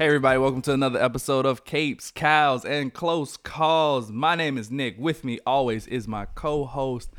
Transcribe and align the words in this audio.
Hey 0.00 0.06
everybody, 0.06 0.38
welcome 0.38 0.62
to 0.62 0.72
another 0.72 0.98
episode 0.98 1.44
of 1.44 1.66
Capes, 1.66 2.10
Cows, 2.10 2.64
and 2.64 2.90
Close 2.90 3.36
Calls. 3.36 4.10
My 4.10 4.34
name 4.34 4.56
is 4.56 4.70
Nick. 4.70 4.94
With 4.98 5.24
me 5.24 5.40
always 5.46 5.86
is 5.86 6.08
my 6.08 6.24
co-host, 6.24 7.10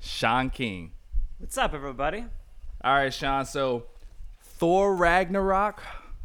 Sean 0.00 0.50
King. 0.50 0.90
What's 1.38 1.56
up, 1.56 1.74
everybody? 1.74 2.24
All 2.82 2.94
right, 2.94 3.14
Sean. 3.14 3.46
So, 3.46 3.84
Thor 4.42 4.96
Ragnarok. 4.96 5.80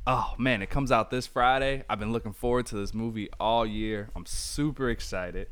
Oh 0.08 0.34
man, 0.40 0.64
it 0.64 0.72
comes 0.72 0.92
out 0.92 1.12
this 1.12 1.28
Friday. 1.28 1.84
I've 1.88 2.00
been 2.00 2.12
looking 2.12 2.34
forward 2.34 2.66
to 2.66 2.76
this 2.76 2.92
movie 2.92 3.30
all 3.40 3.64
year. 3.64 4.10
I'm 4.16 4.26
super 4.26 4.90
excited. 4.90 5.48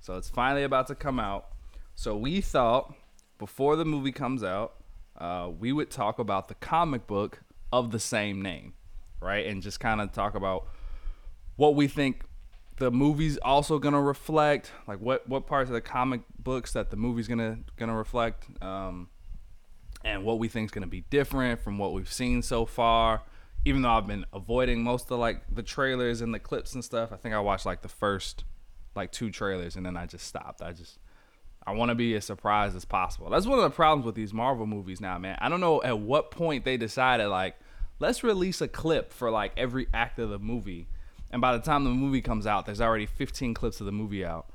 So 0.00 0.16
it's 0.16 0.28
finally 0.28 0.64
about 0.64 0.88
to 0.88 0.96
come 0.96 1.20
out. 1.20 1.52
So 1.94 2.16
we 2.16 2.40
thought 2.40 2.96
before 3.38 3.76
the 3.76 3.84
movie 3.84 4.10
comes 4.10 4.42
out, 4.42 4.74
uh, 5.16 5.50
we 5.56 5.72
would 5.72 5.88
talk 5.88 6.18
about 6.18 6.48
the 6.48 6.54
comic 6.54 7.06
book 7.06 7.42
of 7.72 7.92
the 7.92 8.00
same 8.00 8.42
name, 8.42 8.74
right? 9.20 9.46
And 9.46 9.62
just 9.62 9.80
kind 9.80 10.00
of 10.00 10.12
talk 10.12 10.34
about 10.34 10.66
what 11.56 11.74
we 11.74 11.88
think 11.88 12.22
the 12.76 12.90
movie's 12.90 13.36
also 13.38 13.78
gonna 13.78 14.00
reflect, 14.00 14.72
like 14.86 14.98
what 15.00 15.28
what 15.28 15.46
parts 15.46 15.68
of 15.68 15.74
the 15.74 15.80
comic 15.80 16.22
books 16.38 16.72
that 16.72 16.90
the 16.90 16.96
movie's 16.96 17.28
gonna 17.28 17.58
gonna 17.76 17.96
reflect. 17.96 18.46
Um, 18.62 19.08
and 20.04 20.24
what 20.24 20.38
we 20.38 20.48
think 20.48 20.66
is 20.66 20.70
going 20.70 20.82
to 20.82 20.88
be 20.88 21.02
different 21.10 21.60
from 21.60 21.78
what 21.78 21.92
we've 21.92 22.12
seen 22.12 22.42
so 22.42 22.64
far. 22.64 23.22
Even 23.64 23.82
though 23.82 23.90
I've 23.90 24.06
been 24.06 24.24
avoiding 24.32 24.82
most 24.82 25.10
of 25.10 25.18
like 25.18 25.42
the 25.52 25.62
trailers 25.62 26.22
and 26.22 26.32
the 26.32 26.38
clips 26.38 26.74
and 26.74 26.82
stuff, 26.82 27.12
I 27.12 27.16
think 27.16 27.34
I 27.34 27.40
watched 27.40 27.66
like 27.66 27.82
the 27.82 27.88
first 27.88 28.44
like 28.96 29.12
two 29.12 29.30
trailers 29.30 29.76
and 29.76 29.84
then 29.84 29.96
I 29.96 30.06
just 30.06 30.26
stopped. 30.26 30.62
I 30.62 30.72
just 30.72 30.98
I 31.66 31.72
want 31.72 31.90
to 31.90 31.94
be 31.94 32.14
as 32.14 32.24
surprised 32.24 32.74
as 32.74 32.86
possible. 32.86 33.28
That's 33.28 33.46
one 33.46 33.58
of 33.58 33.64
the 33.64 33.70
problems 33.70 34.06
with 34.06 34.14
these 34.14 34.32
Marvel 34.32 34.66
movies 34.66 35.00
now, 35.00 35.18
man. 35.18 35.36
I 35.40 35.50
don't 35.50 35.60
know 35.60 35.82
at 35.82 35.98
what 35.98 36.30
point 36.30 36.64
they 36.64 36.78
decided 36.78 37.28
like 37.28 37.56
let's 38.00 38.24
release 38.24 38.60
a 38.60 38.68
clip 38.68 39.12
for 39.12 39.30
like 39.30 39.52
every 39.56 39.86
act 39.94 40.18
of 40.18 40.30
the 40.30 40.38
movie, 40.38 40.88
and 41.30 41.40
by 41.40 41.56
the 41.56 41.62
time 41.62 41.84
the 41.84 41.90
movie 41.90 42.20
comes 42.20 42.46
out, 42.46 42.66
there's 42.66 42.80
already 42.80 43.06
15 43.06 43.54
clips 43.54 43.78
of 43.80 43.86
the 43.86 43.92
movie 43.92 44.24
out. 44.24 44.50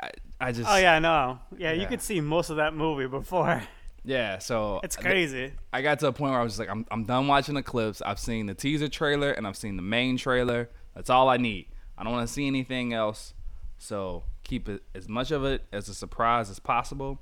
I, 0.00 0.10
I 0.40 0.52
just 0.52 0.68
Oh 0.68 0.76
yeah, 0.76 0.98
no, 0.98 1.38
yeah, 1.56 1.72
you 1.72 1.86
could 1.86 2.02
see 2.02 2.20
most 2.20 2.50
of 2.50 2.56
that 2.56 2.74
movie 2.74 3.06
before. 3.06 3.62
yeah. 4.04 4.38
So 4.38 4.80
It's 4.82 4.96
crazy. 4.96 5.52
I 5.72 5.82
got 5.82 6.00
to 6.00 6.08
a 6.08 6.12
point 6.12 6.32
where 6.32 6.40
I 6.40 6.42
was 6.42 6.52
just 6.52 6.60
like, 6.60 6.70
I'm, 6.70 6.84
I'm 6.90 7.04
done 7.04 7.26
watching 7.26 7.54
the 7.54 7.62
clips. 7.62 8.02
I've 8.02 8.18
seen 8.18 8.46
the 8.46 8.54
teaser 8.54 8.88
trailer 8.88 9.30
and 9.30 9.46
I've 9.46 9.56
seen 9.56 9.76
the 9.76 9.82
main 9.82 10.16
trailer. 10.16 10.68
That's 10.94 11.10
all 11.10 11.28
I 11.28 11.36
need. 11.36 11.68
I 11.96 12.02
don't 12.02 12.12
want 12.12 12.26
to 12.26 12.32
see 12.32 12.46
anything 12.46 12.92
else. 12.92 13.34
So 13.78 14.24
keep 14.42 14.68
it 14.68 14.82
as 14.94 15.08
much 15.08 15.30
of 15.30 15.44
it 15.44 15.62
as 15.72 15.88
a 15.88 15.94
surprise 15.94 16.50
as 16.50 16.58
possible. 16.58 17.20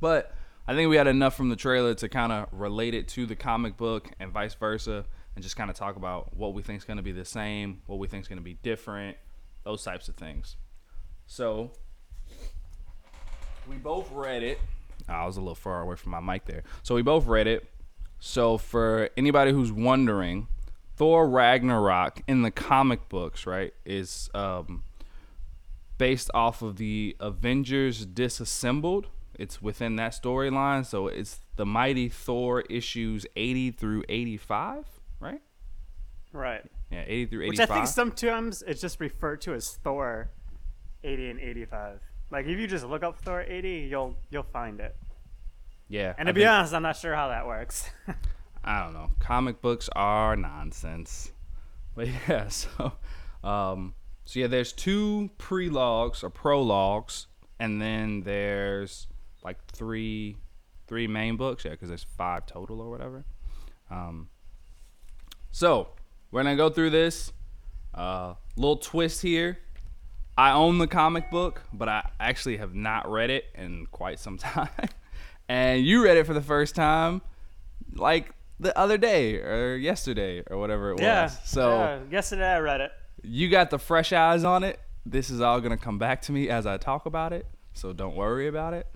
But 0.00 0.34
I 0.66 0.74
think 0.74 0.88
we 0.88 0.96
had 0.96 1.06
enough 1.06 1.36
from 1.36 1.50
the 1.50 1.56
trailer 1.56 1.94
to 1.94 2.08
kind 2.08 2.32
of 2.32 2.48
relate 2.50 2.94
it 2.94 3.06
to 3.08 3.26
the 3.26 3.36
comic 3.36 3.76
book 3.76 4.10
and 4.18 4.32
vice 4.32 4.54
versa, 4.54 5.04
and 5.34 5.42
just 5.42 5.56
kind 5.56 5.68
of 5.68 5.76
talk 5.76 5.96
about 5.96 6.34
what 6.36 6.54
we 6.54 6.62
think 6.62 6.78
is 6.78 6.84
going 6.84 6.96
to 6.96 7.02
be 7.02 7.12
the 7.12 7.24
same, 7.24 7.82
what 7.86 7.98
we 7.98 8.06
think 8.06 8.22
is 8.22 8.28
going 8.28 8.38
to 8.38 8.44
be 8.44 8.54
different, 8.62 9.16
those 9.64 9.82
types 9.84 10.08
of 10.08 10.14
things. 10.14 10.56
So 11.26 11.72
we 13.68 13.76
both 13.76 14.10
read 14.12 14.42
it. 14.42 14.58
I 15.08 15.26
was 15.26 15.36
a 15.36 15.40
little 15.40 15.54
far 15.54 15.82
away 15.82 15.96
from 15.96 16.12
my 16.12 16.20
mic 16.20 16.46
there. 16.46 16.62
So 16.82 16.94
we 16.94 17.02
both 17.02 17.26
read 17.26 17.46
it. 17.46 17.68
So 18.20 18.56
for 18.56 19.10
anybody 19.18 19.52
who's 19.52 19.72
wondering, 19.72 20.48
Thor 20.96 21.28
Ragnarok 21.28 22.22
in 22.26 22.42
the 22.42 22.50
comic 22.50 23.08
books, 23.08 23.46
right, 23.46 23.74
is 23.84 24.30
um, 24.32 24.84
based 25.98 26.30
off 26.32 26.62
of 26.62 26.76
the 26.76 27.16
Avengers 27.20 28.06
Disassembled. 28.06 29.08
It's 29.38 29.60
within 29.62 29.96
that 29.96 30.12
storyline, 30.12 30.84
so 30.86 31.08
it's 31.08 31.40
the 31.56 31.66
Mighty 31.66 32.08
Thor 32.08 32.60
issues 32.62 33.26
80 33.36 33.72
through 33.72 34.04
85, 34.08 34.84
right? 35.20 35.40
Right. 36.32 36.62
Yeah, 36.90 37.04
80 37.06 37.26
through 37.26 37.42
85. 37.46 37.48
Which 37.48 37.70
I 37.70 37.74
think 37.74 37.86
sometimes 37.88 38.62
it's 38.66 38.80
just 38.80 39.00
referred 39.00 39.40
to 39.42 39.54
as 39.54 39.78
Thor 39.82 40.30
80 41.02 41.30
and 41.30 41.40
85. 41.40 42.00
Like 42.30 42.46
if 42.46 42.58
you 42.58 42.66
just 42.66 42.84
look 42.86 43.02
up 43.02 43.18
Thor 43.20 43.42
80, 43.46 43.88
you'll 43.90 44.16
you'll 44.30 44.42
find 44.42 44.80
it. 44.80 44.96
yeah. 45.88 46.14
And 46.18 46.28
I 46.28 46.32
to 46.32 46.34
be 46.34 46.40
think- 46.40 46.50
honest, 46.50 46.74
I'm 46.74 46.82
not 46.82 46.96
sure 46.96 47.14
how 47.14 47.28
that 47.28 47.46
works. 47.46 47.88
I 48.64 48.82
don't 48.82 48.94
know. 48.94 49.10
Comic 49.20 49.60
books 49.60 49.88
are 49.94 50.36
nonsense. 50.36 51.30
But 51.96 52.08
yeah, 52.28 52.48
so 52.48 52.92
um 53.44 53.94
so 54.24 54.40
yeah, 54.40 54.48
there's 54.48 54.72
two 54.72 55.30
prelogues 55.38 56.24
or 56.24 56.30
prologues 56.30 57.28
and 57.60 57.80
then 57.80 58.22
there's 58.22 59.06
like 59.44 59.64
three 59.72 60.36
three 60.86 61.06
main 61.06 61.36
books, 61.36 61.64
yeah, 61.64 61.74
cuz 61.76 61.88
there's 61.88 62.04
5 62.04 62.46
total 62.46 62.80
or 62.80 62.90
whatever. 62.90 63.24
Um 63.90 64.28
so, 65.50 65.90
we're 66.30 66.42
to 66.42 66.56
go 66.56 66.68
through 66.68 66.90
this 66.90 67.32
uh 67.94 68.34
little 68.56 68.76
twist 68.76 69.22
here. 69.22 69.58
I 70.36 70.50
own 70.50 70.78
the 70.78 70.88
comic 70.88 71.30
book, 71.30 71.62
but 71.72 71.88
I 71.88 72.10
actually 72.18 72.56
have 72.56 72.74
not 72.74 73.08
read 73.08 73.30
it 73.30 73.44
in 73.54 73.86
quite 73.86 74.18
some 74.18 74.36
time. 74.52 74.68
and 75.48 75.84
you 75.84 76.02
read 76.02 76.16
it 76.16 76.26
for 76.26 76.34
the 76.34 76.42
first 76.42 76.74
time 76.74 77.22
like 77.94 78.32
the 78.60 78.76
other 78.78 78.98
day 78.98 79.36
or 79.36 79.76
yesterday 79.76 80.42
or 80.50 80.58
whatever 80.58 80.92
it 80.92 81.00
yeah. 81.00 81.24
was. 81.24 81.38
So 81.44 81.70
yeah, 81.70 81.98
yesterday 82.10 82.52
I 82.54 82.58
read 82.60 82.80
it. 82.80 82.92
you 83.22 83.48
got 83.48 83.70
the 83.70 83.78
fresh 83.78 84.12
eyes 84.12 84.44
on 84.44 84.64
it. 84.64 84.80
This 85.06 85.30
is 85.30 85.40
all 85.40 85.60
gonna 85.60 85.76
come 85.76 85.98
back 85.98 86.22
to 86.22 86.32
me 86.32 86.48
as 86.48 86.66
I 86.66 86.76
talk 86.78 87.06
about 87.06 87.32
it. 87.32 87.46
So 87.74 87.92
don't 87.92 88.16
worry 88.16 88.46
about 88.48 88.74
it. 88.74 88.86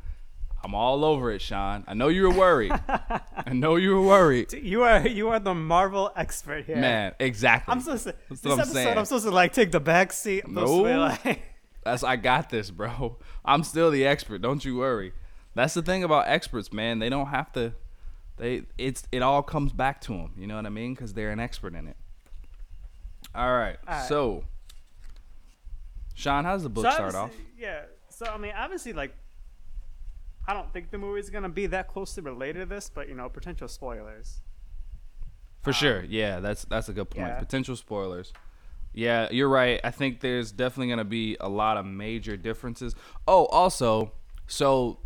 I'm 0.65 0.75
all 0.75 1.05
over 1.05 1.31
it, 1.31 1.41
Sean. 1.41 1.85
I 1.87 1.95
know 1.95 2.09
you 2.09 2.25
were 2.25 2.35
worried. 2.35 2.73
I 2.89 3.53
know 3.53 3.77
you 3.77 3.95
were 3.95 4.03
worried. 4.03 4.53
You 4.63 4.83
are 4.83 5.07
you 5.07 5.29
are 5.29 5.39
the 5.39 5.55
Marvel 5.55 6.11
expert 6.17 6.65
here. 6.67 6.77
Man, 6.77 7.15
exactly. 7.21 7.73
I'm 7.73 7.81
supposed 7.81 8.05
to 8.09 8.15
That's 8.29 8.41
this 8.41 8.53
I'm 8.53 8.59
episode 8.61 8.73
saying. 8.75 8.99
I'm 8.99 9.05
supposed 9.05 9.25
to 9.25 9.31
like 9.31 9.53
take 9.53 9.71
the 9.73 9.81
back 9.81 10.13
seat. 10.13 10.45
I'm 10.45 10.55
supposed 10.55 10.73
to 10.73 10.85
be 10.85 10.91
No. 10.91 10.99
like 11.01 11.43
That's 11.85 12.03
I 12.03 12.17
got 12.17 12.51
this, 12.51 12.71
bro. 12.71 13.17
I'm 13.45 13.63
still 13.65 13.91
the 13.91 14.05
expert. 14.07 14.43
Don't 14.43 14.65
you 14.65 14.77
worry. 14.77 15.13
That's 15.55 15.75
the 15.75 15.83
thing 15.83 16.05
about 16.05 16.27
experts, 16.29 16.73
man. 16.73 16.99
They 16.99 17.09
don't 17.09 17.29
have 17.29 17.53
to. 17.53 17.73
They 18.37 18.63
it's 18.77 19.05
it 19.13 19.23
all 19.23 19.43
comes 19.43 19.73
back 19.73 20.01
to 20.03 20.13
them. 20.13 20.33
You 20.37 20.47
know 20.49 20.57
what 20.57 20.67
I 20.67 20.71
mean? 20.71 20.95
Because 20.95 21.15
they're 21.15 21.31
an 21.31 21.41
expert 21.41 21.75
in 21.75 21.87
it. 21.87 21.97
All 23.35 23.53
right. 23.53 23.77
All 23.87 23.95
right. 23.95 24.09
So, 24.09 24.45
Sean, 26.15 26.45
how 26.45 26.53
does 26.55 26.63
the 26.65 26.69
book 26.69 26.85
So 26.85 26.91
start 26.91 27.15
off? 27.15 27.33
Yeah. 27.57 27.83
So 28.11 28.27
I 28.27 28.37
mean, 28.39 28.53
obviously, 28.57 28.93
like, 28.93 29.15
I 30.49 30.55
don't 30.55 30.73
think 30.73 30.91
the 30.91 30.99
movie's 30.99 31.31
gonna 31.31 31.49
be 31.49 31.67
that 31.67 31.87
closely 31.87 32.25
related 32.25 32.61
to 32.61 32.67
this, 32.67 32.91
but 32.93 33.09
you 33.09 33.15
know, 33.15 33.29
potential 33.29 33.69
spoilers. 33.69 34.41
For 35.63 35.73
sure. 35.73 36.05
Yeah, 36.05 36.41
that's 36.41 36.65
that's 36.65 36.89
a 36.89 36.93
good 36.93 37.11
point. 37.11 37.27
Um, 37.27 37.33
yeah. 37.33 37.39
Potential 37.39 37.77
spoilers. 37.77 38.33
Yeah, 38.95 39.29
you're 39.31 39.49
right. 39.49 39.81
I 39.85 39.91
think 39.91 40.21
there's 40.21 40.51
definitely 40.51 40.87
going 40.89 40.99
to 40.99 41.05
be 41.05 41.37
a 41.41 41.49
lot 41.49 41.77
of 41.77 41.85
major 41.87 42.37
differences. 42.37 42.95
Oh, 43.27 43.47
also, 43.47 44.13
so 44.47 45.01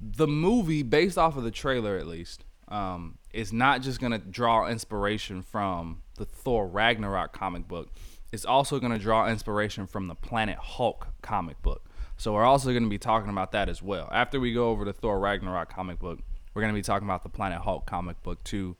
the 0.00 0.26
movie 0.26 0.82
based 0.82 1.16
off 1.16 1.36
of 1.36 1.44
the 1.44 1.50
trailer 1.50 1.96
at 1.96 2.06
least 2.06 2.44
um, 2.68 3.18
is 3.32 3.52
not 3.52 3.82
just 3.82 4.00
going 4.00 4.12
to 4.12 4.18
draw 4.18 4.66
inspiration 4.66 5.42
from 5.42 6.02
the 6.16 6.24
Thor 6.24 6.66
Ragnarok 6.66 7.32
comic 7.32 7.68
book. 7.68 7.90
It's 8.32 8.44
also 8.44 8.78
going 8.78 8.92
to 8.92 8.98
draw 8.98 9.28
inspiration 9.28 9.86
from 9.86 10.08
the 10.08 10.14
Planet 10.14 10.58
Hulk 10.58 11.08
comic 11.22 11.60
book. 11.62 11.88
So 12.20 12.34
we're 12.34 12.44
also 12.44 12.70
going 12.70 12.82
to 12.82 12.90
be 12.90 12.98
talking 12.98 13.30
about 13.30 13.52
that 13.52 13.68
as 13.70 13.82
well. 13.82 14.08
After 14.12 14.38
we 14.38 14.52
go 14.52 14.68
over 14.68 14.84
the 14.84 14.92
Thor 14.92 15.18
Ragnarok 15.18 15.72
comic 15.72 15.98
book, 15.98 16.18
we're 16.52 16.60
going 16.60 16.72
to 16.72 16.78
be 16.78 16.82
talking 16.82 17.08
about 17.08 17.22
the 17.22 17.30
Planet 17.30 17.62
Hulk 17.62 17.86
comic 17.86 18.22
book 18.22 18.44
too 18.44 18.76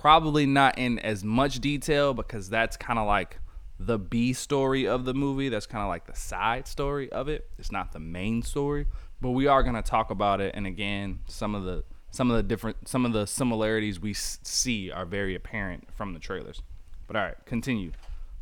probably 0.00 0.44
not 0.44 0.78
in 0.78 0.98
as 0.98 1.24
much 1.24 1.58
detail 1.58 2.12
because 2.12 2.50
that's 2.50 2.76
kind 2.76 2.98
of 2.98 3.06
like 3.06 3.38
the 3.78 3.98
B 3.98 4.32
story 4.32 4.86
of 4.86 5.04
the 5.04 5.14
movie. 5.14 5.48
That's 5.48 5.66
kind 5.66 5.82
of 5.82 5.88
like 5.88 6.06
the 6.06 6.14
side 6.14 6.68
story 6.68 7.10
of 7.12 7.28
it. 7.28 7.48
It's 7.58 7.72
not 7.72 7.92
the 7.92 7.98
main 7.98 8.42
story, 8.42 8.86
but 9.20 9.30
we 9.30 9.46
are 9.46 9.62
going 9.62 9.74
to 9.74 9.82
talk 9.82 10.10
about 10.10 10.40
it 10.40 10.54
and 10.54 10.66
again, 10.66 11.20
some 11.28 11.54
of 11.54 11.64
the 11.64 11.84
some 12.10 12.30
of 12.30 12.36
the 12.36 12.42
different 12.42 12.88
some 12.88 13.04
of 13.04 13.12
the 13.12 13.26
similarities 13.26 14.00
we 14.00 14.12
see 14.14 14.90
are 14.90 15.04
very 15.04 15.34
apparent 15.34 15.88
from 15.94 16.12
the 16.12 16.20
trailers. 16.20 16.62
But 17.06 17.16
all 17.16 17.22
right, 17.22 17.36
continue. 17.44 17.92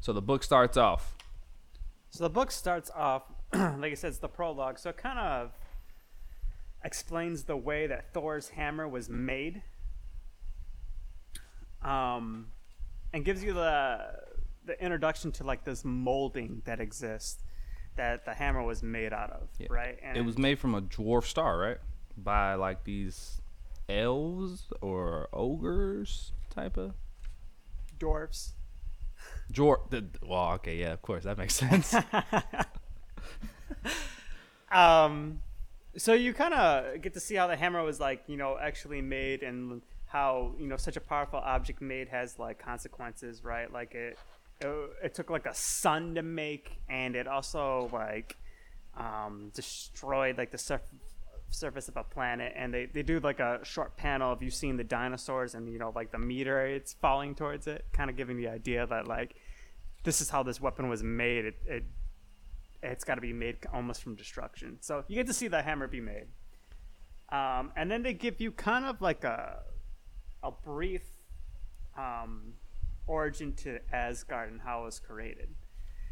So 0.01 0.13
the 0.13 0.23
book 0.23 0.43
starts 0.43 0.77
off. 0.77 1.15
So 2.11 2.25
the 2.25 2.31
book 2.31 2.51
starts 2.51 2.91
off, 2.95 3.23
like 3.53 3.93
I 3.93 3.95
said, 3.95 4.09
it's 4.09 4.19
the 4.19 4.29
prologue. 4.29 4.79
So 4.79 4.91
it 4.91 4.97
kind 4.97 5.19
of 5.19 5.53
explains 6.85 7.45
the 7.45 7.57
way 7.57 7.87
that 7.87 8.13
Thor's 8.13 8.51
hammer 8.51 8.87
was 8.89 9.09
made, 9.09 9.63
um, 11.83 12.49
and 13.13 13.25
gives 13.25 13.43
you 13.45 13.53
the 13.53 13.99
the 14.67 14.83
introduction 14.83 15.31
to 15.33 15.45
like 15.45 15.65
this 15.65 15.85
molding 15.85 16.63
that 16.65 16.81
exists. 16.81 17.43
that 17.97 18.25
the 18.25 18.35
hammer 18.35 18.61
was 18.63 18.83
made 18.83 19.13
out 19.13 19.31
of, 19.31 19.49
Yeah. 19.57 19.69
right? 19.71 19.99
it 20.17 20.25
was 20.25 20.37
made 20.37 20.59
from 20.59 20.75
a 20.75 20.83
dwarf 20.83 21.27
star, 21.27 21.57
right? 21.59 21.79
By 22.17 22.55
like 22.55 22.83
these 22.83 23.41
elves 23.89 24.65
or 24.81 25.29
ogres 25.33 26.33
type 26.51 26.77
of 26.77 26.95
dwarfs. 27.99 28.55
dwarf. 29.53 29.91
The, 29.91 30.07
well, 30.27 30.55
okay, 30.55 30.77
yeah, 30.79 30.93
of 30.93 31.03
course 31.03 31.23
that 31.23 31.39
makes 31.39 31.55
sense. 31.65 31.95
Um, 34.75 35.41
so 35.97 36.13
you 36.13 36.35
kind 36.35 36.53
of 36.53 37.01
get 37.01 37.15
to 37.15 37.21
see 37.21 37.37
how 37.37 37.47
the 37.47 37.57
hammer 37.57 37.83
was 37.85 38.01
like, 38.01 38.25
you 38.27 38.37
know, 38.37 38.59
actually 38.61 39.01
made, 39.01 39.43
and 39.43 39.81
how 40.07 40.53
you 40.59 40.67
know 40.67 40.77
such 40.77 40.97
a 40.97 41.01
powerful 41.01 41.39
object 41.39 41.81
made 41.81 42.09
has 42.09 42.39
like 42.39 42.59
consequences, 42.59 43.45
right? 43.45 43.73
Like 43.73 43.95
it, 43.95 44.19
it, 44.61 44.91
it 45.05 45.15
took 45.15 45.31
like 45.31 45.47
a 45.47 45.55
sun 45.55 46.17
to 46.17 46.23
make, 46.23 46.79
and 46.89 47.15
it 47.15 47.29
also 47.29 47.89
like 47.93 48.37
um, 48.97 49.53
destroyed 49.55 50.37
like 50.37 50.51
the 50.51 50.59
surf- 50.59 50.83
surface 51.51 51.89
of 51.89 51.97
a 51.97 52.03
planet. 52.03 52.53
And 52.57 52.75
they, 52.75 52.87
they 52.87 53.05
do 53.05 53.21
like 53.21 53.39
a 53.39 53.61
short 53.63 53.97
panel 53.97 54.33
of 54.33 54.43
you 54.43 54.51
seeing 54.51 54.77
the 54.77 54.85
dinosaurs 54.85 55.55
and 55.55 55.73
you 55.73 55.79
know 55.79 55.93
like 55.95 56.11
the 56.11 56.19
meteorites 56.19 56.97
falling 57.01 57.37
towards 57.37 57.69
it, 57.69 57.85
kind 57.93 58.11
of 58.11 58.17
giving 58.17 58.37
the 58.37 58.49
idea 58.49 58.89
that 58.89 59.07
like 59.07 59.37
this 60.03 60.21
is 60.21 60.31
how 60.31 60.43
this 60.43 60.61
weapon 60.61 60.89
was 60.89 61.05
made. 61.05 61.45
It, 61.45 61.57
it 61.65 61.85
it's 62.85 63.05
got 63.05 63.17
to 63.17 63.21
be 63.21 63.33
made 63.33 63.59
almost 63.73 64.03
from 64.03 64.15
destruction. 64.15 64.79
So 64.81 65.05
you 65.09 65.17
get 65.17 65.27
to 65.27 65.33
see 65.33 65.49
the 65.49 65.63
hammer 65.63 65.89
be 65.89 66.01
made. 66.01 66.27
Um, 67.31 67.73
and 67.77 67.91
then 67.91 68.03
they 68.03 68.13
give 68.13 68.41
you 68.41 68.53
kind 68.53 68.85
of 68.85 69.01
like 69.01 69.25
a 69.25 69.63
a 70.43 70.51
brief 70.51 71.03
um, 71.97 72.53
origin 73.07 73.55
to 73.55 73.81
Asgard 73.93 74.53
and 74.53 74.61
how 74.61 74.83
it 74.83 74.85
was 74.85 74.99
created. 75.01 75.49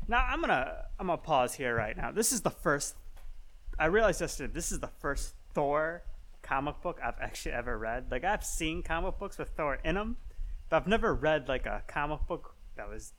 Now 0.09 0.25
I'm 0.27 0.41
gonna 0.41 0.87
I'm 0.99 1.07
gonna 1.07 1.19
pause 1.19 1.55
here 1.55 1.77
right 1.77 1.97
now. 1.97 2.11
This 2.11 2.33
is 2.33 2.41
the 2.41 2.51
first. 2.51 2.97
I 3.79 3.87
realized 3.87 4.21
yesterday 4.21 4.53
this 4.53 4.73
is 4.73 4.81
the 4.81 4.91
first 5.01 5.35
Thor 5.55 6.03
comic 6.43 6.81
book 6.83 6.99
I've 7.03 7.21
actually 7.21 7.53
ever 7.53 7.79
read. 7.79 8.11
Like 8.11 8.25
I've 8.25 8.45
seen 8.45 8.83
comic 8.83 9.19
books 9.19 9.39
with 9.39 9.51
Thor 9.51 9.79
in 9.85 9.95
them, 9.95 10.17
but 10.69 10.77
I've 10.77 10.89
never 10.89 11.15
read 11.15 11.49
like 11.49 11.67
a 11.67 11.83
comic 11.87 12.27
book 12.27 12.57
that 12.77 12.89
was 12.89 13.13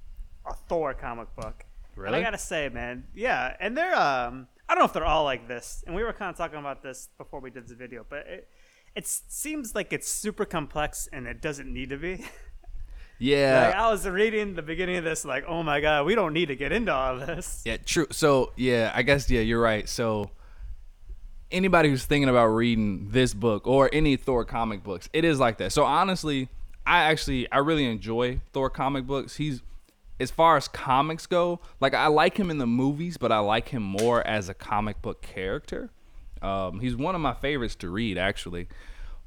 a 0.45 0.53
Thor 0.53 0.93
comic 0.93 1.33
book. 1.35 1.65
And 1.97 2.15
I 2.15 2.21
gotta 2.21 2.37
say, 2.37 2.69
man, 2.69 3.05
yeah, 3.13 3.55
and 3.59 3.77
they're 3.77 3.95
um, 3.95 4.47
I 4.67 4.73
don't 4.73 4.79
know 4.79 4.85
if 4.85 4.93
they're 4.93 5.05
all 5.05 5.23
like 5.23 5.47
this, 5.47 5.83
and 5.85 5.95
we 5.95 6.03
were 6.03 6.13
kind 6.13 6.29
of 6.29 6.37
talking 6.37 6.59
about 6.59 6.81
this 6.81 7.09
before 7.17 7.39
we 7.39 7.49
did 7.49 7.67
the 7.67 7.75
video, 7.75 8.05
but 8.09 8.25
it 8.27 8.49
it 8.95 9.07
seems 9.07 9.73
like 9.75 9.91
it's 9.91 10.07
super 10.07 10.45
complex 10.45 11.07
and 11.11 11.27
it 11.27 11.41
doesn't 11.41 11.71
need 11.71 11.89
to 11.89 11.97
be. 11.97 12.25
yeah, 13.19 13.67
like 13.67 13.75
I 13.75 13.89
was 13.89 14.07
reading 14.07 14.55
the 14.55 14.61
beginning 14.61 14.97
of 14.97 15.03
this, 15.03 15.25
like, 15.25 15.45
oh 15.47 15.63
my 15.63 15.81
god, 15.81 16.05
we 16.05 16.15
don't 16.15 16.33
need 16.33 16.47
to 16.47 16.55
get 16.55 16.71
into 16.71 16.93
all 16.93 17.17
this. 17.17 17.61
Yeah, 17.65 17.77
true. 17.77 18.07
So 18.11 18.53
yeah, 18.55 18.91
I 18.93 19.03
guess 19.03 19.29
yeah, 19.29 19.41
you're 19.41 19.61
right. 19.61 19.87
So 19.87 20.31
anybody 21.51 21.89
who's 21.89 22.05
thinking 22.05 22.29
about 22.29 22.47
reading 22.47 23.09
this 23.11 23.33
book 23.33 23.67
or 23.67 23.89
any 23.93 24.15
Thor 24.15 24.45
comic 24.45 24.83
books, 24.83 25.09
it 25.13 25.23
is 25.25 25.39
like 25.39 25.57
that. 25.59 25.71
So 25.71 25.83
honestly, 25.83 26.49
I 26.85 27.03
actually 27.03 27.49
I 27.51 27.59
really 27.59 27.85
enjoy 27.85 28.41
Thor 28.51 28.69
comic 28.69 29.05
books. 29.05 29.35
He's 29.35 29.61
as 30.19 30.31
far 30.31 30.57
as 30.57 30.67
comics 30.67 31.25
go, 31.25 31.59
like 31.79 31.93
I 31.93 32.07
like 32.07 32.37
him 32.37 32.49
in 32.49 32.57
the 32.57 32.67
movies, 32.67 33.17
but 33.17 33.31
I 33.31 33.39
like 33.39 33.69
him 33.69 33.83
more 33.83 34.25
as 34.25 34.49
a 34.49 34.53
comic 34.53 35.01
book 35.01 35.21
character. 35.21 35.91
Um, 36.41 36.79
he's 36.79 36.95
one 36.95 37.15
of 37.15 37.21
my 37.21 37.33
favorites 37.33 37.75
to 37.75 37.89
read 37.89 38.17
actually. 38.17 38.67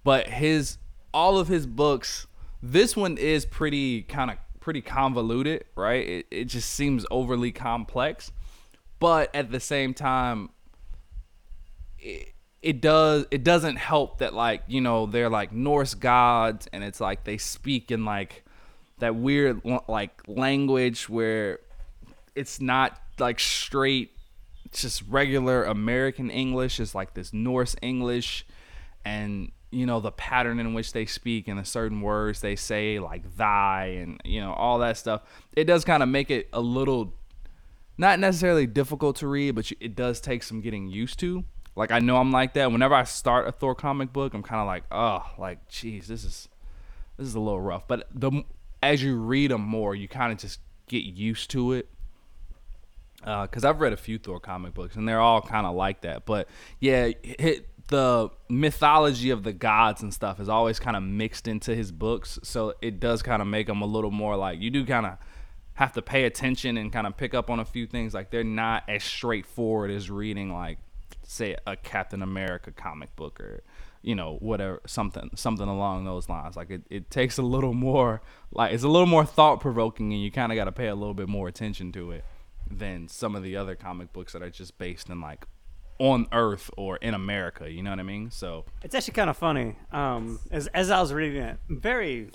But 0.04 0.28
his 0.28 0.78
all 1.12 1.38
of 1.38 1.48
his 1.48 1.66
books, 1.66 2.26
this 2.62 2.96
one 2.96 3.18
is 3.18 3.44
pretty 3.44 4.02
kind 4.02 4.30
of 4.30 4.38
pretty 4.60 4.82
convoluted, 4.82 5.64
right? 5.74 6.06
It, 6.06 6.26
it 6.30 6.44
just 6.44 6.70
seems 6.70 7.04
overly 7.10 7.52
complex. 7.52 8.32
But 8.98 9.34
at 9.34 9.50
the 9.50 9.60
same 9.60 9.94
time, 9.94 10.50
it, 11.98 12.32
it 12.62 12.80
does 12.80 13.26
it 13.30 13.44
doesn't 13.44 13.76
help 13.76 14.18
that 14.18 14.34
like 14.34 14.62
you 14.66 14.80
know 14.80 15.06
they're 15.06 15.30
like 15.30 15.52
Norse 15.52 15.94
gods 15.94 16.68
and 16.72 16.82
it's 16.82 17.00
like 17.00 17.24
they 17.24 17.38
speak 17.38 17.90
in 17.90 18.04
like 18.04 18.44
that 18.98 19.14
weird 19.14 19.60
like 19.88 20.22
language 20.26 21.08
where 21.08 21.60
it's 22.34 22.60
not 22.60 23.00
like 23.18 23.38
straight 23.40 24.12
just 24.72 25.02
regular 25.08 25.64
American 25.64 26.30
English 26.30 26.80
It's 26.80 26.94
like 26.94 27.14
this 27.14 27.32
Norse 27.32 27.76
English 27.82 28.46
and 29.04 29.52
you 29.70 29.86
know 29.86 30.00
the 30.00 30.12
pattern 30.12 30.58
in 30.58 30.74
which 30.74 30.92
they 30.92 31.06
speak 31.06 31.48
and 31.48 31.58
the 31.58 31.64
certain 31.64 32.00
words 32.00 32.40
they 32.40 32.56
say 32.56 32.98
like 32.98 33.36
thy 33.36 33.86
and 33.86 34.20
you 34.24 34.40
know 34.40 34.52
all 34.52 34.78
that 34.78 34.96
stuff 34.96 35.22
it 35.54 35.64
does 35.64 35.84
kind 35.84 36.02
of 36.02 36.08
make 36.08 36.30
it 36.30 36.48
a 36.52 36.60
little 36.60 37.14
not 37.98 38.18
necessarily 38.18 38.66
difficult 38.66 39.16
to 39.16 39.28
read, 39.28 39.54
but 39.54 39.70
it 39.80 39.94
does 39.94 40.20
take 40.20 40.42
some 40.42 40.60
getting 40.60 40.88
used 40.88 41.18
to. 41.20 41.44
Like 41.74 41.90
I 41.90 41.98
know 41.98 42.16
I'm 42.16 42.32
like 42.32 42.54
that. 42.54 42.72
Whenever 42.72 42.94
I 42.94 43.04
start 43.04 43.48
a 43.48 43.52
Thor 43.52 43.74
comic 43.74 44.12
book, 44.12 44.34
I'm 44.34 44.42
kind 44.42 44.60
of 44.60 44.66
like, 44.66 44.84
oh, 44.90 45.22
like, 45.38 45.68
jeez 45.68 46.06
this 46.06 46.24
is 46.24 46.48
this 47.16 47.26
is 47.26 47.34
a 47.34 47.40
little 47.40 47.60
rough. 47.60 47.86
But 47.88 48.08
the 48.14 48.44
as 48.86 49.02
you 49.02 49.16
read 49.16 49.50
them 49.50 49.62
more, 49.62 49.94
you 49.94 50.08
kind 50.08 50.32
of 50.32 50.38
just 50.38 50.60
get 50.88 51.04
used 51.04 51.50
to 51.50 51.72
it. 51.72 51.88
Uh, 53.24 53.42
because 53.42 53.64
I've 53.64 53.80
read 53.80 53.92
a 53.92 53.96
few 53.96 54.18
Thor 54.18 54.38
comic 54.38 54.74
books, 54.74 54.94
and 54.94 55.08
they're 55.08 55.20
all 55.20 55.42
kind 55.42 55.66
of 55.66 55.74
like 55.74 56.02
that. 56.02 56.26
But 56.26 56.48
yeah, 56.78 57.10
hit 57.22 57.66
the 57.88 58.30
mythology 58.48 59.30
of 59.30 59.42
the 59.42 59.52
gods 59.52 60.02
and 60.02 60.12
stuff 60.12 60.38
is 60.38 60.48
always 60.48 60.78
kind 60.78 60.96
of 60.96 61.02
mixed 61.02 61.48
into 61.48 61.74
his 61.74 61.90
books, 61.90 62.38
so 62.42 62.74
it 62.80 63.00
does 63.00 63.22
kind 63.22 63.42
of 63.42 63.48
make 63.48 63.66
them 63.66 63.82
a 63.82 63.86
little 63.86 64.10
more 64.10 64.36
like 64.36 64.60
you 64.60 64.70
do 64.70 64.84
kind 64.84 65.06
of 65.06 65.18
have 65.74 65.92
to 65.92 66.02
pay 66.02 66.24
attention 66.24 66.76
and 66.76 66.92
kind 66.92 67.06
of 67.06 67.16
pick 67.16 67.34
up 67.34 67.50
on 67.50 67.58
a 67.58 67.64
few 67.64 67.86
things. 67.86 68.14
Like 68.14 68.30
they're 68.30 68.44
not 68.44 68.84
as 68.88 69.02
straightforward 69.02 69.90
as 69.90 70.10
reading 70.10 70.52
like 70.52 70.78
say 71.22 71.56
a 71.66 71.76
Captain 71.76 72.22
America 72.22 72.70
comic 72.70 73.14
book 73.16 73.40
or 73.40 73.62
you 74.06 74.14
know 74.14 74.36
whatever 74.40 74.80
something 74.86 75.30
something 75.34 75.66
along 75.66 76.04
those 76.04 76.28
lines. 76.28 76.56
Like 76.56 76.70
it, 76.70 76.82
it 76.88 77.10
takes 77.10 77.38
a 77.38 77.42
little 77.42 77.74
more 77.74 78.22
like 78.52 78.72
it's 78.72 78.84
a 78.84 78.88
little 78.88 79.06
more 79.06 79.26
thought 79.26 79.60
provoking 79.60 80.12
and 80.12 80.22
you 80.22 80.30
kind 80.30 80.52
of 80.52 80.56
got 80.56 80.64
to 80.64 80.72
pay 80.72 80.86
a 80.86 80.94
little 80.94 81.12
bit 81.12 81.28
more 81.28 81.48
attention 81.48 81.90
to 81.92 82.12
it 82.12 82.24
than 82.70 83.08
some 83.08 83.34
of 83.34 83.42
the 83.42 83.56
other 83.56 83.74
comic 83.74 84.12
books 84.12 84.32
that 84.32 84.42
are 84.42 84.50
just 84.50 84.78
based 84.78 85.08
in 85.08 85.20
like 85.20 85.44
on 85.98 86.28
Earth 86.30 86.70
or 86.76 86.98
in 86.98 87.14
America. 87.14 87.68
You 87.68 87.82
know 87.82 87.90
what 87.90 87.98
I 87.98 88.04
mean? 88.04 88.30
So 88.30 88.64
It's 88.84 88.94
actually 88.94 89.14
kind 89.14 89.28
of 89.28 89.36
funny. 89.36 89.74
Um, 89.90 90.38
as 90.52 90.68
as 90.68 90.90
I 90.90 91.00
was 91.00 91.12
reading 91.12 91.42
it, 91.42 91.58
very 91.68 92.30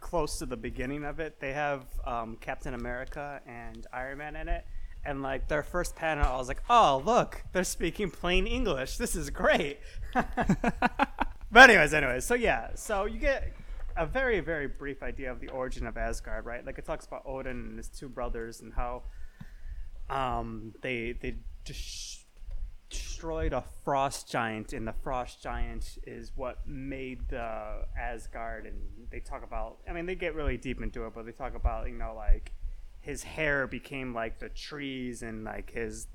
close 0.00 0.38
to 0.38 0.46
the 0.46 0.56
beginning 0.56 1.04
of 1.04 1.20
it, 1.20 1.40
they 1.40 1.52
have 1.52 1.84
um, 2.06 2.38
Captain 2.40 2.72
America 2.72 3.42
and 3.46 3.86
Iron 3.92 4.18
Man 4.18 4.34
in 4.34 4.48
it. 4.48 4.64
And 5.04 5.20
like 5.20 5.48
their 5.48 5.64
first 5.64 5.94
panel, 5.96 6.24
I 6.24 6.36
was 6.36 6.48
like, 6.48 6.62
"Oh, 6.70 7.02
look, 7.04 7.42
they're 7.52 7.64
speaking 7.64 8.10
plain 8.10 8.46
English. 8.46 8.96
This 8.96 9.14
is 9.14 9.28
great." 9.28 9.78
But 10.14 11.70
anyways, 11.70 11.94
anyways, 11.94 12.24
so 12.24 12.34
yeah, 12.34 12.68
so 12.74 13.04
you 13.04 13.18
get 13.18 13.52
a 13.96 14.06
very, 14.06 14.40
very 14.40 14.66
brief 14.66 15.02
idea 15.02 15.30
of 15.30 15.40
the 15.40 15.48
origin 15.48 15.86
of 15.86 15.96
Asgard, 15.96 16.44
right? 16.44 16.64
Like 16.64 16.78
it 16.78 16.84
talks 16.84 17.06
about 17.06 17.22
Odin 17.26 17.52
and 17.52 17.76
his 17.78 17.88
two 17.88 18.08
brothers 18.08 18.60
and 18.60 18.72
how 18.72 19.02
um, 20.10 20.74
they 20.82 21.12
they 21.20 21.36
just 21.64 22.20
destroyed 22.90 23.52
a 23.52 23.64
frost 23.84 24.30
giant, 24.30 24.72
and 24.72 24.86
the 24.86 24.92
frost 24.92 25.42
giant 25.42 25.98
is 26.06 26.32
what 26.34 26.66
made 26.66 27.28
the 27.28 27.84
Asgard. 27.98 28.66
And 28.66 28.76
they 29.10 29.20
talk 29.20 29.44
about, 29.44 29.78
I 29.88 29.92
mean, 29.92 30.06
they 30.06 30.14
get 30.14 30.34
really 30.34 30.56
deep 30.56 30.82
into 30.82 31.06
it, 31.06 31.12
but 31.14 31.24
they 31.24 31.32
talk 31.32 31.54
about, 31.54 31.88
you 31.88 31.96
know, 31.96 32.14
like 32.16 32.52
his 33.00 33.22
hair 33.22 33.66
became 33.66 34.14
like 34.14 34.38
the 34.38 34.48
trees, 34.48 35.22
and 35.22 35.44
like 35.44 35.70
his 35.70 36.06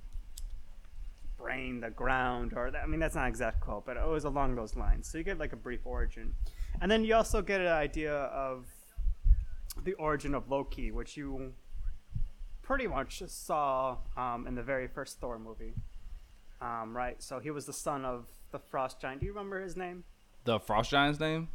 brain 1.37 1.79
the 1.79 1.89
ground, 1.89 2.53
or 2.55 2.71
I 2.75 2.87
mean, 2.87 2.99
that's 2.99 3.15
not 3.15 3.27
exact 3.27 3.61
quote, 3.61 3.85
but 3.85 3.97
it 3.97 4.07
was 4.07 4.25
along 4.25 4.55
those 4.55 4.75
lines. 4.75 5.07
So 5.07 5.17
you 5.17 5.23
get 5.23 5.37
like 5.37 5.53
a 5.53 5.57
brief 5.57 5.81
origin, 5.85 6.33
and 6.81 6.89
then 6.91 7.03
you 7.03 7.15
also 7.15 7.41
get 7.41 7.61
an 7.61 7.67
idea 7.67 8.13
of 8.13 8.65
the 9.83 9.93
origin 9.93 10.33
of 10.33 10.49
Loki, 10.49 10.91
which 10.91 11.17
you 11.17 11.53
pretty 12.61 12.87
much 12.87 13.21
saw 13.27 13.97
um, 14.17 14.45
in 14.47 14.55
the 14.55 14.63
very 14.63 14.87
first 14.87 15.19
Thor 15.19 15.39
movie. 15.39 15.73
Um, 16.59 16.95
right, 16.97 17.21
so 17.21 17.39
he 17.39 17.51
was 17.51 17.65
the 17.65 17.73
son 17.73 18.03
of 18.03 18.25
the 18.51 18.59
Frost 18.59 18.99
Giant. 18.99 19.19
Do 19.19 19.25
you 19.27 19.31
remember 19.31 19.61
his 19.61 19.77
name? 19.77 20.03
the 20.43 20.59
Frost 20.59 20.91
Giant's 20.91 21.19
name? 21.19 21.49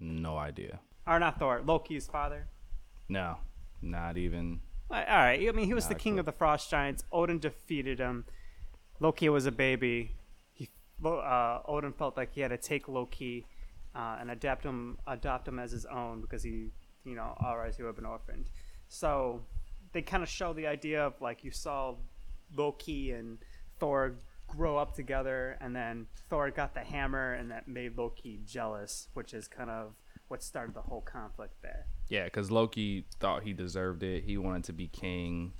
No 0.00 0.36
idea. 0.38 0.80
Or 1.06 1.18
not 1.18 1.38
Thor, 1.38 1.62
Loki's 1.64 2.06
father. 2.06 2.48
No, 3.08 3.38
not 3.82 4.16
even. 4.16 4.60
All 4.90 4.96
right, 4.96 5.46
I 5.46 5.52
mean 5.52 5.66
he 5.66 5.74
was 5.74 5.86
the 5.86 5.94
king 5.94 6.14
cool. 6.14 6.20
of 6.20 6.26
the 6.26 6.32
Frost 6.32 6.70
Giants. 6.70 7.04
Odin 7.12 7.38
defeated 7.38 7.98
him. 7.98 8.24
Loki 9.00 9.28
was 9.28 9.46
a 9.46 9.52
baby. 9.52 10.12
He, 10.52 10.68
uh, 11.04 11.60
Odin 11.66 11.92
felt 11.92 12.16
like 12.16 12.32
he 12.32 12.40
had 12.40 12.48
to 12.48 12.56
take 12.56 12.88
Loki 12.88 13.46
uh, 13.94 14.18
and 14.20 14.30
adapt 14.30 14.64
him, 14.64 14.98
adopt 15.06 15.46
him 15.46 15.58
as 15.58 15.70
his 15.70 15.86
own 15.86 16.20
because 16.20 16.42
he, 16.42 16.70
you 17.04 17.14
know, 17.14 17.36
otherwise 17.44 17.76
he 17.76 17.82
would 17.82 17.90
have 17.90 17.96
been 17.96 18.06
orphaned. 18.06 18.50
So 18.88 19.42
they 19.92 20.02
kind 20.02 20.22
of 20.22 20.28
show 20.28 20.52
the 20.52 20.66
idea 20.66 21.04
of 21.04 21.20
like 21.20 21.44
you 21.44 21.50
saw 21.50 21.94
Loki 22.56 23.12
and 23.12 23.38
Thor 23.78 24.14
grow 24.48 24.78
up 24.78 24.94
together, 24.94 25.58
and 25.60 25.76
then 25.76 26.06
Thor 26.30 26.50
got 26.50 26.74
the 26.74 26.80
hammer, 26.80 27.34
and 27.34 27.50
that 27.50 27.68
made 27.68 27.96
Loki 27.96 28.40
jealous, 28.46 29.08
which 29.14 29.34
is 29.34 29.46
kind 29.46 29.70
of 29.70 29.92
what 30.28 30.42
started 30.42 30.74
the 30.74 30.82
whole 30.82 31.02
conflict 31.02 31.54
there. 31.62 31.86
Yeah, 32.08 32.24
because 32.24 32.50
Loki 32.50 33.04
thought 33.20 33.42
he 33.42 33.52
deserved 33.52 34.02
it. 34.02 34.24
He 34.24 34.38
wanted 34.38 34.64
to 34.64 34.72
be 34.72 34.88
king. 34.88 35.52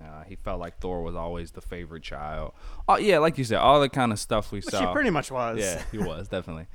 Uh, 0.00 0.24
he 0.24 0.36
felt 0.36 0.58
like 0.58 0.78
Thor 0.78 1.02
was 1.02 1.14
always 1.14 1.50
the 1.50 1.60
favorite 1.60 2.02
child. 2.02 2.52
Oh 2.88 2.96
yeah, 2.96 3.18
like 3.18 3.36
you 3.38 3.44
said, 3.44 3.58
all 3.58 3.80
the 3.80 3.88
kind 3.88 4.12
of 4.12 4.18
stuff 4.18 4.50
we 4.50 4.58
Which 4.58 4.66
saw. 4.66 4.86
he 4.88 4.92
pretty 4.92 5.10
much 5.10 5.30
was. 5.30 5.58
Yeah, 5.58 5.82
he 5.90 5.98
was 5.98 6.28
definitely. 6.28 6.66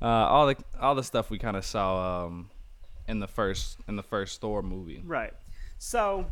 Uh, 0.00 0.06
all 0.06 0.46
the 0.46 0.56
all 0.80 0.94
the 0.94 1.04
stuff 1.04 1.30
we 1.30 1.38
kind 1.38 1.56
of 1.56 1.64
saw 1.64 2.26
um, 2.26 2.50
in 3.06 3.20
the 3.20 3.28
first 3.28 3.78
in 3.86 3.96
the 3.96 4.02
first 4.02 4.40
Thor 4.40 4.62
movie. 4.62 5.02
Right. 5.04 5.32
So 5.78 6.26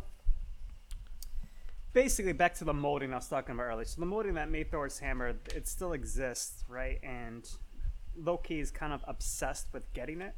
basically 1.93 2.33
back 2.33 2.55
to 2.55 2.63
the 2.63 2.73
molding 2.73 3.13
I 3.13 3.17
was 3.17 3.27
talking 3.27 3.53
about 3.53 3.63
earlier. 3.63 3.85
So 3.85 4.01
the 4.01 4.07
molding 4.07 4.33
that 4.33 4.49
made 4.49 4.71
Thor's 4.71 4.99
hammer, 4.99 5.35
it 5.55 5.67
still 5.67 5.93
exists, 5.93 6.63
right? 6.67 6.99
And 7.03 7.47
Loki 8.17 8.59
is 8.59 8.71
kind 8.71 8.93
of 8.93 9.03
obsessed 9.07 9.67
with 9.71 9.91
getting 9.93 10.21
it. 10.21 10.35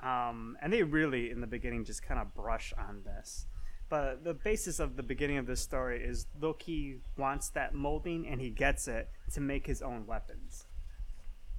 Um, 0.00 0.56
and 0.62 0.72
they 0.72 0.82
really, 0.84 1.30
in 1.30 1.40
the 1.40 1.46
beginning, 1.46 1.84
just 1.84 2.02
kind 2.02 2.20
of 2.20 2.34
brush 2.34 2.72
on 2.78 3.02
this. 3.04 3.46
But 3.88 4.22
the 4.22 4.34
basis 4.34 4.80
of 4.80 4.96
the 4.96 5.02
beginning 5.02 5.38
of 5.38 5.46
this 5.46 5.60
story 5.60 6.02
is 6.02 6.26
Loki 6.40 7.00
wants 7.16 7.48
that 7.50 7.74
molding 7.74 8.26
and 8.28 8.40
he 8.40 8.50
gets 8.50 8.86
it 8.86 9.08
to 9.32 9.40
make 9.40 9.66
his 9.66 9.80
own 9.80 10.06
weapons. 10.06 10.66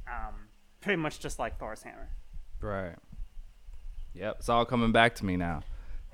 Um, 0.07 0.49
pretty 0.81 1.01
much 1.01 1.19
just 1.19 1.39
like 1.39 1.59
Thor's 1.59 1.81
hammer. 1.81 2.09
Right. 2.61 2.95
Yep, 4.13 4.35
it's 4.39 4.49
all 4.49 4.65
coming 4.65 4.91
back 4.91 5.15
to 5.15 5.25
me 5.25 5.37
now. 5.37 5.61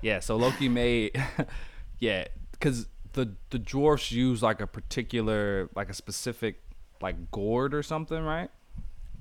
Yeah, 0.00 0.20
so 0.20 0.36
Loki 0.36 0.68
made, 0.70 1.20
yeah, 1.98 2.26
because 2.52 2.86
the 3.12 3.34
the 3.50 3.58
dwarfs 3.58 4.12
use 4.12 4.42
like 4.42 4.60
a 4.60 4.66
particular, 4.66 5.70
like 5.74 5.88
a 5.88 5.94
specific, 5.94 6.62
like 7.00 7.30
gourd 7.30 7.74
or 7.74 7.82
something, 7.82 8.22
right? 8.22 8.50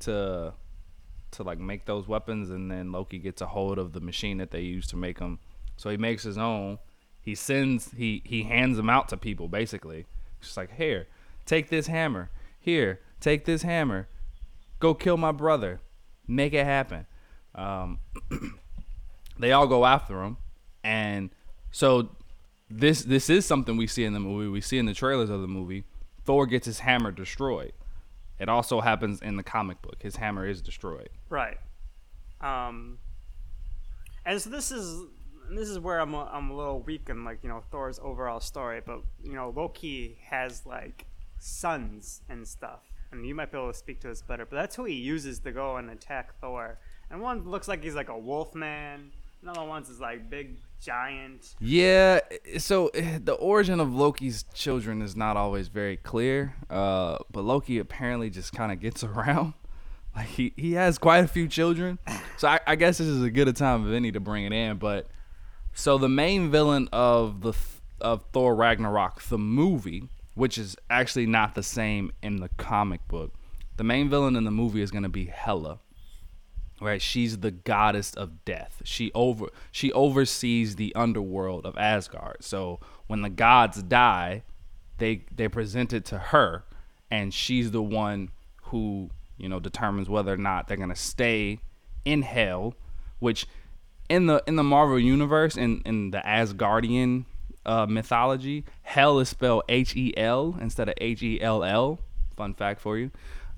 To 0.02 0.54
to 1.32 1.44
like 1.44 1.60
make 1.60 1.86
those 1.86 2.08
weapons, 2.08 2.50
and 2.50 2.70
then 2.70 2.92
Loki 2.92 3.18
gets 3.18 3.42
a 3.42 3.48
hold 3.48 3.78
of 3.78 3.94
the 3.94 4.02
machine 4.02 4.38
that 4.38 4.52
they 4.52 4.62
use 4.62 4.88
to 4.88 4.98
make 4.98 5.20
them. 5.20 5.40
So 5.78 5.90
he 5.90 5.98
makes 5.98 6.24
his 6.24 6.38
own. 6.38 6.80
He 7.22 7.36
sends 7.36 7.92
he 7.92 8.22
he 8.26 8.44
hands 8.44 8.78
them 8.78 8.90
out 8.90 9.10
to 9.10 9.18
people 9.18 9.48
basically. 9.48 10.06
Just 10.42 10.58
like 10.58 10.74
here, 10.76 11.08
take 11.46 11.70
this 11.70 11.88
hammer. 11.88 12.30
Here, 12.60 13.02
take 13.20 13.46
this 13.46 13.64
hammer. 13.64 14.08
Go 14.80 14.94
kill 14.94 15.18
my 15.18 15.32
brother. 15.32 15.82
Make 16.28 16.54
it 16.54 16.66
happen. 16.66 17.06
Um, 17.54 18.00
they 19.40 19.52
all 19.52 19.68
go 19.68 19.86
after 19.86 20.22
him, 20.22 20.38
and 20.84 21.30
so 21.72 22.10
this 22.70 23.04
this 23.04 23.30
is 23.30 23.46
something 23.46 23.78
we 23.78 23.88
see 23.88 24.04
in 24.04 24.14
the 24.14 24.20
movie. 24.20 24.48
We 24.48 24.62
see 24.62 24.78
in 24.78 24.86
the 24.86 24.94
trailers 24.94 25.30
of 25.30 25.42
the 25.42 25.48
movie. 25.48 25.86
Thor 26.26 26.46
gets 26.48 26.66
his 26.66 26.80
hammer 26.80 27.12
destroyed. 27.12 27.74
It 28.40 28.50
also 28.50 28.82
happens 28.82 29.22
in 29.22 29.38
the 29.38 29.44
comic 29.44 29.82
book. 29.82 30.02
His 30.02 30.18
hammer 30.18 30.46
is 30.46 30.62
destroyed. 30.62 31.10
Right. 31.30 31.58
Um, 32.42 32.98
and 34.26 34.42
so 34.42 34.50
this 34.50 34.72
is 34.72 35.06
this 35.52 35.70
is 35.70 35.80
where 35.80 36.00
I'm 36.00 36.14
a, 36.14 36.30
I'm 36.32 36.50
a 36.50 36.56
little 36.56 36.82
weak 36.82 37.10
in 37.10 37.24
like 37.24 37.40
you 37.44 37.50
know 37.50 37.64
Thor's 37.72 38.00
overall 38.02 38.40
story, 38.40 38.82
but 38.86 39.02
you 39.24 39.34
know 39.34 39.54
Loki 39.56 40.18
has 40.30 40.66
like 40.66 41.06
sons 41.40 42.22
and 42.30 42.48
stuff, 42.48 42.82
and 43.12 43.26
you 43.26 43.36
might 43.36 43.52
be 43.52 43.58
able 43.58 43.72
to 43.72 43.78
speak 43.78 44.00
to 44.02 44.08
this 44.08 44.22
better. 44.22 44.46
But 44.46 44.56
that's 44.56 44.76
who 44.76 44.86
he 44.86 44.96
uses 44.96 45.40
to 45.40 45.52
go 45.52 45.78
and 45.78 45.90
attack 45.90 46.40
Thor. 46.40 46.80
And 47.10 47.22
one 47.22 47.48
looks 47.48 47.68
like 47.68 47.84
he's 47.84 47.96
like 47.96 48.10
a 48.10 48.18
wolf 48.18 48.56
man. 48.56 49.12
Another 49.42 49.64
one's 49.64 49.90
is 49.90 50.00
like 50.00 50.30
big 50.30 50.58
giant. 50.82 51.54
Yeah, 51.60 52.20
so 52.58 52.88
eh, 52.88 53.20
the 53.24 53.34
origin 53.34 53.80
of 53.80 53.94
Loki's 53.94 54.44
children 54.54 55.02
is 55.04 55.16
not 55.16 55.38
always 55.38 55.68
very 55.68 55.98
clear. 55.98 56.56
Uh, 56.70 57.20
but 57.32 57.44
Loki 57.44 57.78
apparently 57.78 58.30
just 58.32 58.54
kind 58.54 58.72
of 58.72 58.80
gets 58.80 59.04
around. 59.04 59.54
Like 60.16 60.28
he, 60.28 60.54
he 60.56 60.74
has 60.74 60.98
quite 60.98 61.24
a 61.24 61.28
few 61.28 61.48
children. 61.48 62.00
So 62.38 62.48
I, 62.48 62.60
I 62.66 62.76
guess 62.76 62.98
this 62.98 63.08
is 63.08 63.22
a 63.22 63.30
good 63.30 63.48
a 63.48 63.54
time 63.54 63.86
of 63.86 63.94
any 63.94 64.12
to 64.14 64.20
bring 64.20 64.46
it 64.46 64.54
in. 64.54 64.78
But 64.78 65.08
so 65.76 66.00
the 66.00 66.10
main 66.10 66.50
villain 66.50 66.90
of 66.92 67.42
the 67.42 67.52
th- 67.52 67.82
of 68.02 68.26
Thor 68.34 68.56
Ragnarok, 68.56 69.22
the 69.24 69.38
movie, 69.38 70.10
which 70.34 70.58
is 70.58 70.76
actually 70.90 71.28
not 71.28 71.54
the 71.54 71.64
same 71.64 72.12
in 72.24 72.38
the 72.38 72.50
comic 72.58 73.08
book, 73.08 73.34
the 73.78 73.84
main 73.84 74.10
villain 74.10 74.36
in 74.36 74.44
the 74.44 74.52
movie 74.52 74.82
is 74.82 74.90
going 74.90 75.04
to 75.04 75.10
be 75.10 75.26
Hela 75.26 75.80
right? 76.82 77.02
She's 77.02 77.38
the 77.40 77.52
goddess 77.52 78.14
of 78.14 78.44
death. 78.44 78.82
She 78.84 79.12
over 79.14 79.48
she 79.72 79.92
oversees 79.94 80.76
the 80.76 80.94
underworld 80.96 81.66
of 81.66 81.78
asgard. 81.78 82.38
So 82.44 82.80
when 83.08 83.22
the 83.22 83.30
gods 83.30 83.82
die 83.84 84.44
they 84.98 85.26
they 85.34 85.48
present 85.48 85.94
it 85.94 86.06
to 86.06 86.18
her 86.18 86.64
and 87.12 87.34
she's 87.34 87.72
the 87.72 87.84
one 87.84 88.30
who 88.64 89.10
you 89.38 89.50
know 89.50 89.60
determines 89.60 90.10
whether 90.10 90.34
or 90.34 90.38
not 90.38 90.68
they're 90.68 90.78
going 90.78 90.90
to 90.90 90.96
stay 90.96 91.60
in 92.06 92.22
hell 92.22 92.76
which 93.20 93.48
in 94.10 94.28
the 94.28 94.44
in 94.48 94.56
the 94.56 94.64
marvel 94.64 95.00
universe 95.00 95.58
in 95.58 95.82
in 95.86 96.12
the 96.12 96.20
asgardian 96.20 97.26
uh, 97.66 97.86
mythology 97.88 98.64
hell 98.84 99.20
is 99.20 99.30
spelled 99.30 99.64
h-e-l 99.70 100.56
instead 100.62 100.88
of 100.88 100.94
h-e-l-l 101.00 102.00
fun 102.36 102.54
fact 102.54 102.80
for 102.80 102.98
you 102.98 103.10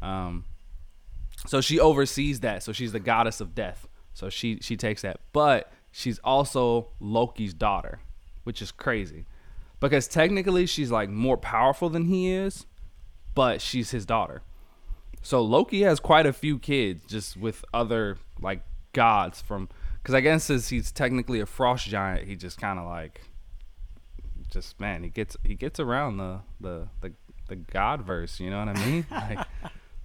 um, 0.02 0.46
so 1.46 1.62
she 1.62 1.80
oversees 1.80 2.40
that. 2.42 2.64
So 2.64 2.72
she's 2.74 2.92
the 2.92 3.00
goddess 3.00 3.42
of 3.42 3.54
death. 3.54 3.88
So 4.14 4.30
she 4.30 4.60
she 4.62 4.76
takes 4.76 5.04
that. 5.04 5.20
But 5.34 5.72
she's 5.92 6.20
also 6.24 6.90
Loki's 7.00 7.54
daughter, 7.54 8.00
which 8.44 8.62
is 8.62 8.72
crazy. 8.72 9.26
Because 9.80 10.08
technically 10.08 10.66
she's 10.66 10.90
like 10.90 11.10
more 11.10 11.38
powerful 11.38 11.90
than 11.90 12.06
he 12.06 12.32
is, 12.32 12.66
but 13.36 13.62
she's 13.62 13.92
his 13.92 14.06
daughter. 14.06 14.42
So 15.22 15.42
Loki 15.42 15.84
has 15.84 16.00
quite 16.00 16.26
a 16.26 16.34
few 16.34 16.58
kids 16.58 17.06
just 17.06 17.38
with 17.38 17.64
other 17.74 18.18
like 18.42 18.64
gods 18.94 19.42
from 19.42 19.70
cuz 20.08 20.16
I 20.16 20.22
guess 20.22 20.46
since 20.46 20.70
he's 20.70 20.92
technically 20.92 21.40
a 21.42 21.46
frost 21.46 21.86
giant, 21.86 22.28
he 22.28 22.36
just 22.36 22.60
kind 22.60 22.80
of 22.80 22.86
like 22.86 23.22
just 24.50 24.80
man, 24.80 25.04
he 25.04 25.10
gets 25.10 25.38
he 25.44 25.54
gets 25.54 25.80
around 25.80 26.18
the 26.18 26.40
the 26.60 26.88
the 27.02 27.14
the 27.48 27.58
god 27.58 28.02
verse, 28.02 28.40
you 28.40 28.50
know 28.50 28.60
what 28.60 28.70
I 28.70 28.86
mean? 28.86 29.06
Like 29.12 29.46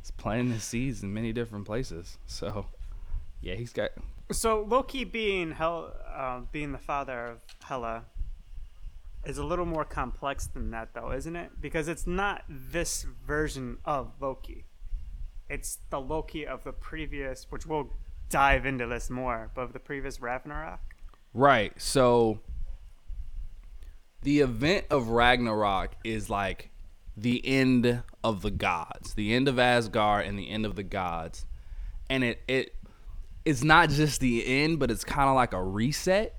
He's 0.02 0.10
planting 0.10 0.52
the 0.52 0.60
seeds 0.60 1.04
in 1.04 1.14
many 1.14 1.32
different 1.32 1.64
places. 1.64 2.18
So, 2.26 2.66
yeah, 3.40 3.54
he's 3.54 3.72
got. 3.72 3.90
So 4.32 4.66
Loki 4.68 5.04
being 5.04 5.52
Hel, 5.52 5.94
uh, 6.12 6.40
being 6.50 6.72
the 6.72 6.78
father 6.78 7.26
of 7.26 7.44
Hela, 7.62 8.06
is 9.24 9.38
a 9.38 9.44
little 9.44 9.64
more 9.64 9.84
complex 9.84 10.48
than 10.48 10.72
that, 10.72 10.94
though, 10.94 11.12
isn't 11.12 11.36
it? 11.36 11.52
Because 11.60 11.86
it's 11.86 12.04
not 12.04 12.42
this 12.48 13.06
version 13.24 13.78
of 13.84 14.14
Loki. 14.20 14.64
It's 15.48 15.78
the 15.90 16.00
Loki 16.00 16.44
of 16.44 16.64
the 16.64 16.72
previous, 16.72 17.46
which 17.50 17.64
we'll 17.64 17.92
dive 18.32 18.66
into 18.66 18.86
this 18.86 19.10
more, 19.10 19.50
of 19.56 19.72
the 19.72 19.78
previous 19.78 20.20
Ragnarok. 20.20 20.80
Right. 21.34 21.72
So, 21.80 22.40
the 24.22 24.40
event 24.40 24.86
of 24.90 25.08
Ragnarok 25.08 25.92
is 26.02 26.28
like 26.28 26.70
the 27.16 27.46
end 27.46 28.02
of 28.24 28.42
the 28.42 28.50
gods, 28.50 29.14
the 29.14 29.34
end 29.34 29.48
of 29.48 29.58
Asgard 29.58 30.26
and 30.26 30.38
the 30.38 30.50
end 30.50 30.64
of 30.66 30.74
the 30.76 30.82
gods. 30.82 31.44
And 32.08 32.24
it 32.24 32.40
it 32.48 32.74
it's 33.44 33.62
not 33.62 33.90
just 33.90 34.20
the 34.20 34.44
end, 34.46 34.78
but 34.78 34.90
it's 34.90 35.04
kind 35.04 35.28
of 35.28 35.34
like 35.34 35.52
a 35.52 35.62
reset, 35.62 36.38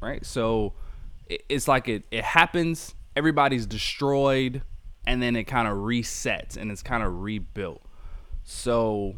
right? 0.00 0.24
So 0.24 0.74
it, 1.26 1.44
it's 1.48 1.68
like 1.68 1.88
it 1.88 2.04
it 2.10 2.24
happens, 2.24 2.94
everybody's 3.16 3.66
destroyed, 3.66 4.62
and 5.06 5.22
then 5.22 5.36
it 5.36 5.44
kind 5.44 5.68
of 5.68 5.76
resets 5.78 6.56
and 6.56 6.70
it's 6.70 6.82
kind 6.82 7.02
of 7.02 7.20
rebuilt. 7.22 7.82
So 8.44 9.16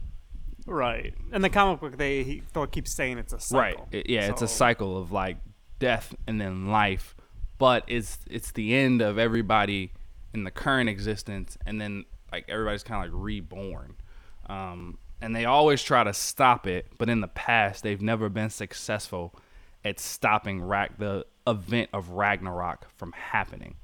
Right. 0.71 1.13
In 1.33 1.43
the 1.43 1.51
comic 1.51 1.81
book, 1.81 1.99
they 1.99 2.23
he, 2.23 2.43
Thor 2.53 2.69
keeps 2.69 2.93
saying 2.93 3.19
it's 3.19 3.33
a 3.33 3.41
cycle. 3.41 3.89
Right. 3.93 4.09
Yeah, 4.09 4.31
it's 4.31 4.41
a 4.41 4.49
cycle 4.49 4.97
of 4.97 5.11
like 5.11 5.39
death 5.81 6.15
and 6.29 6.41
then 6.41 6.69
life, 6.69 7.17
but 7.59 7.83
it's 7.89 8.19
it's 8.31 8.53
the 8.53 8.75
end 8.77 9.03
of 9.03 9.19
everybody 9.19 9.93
in 10.33 10.45
the 10.45 10.51
current 10.53 10.89
existence, 10.89 11.59
and 11.67 11.81
then 11.81 12.05
like 12.31 12.45
everybody's 12.49 12.85
kind 12.85 13.05
of 13.05 13.13
like 13.13 13.21
reborn. 13.21 13.97
Um, 14.49 14.99
and 15.21 15.35
they 15.35 15.45
always 15.45 15.83
try 15.83 16.05
to 16.05 16.15
stop 16.15 16.69
it, 16.69 16.87
but 16.99 17.11
in 17.11 17.21
the 17.21 17.29
past 17.29 17.83
they've 17.83 18.01
never 18.01 18.29
been 18.29 18.51
successful 18.51 19.35
at 19.85 19.99
stopping 19.99 20.63
Rag- 20.63 20.99
the 20.99 21.27
event 21.49 21.91
of 21.93 22.11
Ragnarok 22.11 22.87
from 22.97 23.11
happening. 23.11 23.75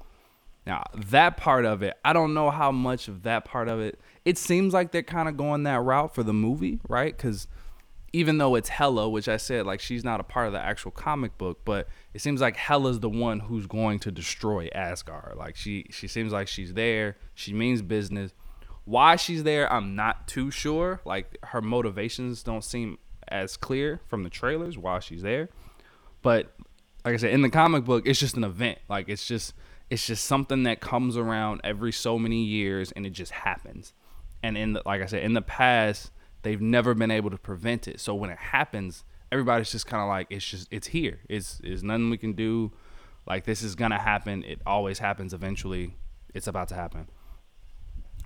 Now, 0.67 0.83
that 0.93 1.37
part 1.37 1.65
of 1.65 1.81
it, 1.81 1.97
I 2.03 2.13
don't 2.13 2.33
know 2.33 2.51
how 2.51 2.71
much 2.71 3.07
of 3.07 3.23
that 3.23 3.45
part 3.45 3.69
of 3.69 3.79
it. 3.79 3.99
It 4.25 4.37
seems 4.37 4.73
like 4.73 4.91
they're 4.91 5.01
kind 5.01 5.29
of 5.29 5.37
going 5.37 5.63
that 5.63 5.81
route 5.81 6.13
for 6.13 6.23
the 6.23 6.33
movie, 6.33 6.79
right? 6.89 7.15
Because 7.15 7.47
even 8.11 8.37
though 8.37 8.55
it's 8.55 8.69
Hela, 8.69 9.09
which 9.09 9.27
I 9.27 9.37
said, 9.37 9.65
like, 9.65 9.79
she's 9.79 10.03
not 10.03 10.19
a 10.19 10.23
part 10.23 10.47
of 10.47 10.53
the 10.53 10.59
actual 10.59 10.91
comic 10.91 11.37
book, 11.37 11.61
but 11.63 11.87
it 12.13 12.21
seems 12.21 12.41
like 12.41 12.57
Hela's 12.57 12.99
the 12.99 13.09
one 13.09 13.39
who's 13.39 13.65
going 13.65 13.99
to 13.99 14.11
destroy 14.11 14.67
Asgard. 14.75 15.37
Like, 15.37 15.55
she, 15.55 15.85
she 15.89 16.07
seems 16.07 16.33
like 16.33 16.47
she's 16.47 16.73
there. 16.73 17.15
She 17.33 17.53
means 17.53 17.81
business. 17.81 18.33
Why 18.83 19.15
she's 19.15 19.43
there, 19.43 19.71
I'm 19.71 19.95
not 19.95 20.27
too 20.27 20.51
sure. 20.51 21.01
Like, 21.05 21.37
her 21.43 21.61
motivations 21.61 22.43
don't 22.43 22.63
seem 22.63 22.97
as 23.29 23.57
clear 23.57 24.01
from 24.05 24.23
the 24.23 24.29
trailers 24.29 24.77
why 24.77 24.99
she's 24.99 25.21
there 25.21 25.49
but 26.21 26.53
like 27.05 27.13
I 27.13 27.17
said, 27.17 27.31
in 27.31 27.41
the 27.41 27.49
comic 27.49 27.85
book, 27.85 28.05
it's 28.05 28.19
just 28.19 28.35
an 28.35 28.43
event. 28.43 28.79
Like 28.89 29.07
it's 29.07 29.25
just 29.25 29.53
it's 29.89 30.05
just 30.05 30.25
something 30.25 30.63
that 30.63 30.81
comes 30.81 31.15
around 31.15 31.61
every 31.63 31.91
so 31.91 32.19
many 32.19 32.43
years, 32.43 32.91
and 32.91 33.05
it 33.05 33.11
just 33.11 33.31
happens. 33.31 33.93
And 34.43 34.57
in 34.57 34.73
the, 34.73 34.81
like 34.85 35.01
I 35.01 35.05
said, 35.05 35.23
in 35.23 35.33
the 35.33 35.41
past, 35.41 36.11
they've 36.43 36.61
never 36.61 36.93
been 36.93 37.11
able 37.11 37.29
to 37.29 37.37
prevent 37.37 37.87
it. 37.87 37.99
So 37.99 38.13
when 38.13 38.29
it 38.29 38.37
happens, 38.37 39.03
everybody's 39.31 39.71
just 39.71 39.87
kind 39.87 40.01
of 40.01 40.09
like 40.09 40.27
it's 40.29 40.45
just 40.45 40.67
it's 40.71 40.87
here. 40.87 41.19
It's 41.29 41.61
it's 41.63 41.83
nothing 41.83 42.09
we 42.09 42.17
can 42.17 42.33
do. 42.33 42.71
Like 43.25 43.45
this 43.45 43.61
is 43.61 43.75
gonna 43.75 43.99
happen. 43.99 44.43
It 44.43 44.61
always 44.65 44.99
happens 44.99 45.33
eventually. 45.33 45.95
It's 46.33 46.47
about 46.47 46.67
to 46.69 46.75
happen. 46.75 47.07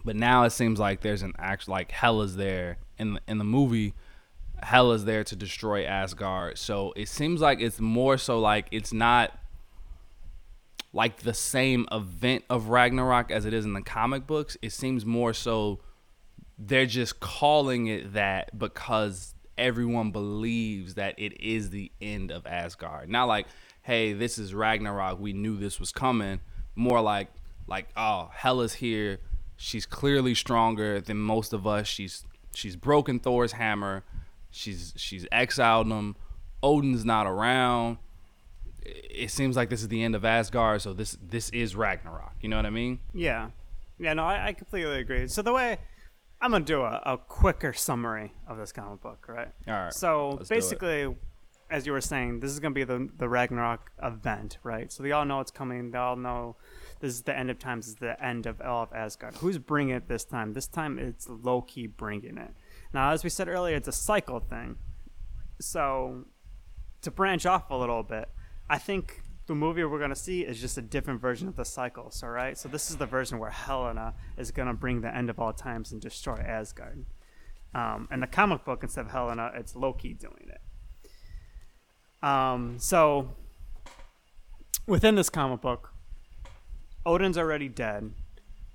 But 0.04 0.16
now 0.16 0.44
it 0.44 0.52
seems 0.52 0.80
like 0.80 1.02
there's 1.02 1.22
an 1.22 1.34
act 1.38 1.68
like 1.68 1.92
Hela's 1.92 2.36
there 2.36 2.78
in 2.98 3.14
the, 3.14 3.22
in 3.28 3.38
the 3.38 3.44
movie. 3.44 3.94
Hela's 4.64 5.06
there 5.06 5.24
to 5.24 5.36
destroy 5.36 5.86
Asgard. 5.86 6.58
So 6.58 6.94
it 6.96 7.08
seems 7.08 7.42
like 7.42 7.62
it's 7.62 7.80
more 7.80 8.18
so 8.18 8.40
like 8.40 8.68
it's 8.72 8.94
not 8.94 9.38
like 10.94 11.18
the 11.18 11.34
same 11.34 11.86
event 11.92 12.44
of 12.50 12.68
Ragnarok 12.68 13.32
as 13.32 13.46
it 13.46 13.54
is 13.54 13.66
in 13.66 13.74
the 13.74 13.82
comic 13.82 14.28
books. 14.28 14.58
It 14.62 14.72
seems 14.72 15.06
more 15.06 15.34
so 15.34 15.80
they're 16.58 16.86
just 16.86 17.20
calling 17.20 17.88
it 17.88 18.14
that 18.14 18.58
because 18.58 19.34
everyone 19.58 20.12
believes 20.12 20.96
that 20.96 21.16
it 21.18 21.40
is 21.42 21.70
the 21.70 21.92
end 22.02 22.32
of 22.32 22.46
Asgard. 22.46 23.10
Not 23.10 23.26
like, 23.26 23.48
hey, 23.84 24.14
this 24.14 24.38
is 24.38 24.54
Ragnarok. 24.54 25.20
We 25.20 25.34
knew 25.34 25.58
this 25.58 25.80
was 25.80 25.92
coming. 25.92 26.42
More 26.76 27.02
like, 27.02 27.30
like, 27.68 27.88
oh, 27.96 28.30
Hela's 28.34 28.74
here. 28.76 29.20
She's 29.56 29.86
clearly 29.86 30.36
stronger 30.36 31.00
than 31.00 31.18
most 31.18 31.54
of 31.54 31.66
us. 31.68 31.88
She's 31.88 32.26
she's 32.54 32.76
broken 32.76 33.20
Thor's 33.20 33.54
hammer. 33.54 34.04
She's 34.50 34.94
she's 34.98 35.28
exiled 35.32 35.88
him. 35.88 36.16
Odin's 36.64 37.06
not 37.06 37.28
around. 37.28 37.98
It 38.82 39.30
seems 39.32 39.56
like 39.56 39.70
this 39.70 39.82
is 39.82 39.88
the 39.90 40.04
end 40.04 40.16
of 40.16 40.26
Asgard, 40.26 40.82
so 40.82 40.94
this 40.94 41.18
this 41.22 41.50
is 41.50 41.76
Ragnarok. 41.76 42.34
You 42.42 42.50
know 42.50 42.56
what 42.56 42.66
I 42.66 42.72
mean? 42.72 43.00
Yeah, 43.14 43.50
yeah. 44.00 44.14
No, 44.14 44.24
I, 44.24 44.48
I 44.48 44.54
completely 44.54 45.00
agree. 45.00 45.28
So 45.28 45.42
the 45.42 45.54
way 45.54 45.78
I'm 46.42 46.52
gonna 46.52 46.66
do 46.66 46.82
a, 46.82 47.02
a 47.06 47.18
quicker 47.18 47.74
summary 47.74 48.34
of 48.48 48.58
this 48.58 48.72
comic 48.72 49.02
book, 49.02 49.28
right? 49.28 49.50
All 49.68 49.74
right. 49.74 49.94
So 49.94 50.30
let's 50.30 50.50
do 50.50 50.54
it. 50.54 50.58
basically, 50.58 51.16
as 51.70 51.86
you 51.86 51.92
were 51.92 52.02
saying, 52.02 52.40
this 52.40 52.52
is 52.52 52.60
gonna 52.60 52.74
be 52.74 52.84
the 52.84 53.08
the 53.18 53.30
Ragnarok 53.30 53.92
event, 54.02 54.58
right? 54.64 54.92
So 54.92 55.04
they 55.04 55.12
all 55.12 55.26
know 55.26 55.40
it's 55.40 55.52
coming. 55.52 55.92
They 55.92 56.00
all 56.00 56.16
know 56.16 56.56
this 57.00 57.14
is 57.14 57.22
the 57.22 57.38
end 57.38 57.52
of 57.52 57.60
times. 57.60 57.86
This 57.86 57.94
is 57.94 58.00
the 58.00 58.24
end 58.24 58.48
of 58.48 58.60
all 58.62 58.84
of 58.84 58.94
Asgard. 58.94 59.36
Who's 59.36 59.60
bringing 59.60 59.96
it 59.96 60.08
this 60.08 60.26
time? 60.26 60.54
This 60.54 60.68
time 60.68 60.98
it's 60.98 61.30
Loki 61.30 61.86
bringing 61.86 62.40
it. 62.40 62.56
Now, 62.94 63.12
as 63.12 63.24
we 63.24 63.30
said 63.30 63.48
earlier, 63.48 63.76
it's 63.76 63.88
a 63.88 63.94
cycle 63.94 64.40
thing. 64.40 64.78
So 65.60 66.26
to 67.04 67.12
branch 67.12 67.46
off 67.46 67.70
a 67.70 67.76
little 67.76 68.04
bit, 68.04 68.30
I 68.72 68.78
think 68.78 69.22
the 69.48 69.54
movie 69.54 69.84
we're 69.84 70.00
gonna 70.00 70.16
see 70.16 70.44
is 70.44 70.62
just 70.62 70.78
a 70.78 70.82
different 70.82 71.20
version 71.20 71.50
of 71.50 71.58
the 71.58 71.66
cycle. 71.66 72.10
So 72.10 72.28
right, 72.28 72.58
so 72.58 72.70
this 72.70 72.90
is 72.90 72.96
the 72.96 73.06
version 73.06 73.38
where 73.38 73.50
Helena 73.50 74.14
is 74.38 74.50
gonna 74.50 74.74
bring 74.74 75.02
the 75.02 75.14
end 75.14 75.30
of 75.30 75.40
all 75.40 75.52
times 75.52 75.92
and 75.92 76.02
destroy 76.02 76.38
Asgard. 76.38 77.06
Um, 77.76 78.08
and 78.12 78.24
the 78.24 78.28
comic 78.28 78.64
book 78.64 78.82
instead 78.82 79.06
of 79.06 79.12
Helena, 79.12 79.52
it's 79.56 79.76
Loki 79.76 80.14
doing 80.14 80.48
it. 80.48 82.26
Um, 82.26 82.78
so 82.80 83.36
within 84.88 85.16
this 85.16 85.30
comic 85.30 85.60
book, 85.60 85.94
Odin's 87.06 87.38
already 87.38 87.68
dead. 87.68 88.14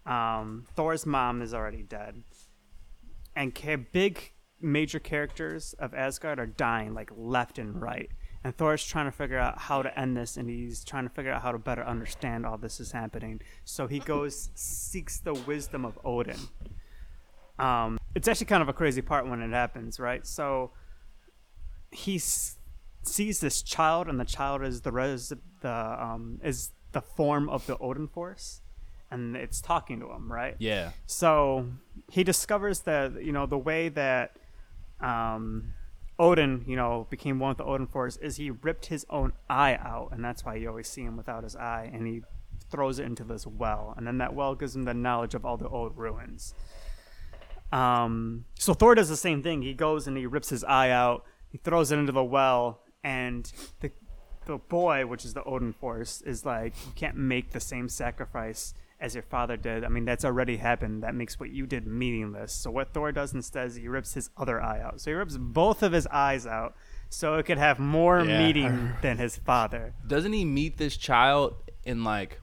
Um, 0.05 0.67
Thor's 0.75 1.07
mom 1.07 1.41
is 1.41 1.55
already 1.55 1.83
dead, 1.83 2.23
and 3.35 3.55
ca- 3.55 3.77
big 3.77 4.35
major 4.61 4.99
characters 4.99 5.75
of 5.79 5.95
Asgard 5.95 6.39
are 6.39 6.47
dying 6.47 6.93
like 6.93 7.11
left 7.17 7.59
and 7.59 7.81
right. 7.81 8.11
And 8.47 8.57
Thor's 8.57 8.87
trying 8.87 9.07
to 9.07 9.11
figure 9.11 9.41
out 9.41 9.59
how 9.59 9.83
to 9.83 9.99
end 9.99 10.17
this, 10.17 10.37
and 10.37 10.49
he's 10.49 10.85
trying 10.85 11.03
to 11.03 11.11
figure 11.13 11.33
out 11.33 11.43
how 11.43 11.51
to 11.51 11.59
better 11.59 11.83
understand 11.85 12.47
all 12.47 12.57
this 12.57 12.79
is 12.79 12.93
happening. 12.93 13.41
So 13.65 13.89
he 13.89 13.99
goes 13.99 14.51
seeks 14.55 15.19
the 15.19 15.35
wisdom 15.35 15.85
of 15.85 15.99
Odin. 16.05 16.39
Um, 17.59 17.99
it's 18.15 18.29
actually 18.29 18.47
kind 18.47 18.63
of 18.63 18.69
a 18.69 18.73
crazy 18.73 19.03
part 19.03 19.27
when 19.27 19.43
it 19.43 19.51
happens, 19.51 19.99
right? 19.99 20.25
So 20.25 20.71
he 21.91 22.15
s- 22.17 22.57
sees 23.03 23.41
this 23.41 23.63
child, 23.63 24.07
and 24.07 24.21
the 24.21 24.25
child 24.25 24.63
is 24.63 24.83
the 24.83 24.93
res- 24.93 25.33
the 25.61 25.69
um, 26.05 26.39
is 26.45 26.71
the 26.93 27.01
form 27.01 27.49
of 27.49 27.67
the 27.67 27.77
Odin 27.79 28.07
force, 28.07 28.61
and 29.11 29.35
it's 29.37 29.61
talking 29.61 29.99
to 29.99 30.13
him, 30.13 30.31
right? 30.31 30.55
Yeah. 30.61 30.93
So 31.07 31.67
he 32.13 32.23
discovers 32.23 32.83
that 32.83 33.25
you 33.25 33.33
know 33.33 33.47
the 33.47 33.59
way 33.59 33.89
that 33.89 34.37
um, 35.01 35.75
Odin, 36.19 36.65
you 36.67 36.77
know, 36.77 37.07
became 37.11 37.39
one 37.39 37.51
with 37.51 37.59
the 37.59 37.65
Odin 37.65 37.87
Force 37.87 38.17
is 38.17 38.37
he 38.37 38.51
ripped 38.51 38.87
his 38.87 39.05
own 39.11 39.33
eye 39.51 39.75
out, 39.75 40.11
and 40.13 40.25
that's 40.25 40.45
why 40.45 40.55
you 40.55 40.69
always 40.69 40.89
see 40.89 41.03
him 41.03 41.17
without 41.17 41.45
his 41.45 41.57
eye, 41.57 41.91
and 41.93 42.07
he 42.07 42.23
throws 42.71 42.99
it 42.99 43.05
into 43.05 43.23
this 43.23 43.47
well, 43.47 43.95
and 43.97 44.07
then 44.07 44.19
that 44.19 44.35
well 44.35 44.55
gives 44.55 44.75
him 44.75 44.85
the 44.85 44.95
knowledge 44.95 45.35
of 45.35 45.45
all 45.45 45.57
the 45.57 45.69
old 45.69 45.97
ruins. 45.97 46.55
Um, 47.71 48.47
so 48.59 48.73
Thor 48.75 48.95
does 48.95 49.09
the 49.09 49.17
same 49.17 49.43
thing. 49.43 49.63
He 49.63 49.75
goes 49.75 50.07
and 50.07 50.17
he 50.17 50.25
rips 50.25 50.49
his 50.49 50.65
eye 50.65 50.91
out, 50.91 51.25
he 51.49 51.59
throws 51.59 51.93
it 51.93 51.99
into 51.99 52.13
the 52.13 52.25
well, 52.25 52.83
and 53.05 53.53
the 53.81 53.91
the 54.47 54.59
boy, 54.59 55.05
which 55.05 55.25
is 55.25 55.35
the 55.35 55.43
Odin 55.43 55.73
Force, 55.73 56.23
is 56.23 56.45
like 56.45 56.73
you 56.87 56.93
can't 56.95 57.17
make 57.17 57.51
the 57.51 57.61
same 57.61 57.89
sacrifice 57.89 58.75
as 59.01 59.15
your 59.15 59.23
father 59.25 59.57
did. 59.57 59.85
I 59.85 59.89
mean, 59.89 60.05
that's 60.05 60.25
already 60.25 60.57
happened. 60.57 61.03
That 61.03 61.15
makes 61.15 61.39
what 61.39 61.51
you 61.51 61.67
did 61.67 61.87
meaningless. 61.87 62.53
So 62.53 62.71
what 62.71 62.95
Thor 62.95 63.13
does 63.13 63.35
instead 63.35 63.67
is 63.67 63.75
he 63.77 63.89
rips 63.89 64.15
his 64.15 64.31
other 64.37 64.63
eye 64.63 64.81
out. 64.81 65.01
So 65.01 65.11
he 65.11 65.15
rips 65.15 65.37
both 65.37 65.83
of 65.83 65.93
his 65.93 66.07
eyes 66.09 66.47
out, 66.47 66.75
so 67.11 67.35
it 67.35 67.45
could 67.45 67.59
have 67.59 67.79
more 67.79 68.21
Yeah. 68.25 68.39
meaning 68.39 68.93
than 69.03 69.19
his 69.19 69.37
father. 69.37 69.95
Doesn't 70.07 70.33
he 70.33 70.45
meet 70.45 70.79
this 70.79 70.97
child 70.97 71.55
in 71.85 72.05
like 72.05 72.41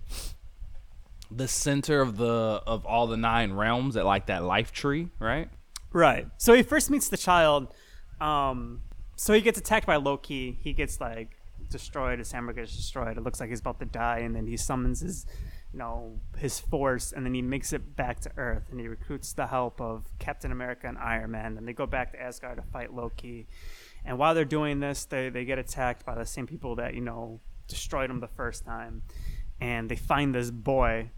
the 1.32 1.48
center 1.48 2.02
of 2.02 2.18
the 2.18 2.62
of 2.68 2.86
all 2.86 3.08
the 3.08 3.18
nine 3.18 3.54
realms 3.54 3.98
at 3.98 4.06
like 4.06 4.28
that 4.28 4.44
life 4.44 4.72
tree, 4.72 5.10
right? 5.20 5.50
Right. 5.92 6.28
So 6.38 6.54
he 6.54 6.62
first 6.64 6.90
meets 6.92 7.10
the 7.10 7.18
child. 7.18 7.74
Um, 8.22 8.82
so 9.16 9.34
he 9.34 9.42
gets 9.42 9.58
attacked 9.60 9.88
by 9.88 9.96
Loki. 9.96 10.58
He 10.62 10.74
gets 10.74 11.02
like 11.02 11.32
destroyed. 11.70 12.20
His 12.20 12.32
hammer 12.32 12.54
gets 12.54 12.76
destroyed. 12.76 13.18
It 13.18 13.22
looks 13.24 13.40
like 13.40 13.50
he's 13.50 13.60
about 13.62 13.80
to 13.80 13.86
die, 13.86 14.20
and 14.20 14.36
then 14.36 14.46
he 14.48 14.58
summons 14.58 15.00
his, 15.02 15.26
you 15.74 15.80
know, 15.80 16.20
his 16.38 16.60
force, 16.60 17.12
and 17.12 17.26
then 17.26 17.34
he 17.34 17.42
makes 17.42 17.74
it 17.74 17.96
back 17.96 18.20
to 18.22 18.32
Earth, 18.38 18.66
and 18.70 18.80
he 18.80 18.88
recruits 18.88 19.34
the 19.34 19.48
help 19.48 19.82
of 19.82 20.06
Captain 20.20 20.52
America 20.52 20.88
and 20.88 21.00
Iron 21.00 21.32
Man, 21.32 21.58
and 21.58 21.68
they 21.68 21.74
go 21.74 21.88
back 21.88 22.12
to 22.12 22.22
Asgard 22.22 22.58
to 22.58 22.64
fight 22.72 22.94
Loki. 22.94 23.48
And 24.06 24.20
while 24.20 24.36
they're 24.36 24.46
doing 24.46 24.80
this, 24.80 25.06
they 25.06 25.30
they 25.30 25.46
get 25.46 25.58
attacked 25.58 26.06
by 26.06 26.14
the 26.14 26.26
same 26.26 26.46
people 26.46 26.76
that 26.76 26.94
you 26.94 27.02
know 27.02 27.42
destroyed 27.68 28.12
them 28.12 28.20
the 28.20 28.28
first 28.28 28.64
time, 28.66 29.02
and 29.60 29.90
they 29.90 29.96
find 29.96 30.36
this 30.36 30.52
boy, 30.52 31.10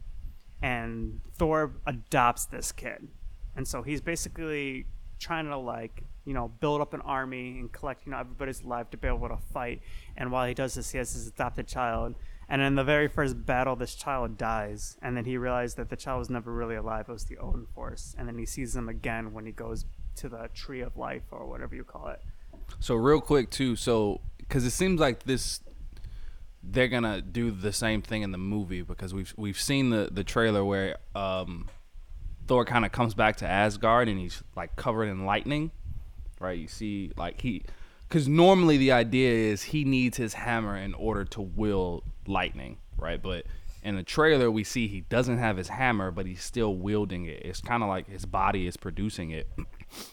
and 0.62 1.20
Thor 1.34 1.76
adopts 1.86 2.46
this 2.46 2.72
kid. 2.72 3.10
And 3.58 3.68
so 3.68 3.82
he's 3.82 4.02
basically 4.02 4.86
trying 5.20 5.48
to 5.48 5.58
like 5.58 6.04
you 6.24 6.34
know 6.34 6.48
build 6.62 6.80
up 6.80 6.94
an 6.94 7.02
army 7.02 7.60
and 7.60 7.72
collect 7.74 8.06
you 8.06 8.12
know 8.14 8.20
everybody's 8.20 8.64
life 8.64 8.90
to 8.92 8.98
be 8.98 9.10
able 9.10 9.28
to 9.28 9.38
fight. 9.52 9.82
And 10.16 10.32
while 10.32 10.48
he 10.48 10.54
does 10.54 10.76
this 10.76 10.92
he 10.92 10.98
has 10.98 11.12
his 11.12 11.28
adopted 11.28 11.68
child 11.68 12.16
and 12.48 12.62
in 12.62 12.76
the 12.76 12.84
very 12.84 13.08
first 13.08 13.46
battle 13.46 13.76
this 13.76 13.96
child 13.96 14.38
dies 14.38 14.98
and 15.02 15.16
then 15.18 15.26
he 15.26 15.38
realized 15.38 15.78
that 15.78 15.90
the 15.90 15.96
child 15.96 16.20
was 16.20 16.30
never 16.30 16.54
really 16.54 16.76
alive. 16.76 17.06
It 17.10 17.12
was 17.12 17.26
the 17.26 17.38
odin 17.38 17.66
force. 17.74 18.16
And 18.18 18.28
then 18.28 18.38
he 18.38 18.46
sees 18.46 18.76
him 18.76 18.90
again 18.90 19.34
when 19.34 19.46
he 19.46 19.52
goes 19.52 19.86
to 20.18 20.30
the 20.30 20.50
tree 20.54 20.82
of 20.82 20.98
life 20.98 21.24
or 21.32 21.46
whatever 21.48 21.76
you 21.76 21.84
call 21.84 22.08
it. 22.08 22.22
So 22.80 22.96
real 22.96 23.22
quick 23.22 23.50
too, 23.50 23.76
so 23.76 24.22
because 24.38 24.66
it 24.66 24.72
seems 24.72 25.00
like 25.00 25.24
this, 25.24 25.62
they're 26.64 26.88
gonna 26.88 27.22
do 27.22 27.52
the 27.52 27.74
same 27.74 28.02
thing 28.02 28.22
in 28.22 28.32
the 28.32 28.38
movie 28.38 28.82
because 28.82 29.14
we've 29.14 29.34
we've 29.38 29.60
seen 29.60 29.90
the 29.90 30.10
the 30.12 30.24
trailer 30.24 30.64
where 30.66 30.98
um, 31.16 31.68
Thor 32.48 32.66
kind 32.66 32.86
of 32.86 32.92
comes 32.92 33.14
back 33.14 33.38
to 33.38 33.48
Asgard 33.48 34.08
and 34.08 34.20
he's 34.20 34.44
like 34.56 34.76
covered 34.76 35.06
in 35.06 35.26
lightning, 35.26 35.72
right? 36.40 36.58
You 36.58 36.68
see, 36.68 37.12
like 37.18 37.42
he, 37.42 37.64
because 38.08 38.28
normally 38.28 38.78
the 38.78 38.92
idea 38.92 39.32
is 39.32 39.64
he 39.64 39.84
needs 39.84 40.18
his 40.18 40.34
hammer 40.34 40.76
in 40.76 40.94
order 40.96 41.26
to 41.26 41.42
wield 41.42 42.04
lightning, 42.28 42.78
right? 42.98 43.22
But 43.22 43.46
in 43.84 43.96
the 43.96 44.04
trailer 44.04 44.50
we 44.50 44.64
see 44.64 44.88
he 44.88 45.02
doesn't 45.02 45.38
have 45.38 45.58
his 45.58 45.70
hammer, 45.70 46.12
but 46.12 46.26
he's 46.26 46.42
still 46.42 46.76
wielding 46.76 47.26
it. 47.26 47.42
It's 47.46 47.62
kind 47.62 47.84
of 47.84 47.90
like 47.90 48.08
his 48.08 48.26
body 48.26 48.68
is 48.68 48.78
producing 48.78 49.32
it. 49.32 49.48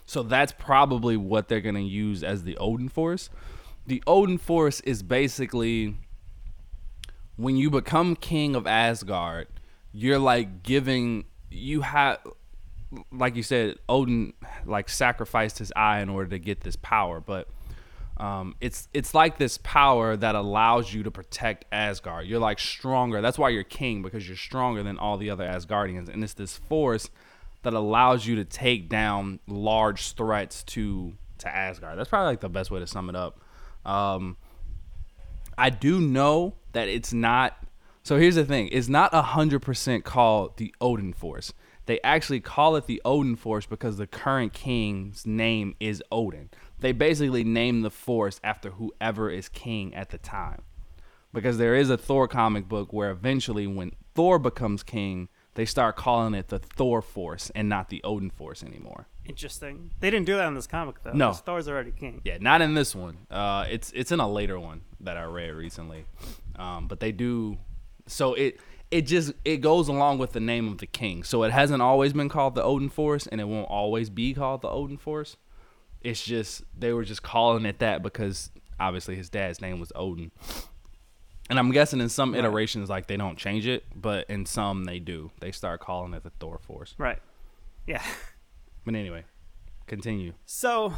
So 0.07 0.23
that's 0.23 0.53
probably 0.53 1.17
what 1.17 1.49
they're 1.49 1.63
gonna 1.63 1.81
use 1.81 2.23
as 2.23 2.45
the 2.45 2.57
Odin 2.59 2.89
Force. 2.89 3.31
The 3.87 4.01
Odin 4.07 4.39
Force 4.39 4.81
is 4.81 5.03
basically 5.03 5.97
when 7.37 7.57
you 7.57 7.69
become 7.69 8.15
king 8.15 8.55
of 8.55 8.67
Asgard, 8.67 9.49
you're 9.91 10.21
like 10.21 10.63
giving 10.63 11.25
you 11.51 11.81
have 11.81 12.19
like 13.11 13.37
you 13.37 13.43
said, 13.43 13.77
Odin 13.89 14.35
like 14.67 14.89
sacrificed 14.89 15.59
his 15.59 15.73
eye 15.75 16.01
in 16.01 16.09
order 16.09 16.31
to 16.31 16.39
get 16.39 16.61
this 16.61 16.77
power, 16.77 17.21
but 17.21 17.49
um, 18.23 18.55
it's 18.61 18.87
it's 18.95 19.17
like 19.17 19.39
this 19.39 19.59
power 19.65 20.17
that 20.17 20.37
allows 20.37 20.95
you 20.95 21.03
to 21.03 21.11
protect 21.11 21.65
Asgard. 21.73 22.29
You're 22.29 22.39
like 22.39 22.61
stronger. 22.61 23.21
That's 23.21 23.37
why 23.37 23.49
you're 23.49 23.65
king 23.65 24.01
because 24.01 24.29
you're 24.29 24.37
stronger 24.37 24.85
than 24.85 24.97
all 24.97 25.19
the 25.19 25.29
other 25.29 25.45
Asgardians, 25.45 26.09
and 26.09 26.23
it's 26.23 26.35
this 26.35 26.57
force 26.57 27.11
that 27.65 27.75
allows 27.75 28.25
you 28.25 28.37
to 28.37 28.45
take 28.45 28.89
down 28.89 29.41
large 29.49 30.13
threats 30.13 30.63
to 30.65 31.15
to 31.39 31.49
Asgard. 31.49 31.99
That's 31.99 32.09
probably 32.09 32.29
like 32.29 32.41
the 32.41 32.49
best 32.49 32.71
way 32.71 32.79
to 32.79 32.87
sum 32.87 33.09
it 33.09 33.17
up. 33.17 33.41
Um, 33.85 34.37
I 35.59 35.71
do 35.71 36.01
know 36.01 36.55
that 36.75 36.87
it's 36.87 37.13
not. 37.13 37.57
So 38.05 38.19
here's 38.19 38.37
the 38.37 38.45
thing: 38.45 38.69
it's 38.71 38.89
not 38.89 39.13
hundred 39.13 39.63
percent 39.63 40.05
called 40.05 40.59
the 40.59 40.73
Odin 40.81 41.13
Force. 41.13 41.53
They 41.87 42.01
actually 42.05 42.39
call 42.39 42.77
it 42.77 42.87
the 42.87 43.03
Odin 43.05 43.35
Force 43.35 43.67
because 43.67 43.97
the 43.97 44.07
current 44.07 44.53
king's 44.53 45.27
name 45.27 45.75
is 45.81 46.01
Odin. 46.13 46.51
They 46.83 46.93
basically 46.93 47.45
name 47.45 47.81
the 47.83 47.91
force 47.91 48.41
after 48.45 48.71
whoever 48.73 49.31
is 49.31 49.49
king 49.49 49.95
at 49.95 50.11
the 50.11 50.19
time. 50.19 50.63
because 51.35 51.57
there 51.57 51.75
is 51.75 51.89
a 51.89 51.97
Thor 51.97 52.29
comic 52.29 52.69
book 52.69 52.93
where 52.93 53.11
eventually 53.11 53.67
when 53.67 53.93
Thor 54.15 54.39
becomes 54.39 54.83
king, 54.83 55.29
they 55.55 55.65
start 55.65 55.97
calling 55.97 56.35
it 56.35 56.49
the 56.49 56.59
Thor 56.59 57.01
Force 57.01 57.51
and 57.55 57.69
not 57.71 57.89
the 57.89 58.03
Odin 58.05 58.29
Force 58.31 58.63
anymore. 58.63 59.07
Interesting. 59.25 59.93
They 60.01 60.11
didn't 60.11 60.27
do 60.27 60.37
that 60.37 60.47
in 60.49 60.55
this 60.55 60.67
comic 60.67 60.97
though. 61.03 61.13
No. 61.13 61.33
Thor's 61.33 61.69
already 61.69 61.93
king. 61.93 62.21
Yeah, 62.25 62.37
not 62.41 62.61
in 62.61 62.75
this 62.75 62.95
one. 62.95 63.17
Uh, 63.31 63.65
it's 63.71 63.93
it's 63.93 64.13
in 64.13 64.21
a 64.21 64.29
later 64.29 64.59
one 64.61 64.83
that 65.01 65.17
I 65.17 65.25
read 65.25 65.55
recently, 65.55 66.05
um, 66.57 66.87
but 66.89 67.01
they 67.01 67.13
do. 67.13 67.57
So 68.07 68.35
it 68.35 68.61
it 68.91 69.03
just 69.03 69.33
it 69.45 69.59
goes 69.63 69.89
along 69.89 70.19
with 70.19 70.33
the 70.33 70.41
name 70.41 70.69
of 70.69 70.79
the 70.79 70.87
king. 70.87 71.23
So 71.23 71.45
it 71.45 71.53
hasn't 71.53 71.81
always 71.81 72.13
been 72.13 72.29
called 72.29 72.55
the 72.57 72.63
Odin 72.65 72.91
Force, 72.91 73.27
and 73.27 73.41
it 73.41 73.45
won't 73.49 73.71
always 73.71 74.11
be 74.11 74.35
called 74.35 74.61
the 74.63 74.69
Odin 74.69 74.99
Force. 74.99 75.37
It's 76.05 76.25
just 76.25 76.63
they 76.79 76.93
were 76.93 77.05
just 77.05 77.23
calling 77.23 77.65
it 77.65 77.79
that 77.79 78.03
because 78.03 78.51
obviously 78.79 79.17
his 79.17 79.29
dad's 79.29 79.61
name 79.61 79.81
was 79.81 79.93
Odin. 79.95 80.31
And 81.51 81.59
I'm 81.59 81.71
guessing 81.71 82.01
in 82.01 82.09
some 82.09 82.35
iterations 82.35 82.89
like 82.89 83.09
they 83.09 83.17
don't 83.17 83.37
change 83.37 83.67
it, 83.67 83.85
but 83.95 84.29
in 84.31 84.47
some 84.47 84.85
they 84.85 84.99
do. 84.99 85.31
They 85.41 85.53
start 85.53 85.81
calling 85.81 86.15
it 86.15 86.23
the 86.23 86.31
Thor 86.31 86.59
Force. 86.59 86.95
Right. 86.99 87.19
Yeah. 87.87 88.03
But 88.85 88.95
anyway, 88.95 89.25
continue. 89.87 90.33
So, 90.47 90.93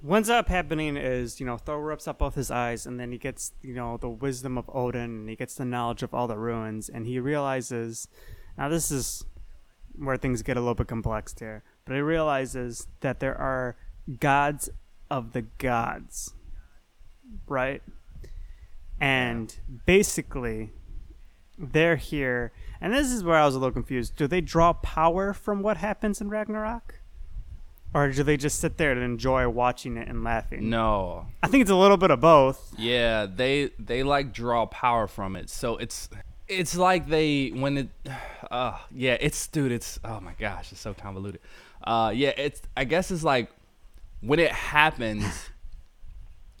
what 0.00 0.16
ends 0.16 0.30
up 0.30 0.48
happening 0.48 0.96
is, 0.96 1.38
you 1.38 1.46
know, 1.46 1.56
Thor 1.58 1.80
rips 1.80 2.08
up 2.08 2.18
both 2.18 2.34
his 2.34 2.50
eyes, 2.50 2.86
and 2.86 2.98
then 2.98 3.12
he 3.12 3.18
gets, 3.18 3.52
you 3.62 3.74
know, 3.74 3.98
the 3.98 4.08
wisdom 4.08 4.56
of 4.58 4.68
Odin, 4.72 5.02
and 5.02 5.28
he 5.28 5.36
gets 5.36 5.54
the 5.54 5.64
knowledge 5.64 6.02
of 6.02 6.14
all 6.14 6.26
the 6.26 6.38
ruins, 6.38 6.88
and 6.88 7.06
he 7.06 7.20
realizes. 7.20 8.08
Now, 8.56 8.68
this 8.68 8.90
is 8.90 9.24
where 9.96 10.16
things 10.16 10.42
get 10.42 10.56
a 10.56 10.60
little 10.60 10.74
bit 10.74 10.88
complex 10.88 11.34
here, 11.38 11.62
but 11.84 11.94
he 11.94 12.00
realizes 12.00 12.86
that 13.00 13.20
there 13.20 13.36
are 13.36 13.76
gods 14.18 14.70
of 15.10 15.32
the 15.32 15.42
gods, 15.42 16.34
right? 17.46 17.82
And 19.00 19.54
basically, 19.86 20.70
they're 21.58 21.96
here, 21.96 22.52
and 22.80 22.92
this 22.92 23.10
is 23.10 23.24
where 23.24 23.36
I 23.36 23.44
was 23.46 23.54
a 23.54 23.58
little 23.58 23.72
confused. 23.72 24.16
Do 24.16 24.26
they 24.26 24.40
draw 24.40 24.72
power 24.72 25.32
from 25.32 25.62
what 25.62 25.78
happens 25.78 26.20
in 26.20 26.28
Ragnarok? 26.28 27.00
Or 27.92 28.08
do 28.12 28.22
they 28.22 28.36
just 28.36 28.60
sit 28.60 28.76
there 28.76 28.92
and 28.92 29.02
enjoy 29.02 29.48
watching 29.48 29.96
it 29.96 30.06
and 30.06 30.22
laughing? 30.22 30.70
No, 30.70 31.26
I 31.42 31.48
think 31.48 31.62
it's 31.62 31.70
a 31.70 31.76
little 31.76 31.96
bit 31.96 32.12
of 32.12 32.20
both. 32.20 32.72
Yeah, 32.78 33.26
they 33.26 33.72
they 33.80 34.04
like 34.04 34.32
draw 34.32 34.66
power 34.66 35.08
from 35.08 35.34
it. 35.34 35.50
So 35.50 35.76
it's 35.76 36.08
it's 36.46 36.76
like 36.76 37.08
they 37.08 37.48
when 37.48 37.78
it 37.78 37.88
uh 38.50 38.78
yeah, 38.92 39.16
it's 39.20 39.46
dude, 39.48 39.72
it's 39.72 39.98
oh 40.04 40.20
my 40.20 40.34
gosh, 40.38 40.70
it's 40.70 40.80
so 40.80 40.94
convoluted. 40.94 41.40
Uh 41.82 42.12
yeah, 42.14 42.32
it's 42.36 42.62
I 42.76 42.84
guess 42.84 43.10
it's 43.10 43.24
like 43.24 43.50
when 44.20 44.38
it 44.38 44.52
happens 44.52 45.50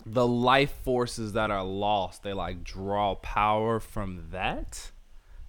the 0.06 0.26
life 0.26 0.72
forces 0.82 1.34
that 1.34 1.50
are 1.50 1.64
lost, 1.64 2.22
they 2.22 2.32
like 2.32 2.64
draw 2.64 3.14
power 3.16 3.80
from 3.80 4.28
that. 4.32 4.90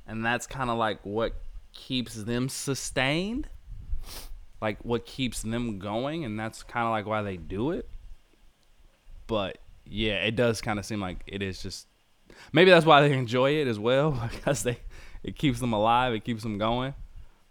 And 0.06 0.26
that's 0.26 0.46
kind 0.46 0.70
of 0.70 0.78
like 0.78 1.06
what 1.06 1.34
keeps 1.74 2.16
them 2.16 2.50
sustained. 2.50 3.48
Like 4.62 4.84
what 4.84 5.06
keeps 5.06 5.42
them 5.42 5.80
going 5.80 6.24
and 6.24 6.40
that's 6.40 6.62
kind 6.62 6.86
of 6.86 6.92
like 6.92 7.06
why 7.06 7.24
they 7.24 7.38
do 7.38 7.72
it 7.72 7.90
but 9.32 9.60
yeah, 9.86 10.16
it 10.26 10.36
does 10.36 10.60
kind 10.60 10.78
of 10.78 10.84
seem 10.84 11.00
like 11.00 11.24
it 11.26 11.42
is 11.42 11.64
just 11.64 11.88
maybe 12.52 12.70
that's 12.70 12.86
why 12.86 13.08
they 13.08 13.14
enjoy 13.18 13.52
it 13.52 13.66
as 13.66 13.80
well 13.80 14.12
because 14.30 14.64
they 14.64 14.78
it 15.24 15.38
keeps 15.38 15.62
them 15.62 15.72
alive, 15.72 16.14
it 16.14 16.26
keeps 16.26 16.44
them 16.44 16.58
going. 16.58 16.94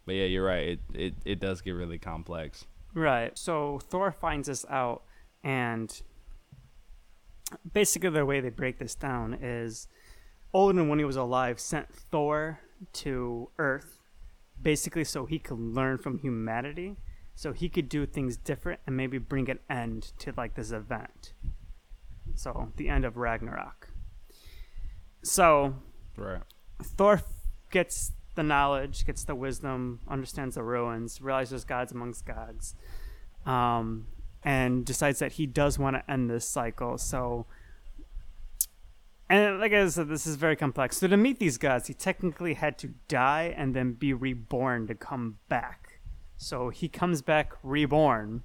But 0.04 0.16
yeah, 0.16 0.26
you're 0.26 0.44
right. 0.44 0.68
It 0.68 0.80
it, 0.92 1.14
it 1.24 1.40
does 1.40 1.62
get 1.62 1.70
really 1.70 1.96
complex. 1.96 2.66
Right. 2.94 3.36
So 3.38 3.78
Thor 3.78 4.12
finds 4.12 4.48
this 4.48 4.64
out, 4.68 5.02
and 5.44 6.00
basically 7.72 8.10
the 8.10 8.26
way 8.26 8.40
they 8.40 8.50
break 8.50 8.78
this 8.78 8.94
down 8.94 9.34
is 9.34 9.86
Odin, 10.52 10.88
when 10.88 10.98
he 10.98 11.04
was 11.04 11.16
alive, 11.16 11.60
sent 11.60 11.94
Thor 11.94 12.60
to 12.94 13.50
Earth, 13.58 13.98
basically 14.60 15.04
so 15.04 15.26
he 15.26 15.38
could 15.38 15.58
learn 15.58 15.98
from 15.98 16.18
humanity, 16.18 16.96
so 17.34 17.52
he 17.52 17.68
could 17.68 17.88
do 17.88 18.06
things 18.06 18.36
different 18.36 18.80
and 18.86 18.96
maybe 18.96 19.18
bring 19.18 19.48
an 19.48 19.60
end 19.68 20.12
to 20.18 20.32
like 20.36 20.54
this 20.54 20.72
event. 20.72 21.32
So 22.34 22.72
the 22.76 22.88
end 22.88 23.04
of 23.04 23.16
Ragnarok. 23.16 23.88
So 25.22 25.74
Right. 26.16 26.42
Thor 26.82 27.22
gets 27.70 28.12
the 28.40 28.44
knowledge, 28.44 29.04
gets 29.04 29.24
the 29.24 29.34
wisdom, 29.34 30.00
understands 30.08 30.54
the 30.54 30.62
ruins, 30.62 31.20
realizes 31.20 31.62
gods 31.64 31.92
amongst 31.92 32.24
gods, 32.24 32.74
um, 33.44 34.06
and 34.42 34.86
decides 34.86 35.18
that 35.18 35.32
he 35.32 35.46
does 35.46 35.78
want 35.78 35.94
to 35.96 36.10
end 36.10 36.30
this 36.30 36.46
cycle. 36.48 36.96
So, 36.96 37.44
and 39.28 39.60
like 39.60 39.74
I 39.74 39.86
said, 39.88 40.08
this 40.08 40.26
is 40.26 40.36
very 40.36 40.56
complex. 40.56 40.96
So 40.96 41.06
to 41.06 41.18
meet 41.18 41.38
these 41.38 41.58
gods, 41.58 41.86
he 41.88 41.94
technically 41.94 42.54
had 42.54 42.78
to 42.78 42.88
die 43.08 43.54
and 43.56 43.76
then 43.76 43.92
be 43.92 44.14
reborn 44.14 44.86
to 44.86 44.94
come 44.94 45.38
back. 45.50 46.00
So 46.38 46.70
he 46.70 46.88
comes 46.88 47.20
back 47.20 47.52
reborn, 47.62 48.44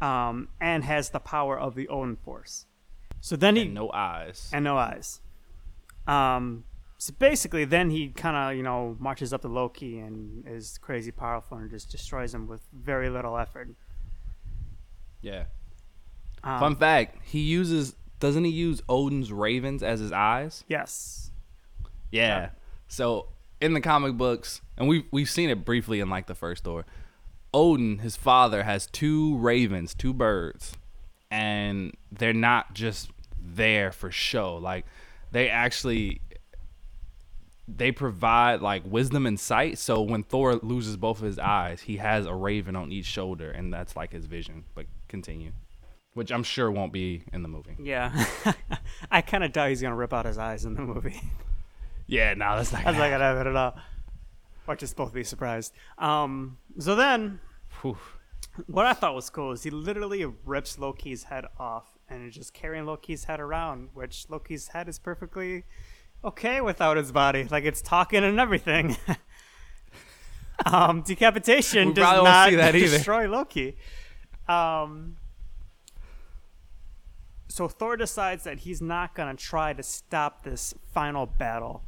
um, 0.00 0.48
and 0.58 0.82
has 0.84 1.10
the 1.10 1.20
power 1.20 1.60
of 1.60 1.74
the 1.74 1.86
Odin 1.88 2.16
Force. 2.16 2.64
So 3.20 3.36
then 3.36 3.56
he 3.56 3.62
And 3.62 3.74
no 3.74 3.92
eyes. 3.92 4.48
and 4.50 4.64
no 4.64 4.78
eyes. 4.78 5.20
Um, 6.06 6.64
so 7.00 7.14
basically, 7.18 7.64
then 7.64 7.88
he 7.88 8.08
kind 8.08 8.36
of 8.36 8.56
you 8.58 8.62
know 8.62 8.94
marches 9.00 9.32
up 9.32 9.40
to 9.40 9.48
Loki 9.48 9.98
and 9.98 10.46
is 10.46 10.76
crazy 10.76 11.10
powerful 11.10 11.56
and 11.56 11.70
just 11.70 11.90
destroys 11.90 12.34
him 12.34 12.46
with 12.46 12.60
very 12.74 13.08
little 13.08 13.38
effort. 13.38 13.70
yeah. 15.22 15.44
Um, 16.44 16.60
Fun 16.60 16.76
fact, 16.76 17.16
he 17.24 17.40
uses 17.40 17.96
doesn't 18.18 18.44
he 18.44 18.50
use 18.50 18.82
Odin's 18.86 19.32
ravens 19.32 19.82
as 19.82 20.00
his 20.00 20.12
eyes? 20.12 20.62
Yes. 20.68 21.30
Yeah. 22.12 22.20
Yeah. 22.20 22.48
So 22.88 23.28
in 23.62 23.72
the 23.72 23.80
comic 23.80 24.18
books, 24.18 24.60
and 24.76 24.86
we've 24.86 25.04
we've 25.10 25.30
seen 25.30 25.48
it 25.48 25.64
briefly 25.64 26.00
in 26.00 26.10
like 26.10 26.26
the 26.26 26.34
first 26.34 26.64
Thor, 26.64 26.84
Odin, 27.54 28.00
his 28.00 28.14
father, 28.14 28.64
has 28.64 28.86
two 28.86 29.38
ravens, 29.38 29.94
two 29.94 30.12
birds, 30.12 30.74
and 31.30 31.96
they're 32.12 32.34
not 32.34 32.74
just 32.74 33.10
there 33.42 33.90
for 33.90 34.10
show. 34.10 34.56
Like 34.56 34.84
they 35.32 35.48
actually 35.48 36.20
they 37.68 37.92
provide 37.92 38.60
like 38.60 38.82
wisdom 38.84 39.26
and 39.26 39.38
sight. 39.38 39.78
So 39.78 40.00
when 40.02 40.22
Thor 40.22 40.56
loses 40.56 40.96
both 40.96 41.18
of 41.18 41.24
his 41.24 41.38
eyes, 41.38 41.82
he 41.82 41.98
has 41.98 42.26
a 42.26 42.34
raven 42.34 42.76
on 42.76 42.90
each 42.92 43.06
shoulder, 43.06 43.50
and 43.50 43.72
that's 43.72 43.96
like 43.96 44.12
his 44.12 44.26
vision. 44.26 44.64
But 44.74 44.86
continue, 45.08 45.52
which 46.14 46.32
I'm 46.32 46.42
sure 46.42 46.70
won't 46.70 46.92
be 46.92 47.22
in 47.32 47.42
the 47.42 47.48
movie. 47.48 47.76
Yeah. 47.82 48.24
I 49.10 49.20
kind 49.22 49.44
of 49.44 49.52
doubt 49.52 49.68
he's 49.70 49.82
gonna 49.82 49.94
rip 49.96 50.12
out 50.12 50.26
his 50.26 50.38
eyes 50.38 50.64
in 50.64 50.74
the 50.74 50.82
movie. 50.82 51.20
Yeah, 52.06 52.34
no, 52.34 52.56
that's 52.56 52.72
not. 52.72 52.82
That's 52.82 52.96
Gonna 52.96 53.08
not 53.08 53.18
gonna 53.18 53.24
happen 53.36 53.46
at 53.46 53.56
all. 53.56 53.76
Or 54.66 54.74
just 54.74 54.96
both 54.96 55.14
be 55.14 55.22
surprised. 55.22 55.72
Um. 55.96 56.58
So 56.80 56.96
then, 56.96 57.38
Whew. 57.82 57.96
what 58.66 58.84
I 58.84 58.94
thought 58.94 59.14
was 59.14 59.30
cool 59.30 59.52
is 59.52 59.62
he 59.62 59.70
literally 59.70 60.24
rips 60.44 60.76
Loki's 60.76 61.22
head 61.22 61.44
off 61.56 61.86
and 62.08 62.26
is 62.26 62.34
just 62.34 62.52
carrying 62.52 62.84
Loki's 62.84 63.22
head 63.24 63.38
around, 63.38 63.90
which 63.94 64.26
Loki's 64.28 64.66
head 64.66 64.88
is 64.88 64.98
perfectly 64.98 65.62
okay 66.24 66.60
without 66.60 66.96
his 66.96 67.12
body. 67.12 67.44
Like 67.44 67.64
it's 67.64 67.82
talking 67.82 68.24
and 68.24 68.38
everything. 68.38 68.96
um, 70.66 71.02
decapitation 71.02 71.92
does 71.92 72.24
that 72.24 72.72
destroy 72.72 73.28
Loki. 73.28 73.76
Um, 74.48 75.16
so 77.48 77.68
Thor 77.68 77.96
decides 77.96 78.44
that 78.44 78.60
he's 78.60 78.80
not 78.80 79.14
gonna 79.14 79.34
try 79.34 79.72
to 79.72 79.82
stop 79.82 80.44
this 80.44 80.74
final 80.92 81.26
battle. 81.26 81.84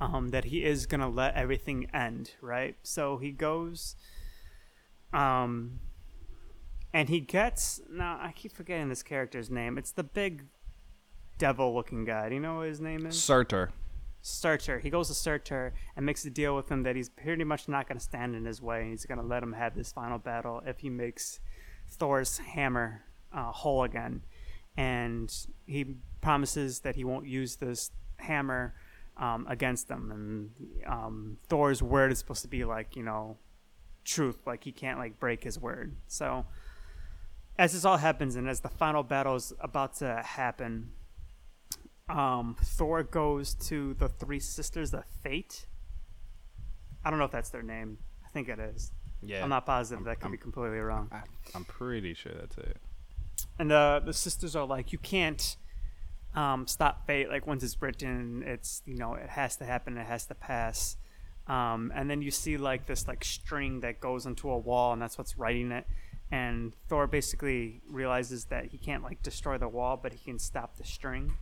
Um, 0.00 0.28
that 0.30 0.46
he 0.46 0.64
is 0.64 0.86
gonna 0.86 1.10
let 1.10 1.34
everything 1.34 1.86
end, 1.92 2.32
right? 2.40 2.74
So 2.82 3.18
he 3.18 3.32
goes, 3.32 3.96
um, 5.12 5.80
and 6.94 7.10
he 7.10 7.20
gets 7.20 7.82
now 7.90 8.18
I 8.20 8.32
keep 8.32 8.52
forgetting 8.52 8.88
this 8.88 9.02
character's 9.02 9.50
name. 9.50 9.76
It's 9.76 9.92
the 9.92 10.02
big 10.02 10.44
devil-looking 11.40 12.04
guy. 12.04 12.28
Do 12.28 12.34
you 12.36 12.40
know 12.40 12.58
what 12.58 12.68
his 12.68 12.80
name 12.80 13.06
is? 13.06 13.20
Surtur. 13.20 13.70
Surtur. 14.22 14.78
He 14.78 14.90
goes 14.90 15.08
to 15.08 15.14
Surtur 15.14 15.72
and 15.96 16.04
makes 16.04 16.24
a 16.26 16.30
deal 16.30 16.54
with 16.54 16.70
him 16.70 16.82
that 16.84 16.94
he's 16.94 17.08
pretty 17.08 17.42
much 17.42 17.66
not 17.66 17.88
going 17.88 17.98
to 17.98 18.04
stand 18.04 18.36
in 18.36 18.44
his 18.44 18.60
way. 18.60 18.82
And 18.82 18.90
he's 18.90 19.06
going 19.06 19.18
to 19.18 19.26
let 19.26 19.42
him 19.42 19.54
have 19.54 19.74
this 19.74 19.90
final 19.90 20.18
battle 20.18 20.62
if 20.66 20.78
he 20.80 20.90
makes 20.90 21.40
Thor's 21.88 22.38
hammer 22.38 23.02
uh, 23.32 23.50
whole 23.50 23.82
again. 23.82 24.22
And 24.76 25.34
he 25.66 25.96
promises 26.20 26.80
that 26.80 26.94
he 26.96 27.04
won't 27.04 27.26
use 27.26 27.56
this 27.56 27.90
hammer 28.18 28.74
um, 29.16 29.46
against 29.48 29.88
them. 29.88 30.10
And 30.12 30.86
um, 30.86 31.38
Thor's 31.48 31.82
word 31.82 32.12
is 32.12 32.18
supposed 32.18 32.42
to 32.42 32.48
be 32.48 32.64
like, 32.64 32.96
you 32.96 33.02
know, 33.02 33.38
truth. 34.04 34.36
Like 34.46 34.64
he 34.64 34.72
can't 34.72 34.98
like 34.98 35.18
break 35.18 35.42
his 35.42 35.58
word. 35.58 35.96
So 36.06 36.44
as 37.58 37.72
this 37.72 37.84
all 37.86 37.96
happens 37.96 38.36
and 38.36 38.48
as 38.48 38.60
the 38.60 38.68
final 38.68 39.02
battle 39.02 39.34
is 39.34 39.52
about 39.60 39.94
to 39.96 40.22
happen, 40.24 40.90
um, 42.10 42.56
Thor 42.62 43.02
goes 43.02 43.54
to 43.54 43.94
the 43.94 44.08
three 44.08 44.40
sisters 44.40 44.92
of 44.94 45.04
fate. 45.22 45.66
I 47.04 47.10
don't 47.10 47.18
know 47.18 47.24
if 47.24 47.30
that's 47.30 47.50
their 47.50 47.62
name. 47.62 47.98
I 48.24 48.28
think 48.28 48.48
it 48.48 48.58
is. 48.58 48.92
Yeah. 49.22 49.42
I'm 49.42 49.48
not 49.50 49.66
positive. 49.66 50.04
That 50.04 50.16
could 50.16 50.26
I'm- 50.26 50.32
be 50.32 50.38
completely 50.38 50.78
wrong. 50.78 51.08
I, 51.12 51.22
I'm 51.54 51.64
pretty 51.64 52.14
sure 52.14 52.32
that's 52.32 52.58
it. 52.58 52.76
And 53.58 53.72
uh, 53.72 54.00
the 54.04 54.12
sisters 54.12 54.54
are 54.56 54.66
like, 54.66 54.92
you 54.92 54.98
can't 54.98 55.56
um, 56.34 56.66
stop 56.66 57.06
fate. 57.06 57.28
Like 57.28 57.46
once 57.46 57.62
it's 57.62 57.80
written, 57.80 58.42
it's 58.46 58.82
you 58.86 58.96
know 58.96 59.14
it 59.14 59.28
has 59.30 59.56
to 59.56 59.64
happen. 59.64 59.96
It 59.98 60.06
has 60.06 60.26
to 60.26 60.34
pass. 60.34 60.96
Um, 61.46 61.90
and 61.94 62.08
then 62.08 62.22
you 62.22 62.30
see 62.30 62.56
like 62.56 62.86
this 62.86 63.08
like 63.08 63.24
string 63.24 63.80
that 63.80 64.00
goes 64.00 64.26
into 64.26 64.50
a 64.50 64.58
wall, 64.58 64.92
and 64.92 65.02
that's 65.02 65.18
what's 65.18 65.36
writing 65.36 65.72
it. 65.72 65.86
And 66.30 66.74
Thor 66.88 67.06
basically 67.06 67.80
realizes 67.88 68.44
that 68.46 68.66
he 68.66 68.78
can't 68.78 69.02
like 69.02 69.22
destroy 69.22 69.58
the 69.58 69.68
wall, 69.68 69.98
but 70.00 70.12
he 70.12 70.18
can 70.24 70.38
stop 70.38 70.76
the 70.76 70.84
string. 70.84 71.34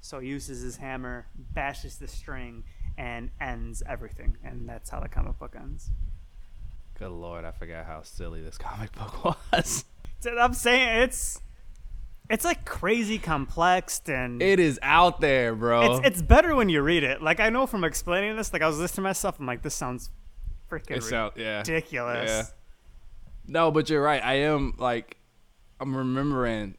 So 0.00 0.20
he 0.20 0.28
uses 0.28 0.62
his 0.62 0.76
hammer, 0.76 1.26
bashes 1.36 1.96
the 1.96 2.06
string, 2.08 2.64
and 2.96 3.30
ends 3.40 3.82
everything. 3.88 4.36
And 4.44 4.68
that's 4.68 4.90
how 4.90 5.00
the 5.00 5.08
comic 5.08 5.38
book 5.38 5.54
ends. 5.58 5.90
Good 6.98 7.10
lord, 7.10 7.44
I 7.44 7.50
forgot 7.50 7.84
how 7.86 8.02
silly 8.02 8.40
this 8.42 8.56
comic 8.56 8.92
book 8.92 9.24
was. 9.52 9.84
I'm 10.26 10.54
saying 10.54 11.02
it's 11.02 11.40
it's 12.28 12.44
like 12.44 12.64
crazy 12.64 13.18
complex 13.18 14.00
and 14.08 14.42
It 14.42 14.58
is 14.58 14.78
out 14.82 15.20
there, 15.20 15.54
bro. 15.54 15.96
it's 15.98 16.06
it's 16.06 16.22
better 16.22 16.54
when 16.54 16.68
you 16.68 16.82
read 16.82 17.04
it. 17.04 17.20
Like 17.22 17.38
I 17.38 17.50
know 17.50 17.66
from 17.66 17.84
explaining 17.84 18.36
this, 18.36 18.52
like 18.52 18.62
I 18.62 18.66
was 18.66 18.78
listening 18.78 18.96
to 19.04 19.08
myself, 19.10 19.38
I'm 19.38 19.46
like, 19.46 19.62
this 19.62 19.74
sounds 19.74 20.10
freaking 20.70 20.96
It 20.96 21.02
sound- 21.02 21.34
yeah. 21.36 21.58
ridiculous. 21.58 22.28
Yeah. 22.30 22.42
No, 23.46 23.70
but 23.70 23.90
you're 23.90 24.02
right. 24.02 24.24
I 24.24 24.34
am 24.40 24.74
like 24.78 25.18
I'm 25.78 25.94
remembering 25.96 26.76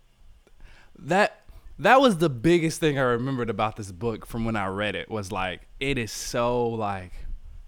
that 1.00 1.42
that 1.80 2.02
was 2.02 2.18
the 2.18 2.30
biggest 2.30 2.80
thing 2.80 2.98
I 2.98 3.04
remembered 3.04 3.50
about 3.50 3.76
this 3.76 3.92
book 3.92 4.26
from 4.26 4.46
when 4.46 4.56
I 4.56 4.68
read 4.68 4.96
it 4.96 5.10
was 5.10 5.32
like 5.32 5.68
it 5.80 5.98
is 5.98 6.12
so 6.12 6.68
like 6.70 7.12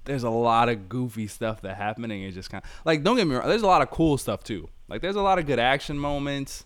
there's 0.06 0.24
a 0.24 0.30
lot 0.30 0.70
of 0.70 0.90
goofy 0.90 1.28
stuff 1.28 1.62
that 1.62 1.78
happening 1.78 2.24
and 2.24 2.34
just 2.34 2.50
kind 2.50 2.64
of 2.64 2.70
like 2.86 3.04
don't 3.04 3.16
get 3.18 3.28
me 3.28 3.36
wrong 3.36 3.48
there's 3.48 3.62
a 3.62 3.68
lot 3.68 3.82
of 3.82 3.92
cool 3.92 4.18
stuff 4.18 4.44
too 4.44 4.68
like 4.88 5.02
there's 5.02 5.16
a 5.16 5.22
lot 5.22 5.38
of 5.38 5.46
good 5.46 5.60
action 5.60 5.98
moments 6.00 6.66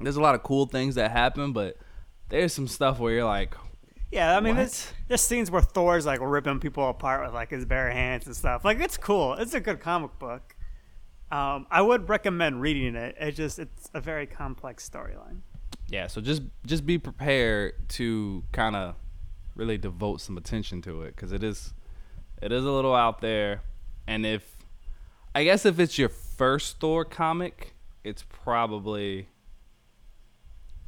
there's 0.00 0.16
a 0.16 0.20
lot 0.20 0.34
of 0.34 0.42
cool 0.42 0.66
things 0.66 0.96
that 0.96 1.10
happen 1.10 1.52
but 1.52 1.76
there's 2.28 2.52
some 2.52 2.66
stuff 2.66 2.98
where 2.98 3.12
you're 3.12 3.24
like 3.24 3.54
Yeah, 4.10 4.36
I 4.36 4.40
mean, 4.40 4.54
What? 4.56 4.62
there's, 4.62 4.92
there's 5.08 5.20
scenes 5.20 5.50
where 5.50 5.62
Thor's 5.62 6.06
like 6.06 6.20
ripping 6.20 6.58
people 6.60 6.88
apart 6.88 7.24
with 7.24 7.34
like 7.34 7.50
his 7.50 7.64
bare 7.64 7.90
hands 7.90 8.26
and 8.26 8.34
stuff. 8.36 8.64
Like 8.64 8.80
it's 8.80 8.96
cool. 8.96 9.34
It's 9.34 9.54
a 9.54 9.60
good 9.60 9.80
comic 9.80 10.18
book. 10.18 10.54
Um, 11.30 11.66
I 11.70 11.82
would 11.82 12.08
recommend 12.08 12.60
reading 12.60 12.94
it. 12.94 13.16
It 13.20 13.32
just 13.32 13.58
it's 13.58 13.90
a 13.94 14.00
very 14.00 14.26
complex 14.26 14.88
storyline. 14.88 15.40
Yeah 15.88 16.06
so 16.06 16.20
just 16.20 16.42
just 16.64 16.84
be 16.84 16.98
prepared 16.98 17.88
to 17.88 18.42
kind 18.52 18.74
of 18.76 18.94
really 19.54 19.78
devote 19.78 20.20
some 20.20 20.36
attention 20.36 20.82
to 20.82 21.02
it 21.02 21.16
because 21.16 21.32
it 21.32 21.42
is 21.42 21.72
it 22.42 22.52
is 22.52 22.64
a 22.64 22.70
little 22.70 22.94
out 22.94 23.20
there. 23.20 23.62
And 24.06 24.24
if 24.24 24.56
i 25.34 25.42
guess 25.42 25.66
if 25.66 25.80
it's 25.80 25.98
your 25.98 26.08
first 26.08 26.78
thor 26.80 27.04
comic 27.04 27.74
it's 28.04 28.24
probably 28.28 29.28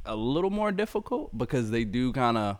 a 0.05 0.15
little 0.15 0.49
more 0.49 0.71
difficult 0.71 1.37
because 1.37 1.69
they 1.69 1.83
do 1.83 2.13
kind 2.13 2.37
of 2.37 2.57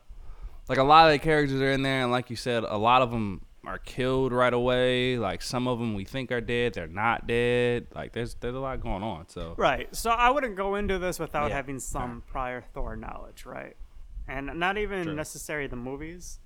like 0.67 0.78
a 0.78 0.84
lot 0.84 1.08
of 1.08 1.13
the 1.13 1.19
characters 1.19 1.62
are 1.62 1.71
in 1.71 1.82
there 1.82 2.04
and 2.04 2.12
like 2.12 2.30
you 2.30 2.36
said 2.36 2.63
a 2.63 2.78
lot 2.78 3.02
of 3.02 3.10
them 3.10 3.41
are 3.65 3.78
killed 3.78 4.32
right 4.32 4.54
away 4.54 5.17
like 5.17 5.41
some 5.41 5.67
of 5.67 5.80
them 5.80 5.93
we 5.93 6.06
think 6.06 6.32
are 6.32 6.39
dead 6.41 6.74
they're 6.74 6.88
not 6.88 7.28
dead 7.28 7.86
like 7.93 8.13
there's 8.13 8.36
there's 8.36 8.56
a 8.56 8.60
lot 8.60 8.80
going 8.82 9.04
on 9.04 9.28
so 9.28 9.54
Right. 9.58 9.93
So 9.95 10.10
I 10.12 10.30
wouldn't 10.32 10.56
go 10.56 10.76
into 10.76 10.98
this 10.98 11.19
without 11.19 11.50
Yeah. 11.50 11.56
having 11.58 11.78
some 11.80 12.24
prior 12.26 12.62
Thor 12.74 12.95
knowledge, 12.95 13.45
right? 13.45 13.76
And 14.28 14.48
not 14.60 14.78
even 14.78 15.04
True. 15.04 15.13
necessarily 15.15 15.67
the 15.67 15.76
movies. 15.76 16.39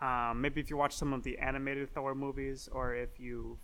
Um, 0.00 0.40
maybe 0.40 0.60
if 0.60 0.70
you 0.70 0.76
watch 0.76 0.94
some 0.96 1.12
of 1.12 1.22
the 1.22 1.38
animated 1.38 1.92
Thor 1.92 2.14
movies, 2.14 2.68
or 2.72 2.94
if 2.94 3.18
you, 3.18 3.58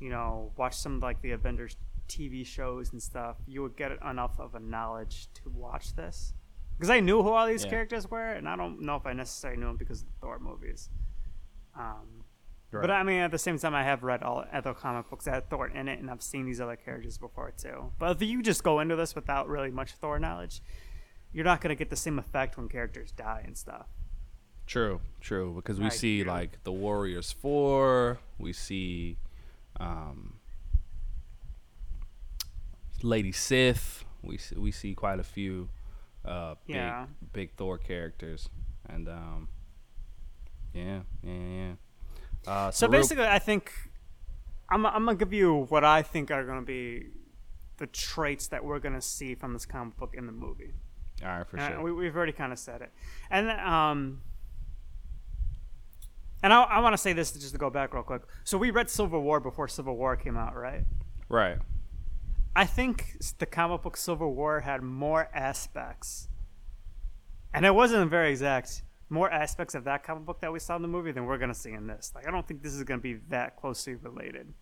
you 0.00 0.10
know, 0.10 0.52
watch 0.56 0.74
some 0.76 1.00
like 1.00 1.20
the 1.22 1.32
Avengers 1.32 1.76
TV 2.08 2.44
shows 2.46 2.92
and 2.92 3.02
stuff, 3.02 3.36
you 3.46 3.62
would 3.62 3.76
get 3.76 3.92
enough 4.02 4.38
of 4.38 4.54
a 4.54 4.60
knowledge 4.60 5.28
to 5.34 5.50
watch 5.50 5.94
this. 5.94 6.32
Because 6.76 6.90
I 6.90 7.00
knew 7.00 7.22
who 7.22 7.30
all 7.30 7.46
these 7.46 7.64
Yeah. 7.64 7.70
characters 7.70 8.10
were, 8.10 8.32
and 8.32 8.48
I 8.48 8.54
don't 8.56 8.80
know 8.82 8.96
if 8.96 9.06
I 9.06 9.12
necessarily 9.12 9.58
knew 9.60 9.66
them 9.66 9.76
because 9.76 10.02
of 10.02 10.08
the 10.08 10.14
Thor 10.20 10.38
movies. 10.38 10.90
Um, 11.78 12.24
Right. 12.72 12.80
But 12.80 12.90
I 12.90 13.04
mean, 13.04 13.20
at 13.20 13.30
the 13.30 13.38
same 13.38 13.58
time, 13.58 13.76
I 13.76 13.84
have 13.84 14.02
read 14.02 14.24
all 14.24 14.44
other 14.52 14.74
comic 14.74 15.08
books 15.08 15.24
that 15.26 15.34
had 15.34 15.48
Thor 15.48 15.68
in 15.68 15.86
it, 15.88 16.00
and 16.00 16.10
I've 16.10 16.20
seen 16.20 16.46
these 16.46 16.60
other 16.60 16.74
characters 16.74 17.16
before 17.16 17.52
too. 17.56 17.92
But 17.96 18.16
if 18.20 18.28
you 18.28 18.42
just 18.42 18.64
go 18.64 18.80
into 18.80 18.96
this 18.96 19.14
without 19.14 19.48
really 19.48 19.70
much 19.70 19.92
Thor 19.92 20.18
knowledge, 20.18 20.60
you're 21.32 21.44
not 21.44 21.60
gonna 21.60 21.76
get 21.76 21.90
the 21.90 21.96
same 21.96 22.18
effect 22.18 22.56
when 22.56 22.68
characters 22.68 23.12
die 23.12 23.42
and 23.46 23.56
stuff. 23.56 23.86
True, 24.66 25.00
true. 25.20 25.52
Because 25.54 25.78
we 25.78 25.86
I 25.86 25.90
see 25.90 26.24
like 26.24 26.64
the 26.64 26.72
Warriors 26.72 27.30
Four, 27.30 28.18
we 28.36 28.52
see 28.52 29.16
um, 29.78 30.34
Lady 33.02 33.32
Sif. 33.32 34.04
We 34.22 34.38
see, 34.38 34.56
we 34.56 34.72
see 34.72 34.94
quite 34.94 35.20
a 35.20 35.24
few 35.24 35.68
uh, 36.24 36.56
big 36.66 36.74
Yeah. 36.76 37.06
big 37.32 37.52
Thor 37.54 37.78
characters, 37.78 38.48
and 38.88 39.08
um, 39.08 39.48
yeah, 40.76 41.00
yeah, 41.22 41.32
yeah. 41.32 41.72
Uh, 42.46 42.70
So 42.70 42.86
real- 42.86 43.00
basically, 43.00 43.26
I 43.26 43.38
think 43.38 43.72
I'm 44.68 44.84
I'm 44.86 45.04
gonna 45.04 45.16
give 45.16 45.32
you 45.32 45.64
what 45.68 45.84
I 45.84 46.02
think 46.02 46.30
are 46.30 46.44
gonna 46.44 46.62
be 46.62 47.08
the 47.78 47.86
traits 47.86 48.48
that 48.48 48.64
we're 48.64 48.78
gonna 48.80 49.00
see 49.02 49.34
from 49.34 49.52
this 49.52 49.66
comic 49.66 49.96
book 49.96 50.14
in 50.14 50.26
the 50.26 50.32
movie. 50.32 50.74
all 51.22 51.28
right, 51.38 51.46
for 51.48 51.58
Uh, 51.58 51.68
sure. 51.68 51.82
we, 51.82 51.92
we've 51.92 52.16
already 52.16 52.32
kind 52.32 52.52
of 52.52 52.58
said 52.58 52.82
it, 52.82 52.92
and 53.30 53.50
um, 53.50 54.22
and 56.42 56.52
I, 56.52 56.62
I 56.62 56.78
want 56.80 56.92
to 56.92 56.98
say 56.98 57.12
this 57.12 57.32
just 57.32 57.52
to 57.52 57.58
go 57.58 57.70
back 57.70 57.94
real 57.94 58.02
quick. 58.02 58.22
So 58.44 58.58
we 58.58 58.70
read 58.70 58.88
Civil 58.90 59.22
War 59.22 59.40
before 59.40 59.68
Civil 59.68 59.96
War 59.96 60.16
came 60.16 60.36
out, 60.36 60.54
right? 60.54 60.84
right. 61.28 61.58
I 62.54 62.64
think 62.66 63.16
the 63.38 63.46
comic 63.46 63.82
book 63.82 63.96
Civil 63.96 64.34
War 64.34 64.60
had 64.60 64.82
more 64.82 65.28
aspects, 65.34 66.28
and 67.52 67.64
it 67.66 67.74
wasn't 67.74 68.10
very 68.10 68.30
exact. 68.30 68.82
More 69.08 69.30
aspects 69.30 69.74
of 69.74 69.84
that 69.84 70.02
comic 70.02 70.24
book 70.24 70.40
that 70.40 70.52
we 70.52 70.58
saw 70.58 70.74
in 70.76 70.82
the 70.82 70.88
movie 70.88 71.12
than 71.12 71.26
we're 71.26 71.38
gonna 71.38 71.54
see 71.54 71.72
in 71.72 71.86
this. 71.86 72.12
Like, 72.14 72.26
I 72.26 72.30
don't 72.30 72.46
think 72.46 72.62
this 72.62 72.74
is 72.74 72.82
gonna 72.84 73.00
be 73.00 73.14
that 73.28 73.56
closely 73.56 73.94
related. 73.94 74.52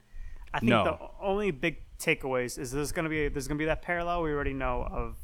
I 0.53 0.61
think 0.61 0.71
No. 0.71 0.85
the 0.85 0.99
only 1.21 1.51
big 1.51 1.79
takeaways 1.99 2.59
is 2.59 2.71
there's 2.71 2.93
gonna 2.93 3.09
be 3.09 3.29
there's 3.29 3.49
gonna 3.49 3.59
be 3.59 3.65
that 3.65 3.83
parallel 3.83 4.23
we 4.23 4.31
already 4.33 4.53
know 4.53 4.83
of 4.85 5.17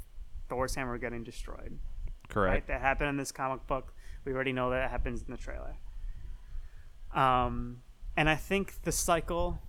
Thor's 0.49 0.75
hammer 0.75 0.97
getting 0.99 1.23
destroyed. 1.23 1.79
Right, 1.79 2.29
Correct. 2.29 2.67
that 2.69 2.81
happened 2.81 3.11
in 3.11 3.17
this 3.17 3.31
comic 3.33 3.67
book. 3.67 3.93
We 4.25 4.33
already 4.33 4.53
know 4.53 4.71
that 4.71 4.85
it 4.87 4.91
happens 4.91 5.23
in 5.23 5.31
the 5.31 5.37
trailer. 5.37 5.77
Um, 7.13 7.83
and 8.17 8.29
I 8.29 8.37
think 8.37 8.83
the 8.83 8.93
cycle. 8.93 9.63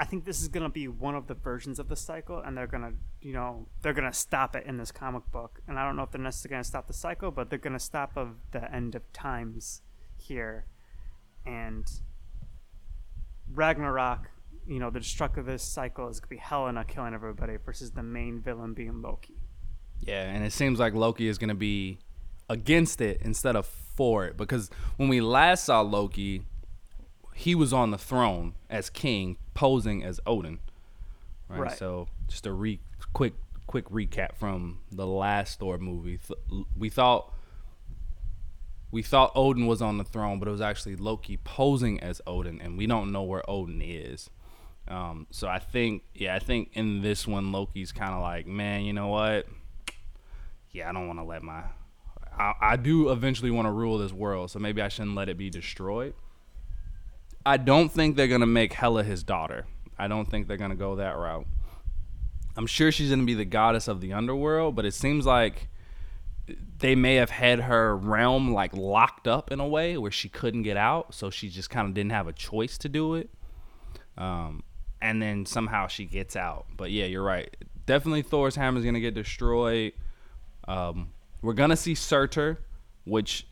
I 0.00 0.04
think 0.04 0.24
this 0.24 0.40
is 0.40 0.48
gonna 0.48 0.68
be 0.68 0.86
one 0.86 1.14
of 1.16 1.26
the 1.26 1.34
versions 1.34 1.78
of 1.78 1.88
the 1.88 1.96
cycle, 1.96 2.38
and 2.38 2.56
they're 2.56 2.68
gonna, 2.68 2.92
you 3.20 3.32
know, 3.32 3.66
they're 3.82 3.92
gonna 3.92 4.12
stop 4.12 4.54
it 4.54 4.64
in 4.64 4.76
this 4.76 4.92
comic 4.92 5.30
book. 5.32 5.60
And 5.66 5.78
I 5.78 5.84
don't 5.84 5.96
know 5.96 6.04
if 6.04 6.12
they're 6.12 6.20
necessarily 6.20 6.54
gonna 6.54 6.64
stop 6.64 6.86
the 6.86 6.92
cycle, 6.92 7.30
but 7.30 7.50
they're 7.50 7.58
gonna 7.58 7.80
stop 7.80 8.16
of 8.16 8.36
the 8.52 8.72
end 8.72 8.94
of 8.94 9.12
times 9.12 9.82
here, 10.16 10.66
and 11.44 11.86
Ragnarok. 13.52 14.30
You 14.66 14.78
know, 14.78 14.90
the 14.90 15.00
destruct 15.00 15.38
of 15.38 15.46
this 15.46 15.62
cycle 15.62 16.08
is 16.08 16.20
gonna 16.20 16.28
be 16.28 16.36
Helena 16.36 16.84
killing 16.84 17.14
everybody 17.14 17.56
versus 17.56 17.92
the 17.92 18.02
main 18.02 18.40
villain 18.42 18.74
being 18.74 19.00
Loki. 19.00 19.38
Yeah, 20.00 20.24
and 20.24 20.44
it 20.44 20.52
seems 20.52 20.78
like 20.78 20.94
Loki 20.94 21.26
is 21.26 21.38
to 21.38 21.54
be 21.54 21.98
against 22.48 23.00
it 23.00 23.20
instead 23.22 23.56
of 23.56 23.66
for 23.66 24.26
it 24.26 24.36
because 24.36 24.70
when 24.96 25.08
we 25.08 25.20
last 25.20 25.64
saw 25.64 25.80
Loki, 25.80 26.42
he 27.38 27.54
was 27.54 27.72
on 27.72 27.92
the 27.92 27.98
throne 27.98 28.54
as 28.68 28.90
king, 28.90 29.36
posing 29.54 30.02
as 30.02 30.18
Odin. 30.26 30.58
Right. 31.48 31.60
Right. 31.60 31.78
So 31.78 32.08
just 32.26 32.46
a 32.46 32.52
re- 32.52 32.80
quick 33.12 33.34
quick 33.68 33.88
recap 33.90 34.34
from 34.34 34.80
the 34.90 35.06
last 35.06 35.60
Thor 35.60 35.78
movie. 35.78 36.18
Th- 36.18 36.66
we 36.76 36.90
thought 36.90 37.32
we 38.90 39.02
thought 39.02 39.30
Odin 39.36 39.68
was 39.68 39.80
on 39.80 39.98
the 39.98 40.04
throne, 40.04 40.40
but 40.40 40.48
it 40.48 40.50
was 40.50 40.60
actually 40.60 40.96
Loki 40.96 41.36
posing 41.36 42.00
as 42.00 42.20
Odin, 42.26 42.60
and 42.60 42.76
we 42.76 42.88
don't 42.88 43.12
know 43.12 43.22
where 43.22 43.48
Odin 43.48 43.82
is. 43.82 44.30
Um, 44.88 45.28
so 45.30 45.46
I 45.46 45.60
think, 45.60 46.02
yeah, 46.14 46.34
I 46.34 46.40
think 46.40 46.70
in 46.72 47.02
this 47.02 47.26
one, 47.26 47.52
Loki's 47.52 47.92
kind 47.92 48.14
of 48.14 48.20
like, 48.20 48.46
man, 48.46 48.84
you 48.84 48.94
know 48.94 49.08
what? 49.08 49.46
Yeah, 50.72 50.88
I 50.88 50.92
don't 50.92 51.06
want 51.06 51.20
to 51.20 51.24
let 51.24 51.42
my. 51.44 51.62
I, 52.36 52.54
I 52.60 52.76
do 52.76 53.10
eventually 53.10 53.50
want 53.52 53.66
to 53.66 53.72
rule 53.72 53.98
this 53.98 54.12
world, 54.12 54.50
so 54.50 54.58
maybe 54.58 54.82
I 54.82 54.88
shouldn't 54.88 55.14
let 55.14 55.28
it 55.28 55.38
be 55.38 55.50
destroyed. 55.50 56.14
I 57.48 57.56
don't 57.56 57.90
think 57.90 58.16
they're 58.16 58.28
gonna 58.28 58.44
make 58.44 58.74
Hela 58.74 59.02
his 59.02 59.22
daughter. 59.22 59.64
I 59.98 60.06
don't 60.06 60.30
think 60.30 60.48
they're 60.48 60.58
gonna 60.58 60.76
go 60.76 60.96
that 60.96 61.16
route. 61.16 61.46
I'm 62.58 62.66
sure 62.66 62.92
she's 62.92 63.08
gonna 63.08 63.24
be 63.24 63.32
the 63.32 63.46
goddess 63.46 63.88
of 63.88 64.02
the 64.02 64.12
underworld, 64.12 64.76
but 64.76 64.84
it 64.84 64.92
seems 64.92 65.24
like 65.24 65.68
they 66.80 66.94
may 66.94 67.14
have 67.14 67.30
had 67.30 67.60
her 67.60 67.96
realm 67.96 68.52
like 68.52 68.76
locked 68.76 69.26
up 69.26 69.50
in 69.50 69.60
a 69.60 69.66
way 69.66 69.96
where 69.96 70.10
she 70.10 70.28
couldn't 70.28 70.62
get 70.62 70.76
out, 70.76 71.14
so 71.14 71.30
she 71.30 71.48
just 71.48 71.70
kind 71.70 71.88
of 71.88 71.94
didn't 71.94 72.12
have 72.12 72.28
a 72.28 72.34
choice 72.34 72.76
to 72.78 72.88
do 72.90 73.14
it. 73.14 73.30
Um, 74.18 74.62
and 75.00 75.22
then 75.22 75.46
somehow 75.46 75.86
she 75.86 76.04
gets 76.04 76.36
out. 76.36 76.66
But 76.76 76.90
yeah, 76.90 77.06
you're 77.06 77.24
right. 77.24 77.56
Definitely 77.86 78.22
Thor's 78.22 78.56
hammer 78.56 78.78
is 78.78 78.84
gonna 78.84 79.00
get 79.00 79.14
destroyed. 79.14 79.94
Um, 80.66 81.14
we're 81.40 81.54
gonna 81.54 81.76
see 81.76 81.94
Surtur, 81.94 82.58
which 83.04 83.46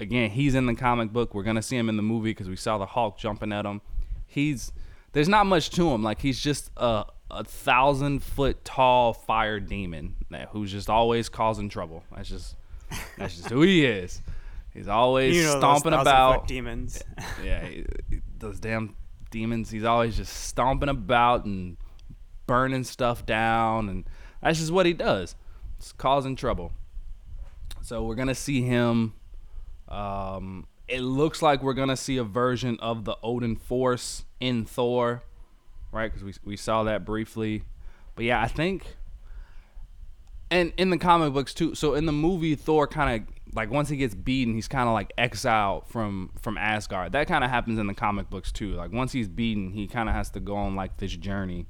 again 0.00 0.30
he's 0.30 0.54
in 0.54 0.66
the 0.66 0.74
comic 0.74 1.12
book. 1.12 1.34
We're 1.34 1.42
gonna 1.42 1.62
see 1.62 1.76
him 1.76 1.88
in 1.88 1.96
the 1.96 2.02
movie 2.02 2.30
because 2.30 2.48
we 2.48 2.56
saw 2.56 2.78
the 2.78 2.86
Hulk 2.86 3.18
jumping 3.18 3.52
at 3.52 3.64
him. 3.66 3.80
He's 4.26 4.72
there's 5.12 5.28
not 5.28 5.46
much 5.46 5.70
to 5.70 5.88
him. 5.90 6.02
Like 6.02 6.20
he's 6.20 6.38
just 6.40 6.70
a 6.76 7.04
a 7.30 7.44
thousand 7.44 8.22
foot 8.22 8.64
tall 8.64 9.12
fire 9.12 9.60
demon 9.60 10.16
that, 10.30 10.48
who's 10.52 10.72
just 10.72 10.88
always 10.88 11.28
causing 11.28 11.68
trouble. 11.68 12.02
That's 12.14 12.28
just 12.28 12.56
that's 13.18 13.36
just 13.36 13.50
who 13.50 13.62
he 13.62 13.84
is. 13.84 14.22
He's 14.72 14.88
always 14.88 15.36
You 15.36 15.42
know 15.42 15.58
stomping 15.58 15.92
about. 15.92 16.46
demons. 16.46 17.02
yeah, 17.44 17.64
he- 17.66 17.86
those 18.38 18.60
damn 18.60 18.96
demons. 19.30 19.70
He's 19.70 19.84
always 19.84 20.16
just 20.16 20.32
stomping 20.44 20.88
about 20.88 21.44
and 21.44 21.76
burning 22.46 22.84
stuff 22.84 23.26
down, 23.26 23.88
and 23.88 24.04
that's 24.42 24.58
just 24.58 24.70
what 24.72 24.86
he 24.86 24.92
does. 24.94 25.34
It's 25.78 25.92
causing 25.92 26.34
trouble. 26.36 26.72
So 27.82 28.04
we're 28.04 28.14
gonna 28.14 28.34
see 28.34 28.62
him. 28.62 29.14
Um, 29.88 30.66
it 30.86 31.00
looks 31.00 31.42
like 31.42 31.62
we're 31.62 31.74
gonna 31.74 31.96
see 31.96 32.16
a 32.16 32.24
version 32.24 32.78
of 32.80 33.04
the 33.04 33.16
Odin 33.22 33.56
Force 33.56 34.24
in 34.40 34.64
Thor, 34.64 35.22
right? 35.92 36.12
Because 36.12 36.24
we 36.24 36.34
we 36.44 36.56
saw 36.56 36.84
that 36.84 37.04
briefly, 37.04 37.64
but 38.14 38.24
yeah, 38.24 38.40
I 38.40 38.48
think. 38.48 38.96
And 40.50 40.72
in 40.78 40.88
the 40.88 40.96
comic 40.96 41.34
books 41.34 41.52
too. 41.52 41.74
So 41.74 41.94
in 41.94 42.06
the 42.06 42.12
movie, 42.12 42.54
Thor 42.54 42.86
kind 42.86 43.22
of 43.22 43.34
like 43.54 43.70
once 43.70 43.88
he 43.88 43.96
gets 43.96 44.14
beaten, 44.14 44.54
he's 44.54 44.68
kind 44.68 44.88
of 44.88 44.94
like 44.94 45.12
exiled 45.18 45.86
from 45.86 46.30
from 46.40 46.58
Asgard. 46.58 47.12
That 47.12 47.26
kind 47.26 47.44
of 47.44 47.50
happens 47.50 47.78
in 47.78 47.86
the 47.86 47.94
comic 47.94 48.30
books 48.30 48.52
too. 48.52 48.74
Like 48.74 48.92
once 48.92 49.12
he's 49.12 49.28
beaten, 49.28 49.72
he 49.72 49.86
kind 49.86 50.08
of 50.08 50.14
has 50.14 50.30
to 50.30 50.40
go 50.40 50.56
on 50.56 50.76
like 50.76 50.96
this 50.96 51.12
journey 51.12 51.66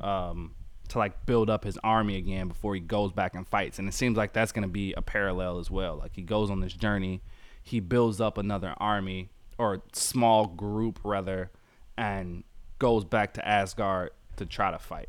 um, 0.00 0.54
to 0.88 0.98
like 0.98 1.26
build 1.26 1.50
up 1.50 1.64
his 1.64 1.78
army 1.84 2.16
again 2.16 2.48
before 2.48 2.74
he 2.74 2.80
goes 2.80 3.12
back 3.12 3.34
and 3.34 3.46
fights. 3.46 3.78
And 3.78 3.88
it 3.88 3.92
seems 3.92 4.16
like 4.16 4.32
that's 4.32 4.52
gonna 4.52 4.68
be 4.68 4.92
a 4.94 5.02
parallel 5.02 5.58
as 5.58 5.70
well. 5.70 5.96
Like 5.96 6.14
he 6.14 6.22
goes 6.22 6.50
on 6.50 6.60
this 6.60 6.72
journey, 6.72 7.22
he 7.64 7.80
builds 7.80 8.20
up 8.20 8.36
another 8.36 8.74
army 8.76 9.30
or 9.56 9.82
small 9.92 10.46
group 10.46 11.00
rather, 11.02 11.50
and 11.96 12.44
goes 12.78 13.04
back 13.04 13.32
to 13.34 13.48
Asgard 13.48 14.10
to 14.36 14.44
try 14.44 14.70
to 14.70 14.78
fight. 14.78 15.08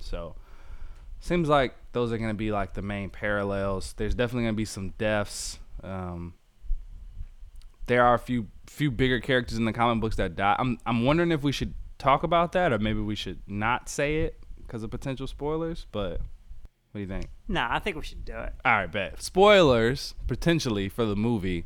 So 0.00 0.34
seems 1.20 1.48
like 1.48 1.74
those 1.92 2.10
are 2.10 2.18
gonna 2.18 2.32
be 2.32 2.50
like 2.50 2.72
the 2.72 2.82
main 2.82 3.10
parallels. 3.10 3.92
There's 3.98 4.14
definitely 4.14 4.44
gonna 4.44 4.54
be 4.54 4.64
some 4.64 4.90
deaths. 4.96 5.58
Um, 5.82 6.32
there 7.86 8.02
are 8.02 8.14
a 8.14 8.18
few 8.18 8.46
few 8.66 8.90
bigger 8.90 9.20
characters 9.20 9.58
in 9.58 9.66
the 9.66 9.72
comic 9.72 10.00
books 10.00 10.16
that 10.16 10.36
die. 10.36 10.56
I'm 10.58 10.78
I'm 10.86 11.04
wondering 11.04 11.32
if 11.32 11.42
we 11.42 11.52
should 11.52 11.74
talk 11.98 12.22
about 12.22 12.52
that 12.52 12.72
or 12.72 12.78
maybe 12.78 13.00
we 13.00 13.14
should 13.14 13.40
not 13.46 13.90
say 13.90 14.22
it 14.22 14.42
because 14.56 14.82
of 14.82 14.90
potential 14.90 15.26
spoilers. 15.26 15.86
But 15.92 16.22
what 16.94 16.98
do 16.98 17.02
you 17.02 17.08
think? 17.08 17.28
Nah, 17.48 17.66
I 17.68 17.80
think 17.80 17.96
we 17.96 18.04
should 18.04 18.24
do 18.24 18.36
it. 18.38 18.52
All 18.64 18.72
right, 18.72 18.86
bet. 18.86 19.20
Spoilers 19.20 20.14
potentially 20.28 20.88
for 20.88 21.04
the 21.04 21.16
movie. 21.16 21.64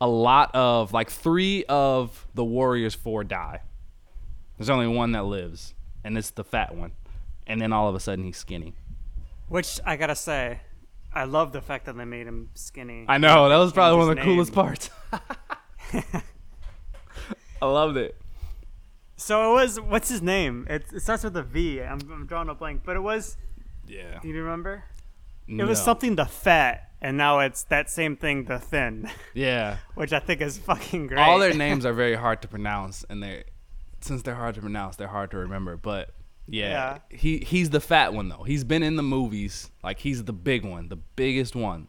A 0.00 0.06
lot 0.06 0.54
of 0.54 0.92
like 0.92 1.10
three 1.10 1.64
of 1.64 2.28
the 2.34 2.44
Warriors 2.44 2.94
four 2.94 3.24
die. 3.24 3.62
There's 4.56 4.70
only 4.70 4.86
one 4.86 5.10
that 5.12 5.24
lives, 5.24 5.74
and 6.04 6.16
it's 6.16 6.30
the 6.30 6.44
fat 6.44 6.76
one. 6.76 6.92
And 7.44 7.60
then 7.60 7.72
all 7.72 7.88
of 7.88 7.96
a 7.96 8.00
sudden 8.00 8.24
he's 8.24 8.36
skinny. 8.36 8.74
Which 9.48 9.80
I 9.84 9.96
gotta 9.96 10.14
say, 10.14 10.60
I 11.12 11.24
love 11.24 11.50
the 11.50 11.60
fact 11.60 11.86
that 11.86 11.96
they 11.96 12.04
made 12.04 12.28
him 12.28 12.50
skinny. 12.54 13.04
I 13.08 13.18
know 13.18 13.48
that 13.48 13.56
was 13.56 13.72
probably 13.72 13.98
one 13.98 14.10
of 14.10 14.14
the 14.14 14.22
his 14.22 14.26
coolest 14.32 14.52
parts. 14.52 14.90
I 17.60 17.66
loved 17.66 17.96
it. 17.96 18.16
So 19.16 19.50
it 19.50 19.54
was 19.60 19.80
what's 19.80 20.08
his 20.08 20.22
name? 20.22 20.68
It, 20.70 20.84
it 20.94 21.00
starts 21.00 21.24
with 21.24 21.36
a 21.36 21.42
V. 21.42 21.82
I'm, 21.82 21.98
I'm 22.12 22.26
drawing 22.26 22.48
a 22.48 22.54
blank, 22.54 22.82
but 22.84 22.94
it 22.94 23.00
was. 23.00 23.36
Yeah. 23.88 24.18
Do 24.20 24.28
you 24.28 24.42
remember? 24.42 24.84
It 25.48 25.64
was 25.64 25.82
something 25.82 26.14
the 26.16 26.26
fat, 26.26 26.90
and 27.00 27.16
now 27.16 27.38
it's 27.40 27.62
that 27.64 27.88
same 27.88 28.16
thing 28.16 28.44
the 28.44 28.58
thin, 28.58 29.10
Yeah. 29.34 29.78
which 29.94 30.12
I 30.12 30.18
think 30.20 30.42
is 30.42 30.58
fucking 30.58 31.06
great. 31.06 31.18
All 31.20 31.38
their 31.38 31.54
names 31.54 31.86
are 31.86 31.94
very 31.94 32.14
hard 32.14 32.42
to 32.42 32.48
pronounce, 32.48 33.04
and 33.08 33.22
they, 33.22 33.44
since 34.02 34.20
they're 34.22 34.34
hard 34.34 34.56
to 34.56 34.60
pronounce, 34.60 34.96
they're 34.96 35.08
hard 35.08 35.30
to 35.30 35.38
remember. 35.38 35.78
But 35.78 36.10
yeah, 36.46 36.98
he 37.10 37.38
he's 37.38 37.70
the 37.70 37.80
fat 37.80 38.12
one 38.12 38.28
though. 38.28 38.42
He's 38.42 38.62
been 38.64 38.82
in 38.82 38.96
the 38.96 39.02
movies, 39.02 39.70
like 39.82 40.00
he's 40.00 40.24
the 40.24 40.32
big 40.34 40.64
one, 40.66 40.88
the 40.88 40.96
biggest 40.96 41.56
one, 41.56 41.88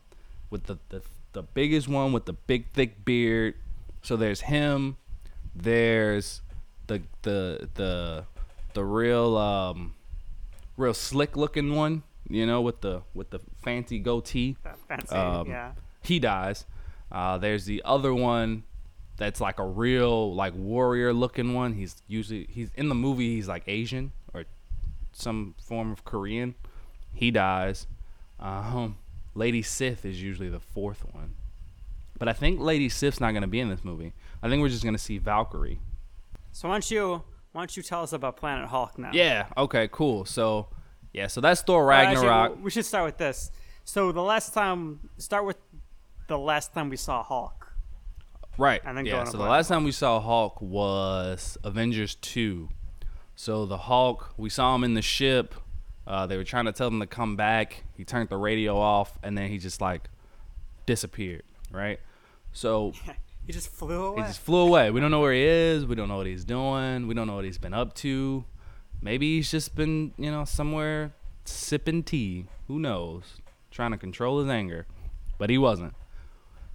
with 0.50 0.64
the 0.64 0.78
the, 0.88 1.02
the 1.34 1.44
biggest 1.44 1.88
one 1.90 2.14
with 2.14 2.26
the 2.26 2.34
big 2.34 2.72
thick 2.72 3.04
beard. 3.04 3.56
So 4.04 4.16
there's 4.16 4.42
him. 4.42 4.96
There's 5.54 6.42
the 6.88 7.02
the 7.24 7.70
the 7.74 8.26
the 8.74 8.84
real 8.86 9.38
um 9.38 9.96
real 10.80 10.94
slick 10.94 11.36
looking 11.38 11.76
one, 11.76 12.04
you 12.30 12.46
know, 12.46 12.62
with 12.62 12.82
the 12.82 13.02
with 13.14 13.30
the 13.30 13.40
fancy 13.62 14.00
goatee. 14.00 14.58
That 14.64 14.78
fancy, 14.88 15.16
Um, 15.16 15.48
yeah. 15.50 15.72
He 16.02 16.20
dies. 16.20 16.66
Uh, 17.12 17.38
there's 17.38 17.66
the 17.66 17.82
other 17.86 18.14
one 18.14 18.64
that's 19.18 19.42
like 19.42 19.60
a 19.60 19.66
real 19.66 20.34
like 20.34 20.54
warrior 20.56 21.14
looking 21.14 21.54
one. 21.54 21.74
He's 21.74 22.02
usually 22.08 22.48
he's 22.50 22.70
in 22.76 22.90
the 22.90 22.96
movie. 22.96 23.36
He's 23.36 23.48
like 23.48 23.64
Asian 23.68 24.12
or 24.34 24.46
some 25.12 25.56
form 25.62 25.92
of 25.92 26.06
Korean. 26.06 26.56
He 27.14 27.32
dies. 27.32 27.88
Um, 28.40 28.98
Lady 29.36 29.62
Sif 29.62 30.06
is 30.06 30.22
usually 30.22 30.50
the 30.50 30.60
fourth 30.62 31.04
one, 31.14 31.36
but 32.18 32.28
I 32.30 32.34
think 32.34 32.60
Lady 32.62 32.88
Sif's 32.88 33.20
not 33.20 33.34
gonna 33.34 33.48
be 33.48 33.60
in 33.60 33.70
this 33.70 33.84
movie. 33.84 34.14
I 34.42 34.48
think 34.50 34.62
we're 34.62 34.70
just 34.70 34.84
gonna 34.86 34.98
see 34.98 35.18
Valkyrie. 35.18 35.80
So 36.54 36.68
why 36.70 36.76
don't 36.76 36.90
you 36.90 37.24
why 37.60 37.64
don't 37.64 37.76
you 37.76 37.84
tell 37.84 38.04
us 38.04 38.14
about 38.14 38.38
Planet 38.38 38.70
Hulk 38.70 38.98
now? 38.98 39.10
Yeah. 39.12 39.48
Okay. 39.58 39.90
Cool. 39.92 40.24
So, 40.24 40.70
yeah. 41.12 41.28
So 41.28 41.42
that's 41.42 41.62
Thor 41.62 41.86
Well, 41.86 41.98
actually, 41.98 42.28
Ragnarok. 42.28 42.64
we 42.64 42.72
should 42.72 42.86
start 42.86 43.04
with 43.04 43.18
this. 43.18 43.52
So 43.84 44.14
the 44.14 44.22
last 44.22 44.54
time, 44.54 45.10
start 45.18 45.46
with 45.46 45.58
the 46.28 46.38
last 46.38 46.74
time 46.74 46.88
we 46.88 46.96
saw 46.96 47.22
Hulk. 47.22 47.74
Right. 48.58 48.82
and 48.86 48.98
then 48.98 49.04
go 49.04 49.12
yeah. 49.12 49.20
on 49.20 49.28
So 49.28 49.38
the 49.38 49.44
last 49.44 49.68
time 49.68 49.84
we 49.84 49.92
saw 49.92 50.22
Hulk 50.22 50.62
was 50.62 51.58
Avengers 51.66 52.16
two. 52.16 52.70
So 53.36 53.66
the 53.66 53.78
Hulk, 53.78 54.34
we 54.38 54.50
saw 54.50 54.74
him 54.74 54.86
in 54.86 54.94
the 54.94 55.02
ship. 55.02 55.54
Uh, 56.08 56.28
they 56.28 56.38
were 56.38 56.46
trying 56.46 56.66
to 56.66 56.72
tell 56.72 56.88
him 56.88 57.02
to 57.02 57.08
come 57.08 57.36
back. 57.36 57.84
He 57.98 58.06
turned 58.06 58.30
the 58.30 58.38
radio 58.38 58.78
off, 58.78 59.20
and 59.22 59.38
then 59.38 59.50
he 59.50 59.58
just 59.58 59.82
like 59.82 60.10
disappeared. 60.86 61.44
Right. 61.74 62.00
So 62.54 62.94
He 63.50 63.54
just 63.54 63.70
flew 63.70 64.04
away. 64.04 64.22
he 64.22 64.28
just 64.28 64.42
flew 64.42 64.60
away. 64.60 64.92
We 64.92 65.02
don't 65.02 65.10
know 65.10 65.22
where 65.22 65.34
he 65.34 65.42
is. 65.44 65.84
We 65.84 65.96
don't 65.96 66.08
know 66.08 66.18
what 66.18 66.28
he's 66.28 66.46
doing. 66.46 67.08
We 67.08 67.16
don't 67.16 67.26
know 67.26 67.34
what 67.34 67.46
he's 67.46 67.58
been 67.58 67.74
up 67.74 67.96
to. 67.96 68.46
Maybe 69.02 69.38
he's 69.38 69.50
just 69.50 69.74
been, 69.74 70.14
you 70.20 70.30
know, 70.30 70.46
somewhere 70.46 71.16
sipping 71.46 72.04
tea. 72.04 72.46
Who 72.68 72.78
knows? 72.78 73.24
Trying 73.72 73.90
to 73.90 73.98
control 73.98 74.40
his 74.40 74.50
anger. 74.50 74.86
But 75.40 75.50
he 75.50 75.58
wasn't. 75.58 75.96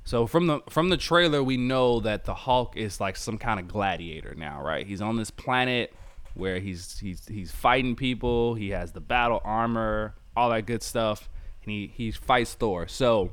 So 0.03 0.27
from 0.27 0.49
the 0.49 0.63
from 0.69 0.89
the 0.89 0.97
trailer 0.97 1.45
we 1.45 1.57
know 1.57 2.01
that 2.01 2.25
the 2.25 2.35
Hulk 2.35 2.77
is 2.77 3.01
like 3.01 3.17
some 3.17 3.39
kind 3.39 3.61
of 3.61 3.69
gladiator 3.69 4.35
now, 4.35 4.61
right? 4.61 4.85
He's 4.85 5.01
on 5.01 5.17
this 5.17 5.31
planet 5.31 5.95
where 6.35 6.59
he's 6.59 6.99
he's 6.99 7.25
he's 7.29 7.53
fighting 7.53 7.95
people, 7.95 8.57
he 8.57 8.71
has 8.71 8.91
the 8.91 9.01
battle 9.01 9.41
armor, 9.45 10.17
all 10.37 10.51
that 10.51 10.67
good 10.67 10.83
stuff, 10.83 11.29
and 11.63 11.71
he 11.71 11.93
he 11.95 12.11
fights 12.11 12.55
Thor. 12.55 12.89
So 12.89 13.31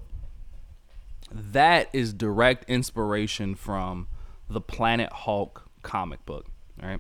that 1.32 1.90
is 1.94 2.14
direct 2.14 2.70
inspiration 2.70 3.56
from 3.56 4.08
the 4.50 4.62
Planet 4.62 5.12
Hulk 5.12 5.70
comic 5.82 6.26
book. 6.26 6.46
All 6.82 6.90
right. 6.90 7.00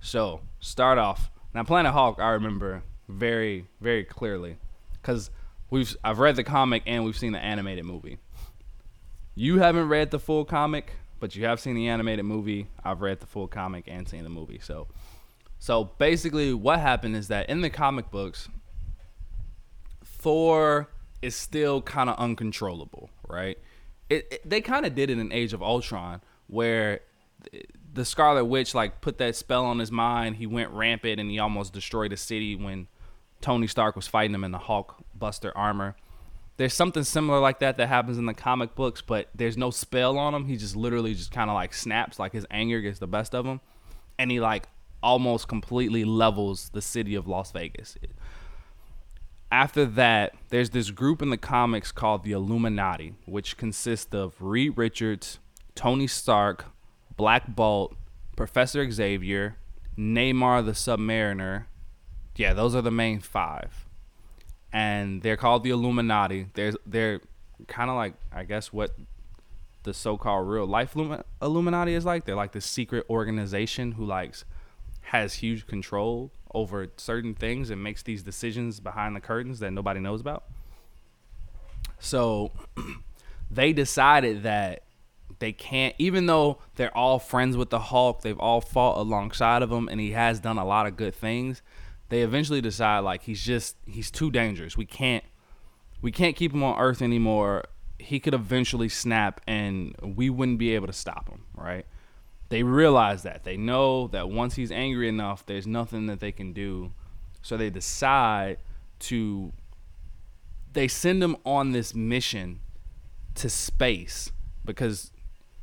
So 0.00 0.40
start 0.60 0.98
off 0.98 1.30
now. 1.54 1.64
Planet 1.64 1.92
Hulk, 1.92 2.18
I 2.18 2.30
remember 2.30 2.82
very 3.08 3.66
very 3.80 4.04
clearly 4.04 4.56
because 4.92 5.30
we've 5.70 5.96
I've 6.04 6.18
read 6.18 6.36
the 6.36 6.44
comic 6.44 6.82
and 6.86 7.04
we've 7.04 7.18
seen 7.18 7.32
the 7.32 7.42
animated 7.42 7.84
movie. 7.84 8.18
You 9.34 9.58
haven't 9.58 9.88
read 9.88 10.10
the 10.10 10.18
full 10.18 10.44
comic, 10.44 10.92
but 11.18 11.34
you 11.34 11.46
have 11.46 11.58
seen 11.58 11.74
the 11.74 11.88
animated 11.88 12.24
movie. 12.24 12.68
I've 12.84 13.00
read 13.00 13.20
the 13.20 13.26
full 13.26 13.48
comic 13.48 13.84
and 13.86 14.06
seen 14.06 14.24
the 14.24 14.30
movie. 14.30 14.60
So, 14.62 14.88
so 15.58 15.84
basically, 15.84 16.52
what 16.52 16.80
happened 16.80 17.16
is 17.16 17.28
that 17.28 17.48
in 17.48 17.62
the 17.62 17.70
comic 17.70 18.10
books, 18.10 18.48
Thor 20.04 20.90
is 21.22 21.34
still 21.34 21.80
kind 21.80 22.10
of 22.10 22.18
uncontrollable, 22.18 23.08
right? 23.26 23.56
It, 24.10 24.26
it- 24.30 24.48
they 24.48 24.60
kind 24.60 24.84
of 24.86 24.94
did 24.94 25.10
it 25.10 25.18
in 25.18 25.32
Age 25.32 25.52
of 25.52 25.62
Ultron, 25.62 26.20
where 26.46 27.00
the 27.94 28.04
Scarlet 28.04 28.44
Witch 28.44 28.74
like 28.74 29.00
put 29.00 29.18
that 29.18 29.36
spell 29.36 29.64
on 29.64 29.78
his 29.78 29.90
mind. 29.90 30.36
He 30.36 30.46
went 30.46 30.70
rampant 30.70 31.20
and 31.20 31.30
he 31.30 31.38
almost 31.38 31.72
destroyed 31.72 32.12
a 32.12 32.16
city 32.16 32.54
when 32.56 32.88
Tony 33.40 33.66
Stark 33.66 33.96
was 33.96 34.06
fighting 34.06 34.34
him 34.34 34.44
in 34.44 34.52
the 34.52 34.58
Hulk 34.58 34.96
Buster 35.14 35.56
armor. 35.56 35.96
There's 36.58 36.74
something 36.74 37.02
similar 37.02 37.40
like 37.40 37.58
that 37.60 37.76
that 37.78 37.88
happens 37.88 38.18
in 38.18 38.26
the 38.26 38.34
comic 38.34 38.74
books, 38.74 39.00
but 39.02 39.28
there's 39.34 39.56
no 39.56 39.70
spell 39.70 40.18
on 40.18 40.34
him. 40.34 40.44
He 40.46 40.56
just 40.56 40.76
literally 40.76 41.14
just 41.14 41.32
kind 41.32 41.50
of 41.50 41.54
like 41.54 41.74
snaps, 41.74 42.18
like 42.18 42.32
his 42.32 42.46
anger 42.50 42.80
gets 42.80 42.98
the 42.98 43.06
best 43.08 43.34
of 43.34 43.44
him, 43.46 43.60
and 44.18 44.30
he 44.30 44.38
like 44.38 44.68
almost 45.02 45.48
completely 45.48 46.04
levels 46.04 46.68
the 46.72 46.82
city 46.82 47.14
of 47.16 47.26
Las 47.26 47.50
Vegas 47.50 47.96
after 49.52 49.84
that, 49.84 50.34
there's 50.48 50.70
this 50.70 50.90
group 50.90 51.20
in 51.20 51.28
the 51.28 51.36
comics 51.36 51.92
called 51.92 52.24
the 52.24 52.32
Illuminati, 52.32 53.14
which 53.26 53.58
consists 53.58 54.14
of 54.14 54.34
Reed 54.40 54.72
Richards, 54.76 55.38
Tony 55.74 56.06
Stark, 56.06 56.64
Black 57.18 57.54
Bolt, 57.54 57.94
Professor 58.34 58.90
Xavier, 58.90 59.58
Namor 59.96 60.64
the 60.64 60.72
Submariner. 60.72 61.66
Yeah, 62.34 62.54
those 62.54 62.74
are 62.74 62.80
the 62.80 62.90
main 62.90 63.20
five. 63.20 63.86
And 64.72 65.22
they're 65.22 65.36
called 65.36 65.64
the 65.64 65.70
Illuminati. 65.70 66.46
They're, 66.54 66.72
they're 66.86 67.20
kind 67.68 67.90
of 67.90 67.96
like, 67.96 68.14
I 68.32 68.44
guess, 68.44 68.72
what 68.72 68.92
the 69.82 69.92
so-called 69.92 70.48
real 70.48 70.64
life 70.64 70.94
Lumi- 70.94 71.24
Illuminati 71.42 71.92
is 71.92 72.06
like. 72.06 72.24
They're 72.24 72.34
like 72.34 72.52
the 72.52 72.62
secret 72.62 73.04
organization 73.10 73.92
who 73.92 74.06
likes 74.06 74.46
has 75.02 75.34
huge 75.34 75.66
control 75.66 76.30
over 76.54 76.88
certain 76.96 77.34
things 77.34 77.70
and 77.70 77.82
makes 77.82 78.02
these 78.02 78.22
decisions 78.22 78.80
behind 78.80 79.16
the 79.16 79.20
curtains 79.20 79.60
that 79.60 79.72
nobody 79.72 80.00
knows 80.00 80.20
about. 80.20 80.44
So 81.98 82.52
they 83.50 83.72
decided 83.72 84.42
that 84.42 84.82
they 85.38 85.52
can't 85.52 85.94
even 85.98 86.26
though 86.26 86.58
they're 86.76 86.96
all 86.96 87.18
friends 87.18 87.56
with 87.56 87.70
the 87.70 87.78
Hulk, 87.78 88.22
they've 88.22 88.38
all 88.38 88.60
fought 88.60 88.98
alongside 88.98 89.62
of 89.62 89.72
him 89.72 89.88
and 89.88 90.00
he 90.00 90.12
has 90.12 90.40
done 90.40 90.58
a 90.58 90.64
lot 90.64 90.86
of 90.86 90.96
good 90.96 91.14
things. 91.14 91.62
They 92.08 92.22
eventually 92.22 92.60
decide 92.60 93.00
like 93.00 93.22
he's 93.22 93.42
just 93.42 93.76
he's 93.86 94.10
too 94.10 94.30
dangerous. 94.30 94.76
We 94.76 94.86
can't 94.86 95.24
we 96.00 96.12
can't 96.12 96.36
keep 96.36 96.52
him 96.52 96.62
on 96.62 96.78
Earth 96.78 97.02
anymore. 97.02 97.64
He 97.98 98.20
could 98.20 98.34
eventually 98.34 98.88
snap 98.88 99.40
and 99.46 99.94
we 100.02 100.30
wouldn't 100.30 100.58
be 100.58 100.74
able 100.74 100.88
to 100.88 100.92
stop 100.92 101.28
him, 101.28 101.44
right? 101.54 101.86
They 102.52 102.62
realize 102.62 103.22
that. 103.22 103.44
They 103.44 103.56
know 103.56 104.08
that 104.08 104.28
once 104.28 104.56
he's 104.56 104.70
angry 104.70 105.08
enough, 105.08 105.46
there's 105.46 105.66
nothing 105.66 106.04
that 106.08 106.20
they 106.20 106.32
can 106.32 106.52
do. 106.52 106.92
So 107.40 107.56
they 107.56 107.70
decide 107.70 108.58
to 108.98 109.54
they 110.70 110.86
send 110.86 111.24
him 111.24 111.38
on 111.46 111.72
this 111.72 111.94
mission 111.94 112.60
to 113.36 113.48
space 113.48 114.32
because 114.66 115.12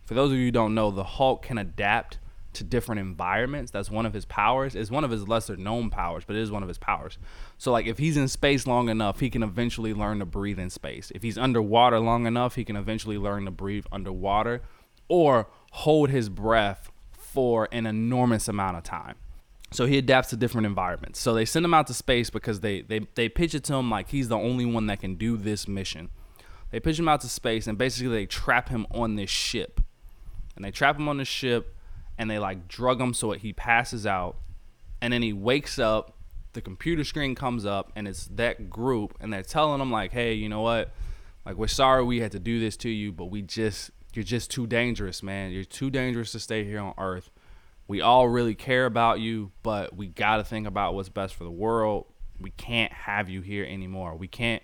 for 0.04 0.16
those 0.16 0.32
of 0.32 0.40
you 0.40 0.46
who 0.46 0.52
don't 0.52 0.74
know, 0.74 0.90
the 0.90 1.04
Hulk 1.04 1.44
can 1.44 1.60
adapt 1.60 2.18
to 2.54 2.64
different 2.64 3.02
environments. 3.02 3.70
That's 3.70 3.92
one 3.92 4.08
of 4.08 4.14
his 4.16 4.26
powers. 4.26 4.74
It's 4.74 4.90
one 4.90 5.04
of 5.04 5.12
his 5.12 5.28
lesser 5.28 5.56
known 5.56 5.92
powers, 5.92 6.24
but 6.26 6.38
it 6.38 6.42
is 6.42 6.50
one 6.50 6.64
of 6.64 6.70
his 6.70 6.80
powers. 6.80 7.20
So 7.60 7.72
like 7.72 7.86
if 7.86 8.00
he's 8.00 8.18
in 8.18 8.28
space 8.28 8.66
long 8.66 8.90
enough, 8.90 9.20
he 9.20 9.30
can 9.30 9.44
eventually 9.44 9.94
learn 9.94 10.18
to 10.18 10.26
breathe 10.26 10.58
in 10.58 10.72
space. 10.72 11.12
If 11.14 11.22
he's 11.22 11.38
underwater 11.38 12.00
long 12.00 12.26
enough, 12.26 12.56
he 12.56 12.66
can 12.66 12.76
eventually 12.76 13.20
learn 13.20 13.46
to 13.46 13.52
breathe 13.52 13.86
underwater 13.92 14.64
or 15.08 15.48
hold 15.72 16.10
his 16.10 16.30
breath 16.30 16.92
for 17.12 17.68
an 17.72 17.86
enormous 17.86 18.48
amount 18.48 18.78
of 18.78 18.84
time. 18.84 19.16
So 19.72 19.86
he 19.86 19.98
adapts 19.98 20.30
to 20.32 20.38
different 20.38 20.66
environments. 20.66 21.20
So 21.20 21.34
they 21.34 21.46
send 21.46 21.64
him 21.64 21.74
out 21.74 21.88
to 21.88 21.94
space 21.94 22.30
because 22.30 22.62
they 22.62 22.82
they 22.82 23.02
they 23.16 23.30
pitch 23.30 23.54
it 23.54 23.64
to 23.66 23.76
him 23.76 23.90
like 23.90 24.10
he's 24.10 24.28
the 24.28 24.38
only 24.38 24.66
one 24.66 24.88
that 24.88 25.00
can 25.00 25.16
do 25.16 25.38
this 25.38 25.68
mission. 25.68 26.10
They 26.72 26.80
pitch 26.80 26.98
him 26.98 27.08
out 27.08 27.22
to 27.22 27.30
space 27.30 27.68
and 27.68 27.78
basically 27.78 28.10
they 28.10 28.26
trap 28.26 28.70
him 28.70 28.88
on 28.92 29.16
this 29.16 29.30
ship. 29.30 29.82
And 30.56 30.66
they 30.66 30.72
trap 30.72 30.98
him 30.98 31.08
on 31.08 31.18
the 31.18 31.26
ship 31.26 31.76
and 32.18 32.30
they 32.30 32.40
like 32.40 32.68
drug 32.68 33.00
him 33.00 33.14
so 33.14 33.32
he 33.32 33.54
passes 33.54 34.06
out 34.06 34.36
and 35.02 35.14
then 35.14 35.22
he 35.22 35.34
wakes 35.34 35.80
up 35.80 36.16
the 36.54 36.62
computer 36.62 37.04
screen 37.04 37.36
comes 37.36 37.66
up 37.66 37.92
and 37.96 38.08
it's 38.08 38.26
that 38.28 38.70
group 38.70 39.16
and 39.20 39.32
they're 39.32 39.44
telling 39.44 39.80
him 39.80 39.92
like 39.92 40.12
hey 40.12 40.34
you 40.34 40.50
know 40.50 40.62
what 40.62 40.92
like 41.46 41.56
we're 41.56 41.68
sorry 41.68 42.04
we 42.04 42.20
had 42.20 42.32
to 42.32 42.40
do 42.40 42.60
this 42.60 42.76
to 42.76 42.90
you 42.90 43.12
but 43.12 43.26
we 43.26 43.42
just 43.42 43.92
you're 44.14 44.24
just 44.24 44.52
too 44.52 44.68
dangerous 44.68 45.22
man 45.24 45.52
you're 45.52 45.64
too 45.64 45.90
dangerous 45.90 46.32
to 46.32 46.40
stay 46.40 46.64
here 46.64 46.80
on 46.80 46.94
earth 46.98 47.30
we 47.88 48.02
all 48.02 48.28
really 48.28 48.56
care 48.56 48.86
about 48.86 49.20
you 49.20 49.52
but 49.64 49.96
we 49.96 50.08
got 50.08 50.38
to 50.38 50.44
think 50.44 50.68
about 50.68 50.94
what's 50.94 51.10
best 51.10 51.36
for 51.36 51.44
the 51.44 51.52
world 51.52 52.06
we 52.40 52.52
can't 52.52 52.92
have 52.92 53.30
you 53.30 53.42
here 53.42 53.66
anymore 53.66 54.16
we 54.16 54.28
can't 54.28 54.64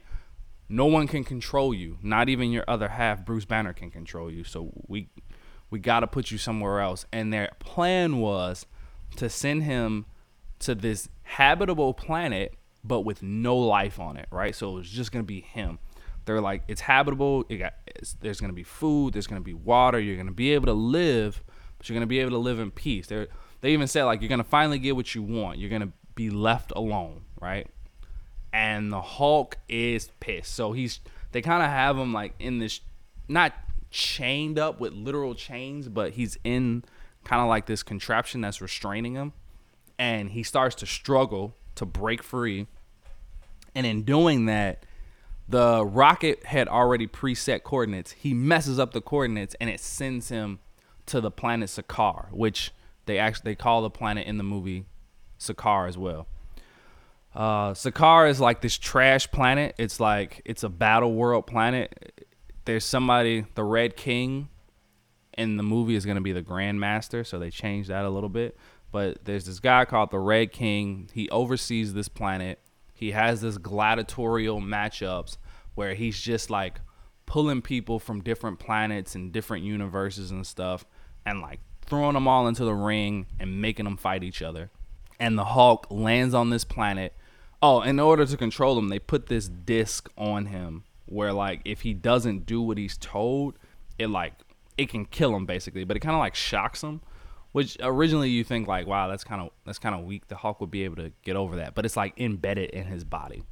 no 0.67 0.85
one 0.85 1.07
can 1.07 1.23
control 1.23 1.73
you 1.73 1.97
not 2.01 2.29
even 2.29 2.51
your 2.51 2.65
other 2.67 2.89
half 2.89 3.23
bruce 3.23 3.45
banner 3.45 3.73
can 3.73 3.91
control 3.91 4.31
you 4.31 4.43
so 4.43 4.71
we 4.87 5.09
we 5.69 5.79
got 5.79 6.01
to 6.01 6.07
put 6.07 6.31
you 6.31 6.37
somewhere 6.37 6.79
else. 6.79 7.05
And 7.11 7.33
their 7.33 7.51
plan 7.59 8.19
was 8.19 8.65
to 9.17 9.29
send 9.29 9.63
him 9.63 10.05
to 10.59 10.75
this 10.75 11.09
habitable 11.23 11.93
planet, 11.93 12.55
but 12.83 13.01
with 13.01 13.21
no 13.21 13.57
life 13.57 13.99
on 13.99 14.17
it, 14.17 14.27
right? 14.31 14.55
So 14.55 14.71
it 14.71 14.73
was 14.75 14.89
just 14.89 15.11
gonna 15.11 15.23
be 15.23 15.41
him. 15.41 15.79
They're 16.25 16.41
like, 16.41 16.63
it's 16.67 16.81
habitable. 16.81 17.45
It 17.49 17.57
got, 17.57 17.73
it's, 17.87 18.13
there's 18.13 18.41
gonna 18.41 18.53
be 18.53 18.63
food. 18.63 19.13
There's 19.13 19.27
gonna 19.27 19.41
be 19.41 19.53
water. 19.53 19.99
You're 19.99 20.17
gonna 20.17 20.31
be 20.31 20.53
able 20.53 20.65
to 20.67 20.73
live, 20.73 21.43
but 21.77 21.87
you're 21.87 21.95
gonna 21.95 22.07
be 22.07 22.19
able 22.19 22.31
to 22.31 22.37
live 22.37 22.59
in 22.59 22.71
peace. 22.71 23.07
They 23.07 23.27
they 23.61 23.71
even 23.71 23.87
said 23.87 24.03
like 24.03 24.21
you're 24.21 24.29
gonna 24.29 24.43
finally 24.43 24.79
get 24.79 24.95
what 24.95 25.13
you 25.15 25.23
want. 25.23 25.59
You're 25.59 25.69
gonna 25.69 25.93
be 26.15 26.29
left 26.29 26.71
alone, 26.75 27.21
right? 27.39 27.67
And 28.51 28.91
the 28.91 29.01
Hulk 29.01 29.57
is 29.69 30.09
pissed. 30.19 30.53
So 30.53 30.71
he's 30.71 30.99
they 31.31 31.41
kind 31.41 31.63
of 31.63 31.69
have 31.69 31.97
him 31.97 32.13
like 32.13 32.33
in 32.39 32.59
this 32.59 32.81
not 33.27 33.53
chained 33.91 34.59
up 34.59 34.79
with 34.79 34.93
literal 34.93 35.35
chains, 35.35 35.87
but 35.87 36.13
he's 36.13 36.37
in 36.43 36.83
kind 37.23 37.41
of 37.41 37.47
like 37.47 37.65
this 37.65 37.83
contraption 37.83 38.41
that's 38.41 38.61
restraining 38.61 39.15
him. 39.15 39.33
And 39.97 40.31
he 40.31 40.43
starts 40.43 40.75
to 40.77 40.85
struggle 40.85 41.55
to 41.75 41.85
break 41.85 42.21
free. 42.23 42.67
And 43.73 43.85
in 43.85 44.03
doing 44.03 44.45
that, 44.45 44.84
the 45.47 45.85
rocket 45.85 46.45
had 46.45 46.67
already 46.67 47.07
preset 47.07 47.63
coordinates. 47.63 48.11
He 48.11 48.33
messes 48.33 48.79
up 48.79 48.93
the 48.93 49.01
coordinates 49.01 49.55
and 49.59 49.69
it 49.69 49.79
sends 49.79 50.29
him 50.29 50.59
to 51.07 51.21
the 51.21 51.31
planet 51.31 51.69
Sakaar, 51.69 52.31
which 52.31 52.71
they 53.05 53.19
actually 53.19 53.51
they 53.51 53.55
call 53.55 53.81
the 53.81 53.89
planet 53.89 54.25
in 54.27 54.37
the 54.37 54.43
movie 54.43 54.85
Sakaar 55.39 55.87
as 55.87 55.97
well. 55.97 56.27
Uh, 57.35 57.73
Sakaar 57.73 58.29
is 58.29 58.39
like 58.39 58.61
this 58.61 58.77
trash 58.77 59.29
planet. 59.29 59.75
It's 59.77 59.99
like 59.99 60.41
it's 60.45 60.63
a 60.63 60.69
battle 60.69 61.13
world 61.13 61.45
planet 61.45 62.25
there's 62.65 62.83
somebody, 62.83 63.45
the 63.53 63.63
Red 63.63 63.95
King, 63.95 64.49
in 65.37 65.57
the 65.57 65.63
movie 65.63 65.95
is 65.95 66.05
going 66.05 66.15
to 66.15 66.21
be 66.21 66.31
the 66.31 66.41
Grandmaster, 66.41 67.25
so 67.25 67.39
they 67.39 67.49
changed 67.49 67.89
that 67.89 68.05
a 68.05 68.09
little 68.09 68.29
bit. 68.29 68.57
But 68.91 69.25
there's 69.25 69.45
this 69.45 69.59
guy 69.59 69.85
called 69.85 70.11
the 70.11 70.19
Red 70.19 70.51
King. 70.51 71.09
He 71.13 71.29
oversees 71.29 71.93
this 71.93 72.07
planet. 72.07 72.59
He 72.95 73.11
has 73.11 73.41
this 73.41 73.57
gladiatorial 73.57 74.61
matchups 74.61 75.37
where 75.75 75.93
he's 75.93 76.19
just 76.19 76.49
like 76.49 76.79
pulling 77.25 77.61
people 77.61 77.99
from 77.99 78.21
different 78.21 78.57
planets 78.57 79.15
and 79.15 79.33
different 79.33 79.65
universes 79.65 80.31
and 80.31 80.47
stuff, 80.47 80.85
and 81.25 81.41
like 81.41 81.59
throwing 81.81 82.13
them 82.13 82.27
all 82.27 82.47
into 82.47 82.63
the 82.63 82.73
ring 82.73 83.27
and 83.39 83.61
making 83.61 83.83
them 83.83 83.97
fight 83.97 84.23
each 84.23 84.41
other. 84.41 84.71
And 85.19 85.37
the 85.37 85.45
Hulk 85.45 85.87
lands 85.89 86.33
on 86.33 86.49
this 86.49 86.63
planet. 86.63 87.13
Oh, 87.61 87.81
in 87.81 87.99
order 87.99 88.25
to 88.25 88.37
control 88.37 88.79
him, 88.79 88.87
they 88.87 88.99
put 88.99 89.27
this 89.27 89.49
disc 89.49 90.09
on 90.17 90.47
him 90.47 90.85
where 91.05 91.33
like 91.33 91.61
if 91.65 91.81
he 91.81 91.93
doesn't 91.93 92.45
do 92.45 92.61
what 92.61 92.77
he's 92.77 92.97
told, 92.97 93.59
it 93.99 94.07
like 94.07 94.33
it 94.77 94.89
can 94.89 95.05
kill 95.05 95.35
him 95.35 95.45
basically, 95.45 95.83
but 95.83 95.97
it 95.97 95.99
kind 95.99 96.15
of 96.15 96.19
like 96.19 96.35
shocks 96.35 96.81
him. 96.81 97.01
Which 97.55 97.77
originally 97.81 98.29
you 98.29 98.43
think 98.43 98.67
like, 98.67 98.85
wow, 98.85 99.07
that's 99.07 99.23
kind 99.23 99.41
of 99.41 99.49
that's 99.65 99.79
kind 99.79 99.95
of 99.95 100.03
weak. 100.03 100.27
The 100.27 100.35
Hulk 100.35 100.59
would 100.59 100.71
be 100.71 100.83
able 100.83 100.97
to 100.97 101.13
get 101.23 101.37
over 101.37 101.55
that, 101.55 101.73
but 101.73 101.85
it's 101.85 101.95
like 101.95 102.19
embedded 102.19 102.71
in 102.71 102.85
his 102.87 103.05
body. 103.05 103.43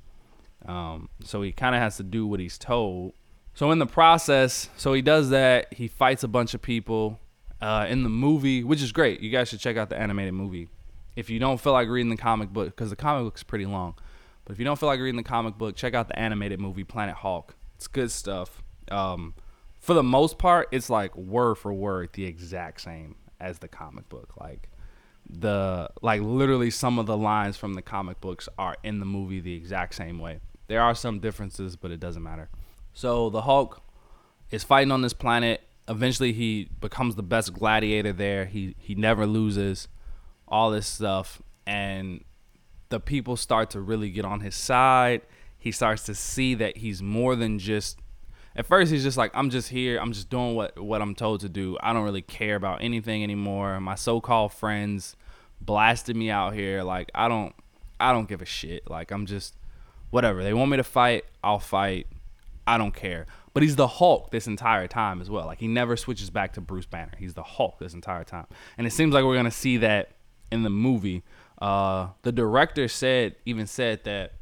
Um, 0.65 1.07
so 1.23 1.41
he 1.41 1.53
kind 1.53 1.73
of 1.73 1.79
has 1.79 1.95
to 1.95 2.03
do 2.03 2.27
what 2.27 2.41
he's 2.41 2.57
told. 2.57 3.13
So 3.53 3.71
in 3.71 3.79
the 3.79 3.85
process, 3.85 4.69
so 4.75 4.91
he 4.91 5.01
does 5.01 5.29
that. 5.29 5.73
He 5.73 5.87
fights 5.87 6.21
a 6.21 6.27
bunch 6.27 6.53
of 6.53 6.61
people 6.61 7.17
uh, 7.61 7.85
in 7.87 8.03
the 8.03 8.09
movie, 8.09 8.61
which 8.61 8.81
is 8.81 8.91
great. 8.91 9.21
You 9.21 9.29
guys 9.29 9.47
should 9.47 9.61
check 9.61 9.77
out 9.77 9.89
the 9.89 9.97
animated 9.97 10.33
movie 10.33 10.67
if 11.15 11.29
you 11.29 11.39
don't 11.39 11.61
feel 11.61 11.71
like 11.71 11.87
reading 11.87 12.09
the 12.09 12.17
comic 12.17 12.49
book 12.49 12.65
because 12.65 12.89
the 12.89 12.97
comic 12.97 13.23
book's 13.23 13.43
pretty 13.43 13.65
long. 13.65 13.95
But 14.43 14.51
if 14.51 14.59
you 14.59 14.65
don't 14.65 14.77
feel 14.77 14.87
like 14.87 14.99
reading 14.99 15.15
the 15.15 15.23
comic 15.23 15.57
book, 15.57 15.77
check 15.77 15.93
out 15.93 16.09
the 16.09 16.19
animated 16.19 16.59
movie 16.59 16.83
Planet 16.83 17.15
Hulk. 17.15 17.55
It's 17.77 17.87
good 17.87 18.11
stuff. 18.11 18.61
Um, 18.91 19.33
for 19.79 19.93
the 19.93 20.03
most 20.03 20.37
part, 20.37 20.67
it's 20.73 20.89
like 20.89 21.15
word 21.15 21.55
for 21.55 21.71
word 21.71 22.09
the 22.11 22.25
exact 22.25 22.81
same 22.81 23.15
as 23.43 23.59
the 23.59 23.67
comic 23.67 24.09
book. 24.09 24.33
Like 24.39 24.69
the 25.29 25.89
like 26.01 26.21
literally 26.21 26.71
some 26.71 26.97
of 26.97 27.05
the 27.05 27.17
lines 27.17 27.57
from 27.57 27.73
the 27.73 27.81
comic 27.81 28.19
books 28.21 28.49
are 28.57 28.77
in 28.83 28.99
the 28.99 29.05
movie 29.05 29.39
the 29.39 29.55
exact 29.55 29.95
same 29.95 30.17
way. 30.19 30.39
There 30.67 30.81
are 30.81 30.95
some 30.95 31.19
differences, 31.19 31.75
but 31.75 31.91
it 31.91 31.99
doesn't 31.99 32.23
matter. 32.23 32.49
So 32.93 33.29
the 33.29 33.41
Hulk 33.41 33.81
is 34.49 34.63
fighting 34.63 34.91
on 34.91 35.01
this 35.01 35.13
planet. 35.13 35.61
Eventually, 35.87 36.31
he 36.31 36.69
becomes 36.79 37.15
the 37.15 37.23
best 37.23 37.53
gladiator 37.53 38.13
there. 38.13 38.45
He 38.45 38.75
he 38.79 38.95
never 38.95 39.25
loses. 39.25 39.87
All 40.47 40.69
this 40.69 40.85
stuff, 40.85 41.41
and 41.65 42.23
the 42.89 42.99
people 42.99 43.35
start 43.37 43.71
to 43.71 43.81
really 43.81 44.11
get 44.11 44.23
on 44.23 44.41
his 44.41 44.55
side. 44.55 45.21
He 45.57 45.71
starts 45.71 46.03
to 46.03 46.13
see 46.13 46.53
that 46.55 46.77
he's 46.77 47.01
more 47.01 47.35
than 47.35 47.57
just 47.57 47.97
at 48.55 48.65
first 48.65 48.91
he's 48.91 49.03
just 49.03 49.17
like 49.17 49.31
I'm 49.33 49.49
just 49.49 49.69
here, 49.69 49.99
I'm 49.99 50.11
just 50.13 50.29
doing 50.29 50.55
what 50.55 50.79
what 50.79 51.01
I'm 51.01 51.15
told 51.15 51.41
to 51.41 51.49
do. 51.49 51.77
I 51.81 51.93
don't 51.93 52.03
really 52.03 52.21
care 52.21 52.55
about 52.55 52.81
anything 52.81 53.23
anymore. 53.23 53.79
My 53.79 53.95
so-called 53.95 54.53
friends 54.53 55.15
blasted 55.61 56.15
me 56.15 56.29
out 56.29 56.53
here 56.53 56.83
like 56.83 57.09
I 57.15 57.27
don't 57.27 57.55
I 57.99 58.11
don't 58.11 58.27
give 58.27 58.41
a 58.41 58.45
shit. 58.45 58.89
Like 58.89 59.11
I'm 59.11 59.25
just 59.25 59.55
whatever. 60.09 60.43
They 60.43 60.53
want 60.53 60.71
me 60.71 60.77
to 60.77 60.83
fight, 60.83 61.25
I'll 61.43 61.59
fight. 61.59 62.07
I 62.65 62.77
don't 62.77 62.93
care. 62.93 63.25
But 63.53 63.61
he's 63.63 63.75
the 63.75 63.87
Hulk 63.87 64.31
this 64.31 64.47
entire 64.47 64.87
time 64.87 65.21
as 65.21 65.29
well. 65.29 65.45
Like 65.45 65.59
he 65.59 65.67
never 65.67 65.97
switches 65.97 66.29
back 66.29 66.53
to 66.53 66.61
Bruce 66.61 66.85
Banner. 66.85 67.11
He's 67.19 67.33
the 67.33 67.43
Hulk 67.43 67.77
this 67.77 67.93
entire 67.93 68.23
time. 68.23 68.47
And 68.77 68.87
it 68.87 68.91
seems 68.91 69.13
like 69.13 69.25
we're 69.25 69.41
to 69.43 69.51
see 69.51 69.77
that 69.77 70.11
in 70.51 70.63
the 70.63 70.69
movie 70.69 71.23
uh, 71.63 72.09
the 72.23 72.31
director 72.33 72.89
said 72.89 73.35
even 73.45 73.65
said 73.65 74.03
that 74.03 74.33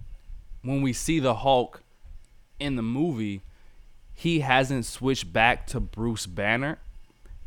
when 0.63 0.81
we 0.81 0.91
see 0.91 1.19
the 1.19 1.35
Hulk 1.35 1.83
in 2.59 2.75
the 2.75 2.81
movie, 2.81 3.41
he 4.21 4.41
hasn't 4.41 4.85
switched 4.85 5.33
back 5.33 5.65
to 5.65 5.79
Bruce 5.79 6.27
Banner 6.27 6.77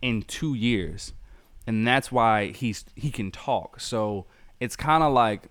in 0.03 0.23
two 0.23 0.55
years, 0.55 1.13
and 1.69 1.87
that's 1.87 2.11
why 2.11 2.49
he's 2.49 2.85
he 2.97 3.13
can 3.13 3.31
talk. 3.31 3.79
So 3.79 4.27
it's 4.59 4.75
kind 4.75 5.05
of 5.05 5.13
like 5.13 5.51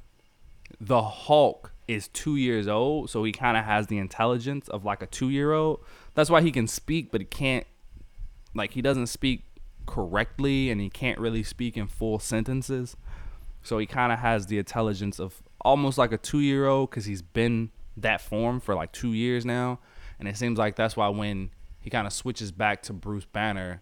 the 0.81 1.01
Hulk 1.01 1.71
is 1.87 2.09
two 2.09 2.35
years 2.35 2.67
old, 2.67 3.09
so 3.09 3.23
he 3.23 3.31
kind 3.31 3.55
of 3.55 3.63
has 3.63 3.87
the 3.87 3.99
intelligence 3.99 4.67
of 4.67 4.83
like 4.83 5.01
a 5.01 5.05
two 5.05 5.29
year 5.29 5.53
old. 5.53 5.79
That's 6.13 6.29
why 6.29 6.41
he 6.41 6.51
can 6.51 6.67
speak, 6.67 7.09
but 7.09 7.21
he 7.21 7.25
can't 7.25 7.65
like 8.53 8.73
he 8.73 8.81
doesn't 8.81 9.07
speak 9.07 9.45
correctly, 9.85 10.69
and 10.69 10.81
he 10.81 10.89
can't 10.89 11.19
really 11.19 11.43
speak 11.43 11.77
in 11.77 11.87
full 11.87 12.19
sentences. 12.19 12.97
So 13.61 13.77
he 13.77 13.85
kind 13.85 14.11
of 14.11 14.19
has 14.19 14.47
the 14.47 14.57
intelligence 14.57 15.21
of 15.21 15.41
almost 15.61 15.97
like 15.97 16.11
a 16.11 16.17
two 16.17 16.41
year 16.41 16.67
old 16.67 16.89
because 16.89 17.05
he's 17.05 17.21
been 17.21 17.71
that 17.95 18.19
form 18.19 18.59
for 18.59 18.75
like 18.75 18.91
two 18.91 19.13
years 19.13 19.45
now. 19.45 19.79
And 20.23 20.29
it 20.29 20.37
seems 20.37 20.57
like 20.57 20.77
that's 20.77 20.95
why 20.95 21.09
when 21.09 21.49
he 21.81 21.89
kind 21.89 22.07
of 22.07 22.13
switches 22.13 22.53
back 22.53 22.81
to 22.83 22.93
Bruce 22.93 23.25
Banner, 23.25 23.81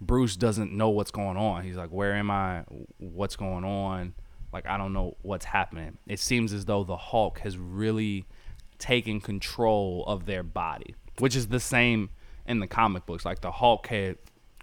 Bruce 0.00 0.36
doesn't 0.36 0.72
know 0.72 0.88
what's 0.88 1.10
going 1.10 1.36
on. 1.36 1.64
He's 1.64 1.76
like, 1.76 1.90
Where 1.90 2.14
am 2.14 2.30
I? 2.30 2.64
What's 2.96 3.36
going 3.36 3.62
on? 3.62 4.14
Like, 4.54 4.66
I 4.66 4.78
don't 4.78 4.94
know 4.94 5.18
what's 5.20 5.44
happening. 5.44 5.98
It 6.06 6.18
seems 6.18 6.54
as 6.54 6.64
though 6.64 6.82
the 6.82 6.96
Hulk 6.96 7.40
has 7.40 7.58
really 7.58 8.24
taken 8.78 9.20
control 9.20 10.04
of 10.06 10.24
their 10.24 10.42
body, 10.42 10.94
which 11.18 11.36
is 11.36 11.48
the 11.48 11.60
same 11.60 12.08
in 12.46 12.60
the 12.60 12.66
comic 12.66 13.04
books. 13.04 13.26
Like, 13.26 13.42
the 13.42 13.50
Hulk 13.50 13.88
had 13.88 14.16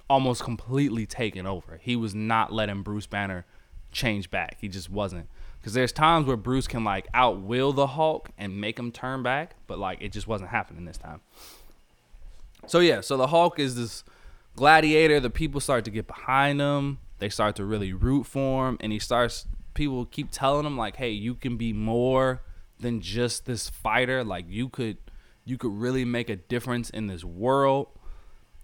almost 0.10 0.44
completely 0.44 1.06
taken 1.06 1.46
over. 1.46 1.78
He 1.80 1.96
was 1.96 2.16
not 2.16 2.52
letting 2.52 2.82
Bruce 2.82 3.06
Banner 3.06 3.46
change 3.92 4.32
back. 4.32 4.58
He 4.60 4.68
just 4.68 4.90
wasn't. 4.90 5.30
Because 5.60 5.74
there's 5.74 5.92
times 5.92 6.26
where 6.26 6.38
Bruce 6.38 6.68
can 6.68 6.84
like 6.84 7.12
outwill 7.12 7.76
the 7.76 7.88
Hulk 7.88 8.30
and 8.38 8.60
make 8.60 8.80
him 8.80 8.92
turn 8.92 9.24
back, 9.24 9.56
but 9.68 9.78
like 9.78 10.02
it 10.02 10.12
just 10.12 10.28
wasn't 10.28 10.52
happening 10.52 10.86
this 10.86 10.98
time. 10.98 11.22
So 12.68 12.80
yeah, 12.80 13.02
so 13.02 13.18
the 13.18 13.28
Hulk 13.28 13.60
is 13.60 13.76
this 13.76 14.04
gladiator. 14.56 15.20
The 15.20 15.30
people 15.30 15.60
start 15.60 15.86
to 15.86 15.92
get 15.92 16.08
behind 16.08 16.62
him. 16.62 17.00
They 17.20 17.30
start 17.30 17.58
to 17.58 17.66
really 17.66 17.92
root 17.92 18.26
for 18.26 18.70
him, 18.70 18.78
and 18.80 18.92
he 18.92 19.00
starts. 19.00 19.46
People 19.74 20.06
keep 20.06 20.32
telling 20.32 20.66
him 20.66 20.78
like, 20.78 20.96
"Hey, 20.96 21.12
you 21.12 21.36
can 21.36 21.58
be 21.58 21.74
more 21.74 22.42
than 22.80 23.02
just 23.02 23.46
this 23.46 23.70
fighter. 23.70 24.24
Like 24.24 24.46
you 24.48 24.70
could, 24.70 24.98
you 25.44 25.58
could 25.58 25.74
really 25.74 26.06
make 26.06 26.30
a 26.30 26.38
difference 26.38 26.90
in 26.90 27.08
this 27.08 27.26
world." 27.26 27.88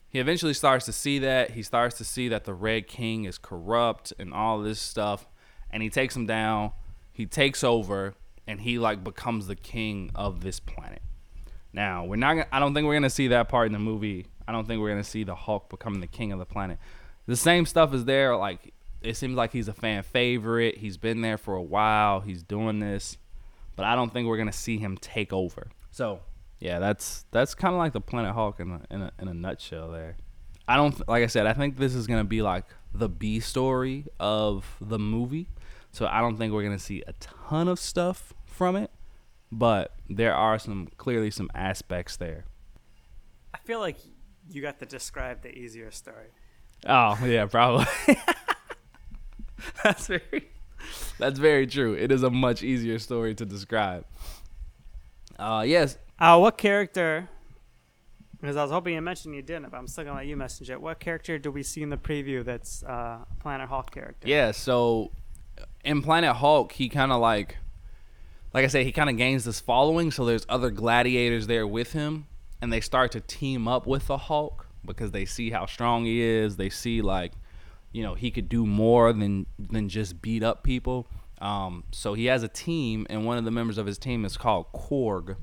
He 0.09 0.19
eventually 0.19 0.53
starts 0.53 0.85
to 0.85 0.93
see 0.93 1.19
that. 1.19 1.51
He 1.51 1.61
starts 1.61 1.97
to 1.97 2.05
see 2.05 2.29
that 2.29 2.45
the 2.45 2.53
Red 2.53 2.87
King 2.87 3.25
is 3.25 3.37
corrupt 3.37 4.13
and 4.17 4.33
all 4.33 4.61
this 4.61 4.79
stuff, 4.79 5.27
and 5.69 5.83
he 5.83 5.89
takes 5.89 6.15
him 6.15 6.25
down 6.25 6.71
he 7.15 7.25
takes 7.25 7.63
over 7.63 8.13
and 8.45 8.59
he 8.59 8.77
like 8.77 9.01
becomes 9.01 9.47
the 9.47 9.55
king 9.55 10.11
of 10.13 10.41
this 10.41 10.59
planet. 10.59 11.01
Now, 11.71 12.03
we're 12.03 12.17
not 12.17 12.45
I 12.51 12.59
don't 12.59 12.73
think 12.73 12.85
we're 12.85 12.99
to 12.99 13.09
see 13.09 13.29
that 13.29 13.47
part 13.47 13.67
in 13.67 13.73
the 13.73 13.79
movie. 13.79 14.27
I 14.45 14.51
don't 14.51 14.67
think 14.67 14.81
we're 14.81 14.95
to 14.95 15.03
see 15.03 15.23
the 15.23 15.33
Hulk 15.33 15.69
becoming 15.69 16.01
the 16.01 16.07
king 16.07 16.33
of 16.33 16.39
the 16.39 16.45
planet. 16.45 16.77
The 17.25 17.37
same 17.37 17.65
stuff 17.65 17.93
is 17.93 18.03
there 18.03 18.35
like 18.35 18.73
it 19.01 19.15
seems 19.15 19.35
like 19.35 19.53
he's 19.53 19.69
a 19.69 19.73
fan 19.73 20.03
favorite. 20.03 20.77
He's 20.77 20.97
been 20.97 21.21
there 21.21 21.37
for 21.37 21.55
a 21.55 21.61
while. 21.61 22.19
He's 22.19 22.43
doing 22.43 22.79
this, 22.79 23.17
but 23.77 23.85
I 23.85 23.95
don't 23.95 24.11
think 24.11 24.27
we're 24.27 24.35
to 24.51 24.57
see 24.57 24.77
him 24.77 24.97
take 24.97 25.31
over. 25.31 25.69
So, 25.91 26.19
yeah, 26.59 26.79
that's 26.79 27.25
that's 27.31 27.55
kind 27.55 27.73
of 27.73 27.79
like 27.79 27.93
the 27.93 28.01
Planet 28.01 28.33
Hulk 28.33 28.59
in 28.59 28.71
a, 28.71 28.81
in 28.93 29.01
a 29.03 29.11
in 29.19 29.27
a 29.29 29.33
nutshell 29.33 29.89
there. 29.89 30.17
I 30.67 30.75
don't 30.75 31.07
like 31.07 31.23
I 31.23 31.27
said, 31.27 31.47
I 31.47 31.53
think 31.53 31.77
this 31.77 31.95
is 31.95 32.07
to 32.19 32.25
be 32.25 32.41
like 32.41 32.65
the 32.93 33.07
B 33.07 33.39
story 33.39 34.05
of 34.19 34.65
the 34.81 34.99
movie 34.99 35.47
so 35.95 36.07
I 36.07 36.19
don't 36.19 36.35
think 36.35 36.51
we're 36.51 36.63
gonna 36.63 36.77
see 36.77 37.03
a 37.07 37.13
ton 37.21 37.69
of 37.69 37.79
stuff 37.79 38.33
from 38.45 38.75
it, 38.75 38.91
but 39.49 39.93
there 40.09 40.35
are 40.35 40.59
some 40.59 40.89
clearly 40.97 41.31
some 41.31 41.49
aspects 41.55 42.17
there. 42.17 42.43
I 43.53 43.59
feel 43.59 43.79
like 43.79 43.95
you 44.51 44.61
got 44.61 44.79
to 44.79 44.85
describe 44.85 45.41
the 45.41 45.57
easier 45.57 45.91
story. 45.91 46.27
Oh 46.85 47.17
yeah, 47.25 47.45
probably. 47.45 47.85
that's 49.85 50.07
very 50.07 50.49
that's 51.17 51.39
very 51.39 51.65
true. 51.65 51.93
It 51.93 52.11
is 52.11 52.23
a 52.23 52.29
much 52.29 52.61
easier 52.61 52.99
story 52.99 53.33
to 53.35 53.45
describe. 53.45 54.05
Uh 55.39 55.63
yes. 55.65 55.97
Uh 56.19 56.37
what 56.39 56.57
character 56.57 57.29
because 58.41 58.57
I 58.57 58.63
was 58.63 58.71
hoping 58.71 58.95
you 58.95 59.01
mentioned 59.01 59.33
you 59.33 59.41
didn't, 59.41 59.71
but 59.71 59.77
I'm 59.77 59.87
still 59.87 60.03
gonna 60.03 60.17
let 60.17 60.27
you 60.27 60.35
message 60.35 60.69
it. 60.69 60.81
What 60.81 60.99
character 60.99 61.39
do 61.39 61.51
we 61.51 61.63
see 61.63 61.83
in 61.83 61.89
the 61.89 61.97
preview 61.97 62.43
that's 62.43 62.83
uh, 62.83 63.19
Planet 63.39 63.69
Hulk 63.69 63.91
character? 63.91 64.27
Yeah, 64.27 64.51
so 64.51 65.11
in 65.85 66.01
Planet 66.01 66.35
Hulk, 66.35 66.73
he 66.73 66.89
kind 66.89 67.11
of 67.11 67.21
like, 67.21 67.57
like 68.53 68.65
I 68.65 68.67
say, 68.67 68.83
he 68.83 68.91
kind 68.91 69.09
of 69.09 69.17
gains 69.17 69.45
this 69.45 69.59
following. 69.59 70.11
So 70.11 70.25
there's 70.25 70.45
other 70.49 70.71
gladiators 70.71 71.47
there 71.47 71.67
with 71.67 71.93
him, 71.93 72.27
and 72.61 72.73
they 72.73 72.81
start 72.81 73.11
to 73.13 73.21
team 73.21 73.67
up 73.67 73.85
with 73.85 74.07
the 74.07 74.17
Hulk 74.17 74.65
because 74.83 75.11
they 75.11 75.25
see 75.25 75.51
how 75.51 75.67
strong 75.67 76.05
he 76.05 76.21
is. 76.21 76.57
They 76.57 76.69
see 76.69 77.01
like, 77.01 77.33
you 77.91 78.03
know, 78.03 78.15
he 78.15 78.31
could 78.31 78.49
do 78.49 78.65
more 78.65 79.13
than 79.13 79.45
than 79.57 79.87
just 79.87 80.21
beat 80.21 80.43
up 80.43 80.63
people. 80.63 81.07
Um, 81.39 81.83
so 81.91 82.13
he 82.13 82.25
has 82.25 82.43
a 82.43 82.47
team, 82.47 83.05
and 83.09 83.25
one 83.25 83.37
of 83.37 83.45
the 83.45 83.51
members 83.51 83.77
of 83.77 83.85
his 83.85 83.97
team 83.97 84.25
is 84.25 84.37
called 84.37 84.65
Korg, 84.73 85.35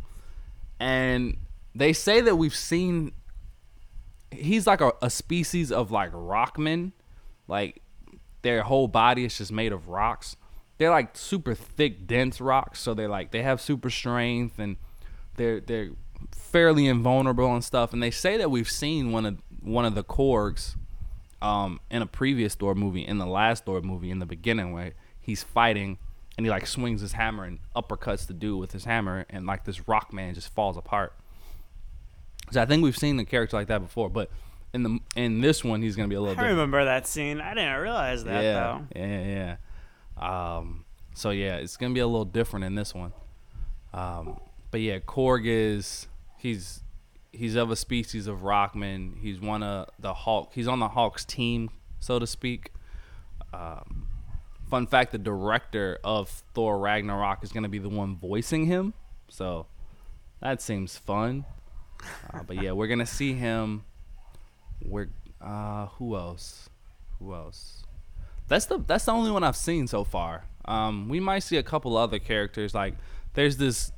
and 0.81 1.37
they 1.75 1.93
say 1.93 2.21
that 2.21 2.37
we've 2.37 2.55
seen. 2.55 3.13
He's 4.31 4.67
like 4.67 4.81
a, 4.81 4.93
a 5.03 5.11
species 5.11 5.71
of 5.71 5.91
like 5.91 6.11
rockman, 6.13 6.93
like 7.47 7.83
their 8.43 8.63
whole 8.63 8.89
body 8.89 9.25
is 9.25 9.39
just 9.39 9.53
made 9.53 9.73
of 9.73 9.89
rocks. 9.89 10.37
They're 10.79 10.91
like 10.91 11.17
super 11.17 11.55
thick, 11.55 12.07
dense 12.07 12.41
rocks, 12.41 12.81
so 12.81 12.95
they're 12.95 13.09
like 13.09 13.31
they 13.31 13.43
have 13.43 13.61
super 13.61 13.91
strength 13.91 14.59
and 14.59 14.77
they're 15.37 15.61
they're 15.61 15.91
fairly 16.33 16.87
invulnerable 16.87 17.53
and 17.53 17.65
stuff. 17.65 17.93
And 17.93 18.03
they 18.03 18.11
say 18.11 18.37
that 18.37 18.51
we've 18.51 18.71
seen 18.71 19.13
one 19.13 19.27
of 19.27 19.39
one 19.61 19.85
of 19.85 19.95
the 19.95 20.05
Korgs 20.05 20.77
um, 21.41 21.81
in 21.91 22.03
a 22.03 22.07
previous 22.07 22.55
Thor 22.55 22.75
movie, 22.75 23.07
in 23.07 23.19
the 23.19 23.27
last 23.27 23.65
Thor 23.65 23.81
movie, 23.81 24.11
in 24.11 24.19
the 24.19 24.27
beginning, 24.27 24.73
where 24.73 24.93
he's 25.21 25.43
fighting 25.43 25.99
and 26.37 26.47
he 26.47 26.51
like 26.51 26.67
swings 26.67 27.01
his 27.01 27.13
hammer 27.13 27.45
and 27.45 27.59
uppercuts 27.77 28.27
the 28.27 28.33
dude 28.33 28.59
with 28.59 28.73
his 28.73 28.85
hammer, 28.85 29.27
and 29.31 29.47
like 29.47 29.65
this 29.65 29.87
rock 29.89 30.13
man 30.13 30.35
just 30.35 30.53
falls 30.55 30.77
apart. 30.77 31.15
So 32.51 32.61
I 32.61 32.67
think 32.67 32.83
we've 32.83 32.97
seen 32.97 33.19
a 33.19 33.25
character 33.25 33.57
like 33.57 33.69
that 33.69 33.81
before, 33.81 34.11
but 34.11 34.31
in 34.75 34.83
the 34.83 34.99
in 35.17 35.41
this 35.41 35.63
one 35.63 35.83
he's 35.83 35.97
gonna 35.97 36.09
be 36.09 36.15
a 36.15 36.21
little. 36.21 36.35
Different. 36.35 36.47
I 36.47 36.53
different. 36.53 36.73
remember 36.73 36.85
that 36.87 37.07
scene. 37.07 37.41
I 37.41 37.55
didn't 37.55 37.81
realize 37.81 38.25
that 38.25 38.43
yeah, 38.43 38.53
though. 38.55 39.01
Yeah, 39.01 39.57
yeah. 40.19 40.57
Um, 40.57 40.85
so 41.15 41.31
yeah, 41.31 41.57
it's 41.57 41.77
gonna 41.77 41.95
be 41.95 42.01
a 42.01 42.07
little 42.07 42.25
different 42.25 42.65
in 42.65 42.75
this 42.75 42.95
one. 42.95 43.13
Um, 43.93 44.41
but 44.71 44.81
yeah, 44.81 44.99
Korg 44.99 45.43
is 45.45 46.07
he's 46.39 46.83
he's 47.33 47.55
of 47.55 47.71
a 47.71 47.77
species 47.77 48.27
of 48.27 48.41
Rockman. 48.41 49.19
He's 49.21 49.41
one 49.41 49.63
of 49.63 49.89
the 49.99 50.15
Hulk. 50.15 50.53
He's 50.55 50.69
on 50.69 50.81
the 50.81 50.89
Hulk's 50.89 51.25
team, 51.25 51.71
so 52.01 52.19
to 52.19 52.27
speak. 52.27 52.73
Um, 53.53 54.07
fun 54.71 54.87
fact: 54.87 55.13
the 55.13 55.19
director 55.19 55.99
of 56.03 56.31
Thor 56.55 56.79
Ragnarok 56.79 57.45
is 57.45 57.53
gonna 57.53 57.69
be 57.69 57.79
the 57.79 57.91
one 57.91 58.17
voicing 58.17 58.67
him. 58.67 58.95
So 59.29 59.67
that 60.41 60.63
seems 60.63 60.97
fun. 60.97 61.45
Uh, 62.33 62.43
but 62.43 62.61
yeah, 62.63 62.73
we're 62.73 62.89
gonna 62.89 63.07
see 63.07 63.35
him 63.35 63.85
we're 64.85 65.09
uh 65.41 65.87
who 65.87 66.17
else? 66.17 66.69
Who 67.19 67.35
else? 67.35 67.85
That's 68.49 68.67
the 68.67 68.79
that's 68.79 69.05
the 69.07 69.13
only 69.13 69.31
one 69.31 69.45
I've 69.45 69.57
seen 69.57 69.87
so 69.87 70.05
far. 70.05 70.45
Um, 70.65 71.09
we 71.09 71.21
might 71.21 71.41
see 71.41 71.57
a 71.57 71.63
couple 71.63 71.97
other 71.97 72.19
characters. 72.19 72.75
Like 72.75 72.95
there's 73.35 73.57
this 73.57 73.93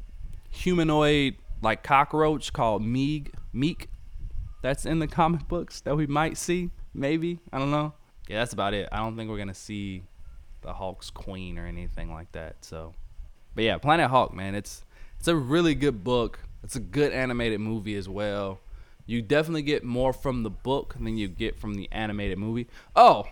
humanoid 0.50 1.36
like 1.62 1.82
cockroach 1.82 2.52
called 2.52 2.82
Meeg 2.82 3.32
Miek. 3.54 3.86
That's 4.62 4.86
in 4.86 4.98
the 4.98 5.06
comic 5.06 5.48
books 5.48 5.80
that 5.82 5.96
we 5.96 6.06
might 6.06 6.36
see. 6.36 6.70
Maybe 6.94 7.40
I 7.52 7.58
don't 7.58 7.70
know. 7.70 7.94
Yeah, 8.28 8.38
that's 8.38 8.52
about 8.52 8.74
it. 8.74 8.88
I 8.92 8.98
don't 8.98 9.16
think 9.16 9.28
we're 9.30 9.38
gonna 9.38 9.54
see 9.54 10.04
the 10.62 10.72
Hulk's 10.72 11.10
queen 11.10 11.58
or 11.58 11.66
anything 11.66 12.12
like 12.12 12.32
that. 12.32 12.64
So, 12.64 12.94
but 13.54 13.64
yeah, 13.64 13.76
Planet 13.78 14.08
Hulk, 14.08 14.32
man, 14.32 14.54
it's 14.54 14.84
it's 15.18 15.28
a 15.28 15.36
really 15.36 15.74
good 15.74 16.04
book. 16.04 16.38
It's 16.62 16.76
a 16.76 16.80
good 16.80 17.12
animated 17.12 17.60
movie 17.60 17.96
as 17.96 18.08
well. 18.08 18.60
You 19.06 19.22
definitely 19.22 19.62
get 19.62 19.84
more 19.84 20.12
from 20.12 20.42
the 20.42 20.50
book 20.50 20.94
than 20.98 21.16
you 21.16 21.28
get 21.28 21.58
from 21.58 21.74
the 21.74 21.88
animated 21.92 22.38
movie. 22.38 22.68
Oh, 22.96 23.24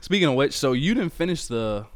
speaking 0.00 0.28
of 0.28 0.34
which, 0.34 0.54
so 0.54 0.72
you 0.72 0.94
didn't 0.94 1.12
finish 1.12 1.46
the 1.46 1.86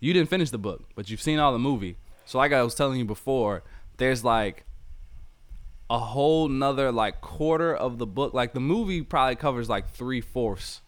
you 0.00 0.12
didn't 0.12 0.30
finish 0.30 0.50
the 0.50 0.58
book, 0.58 0.84
but 0.94 1.10
you've 1.10 1.22
seen 1.22 1.38
all 1.38 1.52
the 1.52 1.58
movie. 1.58 1.96
So 2.24 2.38
like 2.38 2.52
I 2.52 2.62
was 2.62 2.74
telling 2.74 2.98
you 2.98 3.04
before, 3.04 3.62
there's 3.98 4.24
like 4.24 4.64
a 5.88 5.98
whole 5.98 6.48
nother 6.48 6.90
like 6.90 7.20
quarter 7.20 7.74
of 7.74 7.98
the 7.98 8.06
book. 8.06 8.34
Like 8.34 8.54
the 8.54 8.60
movie 8.60 9.02
probably 9.02 9.36
covers 9.36 9.68
like 9.68 9.90
three 9.90 10.20
fourths 10.20 10.80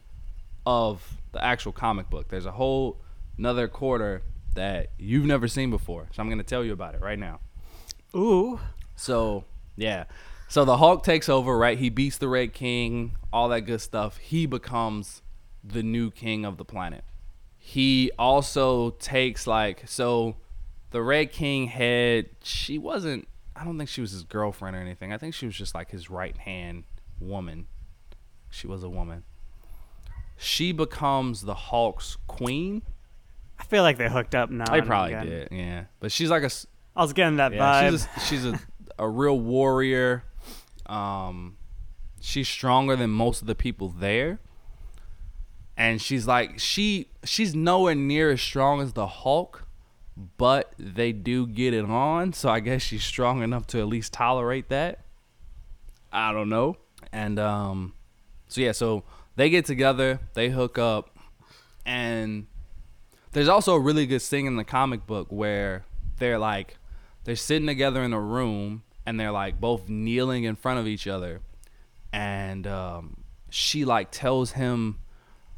of 0.66 1.20
the 1.32 1.44
actual 1.44 1.72
comic 1.72 2.08
book. 2.08 2.28
There's 2.28 2.46
a 2.46 2.52
whole 2.52 3.00
another 3.36 3.68
quarter 3.68 4.22
that 4.54 4.88
you've 4.98 5.26
never 5.26 5.48
seen 5.48 5.70
before. 5.70 6.08
So 6.12 6.22
I'm 6.22 6.28
gonna 6.28 6.42
tell 6.42 6.64
you 6.64 6.72
about 6.72 6.94
it 6.94 7.00
right 7.00 7.18
now. 7.18 7.40
Ooh. 8.16 8.58
So 8.96 9.44
yeah. 9.76 10.04
So 10.54 10.64
the 10.64 10.76
Hulk 10.76 11.02
takes 11.02 11.28
over, 11.28 11.58
right? 11.58 11.76
He 11.76 11.90
beats 11.90 12.18
the 12.18 12.28
Red 12.28 12.52
King, 12.52 13.16
all 13.32 13.48
that 13.48 13.62
good 13.62 13.80
stuff. 13.80 14.18
He 14.18 14.46
becomes 14.46 15.20
the 15.64 15.82
new 15.82 16.12
king 16.12 16.44
of 16.44 16.58
the 16.58 16.64
planet. 16.64 17.02
He 17.58 18.12
also 18.16 18.90
takes 18.90 19.48
like 19.48 19.82
so 19.86 20.36
the 20.92 21.02
Red 21.02 21.32
King 21.32 21.66
had 21.66 22.26
she 22.40 22.78
wasn't 22.78 23.26
I 23.56 23.64
don't 23.64 23.78
think 23.78 23.90
she 23.90 24.00
was 24.00 24.12
his 24.12 24.22
girlfriend 24.22 24.76
or 24.76 24.78
anything. 24.78 25.12
I 25.12 25.18
think 25.18 25.34
she 25.34 25.44
was 25.44 25.56
just 25.56 25.74
like 25.74 25.90
his 25.90 26.08
right 26.08 26.38
hand 26.38 26.84
woman. 27.18 27.66
She 28.48 28.68
was 28.68 28.84
a 28.84 28.88
woman. 28.88 29.24
She 30.36 30.70
becomes 30.70 31.42
the 31.42 31.54
Hulk's 31.54 32.16
queen. 32.28 32.82
I 33.58 33.64
feel 33.64 33.82
like 33.82 33.98
they 33.98 34.08
hooked 34.08 34.36
up 34.36 34.50
now. 34.50 34.70
They 34.70 34.82
probably 34.82 35.14
again. 35.14 35.26
did, 35.26 35.48
yeah. 35.50 35.84
But 35.98 36.12
she's 36.12 36.30
like 36.30 36.44
a. 36.44 36.50
I 36.94 37.02
was 37.02 37.12
getting 37.12 37.38
that 37.38 37.52
yeah, 37.52 37.90
vibe. 37.90 37.90
She's 37.90 38.04
a, 38.04 38.20
she's 38.20 38.44
a, 38.46 38.60
a 39.00 39.08
real 39.08 39.40
warrior. 39.40 40.22
Um, 40.86 41.56
she's 42.20 42.48
stronger 42.48 42.96
than 42.96 43.10
most 43.10 43.40
of 43.40 43.46
the 43.46 43.54
people 43.54 43.88
there. 43.88 44.38
and 45.76 46.00
she's 46.00 46.26
like 46.26 46.58
she 46.58 47.08
she's 47.24 47.54
nowhere 47.54 47.94
near 47.94 48.30
as 48.30 48.40
strong 48.40 48.80
as 48.80 48.92
the 48.92 49.06
Hulk, 49.06 49.64
but 50.36 50.72
they 50.78 51.12
do 51.12 51.46
get 51.46 51.74
it 51.74 51.84
on, 51.84 52.32
so 52.32 52.48
I 52.48 52.60
guess 52.60 52.82
she's 52.82 53.02
strong 53.04 53.42
enough 53.42 53.66
to 53.68 53.80
at 53.80 53.86
least 53.88 54.12
tolerate 54.12 54.68
that. 54.68 55.00
I 56.12 56.32
don't 56.32 56.48
know. 56.48 56.76
And 57.12 57.38
um 57.38 57.94
so 58.46 58.60
yeah, 58.60 58.72
so 58.72 59.02
they 59.36 59.50
get 59.50 59.64
together, 59.64 60.20
they 60.34 60.50
hook 60.50 60.78
up, 60.78 61.18
and 61.84 62.46
there's 63.32 63.48
also 63.48 63.74
a 63.74 63.80
really 63.80 64.06
good 64.06 64.22
thing 64.22 64.46
in 64.46 64.56
the 64.56 64.64
comic 64.64 65.06
book 65.06 65.26
where 65.30 65.84
they're 66.18 66.38
like 66.38 66.78
they're 67.24 67.34
sitting 67.36 67.66
together 67.66 68.02
in 68.02 68.12
a 68.12 68.20
room 68.20 68.84
and 69.06 69.18
they're 69.18 69.32
like 69.32 69.60
both 69.60 69.88
kneeling 69.88 70.44
in 70.44 70.56
front 70.56 70.78
of 70.80 70.86
each 70.86 71.06
other. 71.06 71.40
And 72.12 72.66
um, 72.66 73.24
she 73.50 73.84
like 73.84 74.10
tells 74.10 74.52
him 74.52 74.98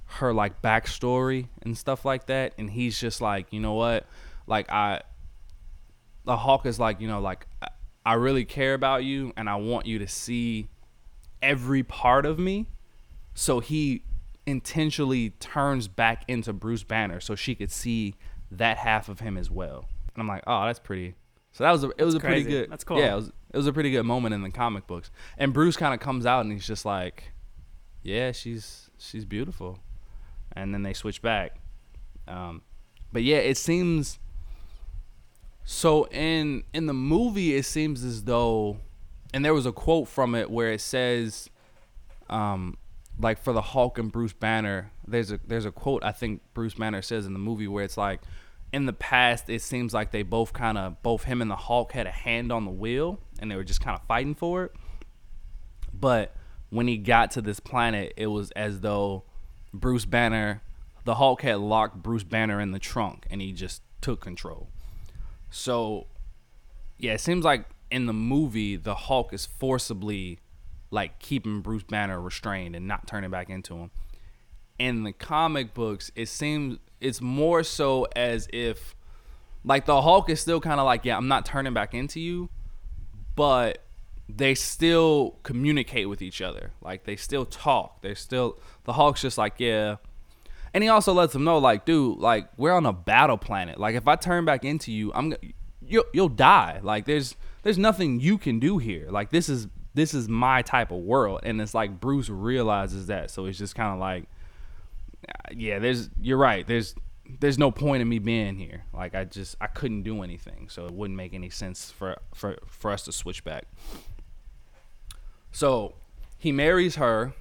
her 0.06 0.32
like 0.32 0.62
backstory 0.62 1.48
and 1.62 1.76
stuff 1.76 2.04
like 2.04 2.26
that. 2.26 2.54
And 2.58 2.70
he's 2.70 2.98
just 2.98 3.20
like 3.20 3.52
you 3.52 3.60
know 3.60 3.74
what? 3.74 4.06
Like 4.46 4.70
i 4.70 5.02
the 6.24 6.36
hulk 6.36 6.66
is 6.66 6.78
like 6.80 7.00
you 7.00 7.06
know 7.06 7.20
like 7.20 7.46
I- 8.04 8.14
really 8.14 8.44
care 8.44 8.74
about 8.74 9.04
you 9.04 9.32
and 9.36 9.48
i 9.48 9.56
want 9.56 9.86
you 9.86 9.98
to 10.00 10.08
see 10.08 10.68
every 11.42 11.82
part 11.82 12.26
of 12.26 12.38
me. 12.38 12.66
So 13.34 13.60
he 13.60 14.02
intentionally 14.46 15.30
turns 15.40 15.88
back 15.88 16.24
into 16.28 16.52
bruce 16.52 16.84
banner 16.84 17.20
so 17.20 17.34
she 17.34 17.54
could 17.54 17.70
see 17.70 18.14
that 18.50 18.78
half 18.78 19.08
of 19.08 19.20
him 19.20 19.36
as 19.36 19.50
well. 19.50 19.86
And 20.14 20.22
i'm 20.22 20.28
like 20.28 20.44
oh 20.46 20.66
that's 20.66 20.78
pretty 20.78 21.14
so 21.56 21.64
that 21.64 21.72
was 21.72 21.84
a, 21.84 21.90
it 21.96 22.04
was 22.04 22.14
a 22.14 22.20
pretty 22.20 22.42
crazy. 22.42 22.50
good 22.50 22.70
That's 22.70 22.84
cool. 22.84 22.98
yeah 22.98 23.12
it 23.12 23.16
was, 23.16 23.28
it 23.52 23.56
was 23.56 23.66
a 23.66 23.72
pretty 23.72 23.90
good 23.90 24.02
moment 24.02 24.34
in 24.34 24.42
the 24.42 24.50
comic 24.50 24.86
books 24.86 25.10
and 25.38 25.54
bruce 25.54 25.76
kind 25.76 25.94
of 25.94 26.00
comes 26.00 26.26
out 26.26 26.40
and 26.44 26.52
he's 26.52 26.66
just 26.66 26.84
like 26.84 27.32
yeah 28.02 28.30
she's 28.32 28.90
she's 28.98 29.24
beautiful 29.24 29.78
and 30.52 30.74
then 30.74 30.82
they 30.82 30.92
switch 30.92 31.22
back 31.22 31.58
um, 32.28 32.60
but 33.10 33.22
yeah 33.22 33.38
it 33.38 33.56
seems 33.56 34.18
so 35.64 36.04
in 36.08 36.62
in 36.74 36.86
the 36.86 36.94
movie 36.94 37.56
it 37.56 37.64
seems 37.64 38.04
as 38.04 38.24
though 38.24 38.76
and 39.32 39.44
there 39.44 39.54
was 39.54 39.64
a 39.64 39.72
quote 39.72 40.08
from 40.08 40.34
it 40.34 40.50
where 40.50 40.72
it 40.72 40.80
says 40.80 41.48
um 42.28 42.76
like 43.18 43.38
for 43.42 43.54
the 43.54 43.62
Hulk 43.62 43.98
and 43.98 44.12
Bruce 44.12 44.34
Banner 44.34 44.90
there's 45.08 45.32
a 45.32 45.40
there's 45.46 45.64
a 45.64 45.72
quote 45.72 46.04
I 46.04 46.12
think 46.12 46.42
Bruce 46.52 46.74
Banner 46.74 47.00
says 47.00 47.24
in 47.24 47.32
the 47.32 47.38
movie 47.38 47.66
where 47.66 47.82
it's 47.84 47.96
like 47.96 48.20
in 48.72 48.86
the 48.86 48.92
past 48.92 49.48
it 49.48 49.62
seems 49.62 49.94
like 49.94 50.10
they 50.10 50.22
both 50.22 50.52
kind 50.52 50.76
of 50.76 51.02
both 51.02 51.24
him 51.24 51.40
and 51.40 51.50
the 51.50 51.56
Hulk 51.56 51.92
had 51.92 52.06
a 52.06 52.10
hand 52.10 52.50
on 52.52 52.64
the 52.64 52.70
wheel 52.70 53.20
and 53.38 53.50
they 53.50 53.56
were 53.56 53.64
just 53.64 53.80
kind 53.80 53.98
of 53.98 54.06
fighting 54.06 54.34
for 54.34 54.64
it 54.64 54.72
but 55.92 56.36
when 56.70 56.88
he 56.88 56.96
got 56.96 57.30
to 57.32 57.40
this 57.40 57.60
planet, 57.60 58.12
it 58.16 58.26
was 58.26 58.50
as 58.52 58.80
though 58.80 59.24
Bruce 59.72 60.04
Banner, 60.04 60.62
the 61.04 61.14
Hulk 61.14 61.42
had 61.42 61.58
locked 61.58 62.02
Bruce 62.02 62.24
Banner 62.24 62.60
in 62.60 62.72
the 62.72 62.78
trunk 62.78 63.26
and 63.30 63.40
he 63.40 63.52
just 63.52 63.82
took 64.00 64.20
control. 64.20 64.68
So, 65.50 66.08
yeah, 66.98 67.14
it 67.14 67.20
seems 67.20 67.44
like 67.44 67.66
in 67.90 68.06
the 68.06 68.12
movie, 68.12 68.76
the 68.76 68.94
Hulk 68.94 69.32
is 69.32 69.46
forcibly 69.46 70.40
like 70.90 71.18
keeping 71.18 71.60
Bruce 71.60 71.82
Banner 71.82 72.20
restrained 72.20 72.74
and 72.74 72.86
not 72.86 73.06
turning 73.06 73.30
back 73.30 73.48
into 73.48 73.76
him. 73.76 73.90
In 74.78 75.04
the 75.04 75.12
comic 75.12 75.72
books, 75.72 76.10
it 76.14 76.26
seems 76.26 76.78
it's 77.00 77.20
more 77.20 77.62
so 77.62 78.06
as 78.16 78.48
if 78.52 78.94
like 79.64 79.86
the 79.86 80.00
Hulk 80.00 80.30
is 80.30 80.40
still 80.40 80.60
kind 80.60 80.80
of 80.80 80.86
like, 80.86 81.04
yeah, 81.04 81.16
I'm 81.16 81.28
not 81.28 81.44
turning 81.44 81.74
back 81.74 81.94
into 81.94 82.20
you, 82.20 82.48
but 83.34 83.78
they 84.28 84.54
still 84.54 85.38
communicate 85.42 86.08
with 86.08 86.22
each 86.22 86.40
other. 86.40 86.72
Like 86.80 87.04
they 87.04 87.16
still 87.16 87.44
talk. 87.44 88.02
They 88.02 88.14
still 88.14 88.58
the 88.84 88.92
Hulk's 88.92 89.22
just 89.22 89.38
like, 89.38 89.54
yeah. 89.58 89.96
And 90.74 90.82
he 90.82 90.88
also 90.88 91.12
lets 91.12 91.32
them 91.32 91.44
know, 91.44 91.58
like, 91.58 91.84
dude, 91.84 92.18
like 92.18 92.48
we're 92.56 92.72
on 92.72 92.86
a 92.86 92.92
battle 92.92 93.38
planet. 93.38 93.78
Like 93.78 93.94
if 93.94 94.06
I 94.06 94.16
turn 94.16 94.44
back 94.44 94.64
into 94.64 94.92
you, 94.92 95.12
I'm 95.14 95.34
you'll 95.80 96.04
you'll 96.12 96.28
die. 96.28 96.80
Like 96.82 97.06
there's 97.06 97.36
there's 97.62 97.78
nothing 97.78 98.20
you 98.20 98.38
can 98.38 98.58
do 98.58 98.78
here. 98.78 99.08
Like 99.10 99.30
this 99.30 99.48
is 99.48 99.68
this 99.96 100.12
is 100.12 100.28
my 100.28 100.62
type 100.62 100.92
of 100.92 100.98
world. 100.98 101.40
And 101.42 101.60
it's 101.60 101.74
like 101.74 101.98
Bruce 101.98 102.28
realizes 102.28 103.06
that, 103.06 103.30
so 103.30 103.46
it's 103.46 103.58
just 103.58 103.74
kind 103.74 103.92
of 103.92 103.98
like, 103.98 104.24
yeah, 105.54 105.78
there's 105.78 106.10
you're 106.20 106.38
right. 106.38 106.66
There's 106.66 106.94
there's 107.40 107.58
no 107.58 107.70
point 107.70 108.02
in 108.02 108.08
me 108.08 108.18
being 108.18 108.56
here. 108.56 108.84
Like 108.92 109.14
I 109.14 109.24
just 109.24 109.56
I 109.60 109.66
couldn't 109.66 110.02
do 110.02 110.22
anything, 110.22 110.68
so 110.68 110.86
it 110.86 110.92
wouldn't 110.92 111.16
make 111.16 111.34
any 111.34 111.50
sense 111.50 111.90
for 111.90 112.16
for 112.34 112.56
for 112.66 112.90
us 112.90 113.02
to 113.04 113.12
switch 113.12 113.44
back. 113.44 113.64
So 115.52 115.94
he 116.38 116.52
marries 116.52 116.96
her, 116.96 117.32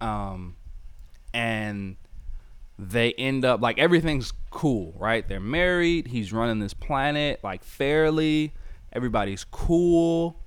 um, 0.00 0.56
and 1.34 1.96
they 2.78 3.12
end 3.12 3.44
up 3.44 3.60
like 3.60 3.78
everything's 3.78 4.32
cool, 4.50 4.94
right? 4.96 5.26
They're 5.26 5.40
married. 5.40 6.08
He's 6.08 6.32
running 6.32 6.60
this 6.60 6.74
planet 6.74 7.40
like 7.42 7.64
fairly. 7.64 8.54
Everybody's 8.92 9.44
cool, 9.44 10.40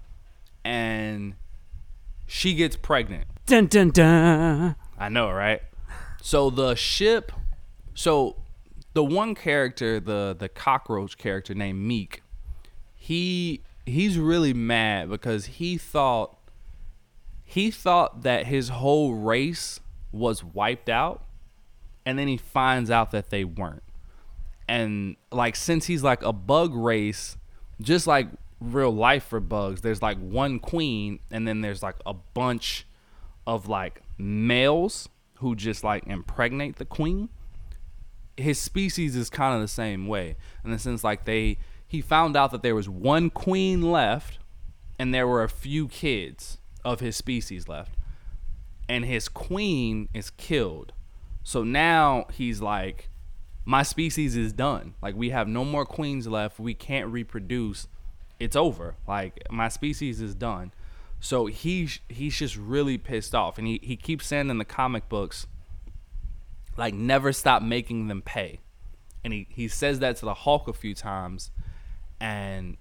and 0.65 1.36
she 2.26 2.53
gets 2.55 2.76
pregnant. 2.76 3.26
Dun 3.45 3.67
dun 3.67 3.89
dun. 3.89 4.76
I 4.97 5.09
know, 5.09 5.30
right? 5.32 5.61
So 6.26 6.49
the 6.49 6.74
ship, 6.76 7.34
so 7.93 8.38
the 8.93 9.03
one 9.03 9.36
character, 9.36 9.99
the 9.99 10.34
the 10.39 10.47
cockroach 10.47 11.17
character 11.17 11.53
named 11.53 11.86
Miek, 11.86 12.19
he 12.95 13.61
he's 13.86 14.17
really 14.17 14.53
mad 14.53 15.09
because 15.09 15.45
he 15.45 15.78
thought 15.78 16.38
he 17.43 17.69
thought 17.69 18.21
that 18.24 18.45
his 18.45 18.69
whole 18.69 19.15
race 19.15 19.82
was 20.13 20.45
wiped 20.45 20.88
out, 20.88 21.26
and 22.05 22.17
then 22.17 22.30
he 22.30 22.38
finds 22.38 22.89
out 22.89 23.11
that 23.11 23.30
they 23.30 23.43
weren't. 23.43 23.84
And 24.65 25.17
like 25.30 25.57
since 25.57 25.88
he's 25.88 26.03
like 26.03 26.24
a 26.24 26.32
bug 26.32 26.74
race, 26.74 27.36
just 27.82 28.07
like 28.07 28.30
real 28.61 28.95
life 28.95 29.26
for 29.26 29.41
bugs, 29.41 29.82
there's 29.82 30.01
like 30.01 30.17
one 30.19 30.59
queen, 30.59 31.19
and 31.30 31.45
then 31.45 31.59
there's 31.59 31.84
like 31.84 31.97
a 32.05 32.13
bunch 32.13 32.88
of 33.45 33.67
like 33.67 34.01
males 34.17 35.09
who 35.43 35.55
just 35.55 35.83
like 35.83 36.07
impregnate 36.07 36.77
the 36.77 36.85
queen. 36.85 37.29
His 38.35 38.57
species 38.57 39.15
is 39.15 39.29
kind 39.29 39.53
of 39.53 39.61
the 39.61 39.67
same 39.67 40.07
way 40.07 40.35
in 40.65 40.71
the 40.71 40.79
sense 40.79 41.03
like 41.03 41.25
they 41.25 41.59
he 41.85 42.01
found 42.01 42.35
out 42.35 42.49
that 42.51 42.63
there 42.63 42.73
was 42.73 42.89
one 42.89 43.29
queen 43.29 43.91
left 43.91 44.39
and 44.97 45.13
there 45.13 45.27
were 45.27 45.43
a 45.43 45.49
few 45.49 45.87
kids 45.87 46.57
of 46.83 46.99
his 46.99 47.15
species 47.15 47.67
left 47.67 47.95
and 48.89 49.05
his 49.05 49.29
queen 49.29 50.09
is 50.13 50.31
killed. 50.31 50.93
So 51.43 51.63
now 51.63 52.25
he's 52.33 52.61
like 52.61 53.09
my 53.65 53.83
species 53.83 54.35
is 54.35 54.51
done. 54.51 54.95
Like 55.01 55.15
we 55.15 55.29
have 55.29 55.47
no 55.47 55.63
more 55.63 55.85
queens 55.85 56.27
left. 56.27 56.59
We 56.59 56.73
can't 56.73 57.11
reproduce. 57.11 57.87
It's 58.39 58.55
over. 58.55 58.95
Like 59.07 59.43
my 59.51 59.69
species 59.69 60.21
is 60.21 60.33
done. 60.33 60.73
So 61.24 61.45
he's 61.45 62.01
he's 62.09 62.38
just 62.38 62.57
really 62.57 62.97
pissed 62.97 63.34
off, 63.34 63.57
and 63.57 63.65
he 63.65 63.80
he 63.82 63.95
keeps 63.95 64.28
saying 64.28 64.49
in 64.49 64.57
the 64.57 64.65
comic 64.65 65.07
books, 65.07 65.47
like 66.76 66.93
never 66.93 67.32
stop 67.32 67.61
making 67.61 68.09
them 68.09 68.21
pay, 68.21 68.59
and 69.24 69.32
he 69.32 69.47
he 69.49 69.69
says 69.69 69.99
that 69.99 70.17
to 70.17 70.26
the 70.26 70.34
Hulk 70.34 70.67
a 70.67 70.74
few 70.74 70.93
times, 70.93 71.49
and 72.19 72.76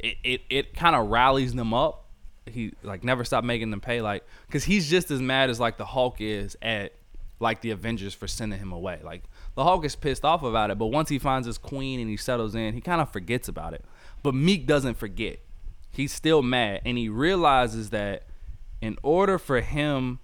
it 0.00 0.16
it, 0.24 0.40
it 0.50 0.74
kind 0.74 0.96
of 0.96 1.08
rallies 1.08 1.54
them 1.54 1.72
up. 1.72 2.06
He 2.46 2.72
like 2.82 3.04
never 3.04 3.24
stop 3.24 3.44
making 3.44 3.70
them 3.70 3.80
pay, 3.80 4.02
like 4.02 4.24
because 4.48 4.64
he's 4.64 4.90
just 4.90 5.12
as 5.12 5.22
mad 5.22 5.48
as 5.48 5.60
like 5.60 5.76
the 5.76 5.86
Hulk 5.86 6.16
is 6.18 6.56
at 6.60 6.94
like 7.38 7.60
the 7.60 7.70
Avengers 7.70 8.12
for 8.12 8.26
sending 8.26 8.58
him 8.58 8.72
away. 8.72 9.02
Like 9.04 9.22
the 9.54 9.62
Hulk 9.62 9.84
is 9.84 9.94
pissed 9.94 10.24
off 10.24 10.42
about 10.42 10.72
it, 10.72 10.78
but 10.78 10.86
once 10.86 11.10
he 11.10 11.20
finds 11.20 11.46
his 11.46 11.58
queen 11.58 12.00
and 12.00 12.10
he 12.10 12.16
settles 12.16 12.56
in, 12.56 12.74
he 12.74 12.80
kind 12.80 13.00
of 13.00 13.12
forgets 13.12 13.46
about 13.46 13.72
it. 13.72 13.84
But 14.24 14.34
Miek 14.34 14.66
doesn't 14.66 14.94
forget. 14.94 15.38
He's 15.94 16.12
still 16.12 16.42
mad, 16.42 16.82
and 16.84 16.98
he 16.98 17.08
realizes 17.08 17.90
that 17.90 18.24
in 18.80 18.98
order 19.02 19.38
for 19.38 19.60
him 19.60 20.18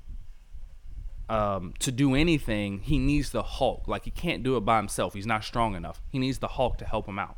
um, 1.29 1.75
to 1.79 1.93
do 1.93 2.15
anything, 2.15 2.81
he 2.81 2.99
needs 2.99 3.31
the 3.31 3.43
Hulk. 3.43 3.87
Like 3.87 4.05
he 4.05 4.11
can't 4.11 4.43
do 4.43 4.57
it 4.57 4.61
by 4.61 4.77
himself. 4.77 5.15
He's 5.15 5.27
not 5.27 5.45
strong 5.45 5.77
enough. 5.77 6.03
He 6.11 6.19
needs 6.19 6.39
the 6.39 6.49
Hulk 6.49 6.77
to 6.79 6.85
help 6.85 7.07
him 7.07 7.19
out. 7.19 7.37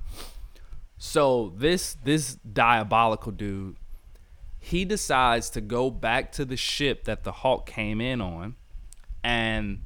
So 0.97 1.53
this 1.57 1.97
this 2.05 2.37
diabolical 2.37 3.33
dude, 3.33 3.77
he 4.59 4.85
decides 4.85 5.51
to 5.51 5.61
go 5.61 5.91
back 5.91 6.33
to 6.33 6.45
the 6.45 6.57
ship 6.57 7.05
that 7.05 7.25
the 7.25 7.33
Hulk 7.33 7.67
came 7.67 8.01
in 8.01 8.21
on, 8.21 8.57
and 9.23 9.83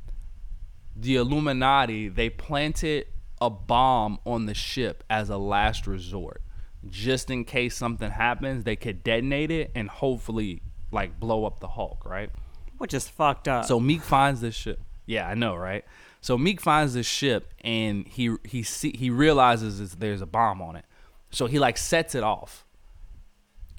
the 0.94 1.16
Illuminati 1.16 2.08
they 2.08 2.30
planted 2.30 3.06
a 3.40 3.50
bomb 3.50 4.18
on 4.24 4.46
the 4.46 4.54
ship 4.54 5.04
as 5.10 5.30
a 5.30 5.36
last 5.36 5.86
resort, 5.86 6.42
just 6.90 7.30
in 7.30 7.44
case 7.44 7.76
something 7.76 8.10
happens. 8.10 8.64
They 8.64 8.76
could 8.76 9.02
detonate 9.02 9.50
it 9.50 9.70
and 9.74 9.88
hopefully 9.88 10.62
like 10.92 11.18
blow 11.20 11.44
up 11.44 11.60
the 11.60 11.68
Hulk, 11.68 12.04
right? 12.04 12.30
Which 12.78 12.94
is 12.94 13.08
fucked 13.08 13.48
up. 13.48 13.64
So 13.64 13.80
Miek 13.80 14.02
finds 14.02 14.40
this 14.40 14.54
ship. 14.54 14.80
Yeah, 15.06 15.28
I 15.28 15.34
know, 15.34 15.56
right? 15.56 15.84
So 16.20 16.36
Miek 16.38 16.60
finds 16.60 16.94
this 16.94 17.06
ship 17.06 17.52
and 17.62 18.06
he 18.08 18.34
he 18.44 18.62
see, 18.62 18.92
he 18.96 19.10
realizes 19.10 19.92
there's 19.96 20.20
a 20.22 20.26
bomb 20.26 20.60
on 20.62 20.76
it. 20.76 20.84
So 21.30 21.46
he 21.46 21.58
like 21.58 21.76
sets 21.78 22.14
it 22.14 22.22
off. 22.24 22.64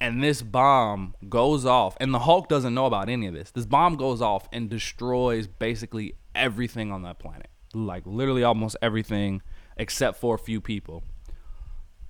and 0.00 0.22
this 0.22 0.42
bomb 0.42 1.14
goes 1.28 1.64
off 1.66 1.96
and 2.00 2.14
the 2.14 2.20
hulk 2.20 2.48
doesn't 2.48 2.74
know 2.74 2.86
about 2.86 3.08
any 3.08 3.26
of 3.26 3.34
this 3.34 3.50
this 3.50 3.66
bomb 3.66 3.96
goes 3.96 4.22
off 4.22 4.48
and 4.52 4.70
destroys 4.70 5.46
basically 5.48 6.14
everything 6.34 6.92
on 6.92 7.02
that 7.02 7.18
planet 7.18 7.48
like 7.74 8.04
literally 8.06 8.44
almost 8.44 8.76
everything 8.80 9.42
except 9.76 10.16
for 10.18 10.34
a 10.34 10.38
few 10.38 10.60
people 10.60 11.02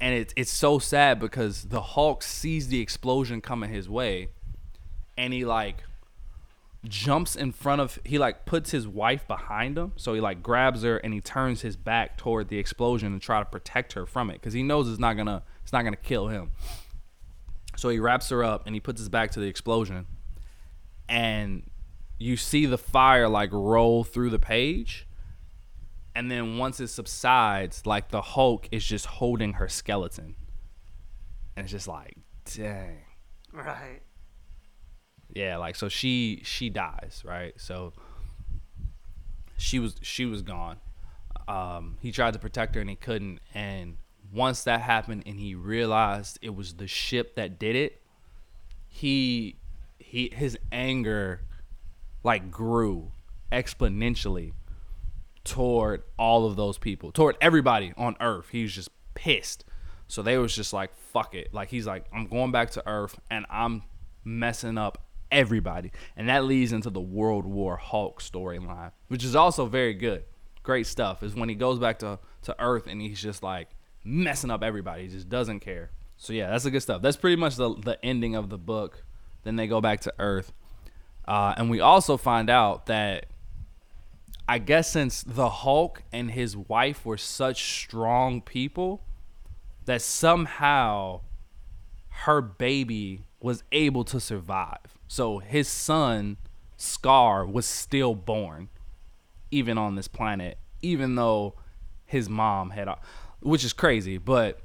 and 0.01 0.15
it's 0.15 0.33
it's 0.37 0.53
so 0.53 0.79
sad 0.79 1.19
because 1.19 1.65
the 1.65 1.81
hulk 1.81 2.23
sees 2.23 2.69
the 2.69 2.81
explosion 2.81 3.41
coming 3.41 3.71
his 3.71 3.89
way 3.89 4.29
and 5.17 5.33
he 5.33 5.45
like 5.45 5.83
jumps 6.85 7.35
in 7.35 7.51
front 7.51 7.81
of 7.81 7.99
he 8.05 8.19
like 8.19 8.47
puts 8.47 8.71
his 8.71 8.87
wife 8.87 9.27
behind 9.27 9.77
him. 9.77 9.93
So 9.97 10.15
he 10.15 10.21
like 10.21 10.43
grabs 10.43 10.83
her 10.83 10.99
and 10.99 11.13
he 11.13 11.21
turns 11.21 11.63
his 11.63 11.77
back 11.77 12.17
toward 12.17 12.49
the 12.49 12.59
explosion 12.59 13.13
and 13.13 13.21
try 13.21 13.41
to 13.41 13.45
protect 13.45 13.95
her 13.95 14.07
from 14.07 14.31
it 14.31 14.35
because 14.35 14.53
he 14.53 14.63
knows 14.63 14.89
it's 14.89 15.01
not 15.01 15.17
gonna 15.17 15.43
it's 15.63 15.73
not 15.73 15.83
gonna 15.83 15.97
kill 15.97 16.29
him. 16.29 16.53
So 17.77 17.89
he 17.89 17.99
wraps 17.99 18.29
her 18.31 18.45
up 18.45 18.67
and 18.67 18.75
he 18.75 18.81
puts 18.81 19.01
his 19.01 19.09
back 19.09 19.33
to 19.33 19.41
the 19.41 19.47
explosion. 19.47 20.07
And 21.09 21.65
you 22.19 22.37
see 22.37 22.67
the 22.67 22.79
fire 22.79 23.29
like 23.29 23.51
roll 23.53 24.05
through 24.05 24.31
the 24.31 24.39
page 24.39 25.08
and 26.19 26.29
then 26.29 26.59
once 26.59 26.81
it 26.81 26.89
subsides 26.89 27.87
like 27.87 28.09
the 28.09 28.21
hulk 28.21 28.69
is 28.73 28.85
just 28.85 29.07
holding 29.07 29.53
her 29.53 29.69
skeleton. 29.69 30.35
And 31.55 31.63
it's 31.63 31.71
just 31.71 31.87
like 31.87 32.17
dang. 32.57 33.05
Right. 33.53 34.01
yeah 35.33 35.59
like 35.59 35.77
so 35.77 35.89
she 35.89 36.43
she 36.43 36.71
dies 36.71 37.23
right? 37.25 37.55
So 37.57 37.93
she 39.57 39.79
was 39.79 39.95
she 40.03 40.27
was 40.27 40.43
gone. 40.43 40.79
Um 41.47 41.99
he 42.01 42.11
tried 42.11 42.33
to 42.33 42.41
protect 42.41 42.75
her 42.75 42.81
and 42.81 42.91
he 42.91 42.97
couldn't. 42.97 43.39
And 43.55 43.99
once 44.33 44.65
that 44.65 44.81
happened 44.81 45.23
and 45.25 45.39
he 45.39 45.55
realized 45.55 46.37
it 46.43 46.53
was 46.53 46.75
the 46.75 46.89
ship 46.89 47.37
that 47.37 47.61
did 47.61 47.77
it 47.77 48.03
he 48.89 49.57
he 50.01 50.33
his 50.35 50.59
anger 50.73 51.43
like 52.25 52.51
grew 52.51 53.13
exponentially 53.53 54.53
toward 55.49 56.03
all 56.19 56.47
of 56.47 56.57
those 56.57 56.77
people 56.77 57.11
toward 57.11 57.37
everybody 57.41 57.93
on 57.97 58.15
earth. 58.21 58.49
He 58.51 58.63
was 58.63 58.75
just 58.75 58.91
pissed. 59.15 59.65
So 60.07 60.23
they 60.23 60.37
was 60.37 60.55
just 60.55 60.73
like 60.73 60.95
fuck 60.95 61.35
it. 61.35 61.53
Like 61.53 61.71
he's 61.71 61.87
like 61.87 62.05
i'm 62.13 62.27
going 62.27 62.53
back 62.53 62.71
to 62.73 62.87
earth 62.87 63.19
and 63.31 63.47
i'm 63.51 63.83
messing 64.25 64.77
up 64.77 65.03
everybody. 65.31 65.91
And 66.17 66.29
that 66.29 66.45
leads 66.45 66.73
into 66.73 66.91
the 66.91 67.01
world 67.01 67.47
war 67.47 67.77
hulk 67.77 68.23
storyline 68.23 68.93
which 69.09 69.25
is 69.25 69.35
also 69.35 69.67
very 69.67 69.95
good. 69.95 70.25
Great 70.63 70.87
stuff 70.87 71.23
is 71.23 71.35
when 71.35 71.49
he 71.49 71.55
goes 71.55 71.79
back 71.79 71.99
to 72.01 72.19
to 72.43 72.55
earth 72.61 72.87
and 72.87 73.01
he's 73.01 73.21
just 73.21 73.43
like 73.43 73.71
messing 74.05 74.51
up 74.51 74.63
everybody. 74.63 75.05
He 75.05 75.09
just 75.09 75.31
doesn't 75.31 75.61
care. 75.61 75.91
So 76.19 76.35
yeah 76.35 76.51
that's 76.51 76.65
the 76.65 76.71
good 76.71 76.83
stuff. 76.83 77.01
That's 77.01 77.17
pretty 77.17 77.37
much 77.37 77.57
the 77.57 77.75
the 77.75 77.99
ending 78.05 78.35
of 78.35 78.51
the 78.51 78.59
book. 78.59 79.03
Then 79.45 79.57
they 79.57 79.67
go 79.67 79.81
back 79.81 80.01
to 80.01 80.13
earth. 80.19 80.53
Uh, 81.27 81.55
and 81.59 81.69
we 81.69 81.81
also 81.81 82.17
find 82.17 82.49
out 82.49 82.87
that 82.87 83.27
I 84.49 84.59
guess 84.59 84.91
since 84.91 85.23
the 85.23 85.51
Hulk 85.51 86.03
and 86.11 86.31
his 86.31 86.57
wife 86.57 87.05
were 87.05 87.19
such 87.19 87.83
strong 87.83 88.41
people, 88.41 89.03
that 89.85 90.01
somehow 90.01 91.21
her 92.09 92.41
baby 92.41 93.25
was 93.41 93.63
able 93.73 94.05
to 94.05 94.19
survive. 94.19 94.99
So 95.07 95.39
his 95.39 95.69
son, 95.69 96.39
Skaar, 96.79 97.51
was 97.51 97.67
still 97.67 98.15
born, 98.15 98.71
even 99.51 99.77
on 99.77 99.97
this 99.97 100.09
planet, 100.09 100.57
even 100.81 101.15
though 101.15 101.55
his 102.07 102.31
mom 102.31 102.71
had, 102.71 102.89
uh, 102.89 102.97
which 103.41 103.65
is 103.65 103.75
crazy, 103.75 104.17
but 104.17 104.61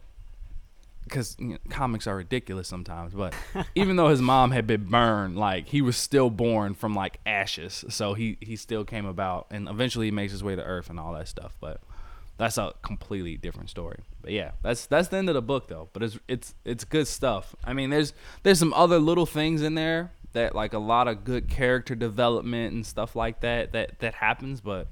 because 1.03 1.35
you 1.39 1.47
know, 1.49 1.57
comics 1.69 2.07
are 2.07 2.15
ridiculous 2.15 2.67
sometimes. 2.67 3.13
But 3.13 3.33
even 3.75 3.95
though 3.95 4.09
his 4.09 4.21
mom 4.21 4.51
had 4.51 4.67
been 4.67 4.85
burned, 4.85 5.37
like 5.37 5.67
he 5.67 5.81
was 5.81 5.97
still 5.97 6.29
born 6.29 6.73
from 6.73 6.93
like 6.93 7.19
ashes, 7.25 7.85
so 7.89 8.13
he 8.13 8.37
he 8.41 8.55
still 8.55 8.85
came 8.85 9.05
about, 9.05 9.47
and 9.51 9.67
eventually 9.67 10.07
he 10.07 10.11
makes 10.11 10.31
his 10.31 10.43
way 10.43 10.55
to 10.55 10.63
Earth 10.63 10.89
and 10.89 10.99
all 10.99 11.13
that 11.13 11.27
stuff. 11.27 11.55
But 11.59 11.81
that's 12.37 12.57
a 12.57 12.73
completely 12.81 13.37
different 13.37 13.69
story. 13.69 13.99
But 14.21 14.31
yeah, 14.31 14.51
that's 14.61 14.85
that's 14.85 15.09
the 15.09 15.17
end 15.17 15.29
of 15.29 15.35
the 15.35 15.41
book 15.41 15.67
though. 15.67 15.89
But 15.93 16.03
it's 16.03 16.19
it's 16.27 16.55
it's 16.65 16.83
good 16.83 17.07
stuff. 17.07 17.55
I 17.63 17.73
mean, 17.73 17.89
there's 17.89 18.13
there's 18.43 18.59
some 18.59 18.73
other 18.73 18.99
little 18.99 19.25
things 19.25 19.61
in 19.61 19.75
there 19.75 20.11
that 20.33 20.55
like 20.55 20.73
a 20.73 20.79
lot 20.79 21.07
of 21.07 21.23
good 21.23 21.47
character 21.47 21.95
development 21.95 22.73
and 22.73 22.85
stuff 22.85 23.15
like 23.15 23.41
that 23.41 23.71
that 23.73 23.99
that 23.99 24.15
happens. 24.15 24.61
But 24.61 24.87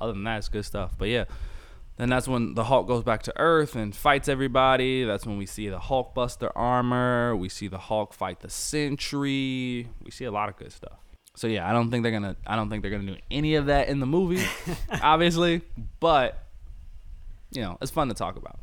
other 0.00 0.12
than 0.12 0.24
that, 0.24 0.38
it's 0.38 0.48
good 0.48 0.64
stuff. 0.64 0.92
But 0.98 1.08
yeah. 1.08 1.24
Then 2.02 2.08
that's 2.08 2.26
when 2.26 2.54
the 2.54 2.64
Hulk 2.64 2.88
goes 2.88 3.04
back 3.04 3.22
to 3.22 3.32
Earth 3.36 3.76
and 3.76 3.94
fights 3.94 4.28
everybody. 4.28 5.04
That's 5.04 5.24
when 5.24 5.38
we 5.38 5.46
see 5.46 5.68
the 5.68 5.78
Hulkbuster 5.78 6.50
armor. 6.56 7.36
We 7.36 7.48
see 7.48 7.68
the 7.68 7.78
Hulk 7.78 8.12
fight 8.12 8.40
the 8.40 8.50
Sentry. 8.50 9.88
We 10.02 10.10
see 10.10 10.24
a 10.24 10.32
lot 10.32 10.48
of 10.48 10.56
good 10.56 10.72
stuff. 10.72 10.98
So 11.36 11.46
yeah, 11.46 11.70
I 11.70 11.72
don't 11.72 11.92
think 11.92 12.02
they're 12.02 12.10
gonna. 12.10 12.34
I 12.44 12.56
don't 12.56 12.68
think 12.68 12.82
they're 12.82 12.90
gonna 12.90 13.06
do 13.06 13.18
any 13.30 13.54
of 13.54 13.66
that 13.66 13.86
in 13.86 14.00
the 14.00 14.06
movie, 14.06 14.44
obviously. 15.00 15.62
But 16.00 16.44
you 17.52 17.62
know, 17.62 17.78
it's 17.80 17.92
fun 17.92 18.08
to 18.08 18.14
talk 18.14 18.34
about. 18.34 18.58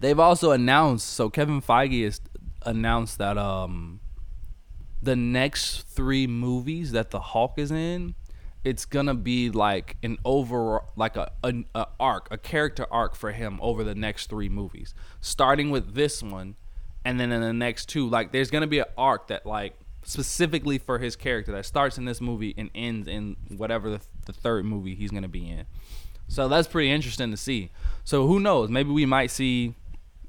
They've 0.00 0.18
also 0.18 0.50
announced. 0.50 1.10
So 1.10 1.30
Kevin 1.30 1.62
Feige 1.62 2.02
has 2.02 2.20
announced 2.66 3.18
that 3.18 3.38
um, 3.38 4.00
the 5.00 5.14
next 5.14 5.82
three 5.82 6.26
movies 6.26 6.90
that 6.90 7.12
the 7.12 7.20
Hulk 7.20 7.52
is 7.56 7.70
in 7.70 8.16
it's 8.64 8.84
gonna 8.84 9.14
be 9.14 9.50
like 9.50 9.96
an 10.02 10.18
over 10.24 10.82
like 10.96 11.16
a, 11.16 11.30
a, 11.42 11.54
a 11.74 11.86
arc 11.98 12.28
a 12.30 12.38
character 12.38 12.86
arc 12.90 13.14
for 13.14 13.32
him 13.32 13.58
over 13.62 13.84
the 13.84 13.94
next 13.94 14.28
three 14.28 14.48
movies. 14.48 14.94
Starting 15.20 15.70
with 15.70 15.94
this 15.94 16.22
one 16.22 16.56
and 17.04 17.18
then 17.18 17.32
in 17.32 17.40
the 17.40 17.52
next 17.52 17.88
two 17.88 18.08
like 18.08 18.32
there's 18.32 18.50
gonna 18.50 18.66
be 18.66 18.78
an 18.78 18.86
arc 18.98 19.28
that 19.28 19.46
like 19.46 19.74
specifically 20.02 20.78
for 20.78 20.98
his 20.98 21.16
character 21.16 21.52
that 21.52 21.64
starts 21.64 21.98
in 21.98 22.04
this 22.04 22.20
movie 22.20 22.54
and 22.56 22.70
ends 22.74 23.06
in 23.08 23.36
whatever 23.56 23.90
the, 23.90 24.00
the 24.26 24.32
third 24.32 24.64
movie 24.64 24.94
he's 24.94 25.10
gonna 25.10 25.28
be 25.28 25.48
in. 25.48 25.64
So 26.28 26.46
that's 26.46 26.68
pretty 26.68 26.90
interesting 26.90 27.30
to 27.30 27.36
see. 27.36 27.70
So 28.04 28.26
who 28.26 28.38
knows? 28.38 28.68
Maybe 28.68 28.90
we 28.90 29.06
might 29.06 29.30
see 29.30 29.74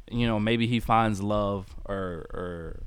you 0.09 0.27
know 0.27 0.39
maybe 0.39 0.67
he 0.67 0.79
finds 0.79 1.21
love 1.21 1.67
or 1.85 2.25
or 2.33 2.83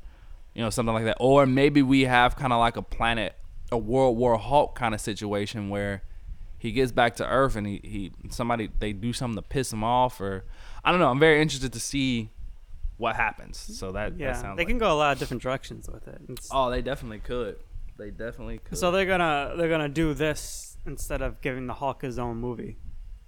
you 0.55 0.63
know 0.63 0.71
something 0.71 0.95
like 0.95 1.05
that. 1.05 1.19
Or 1.21 1.45
maybe 1.45 1.83
we 1.83 2.03
have 2.03 2.35
kind 2.35 2.53
of 2.53 2.61
like 2.61 2.77
a 2.77 2.83
planet 2.83 3.35
a 3.73 3.79
World 3.79 4.17
War 4.17 4.37
Hulk 4.39 4.75
kind 4.75 4.95
of 4.95 5.01
situation 5.01 5.69
where 5.69 6.03
he 6.59 6.73
gets 6.73 6.93
back 6.93 7.17
to 7.17 7.27
Earth 7.29 7.57
and 7.57 7.67
he, 7.67 7.81
he 7.83 8.13
somebody 8.31 8.71
they 8.79 8.93
do 8.93 9.13
something 9.13 9.37
to 9.37 9.49
piss 9.49 9.73
him 9.73 9.85
off 9.85 10.21
or 10.21 10.45
I 10.85 10.91
don't 10.91 11.01
know. 11.01 11.09
I'm 11.11 11.19
very 11.21 11.41
interested 11.43 11.73
to 11.73 11.81
see 11.81 12.31
what 12.97 13.17
happens. 13.17 13.59
So 13.59 13.93
that 13.93 14.19
Yeah, 14.19 14.33
that 14.33 14.41
sounds 14.41 14.57
they 14.57 14.63
like, 14.63 14.69
can 14.69 14.79
go 14.79 14.93
a 14.93 14.95
lot 14.95 15.13
of 15.13 15.19
different 15.19 15.43
directions 15.43 15.89
with 15.89 16.07
it. 16.09 16.21
It's- 16.25 16.49
Oh, 16.53 16.71
they 16.71 16.81
definitely 16.83 17.19
could. 17.19 17.57
They 17.99 18.11
definitely 18.11 18.59
could. 18.59 18.77
so 18.79 18.91
they're 18.91 19.07
gonna 19.07 19.55
they're 19.57 19.69
gonna 19.69 19.89
do 19.89 20.15
this 20.15 20.77
instead 20.87 21.23
of 21.23 21.41
giving 21.41 21.67
the 21.67 21.75
Hulk 21.75 22.03
his 22.03 22.19
own 22.19 22.37
movie, 22.39 22.77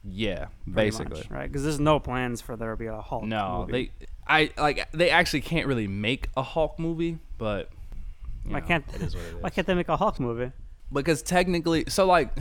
yeah, 0.04 0.46
basically. 0.72 1.18
much, 1.20 1.30
right? 1.30 1.46
Because 1.46 1.62
there's 1.62 1.78
no 1.80 1.98
plans 2.00 2.40
for 2.40 2.56
there 2.56 2.70
to 2.72 2.76
be 2.76 2.86
a 2.86 3.00
Hulk. 3.00 3.24
No, 3.24 3.60
movie. 3.66 3.92
they 3.98 4.06
I 4.26 4.50
like 4.60 4.90
they 4.92 5.10
actually 5.10 5.40
can't 5.42 5.66
really 5.66 5.86
make 5.86 6.28
a 6.36 6.42
Hulk 6.42 6.78
movie, 6.80 7.18
but 7.38 7.70
Why 8.48 8.60
know, 8.60 8.66
can't 8.66 8.84
it 8.94 9.02
is 9.02 9.14
what 9.14 9.24
it 9.24 9.28
is. 9.28 9.42
Why 9.42 9.50
can't 9.50 9.66
they 9.66 9.74
make 9.74 9.88
a 9.88 9.96
Hulk 9.96 10.20
movie? 10.20 10.52
because 10.92 11.22
technically 11.22 11.84
so 11.88 12.06
like 12.06 12.36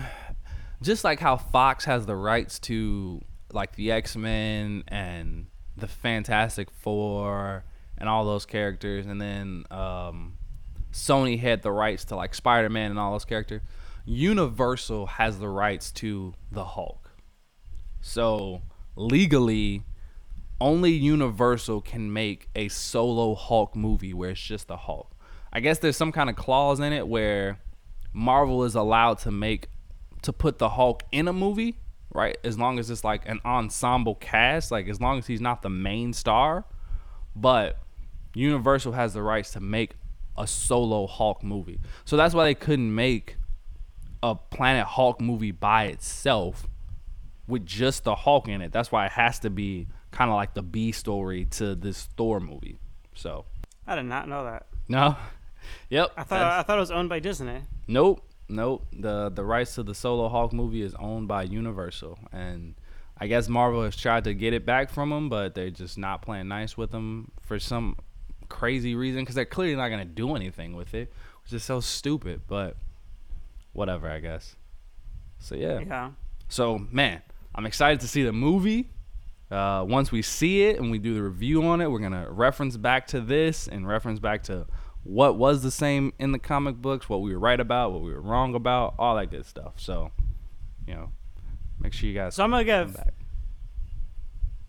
just 0.82 1.04
like 1.04 1.20
how 1.20 1.38
fox 1.38 1.86
has 1.86 2.06
the 2.06 2.16
rights 2.16 2.60
to 2.60 3.22
like 3.52 3.76
the 3.76 3.92
x-men 3.92 4.84
and 4.88 5.48
the 5.78 5.88
fantastic 5.88 6.70
four 6.72 7.64
and 7.98 8.08
all 8.08 8.26
those 8.26 8.46
characters 8.46 9.06
and 9.06 9.20
then 9.20 9.64
um, 9.72 10.38
sony 10.92 11.40
had 11.40 11.62
the 11.62 11.72
rights 11.72 12.06
to 12.06 12.16
like 12.16 12.36
spider-man 12.36 12.92
and 12.92 13.00
all 13.00 13.14
those 13.14 13.26
characters 13.26 13.62
universal 14.06 15.08
has 15.08 15.40
the 15.40 15.50
rights 15.50 15.92
to 15.92 16.34
the 16.52 16.64
hulk 16.64 17.12
so 18.02 18.62
legally 18.96 19.84
only 20.62 20.92
universal 20.92 21.82
can 21.82 22.14
make 22.14 22.48
a 22.56 22.68
solo 22.68 23.34
hulk 23.34 23.76
movie 23.76 24.14
where 24.14 24.30
it's 24.30 24.42
just 24.42 24.68
the 24.68 24.78
hulk 24.78 25.15
i 25.56 25.60
guess 25.60 25.80
there's 25.80 25.98
some 25.98 26.12
kind 26.12 26.30
of 26.30 26.36
clause 26.36 26.80
in 26.80 26.94
it 26.94 27.08
where 27.08 27.58
Marvel 28.16 28.64
is 28.64 28.76
allowed 28.76 29.20
to 29.20 29.32
make 29.32 29.68
to 30.22 30.32
put 30.32 30.58
the 30.58 30.70
Hulk 30.70 31.04
in 31.12 31.28
a 31.28 31.34
movie, 31.34 31.76
right? 32.14 32.38
As 32.44 32.58
long 32.58 32.80
as 32.80 32.90
it's 32.90 33.04
like 33.04 33.28
an 33.28 33.40
ensemble 33.46 34.16
cast, 34.16 34.72
like 34.72 34.88
as 34.88 35.02
long 35.02 35.20
as 35.20 35.28
he's 35.28 35.42
not 35.42 35.62
the 35.62 35.70
main 35.70 36.14
star. 36.14 36.66
But 37.36 37.78
Universal 38.34 38.94
has 38.94 39.14
the 39.14 39.22
rights 39.22 39.52
to 39.52 39.60
make 39.60 39.92
a 40.38 40.48
solo 40.48 41.08
Hulk 41.08 41.44
movie. 41.44 41.80
So 42.06 42.16
that's 42.16 42.34
why 42.34 42.46
they 42.46 42.56
couldn't 42.56 42.96
make 42.96 43.36
a 44.24 44.34
Planet 44.34 44.86
Hulk 44.86 45.20
movie 45.20 45.52
by 45.52 45.86
itself 45.86 46.68
with 47.48 47.66
just 47.66 48.06
the 48.06 48.16
Hulk 48.16 48.48
in 48.48 48.62
it. 48.62 48.72
That's 48.72 48.92
why 48.94 49.06
it 49.08 49.12
has 49.12 49.40
to 49.40 49.50
be 49.50 49.88
kind 50.12 50.32
of 50.32 50.36
like 50.36 50.54
the 50.54 50.64
B 50.64 50.94
story 50.94 51.46
to 51.52 51.76
this 51.76 52.08
Thor 52.16 52.40
movie. 52.40 52.80
So, 53.14 53.46
I 53.86 53.96
did 53.96 54.04
not 54.04 54.30
know 54.30 54.46
that. 54.46 54.68
no. 54.88 55.18
Yep. 55.90 56.14
I 56.18 56.24
thought 56.24 56.42
I 56.42 56.64
thought 56.64 56.78
it 56.78 56.82
was 56.82 56.92
owned 56.92 57.10
by 57.10 57.20
Disney. 57.20 57.62
Nope, 57.88 58.24
nope. 58.50 58.86
The 58.94 59.30
the 59.30 59.44
rights 59.44 59.76
to 59.76 59.84
the 59.84 59.96
solo 59.96 60.30
Hulk 60.30 60.54
movie 60.54 60.82
is 60.82 60.96
owned 60.96 61.28
by 61.28 61.44
Universal, 61.44 62.20
and 62.32 62.76
I 63.18 63.28
guess 63.28 63.48
Marvel 63.48 63.84
has 63.84 63.96
tried 63.96 64.26
to 64.26 64.34
get 64.34 64.54
it 64.54 64.66
back 64.66 64.90
from 64.90 65.10
them, 65.10 65.30
but 65.30 65.56
they're 65.56 65.70
just 65.70 65.98
not 65.98 66.22
playing 66.22 66.48
nice 66.48 66.78
with 66.78 66.92
them 66.92 67.32
for 67.42 67.60
some 67.60 67.98
crazy 68.50 68.96
reason 68.96 69.22
because 69.22 69.36
they're 69.36 69.46
clearly 69.46 69.76
not 69.76 69.90
gonna 69.90 70.06
do 70.06 70.36
anything 70.36 70.76
with 70.76 70.94
it, 70.94 71.12
which 71.44 71.54
is 71.54 71.64
so 71.64 71.80
stupid. 71.80 72.42
But 72.48 72.76
whatever, 73.74 74.10
I 74.10 74.20
guess. 74.20 74.56
So 75.40 75.56
yeah. 75.56 75.80
Yeah. 75.80 76.12
So 76.50 76.86
man, 76.92 77.22
I'm 77.54 77.66
excited 77.66 78.00
to 78.02 78.08
see 78.08 78.24
the 78.24 78.34
movie. 78.34 78.90
Uh, 79.52 79.86
once 79.88 80.12
we 80.12 80.22
see 80.22 80.64
it 80.64 80.80
and 80.80 80.90
we 80.90 80.98
do 80.98 81.14
the 81.14 81.22
review 81.22 81.64
on 81.64 81.80
it, 81.80 81.90
we're 81.90 82.00
gonna 82.00 82.30
reference 82.30 82.78
back 82.78 83.08
to 83.08 83.22
this 83.22 83.68
and 83.68 83.88
reference 83.88 84.20
back 84.20 84.44
to 84.44 84.66
what 85.06 85.38
was 85.38 85.62
the 85.62 85.70
same 85.70 86.12
in 86.18 86.32
the 86.32 86.40
comic 86.40 86.78
books, 86.78 87.08
what 87.08 87.22
we 87.22 87.32
were 87.32 87.40
right 87.40 87.60
about, 87.60 87.92
what 87.92 88.02
we 88.02 88.12
were 88.12 88.20
wrong 88.20 88.56
about, 88.56 88.96
all 88.98 89.16
that 89.16 89.30
good 89.30 89.46
stuff. 89.46 89.74
So, 89.78 90.12
you 90.88 90.96
know, 90.96 91.12
make 91.80 91.94
sure 91.94 92.10
you 92.10 92.16
guys. 92.16 92.34
So 92.34 92.44
I'm 92.44 92.50
gonna 92.50 92.64
give. 92.64 92.96
back. 92.98 93.14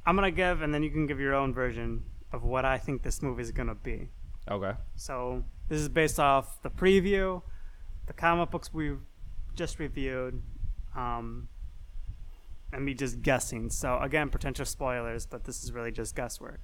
I'm 0.05 0.15
gonna 0.15 0.31
give, 0.31 0.61
and 0.61 0.75
then 0.75 0.83
you 0.83 0.91
can 0.91 1.07
give 1.07 1.19
your 1.19 1.35
own 1.35 1.55
version 1.55 2.05
of 2.33 2.45
what 2.45 2.67
I 2.67 2.77
think 2.77 3.03
this 3.03 3.23
movie 3.23 3.43
is 3.43 3.51
gonna 3.51 3.75
be. 3.75 4.11
Okay. 4.49 4.73
So 4.95 5.43
this 5.71 5.81
is 5.81 5.89
based 5.89 6.21
off 6.21 6.61
the 6.63 6.71
preview, 6.71 7.41
the 8.07 8.13
comic 8.13 8.51
books 8.51 8.75
we 8.75 8.93
just 9.55 9.79
reviewed, 9.79 10.43
um, 10.95 11.49
and 12.75 12.85
me 12.85 12.93
just 12.93 13.23
guessing. 13.23 13.71
So 13.71 13.99
again, 14.01 14.29
potential 14.29 14.67
spoilers, 14.67 15.25
but 15.25 15.45
this 15.45 15.65
is 15.65 15.73
really 15.73 15.93
just 15.93 16.15
guesswork. 16.15 16.61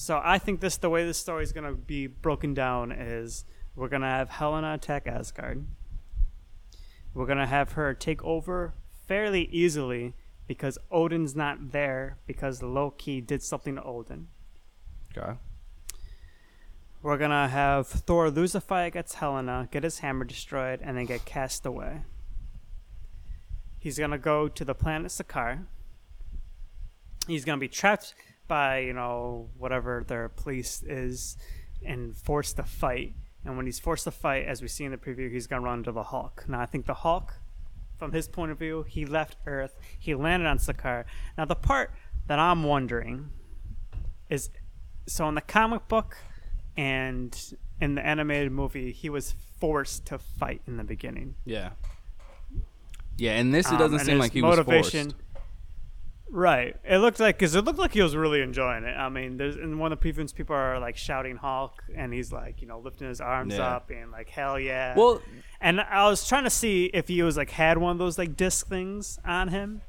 So 0.00 0.18
I 0.24 0.38
think 0.38 0.60
this 0.60 0.78
the 0.78 0.88
way 0.88 1.04
this 1.04 1.18
story 1.18 1.42
is 1.42 1.52
gonna 1.52 1.74
be 1.74 2.06
broken 2.06 2.54
down 2.54 2.90
is 2.90 3.44
we're 3.76 3.88
gonna 3.88 4.08
have 4.08 4.30
Helena 4.30 4.72
attack 4.72 5.06
Asgard. 5.06 5.66
We're 7.12 7.26
gonna 7.26 7.46
have 7.46 7.72
her 7.72 7.92
take 7.92 8.24
over 8.24 8.72
fairly 9.06 9.42
easily 9.52 10.14
because 10.46 10.78
Odin's 10.90 11.36
not 11.36 11.72
there 11.72 12.16
because 12.26 12.62
Loki 12.62 13.20
did 13.20 13.42
something 13.42 13.74
to 13.74 13.82
Odin. 13.82 14.28
Okay. 15.14 15.34
We're 17.02 17.18
gonna 17.18 17.48
have 17.48 17.86
Thor 17.86 18.30
lose 18.30 18.54
a 18.54 18.62
fight 18.62 18.84
against 18.84 19.16
Helena, 19.16 19.68
get 19.70 19.82
his 19.82 19.98
hammer 19.98 20.24
destroyed, 20.24 20.80
and 20.82 20.96
then 20.96 21.04
get 21.04 21.26
cast 21.26 21.66
away. 21.66 22.04
He's 23.78 23.98
gonna 23.98 24.16
go 24.16 24.48
to 24.48 24.64
the 24.64 24.74
planet 24.74 25.10
Sakaar. 25.10 25.66
He's 27.26 27.44
gonna 27.44 27.58
be 27.58 27.68
trapped 27.68 28.14
by, 28.50 28.80
you 28.80 28.92
know, 28.92 29.48
whatever 29.56 30.04
their 30.06 30.28
police 30.28 30.82
is 30.82 31.36
and 31.86 32.14
forced 32.16 32.56
to 32.56 32.64
fight. 32.64 33.14
And 33.44 33.56
when 33.56 33.64
he's 33.64 33.78
forced 33.78 34.04
to 34.04 34.10
fight, 34.10 34.44
as 34.46 34.60
we 34.60 34.68
see 34.68 34.84
in 34.84 34.90
the 34.90 34.98
preview, 34.98 35.30
he's 35.32 35.46
gonna 35.46 35.62
run 35.62 35.78
into 35.78 35.92
the 35.92 36.02
Hulk. 36.02 36.44
Now 36.48 36.60
I 36.60 36.66
think 36.66 36.84
the 36.86 36.94
Hulk, 36.94 37.32
from 37.98 38.12
his 38.12 38.28
point 38.28 38.50
of 38.52 38.58
view, 38.58 38.82
he 38.86 39.06
left 39.06 39.36
Earth, 39.46 39.74
he 39.98 40.14
landed 40.14 40.46
on 40.46 40.58
Sakaar. 40.58 41.04
Now 41.38 41.44
the 41.46 41.54
part 41.54 41.92
that 42.26 42.38
I'm 42.38 42.64
wondering 42.64 43.30
is 44.28 44.50
so 45.06 45.28
in 45.28 45.34
the 45.36 45.40
comic 45.40 45.88
book 45.88 46.16
and 46.76 47.54
in 47.80 47.94
the 47.94 48.04
animated 48.04 48.52
movie, 48.52 48.92
he 48.92 49.08
was 49.08 49.34
forced 49.58 50.06
to 50.06 50.18
fight 50.18 50.60
in 50.66 50.76
the 50.76 50.84
beginning. 50.84 51.34
Yeah. 51.44 51.70
Yeah, 53.16 53.32
and 53.32 53.52
this 53.54 53.66
it 53.66 53.72
Um, 53.74 53.78
doesn't 53.78 53.98
and 54.00 54.06
seem 54.06 54.18
like 54.18 54.32
he 54.32 54.42
was 54.42 54.58
forced. 54.60 55.14
Right. 56.32 56.76
It 56.84 56.98
looked 56.98 57.18
like 57.18 57.38
because 57.38 57.54
it 57.56 57.64
looked 57.64 57.78
like 57.78 57.92
he 57.92 58.02
was 58.02 58.14
really 58.14 58.40
enjoying 58.40 58.84
it. 58.84 58.96
I 58.96 59.08
mean, 59.08 59.36
there's 59.36 59.56
in 59.56 59.78
one 59.78 59.92
of 59.92 60.00
the 60.00 60.12
previews, 60.12 60.32
people 60.34 60.54
are 60.54 60.78
like 60.78 60.96
shouting 60.96 61.36
Hulk, 61.36 61.82
and 61.96 62.12
he's 62.12 62.32
like, 62.32 62.62
you 62.62 62.68
know, 62.68 62.78
lifting 62.78 63.08
his 63.08 63.20
arms 63.20 63.54
Yeah. 63.56 63.68
up 63.76 63.90
and 63.90 64.12
like, 64.12 64.28
hell 64.28 64.58
yeah. 64.58 64.94
Well, 64.96 65.20
and 65.60 65.80
I 65.80 66.08
was 66.08 66.26
trying 66.28 66.44
to 66.44 66.50
see 66.50 66.84
if 66.94 67.08
he 67.08 67.22
was 67.22 67.36
like 67.36 67.50
had 67.50 67.78
one 67.78 67.92
of 67.92 67.98
those 67.98 68.16
like 68.16 68.36
disc 68.36 68.68
things 68.68 69.18
on 69.24 69.48
him, 69.48 69.82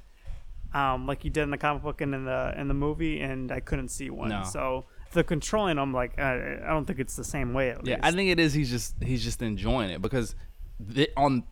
um, 0.73 1.05
like 1.05 1.21
he 1.21 1.29
did 1.29 1.43
in 1.43 1.51
the 1.51 1.57
comic 1.57 1.83
book 1.83 2.01
and 2.01 2.15
in 2.15 2.25
the 2.25 2.53
in 2.57 2.67
the 2.67 2.73
movie, 2.73 3.19
and 3.21 3.51
I 3.51 3.59
couldn't 3.59 3.89
see 3.89 4.09
one. 4.09 4.29
No. 4.29 4.43
So 4.43 4.85
if 5.07 5.13
they're 5.13 5.23
controlling 5.23 5.77
him, 5.77 5.93
like 5.93 6.17
I, 6.19 6.57
I 6.63 6.69
don't 6.69 6.85
think 6.85 6.99
it's 6.99 7.15
the 7.15 7.23
same 7.23 7.53
way. 7.53 7.69
At 7.69 7.85
Yeah, 7.85 7.95
least. 7.95 8.05
I 8.05 8.11
think 8.11 8.29
it 8.31 8.39
is. 8.39 8.53
He's 8.53 8.69
just 8.71 8.95
he's 9.03 9.23
just 9.23 9.41
enjoying 9.43 9.91
it 9.91 10.01
because 10.01 10.33
th- 10.95 11.11
on 11.15 11.43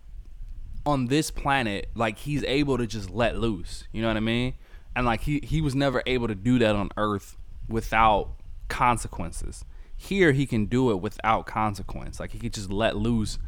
on 0.85 1.05
this 1.07 1.29
planet, 1.29 1.89
like 1.93 2.17
he's 2.17 2.43
able 2.45 2.77
to 2.79 2.87
just 2.87 3.09
let 3.11 3.37
loose. 3.37 3.83
You 3.91 4.01
know 4.01 4.07
what 4.07 4.17
I 4.17 4.21
mean? 4.21 4.55
And 5.00 5.06
like 5.06 5.22
he 5.22 5.39
he 5.43 5.62
was 5.62 5.76
never 5.76 6.04
able 6.06 6.28
to 6.28 6.36
do 6.36 6.60
that 6.60 6.76
on 6.76 6.89
Earth 6.97 7.38
without 7.70 8.34
consequences. 8.68 9.64
Here 9.95 10.34
he 10.34 10.45
can 10.45 10.66
do 10.66 10.91
it 10.91 10.95
without 10.95 11.45
consequence. 11.45 12.20
Like 12.20 12.32
he 12.32 12.38
could 12.38 12.54
just 12.54 12.70
let 12.70 12.97
loose. 12.97 13.39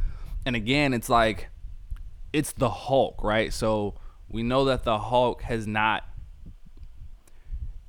And 0.46 0.56
again, 0.56 0.94
it's 0.94 1.10
like 1.10 1.50
it's 2.32 2.54
the 2.54 2.70
Hulk, 2.70 3.22
right? 3.22 3.52
So 3.52 3.96
we 4.30 4.44
know 4.44 4.64
that 4.64 4.86
the 4.86 4.98
Hulk 4.98 5.42
has 5.42 5.68
not 5.68 6.06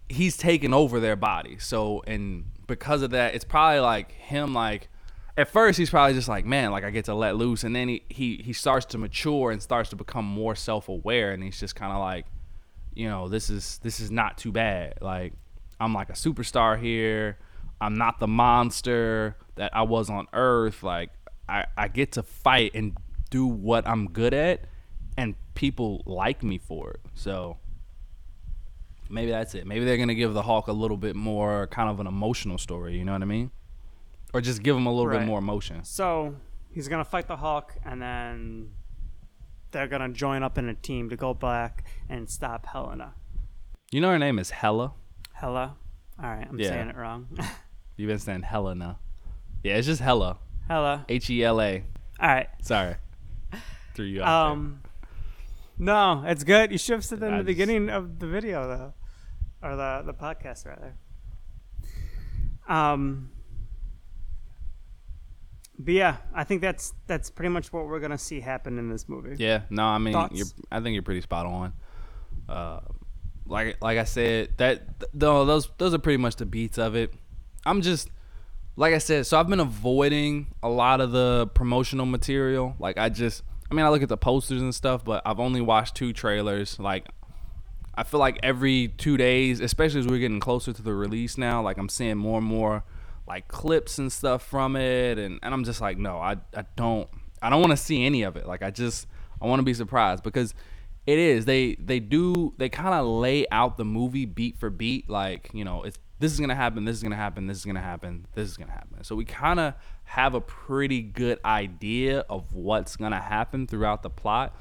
he's 0.09 0.37
taken 0.37 0.75
over 0.75 0.99
their 0.99 1.15
body. 1.15 1.57
So 1.61 2.03
and 2.05 2.47
because 2.67 3.03
of 3.03 3.13
that, 3.13 3.37
it's 3.37 3.45
probably 3.45 3.79
like 3.79 4.11
him 4.11 4.55
like 4.55 4.89
at 5.37 5.47
first 5.47 5.79
he's 5.79 5.91
probably 5.91 6.15
just 6.15 6.27
like, 6.27 6.45
man, 6.45 6.73
like 6.73 6.83
I 6.83 6.91
get 6.91 7.05
to 7.05 7.15
let 7.15 7.37
loose 7.37 7.63
and 7.63 7.77
then 7.77 7.87
he 7.87 8.03
he, 8.09 8.43
he 8.45 8.53
starts 8.53 8.87
to 8.87 8.99
mature 8.99 9.53
and 9.53 9.63
starts 9.63 9.91
to 9.91 9.97
become 9.97 10.25
more 10.25 10.57
self 10.57 10.89
aware 10.89 11.31
and 11.31 11.45
he's 11.45 11.61
just 11.61 11.77
kinda 11.77 11.97
like, 11.97 12.27
you 12.95 13.09
know, 13.09 13.28
this 13.28 13.51
is 13.51 13.78
this 13.82 14.01
is 14.01 14.11
not 14.11 14.38
too 14.38 14.53
bad. 14.53 14.95
Like 15.01 15.32
I'm 15.80 15.93
like 15.95 16.11
a 16.11 16.14
superstar 16.14 16.80
here. 16.80 17.38
I'm 17.80 17.95
not 17.97 18.20
the 18.20 18.28
monster 18.28 19.36
that 19.57 19.74
I 19.74 19.82
was 19.82 20.09
on 20.11 20.26
Earth. 20.32 20.82
Like 20.82 21.11
I, 21.49 21.66
I 21.76 21.88
get 21.88 22.12
to 22.12 22.22
fight 22.22 22.72
and 22.74 22.97
do 23.30 23.47
what 23.47 23.86
I'm 23.88 24.07
good 24.09 24.34
at 24.34 24.64
and 25.16 25.34
people 25.55 26.03
like 26.07 26.43
me 26.43 26.59
for 26.59 26.90
it. 26.93 27.01
So 27.14 27.59
maybe 29.11 29.30
that's 29.30 29.55
it. 29.55 29.66
Maybe 29.66 29.84
they're 29.84 29.97
gonna 29.99 30.14
give 30.14 30.32
the 30.34 30.43
Hulk 30.43 30.68
a 30.68 30.72
little 30.72 30.97
bit 30.97 31.16
more 31.16 31.66
kind 31.68 31.90
of 31.90 32.01
an 32.01 32.07
emotional 32.07 32.59
story. 32.59 32.97
You 32.97 33.05
know 33.05 33.12
what 33.12 33.22
I 33.22 33.26
mean? 33.26 33.51
Or 34.32 34.40
just 34.40 34.62
give 34.62 34.76
him 34.76 34.86
a 34.86 34.90
little 34.90 35.09
Right. 35.09 35.18
bit 35.18 35.26
more 35.26 35.38
emotion. 35.38 35.84
So 35.84 36.36
he's 36.70 36.88
gonna 36.88 37.05
fight 37.05 37.26
the 37.28 37.36
Hulk, 37.36 37.74
and 37.84 38.01
then 38.01 38.70
they're 39.73 39.89
gonna 39.89 40.09
join 40.11 40.43
up 40.43 40.57
in 40.59 40.68
a 40.68 40.75
team 40.75 41.11
to 41.11 41.16
go 41.16 41.35
back 41.35 41.85
and 42.09 42.29
stop 42.31 42.66
Helena. 42.66 43.14
You 43.91 44.01
know 44.01 44.11
her 44.11 44.18
name 44.18 44.39
is 44.39 44.51
Hela. 44.51 44.93
Hela. 45.35 45.77
All 46.23 46.31
right, 46.31 46.47
I'm 46.49 46.59
Yeah. 46.59 46.68
saying 46.68 46.89
it 46.89 46.97
wrong. 46.97 47.27
You've 47.97 48.09
been 48.09 48.18
saying 48.18 48.43
Helena. 48.43 48.99
Yeah, 49.62 49.77
it's 49.77 49.87
just 49.87 50.01
Hela. 50.01 50.39
Hela. 50.68 51.05
H 51.09 51.29
E 51.31 51.45
L 51.45 51.61
A. 51.61 51.85
All 52.20 52.29
right. 52.29 52.49
Sorry. 52.62 52.95
Threw 53.95 54.07
you 54.07 54.23
out. 54.23 54.53
Um. 54.53 54.81
No, 55.79 56.23
it's 56.27 56.45
good. 56.45 56.70
You 56.70 56.79
should 56.79 56.95
have 56.95 57.05
said 57.05 57.20
that 57.20 57.27
in 57.27 57.33
the 57.33 57.39
just- 57.39 57.47
beginning 57.47 57.89
of 57.91 58.18
the 58.18 58.27
video, 58.27 58.66
though, 58.68 58.95
or 59.68 59.77
the 59.77 60.03
the 60.07 60.14
podcast 60.14 60.66
rather. 60.66 60.95
Um. 62.68 63.31
But 65.85 65.95
yeah, 65.95 66.16
I 66.35 66.45
think 66.45 66.61
that's 66.61 66.95
that's 67.07 67.30
pretty 67.30 67.49
much 67.49 67.72
what 67.72 67.87
we're 67.87 68.01
gonna 68.01 68.18
see 68.18 68.41
happen 68.41 68.78
in 68.78 68.89
this 68.89 69.09
movie. 69.09 69.37
Yeah, 69.43 69.62
no, 69.70 69.85
I 69.85 69.99
mean, 69.99 70.14
I 70.14 70.80
think 70.80 70.95
you're 70.95 71.03
pretty 71.03 71.22
spot 71.22 71.47
on. 71.47 71.72
Uh, 72.49 72.80
like 73.47 73.78
like 73.83 73.99
I 73.99 74.05
said, 74.05 74.51
that 74.59 75.01
th- 75.01 75.11
those 75.14 75.68
those 75.78 75.95
are 75.95 75.99
pretty 75.99 76.18
much 76.18 76.37
the 76.37 76.47
beats 76.47 76.78
of 76.78 76.95
it. 76.95 77.12
I'm 77.66 77.83
just 77.83 78.11
like 78.76 78.95
I 78.95 78.99
said, 78.99 79.26
so 79.26 79.39
I've 79.39 79.49
been 79.49 79.61
avoiding 79.61 80.55
a 80.62 80.68
lot 80.68 81.01
of 81.01 81.12
the 81.12 81.49
promotional 81.55 82.07
material. 82.07 82.74
Like 82.78 82.97
I 82.99 83.09
just, 83.09 83.43
I 83.70 83.74
mean, 83.74 83.85
I 83.85 83.89
look 83.91 84.03
at 84.03 84.09
the 84.09 84.16
posters 84.16 84.62
and 84.62 84.74
stuff, 84.74 85.05
but 85.05 85.22
I've 85.26 85.41
only 85.41 85.61
watched 85.61 85.95
two 85.95 86.12
trailers. 86.12 86.78
Like 86.78 87.09
I 87.95 88.05
feel 88.05 88.20
like 88.20 88.39
every 88.43 88.89
two 88.89 89.16
days, 89.16 89.61
especially 89.61 90.01
as 90.01 90.07
we're 90.07 90.18
getting 90.18 90.41
closer 90.41 90.72
to 90.72 90.83
the 90.83 90.95
release 90.95 91.37
now, 91.37 91.61
like 91.61 91.76
I'm 91.76 91.89
seeing 91.89 92.16
more 92.16 92.39
and 92.39 92.47
more 92.47 92.85
like 93.33 93.49
clips 93.49 93.99
and 93.99 94.12
stuff 94.12 94.43
from 94.43 94.76
it, 94.76 95.18
and, 95.18 95.41
and 95.43 95.55
I'm 95.55 95.64
just 95.64 95.80
like, 95.80 95.97
no, 95.97 96.18
I 96.18 96.37
I 96.55 96.64
don't 96.76 97.09
I 97.41 97.49
don't 97.49 97.61
want 97.61 97.70
to 97.70 97.78
see 97.78 98.05
any 98.05 98.24
of 98.24 98.37
it. 98.37 98.47
Like 98.47 98.62
I 98.62 98.70
just 98.70 99.07
I 99.41 99.47
want 99.47 99.61
to 99.61 99.64
be 99.64 99.72
surprised 99.72 100.22
because 100.22 100.53
it 101.07 101.18
is 101.18 101.47
they 101.47 101.76
they 101.76 101.99
do 101.99 102.53
they 102.59 102.68
kind 102.68 102.95
of 102.95 103.07
lay 103.07 103.47
out 103.51 103.78
the 103.78 103.87
movie 103.87 104.26
beat 104.26 104.59
for 104.59 104.68
beat, 104.68 105.09
like 105.09 105.49
you 105.55 105.64
know 105.64 105.83
it's 105.83 105.99
this 106.18 106.30
is 106.30 106.41
gonna 106.41 106.55
happen, 106.55 106.85
this 106.85 106.95
is 106.95 107.03
gonna 107.03 107.16
happen, 107.16 107.47
this 107.47 107.57
is 107.57 107.64
gonna 107.64 107.80
happen, 107.80 108.26
this 108.35 108.51
is 108.51 108.59
gonna 108.59 108.70
happen. 108.70 109.03
So 109.03 109.16
we 109.16 109.24
kind 109.24 109.59
of 109.59 109.74
have 110.05 110.35
a 110.35 110.41
pretty 110.43 111.01
good 111.01 111.39
idea 111.43 112.20
of 112.28 112.53
what's 112.53 112.97
gonna 112.97 113.20
happen 113.20 113.66
throughout 113.66 114.03
the 114.03 114.11
plot. 114.11 114.55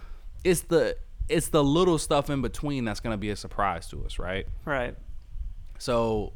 It's 0.46 0.62
the 0.62 0.96
it's 1.28 1.50
the 1.50 1.64
little 1.64 1.98
stuff 1.98 2.30
in 2.30 2.42
between 2.42 2.86
that's 2.86 3.02
gonna 3.02 3.18
be 3.18 3.32
a 3.32 3.36
surprise 3.36 3.90
to 3.90 4.06
us, 4.06 4.18
right? 4.18 4.48
Right. 4.64 4.96
So 5.78 6.32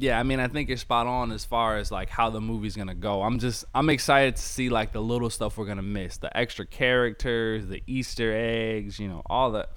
yeah, 0.00 0.18
I 0.18 0.22
mean, 0.22 0.38
I 0.38 0.46
think 0.46 0.68
you're 0.68 0.78
spot 0.78 1.08
on 1.08 1.32
as 1.32 1.44
far 1.44 1.76
as 1.76 1.90
like 1.90 2.08
how 2.08 2.30
the 2.30 2.40
movie's 2.40 2.76
gonna 2.76 2.94
go. 2.94 3.22
I'm 3.22 3.40
just 3.40 3.64
I'm 3.74 3.90
excited 3.90 4.36
to 4.36 4.42
see 4.42 4.68
like 4.68 4.92
the 4.92 5.02
little 5.02 5.28
stuff 5.28 5.58
we're 5.58 5.66
gonna 5.66 5.82
miss, 5.82 6.18
the 6.18 6.34
extra 6.36 6.64
characters, 6.64 7.66
the 7.66 7.82
Easter 7.88 8.32
eggs, 8.32 9.00
you 9.00 9.08
know, 9.08 9.22
all 9.26 9.50
that, 9.52 9.70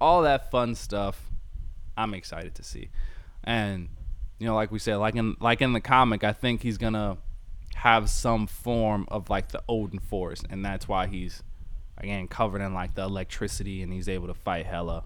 all 0.00 0.22
that 0.22 0.52
fun 0.52 0.76
stuff. 0.76 1.20
I'm 1.96 2.14
excited 2.14 2.54
to 2.56 2.62
see, 2.62 2.90
and 3.42 3.88
you 4.38 4.46
know, 4.46 4.54
like 4.54 4.70
we 4.70 4.78
said, 4.78 4.96
like 4.96 5.16
in 5.16 5.36
like 5.40 5.60
in 5.60 5.72
the 5.72 5.80
comic, 5.80 6.22
I 6.22 6.32
think 6.32 6.62
he's 6.62 6.78
gonna 6.78 7.18
have 7.74 8.08
some 8.08 8.46
form 8.46 9.06
of 9.08 9.28
like 9.28 9.48
the 9.48 9.62
Odin 9.68 9.98
Force, 9.98 10.42
and 10.48 10.64
that's 10.64 10.86
why 10.86 11.08
he's 11.08 11.42
again 11.98 12.28
covered 12.28 12.60
in 12.60 12.74
like 12.74 12.94
the 12.94 13.02
electricity, 13.02 13.82
and 13.82 13.92
he's 13.92 14.08
able 14.08 14.28
to 14.28 14.34
fight 14.34 14.66
Hela 14.66 15.02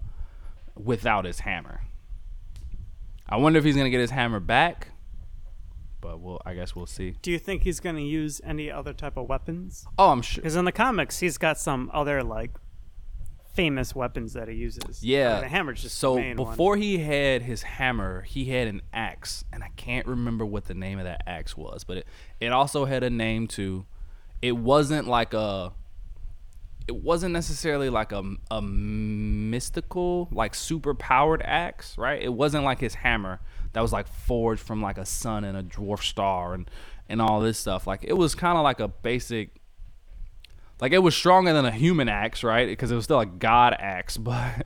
without 0.75 1.25
his 1.25 1.39
hammer. 1.39 1.81
I 3.29 3.37
wonder 3.37 3.59
if 3.59 3.65
he's 3.65 3.75
gonna 3.75 3.89
get 3.89 4.01
his 4.01 4.11
hammer 4.11 4.39
back. 4.39 4.89
But 6.01 6.19
we'll, 6.21 6.41
I 6.45 6.53
guess 6.53 6.75
we'll 6.75 6.85
see. 6.85 7.15
Do 7.21 7.29
you 7.29 7.39
think 7.39 7.63
he's 7.63 7.81
going 7.81 7.97
to 7.97 8.01
use 8.01 8.39
any 8.45 8.71
other 8.71 8.93
type 8.93 9.17
of 9.17 9.27
weapons? 9.27 9.85
Oh, 9.97 10.11
I'm 10.11 10.21
sure. 10.21 10.41
Because 10.41 10.55
in 10.55 10.63
the 10.63 10.71
comics, 10.71 11.19
he's 11.19 11.37
got 11.37 11.59
some 11.59 11.91
other 11.93 12.23
like 12.23 12.51
famous 13.53 13.93
weapons 13.93 14.33
that 14.33 14.47
he 14.47 14.55
uses. 14.55 15.03
Yeah. 15.03 15.33
Uh, 15.33 15.41
the 15.41 15.47
hammer's 15.49 15.81
just 15.81 15.97
so 15.97 16.15
main 16.15 16.37
one. 16.37 16.49
before 16.49 16.77
he 16.77 16.99
had 16.99 17.41
his 17.41 17.63
hammer, 17.63 18.21
he 18.21 18.45
had 18.45 18.69
an 18.69 18.81
axe, 18.93 19.43
and 19.51 19.63
I 19.63 19.69
can't 19.75 20.07
remember 20.07 20.45
what 20.45 20.65
the 20.65 20.73
name 20.73 20.97
of 20.99 21.05
that 21.05 21.23
axe 21.27 21.57
was, 21.57 21.83
but 21.83 21.97
it, 21.97 22.07
it 22.39 22.53
also 22.53 22.85
had 22.85 23.03
a 23.03 23.09
name 23.09 23.47
too. 23.47 23.85
It 24.41 24.53
wasn't 24.55 25.07
like 25.07 25.33
a. 25.33 25.73
It 26.89 27.03
wasn't 27.03 27.33
necessarily 27.33 27.91
like 27.91 28.11
a, 28.11 28.23
a 28.49 28.63
mystical, 28.63 30.27
like 30.31 30.55
super 30.55 30.95
powered 30.95 31.43
axe, 31.43 31.95
right? 31.99 32.19
It 32.19 32.33
wasn't 32.33 32.63
like 32.63 32.79
his 32.79 32.95
hammer 32.95 33.41
that 33.73 33.81
was 33.81 33.93
like 33.93 34.07
forged 34.07 34.59
from 34.59 34.81
like 34.81 34.97
a 34.97 35.05
sun 35.05 35.43
and 35.43 35.55
a 35.55 35.61
dwarf 35.61 36.01
star 36.01 36.55
and 36.55 36.67
and 37.07 37.21
all 37.21 37.41
this 37.41 37.59
stuff. 37.59 37.85
Like 37.85 38.03
it 38.03 38.13
was 38.13 38.33
kind 38.33 38.57
of 38.57 38.63
like 38.63 38.79
a 38.79 38.87
basic 38.87 39.61
like 40.81 40.91
it 40.91 40.97
was 40.97 41.15
stronger 41.15 41.53
than 41.53 41.63
a 41.63 41.71
human 41.71 42.09
axe, 42.09 42.43
right? 42.43 42.67
Because 42.67 42.89
it 42.89 42.95
was 42.95 43.03
still 43.03 43.19
a 43.19 43.27
god 43.27 43.75
axe, 43.77 44.17
but 44.31 44.65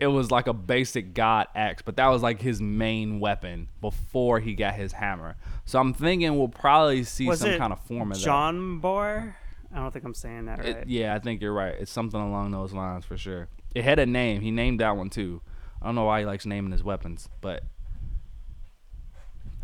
it 0.00 0.08
was 0.08 0.32
like 0.32 0.48
a 0.48 0.52
basic 0.52 1.14
god 1.14 1.46
axe. 1.54 1.80
But 1.80 1.94
that 1.94 2.08
was 2.08 2.22
like 2.22 2.42
his 2.42 2.60
main 2.60 3.20
weapon 3.20 3.68
before 3.80 4.40
he 4.40 4.56
got 4.56 4.74
his 4.74 4.94
hammer. 4.94 5.36
So 5.64 5.78
I'm 5.78 5.94
thinking 5.94 6.36
we'll 6.36 6.48
probably 6.48 7.04
see 7.04 7.28
was 7.28 7.38
some 7.38 7.56
kind 7.56 7.72
of 7.72 7.78
form 7.82 8.10
of 8.10 8.18
John 8.18 8.80
Boar? 8.80 9.36
I 9.74 9.78
don't 9.78 9.90
think 9.92 10.04
I'm 10.04 10.14
saying 10.14 10.46
that 10.46 10.58
right. 10.58 10.68
It- 10.68 10.88
yeah, 10.88 11.14
I 11.14 11.18
think 11.18 11.40
you're 11.40 11.52
right. 11.52 11.74
It's 11.78 11.90
something 11.92 12.20
along 12.20 12.50
those 12.50 12.72
lines 12.72 13.04
for 13.04 13.16
sure. 13.16 13.48
It 13.74 13.84
had 13.84 13.98
a 13.98 14.06
name. 14.06 14.42
He 14.42 14.50
named 14.50 14.80
that 14.80 14.96
one 14.96 15.08
too. 15.10 15.40
I 15.80 15.86
don't 15.86 15.94
know 15.94 16.04
why 16.04 16.20
he 16.20 16.26
likes 16.26 16.44
naming 16.46 16.72
his 16.72 16.84
weapons, 16.84 17.28
but 17.40 17.62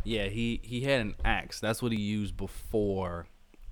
yeah, 0.05 0.27
he 0.27 0.61
he 0.63 0.83
had 0.83 1.01
an 1.01 1.15
axe. 1.25 1.61
That's 1.61 1.83
what 1.83 1.93
he 1.93 2.01
used 2.01 2.37
before 2.37 3.27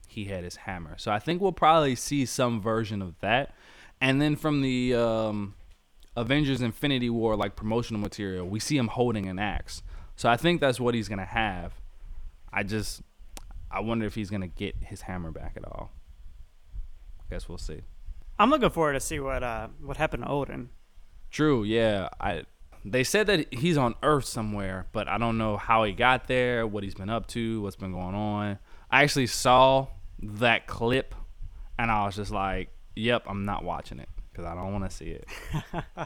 he 0.08 0.26
had 0.26 0.44
his 0.44 0.56
hammer. 0.56 0.96
So 0.98 1.10
I 1.10 1.18
think 1.18 1.40
we'll 1.40 1.52
probably 1.52 1.94
see 1.94 2.24
some 2.26 2.60
version 2.60 3.02
of 3.02 3.18
that. 3.20 3.54
And 4.00 4.20
then 4.20 4.36
from 4.36 4.60
the 4.60 4.94
um, 4.94 5.54
Avengers 6.16 6.60
Infinity 6.60 7.08
War 7.10 7.36
like 7.36 7.56
promotional 7.56 8.00
material, 8.00 8.46
we 8.46 8.60
see 8.60 8.76
him 8.76 8.88
holding 8.88 9.26
an 9.28 9.38
axe. 9.38 9.82
So 10.16 10.28
I 10.28 10.36
think 10.36 10.60
that's 10.60 10.78
what 10.78 10.94
he's 10.94 11.08
gonna 11.08 11.24
have. 11.24 11.72
I 12.52 12.62
just 12.62 13.02
I 13.70 13.80
wonder 13.80 14.06
if 14.06 14.14
he's 14.14 14.30
gonna 14.30 14.46
get 14.46 14.76
his 14.80 15.02
hammer 15.02 15.30
back 15.30 15.54
at 15.56 15.64
all. 15.64 15.90
Guess 17.30 17.48
we'll 17.48 17.58
see. 17.58 17.82
I'm 18.38 18.50
looking 18.50 18.70
forward 18.70 18.92
to 18.94 19.00
see 19.00 19.18
what 19.18 19.42
uh 19.42 19.68
what 19.80 19.96
happened 19.96 20.24
to 20.24 20.28
Odin. 20.28 20.70
True, 21.30 21.64
yeah. 21.64 22.08
I 22.20 22.44
they 22.84 23.02
said 23.02 23.26
that 23.26 23.52
he's 23.52 23.76
on 23.76 23.94
Earth 24.02 24.26
somewhere, 24.26 24.86
but 24.92 25.08
I 25.08 25.18
don't 25.18 25.38
know 25.38 25.56
how 25.56 25.84
he 25.84 25.92
got 25.92 26.28
there, 26.28 26.66
what 26.66 26.84
he's 26.84 26.94
been 26.94 27.10
up 27.10 27.26
to, 27.28 27.60
what's 27.62 27.76
been 27.76 27.92
going 27.92 28.14
on. 28.14 28.58
I 28.90 29.02
actually 29.02 29.26
saw 29.26 29.88
that 30.22 30.66
clip, 30.66 31.14
and 31.78 31.90
I 31.90 32.04
was 32.06 32.14
just 32.14 32.30
like, 32.30 32.70
"Yep, 32.94 33.24
I'm 33.26 33.44
not 33.44 33.64
watching 33.64 33.98
it 33.98 34.08
because 34.30 34.44
I 34.44 34.54
don't 34.54 34.72
want 34.72 34.88
to 34.88 34.96
see 34.96 35.06
it." 35.06 35.26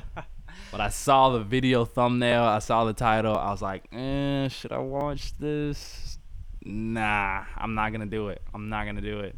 but 0.73 0.81
I 0.81 0.89
saw 0.89 1.31
the 1.31 1.41
video 1.41 1.85
thumbnail, 1.85 2.45
I 2.45 2.61
saw 2.61 2.85
the 2.85 2.95
title, 2.95 3.37
I 3.37 3.51
was 3.51 3.61
like, 3.61 3.93
eh, 3.93 4.49
"Should 4.49 4.73
I 4.73 4.79
watch 4.79 5.37
this?" 5.39 6.19
Nah, 6.63 7.45
I'm 7.57 7.75
not 7.75 7.93
gonna 7.93 8.07
do 8.07 8.29
it. 8.29 8.43
I'm 8.55 8.69
not 8.69 8.87
gonna 8.87 9.01
do 9.01 9.21
it. 9.21 9.37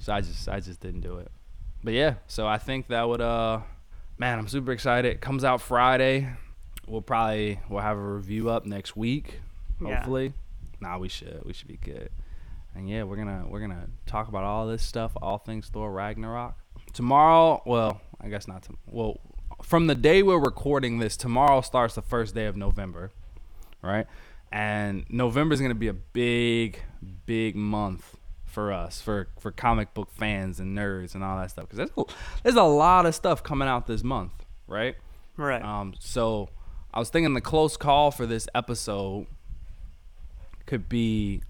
So 0.00 0.12
I 0.12 0.22
just, 0.22 0.48
I 0.48 0.60
just 0.60 0.80
didn't 0.80 1.02
do 1.02 1.18
it. 1.18 1.30
But 1.84 1.92
yeah, 1.92 2.14
so 2.26 2.46
I 2.46 2.58
think 2.58 2.88
that 2.88 3.08
would 3.08 3.20
uh 3.20 3.60
man, 4.18 4.38
I'm 4.38 4.48
super 4.48 4.72
excited. 4.72 5.10
It 5.12 5.20
comes 5.20 5.44
out 5.44 5.60
Friday. 5.60 6.28
We'll 6.86 7.02
probably 7.02 7.60
we'll 7.68 7.82
have 7.82 7.96
a 7.96 8.00
review 8.00 8.50
up 8.50 8.66
next 8.66 8.96
week. 8.96 9.40
Yeah. 9.80 9.96
Hopefully. 9.96 10.34
Nah, 10.80 10.98
we 10.98 11.08
should. 11.08 11.42
We 11.44 11.52
should 11.52 11.68
be 11.68 11.78
good. 11.78 12.10
And 12.74 12.88
yeah, 12.88 13.02
we're 13.02 13.16
gonna 13.16 13.44
we're 13.48 13.60
gonna 13.60 13.88
talk 14.06 14.28
about 14.28 14.44
all 14.44 14.66
this 14.66 14.82
stuff, 14.82 15.12
all 15.20 15.38
things 15.38 15.68
Thor 15.68 15.90
Ragnarok. 15.90 16.56
Tomorrow, 16.92 17.62
well, 17.66 18.00
I 18.20 18.28
guess 18.28 18.48
not. 18.48 18.62
To, 18.64 18.76
well, 18.86 19.20
from 19.62 19.86
the 19.86 19.94
day 19.94 20.22
we're 20.22 20.38
recording 20.38 20.98
this, 20.98 21.16
tomorrow 21.16 21.60
starts 21.60 21.94
the 21.94 22.02
first 22.02 22.34
day 22.34 22.46
of 22.46 22.56
November, 22.56 23.10
right? 23.82 24.06
And 24.52 25.04
November 25.08 25.54
is 25.54 25.60
gonna 25.60 25.74
be 25.74 25.88
a 25.88 25.94
big, 25.94 26.80
big 27.26 27.56
month 27.56 28.16
for 28.50 28.72
us, 28.72 29.00
for 29.00 29.28
for 29.38 29.50
comic 29.50 29.94
book 29.94 30.10
fans 30.12 30.60
and 30.60 30.76
nerds 30.76 31.14
and 31.14 31.24
all 31.24 31.38
that 31.38 31.50
stuff. 31.50 31.68
Because 31.68 31.78
there's 31.78 31.90
a, 31.96 32.12
there's 32.42 32.56
a 32.56 32.62
lot 32.62 33.06
of 33.06 33.14
stuff 33.14 33.42
coming 33.42 33.68
out 33.68 33.86
this 33.86 34.04
month, 34.04 34.32
right? 34.66 34.96
Right. 35.36 35.62
Um, 35.62 35.94
so 35.98 36.50
I 36.92 36.98
was 36.98 37.08
thinking 37.08 37.34
the 37.34 37.40
close 37.40 37.76
call 37.76 38.10
for 38.10 38.26
this 38.26 38.48
episode 38.54 39.26
could 40.66 40.88
be 40.88 41.42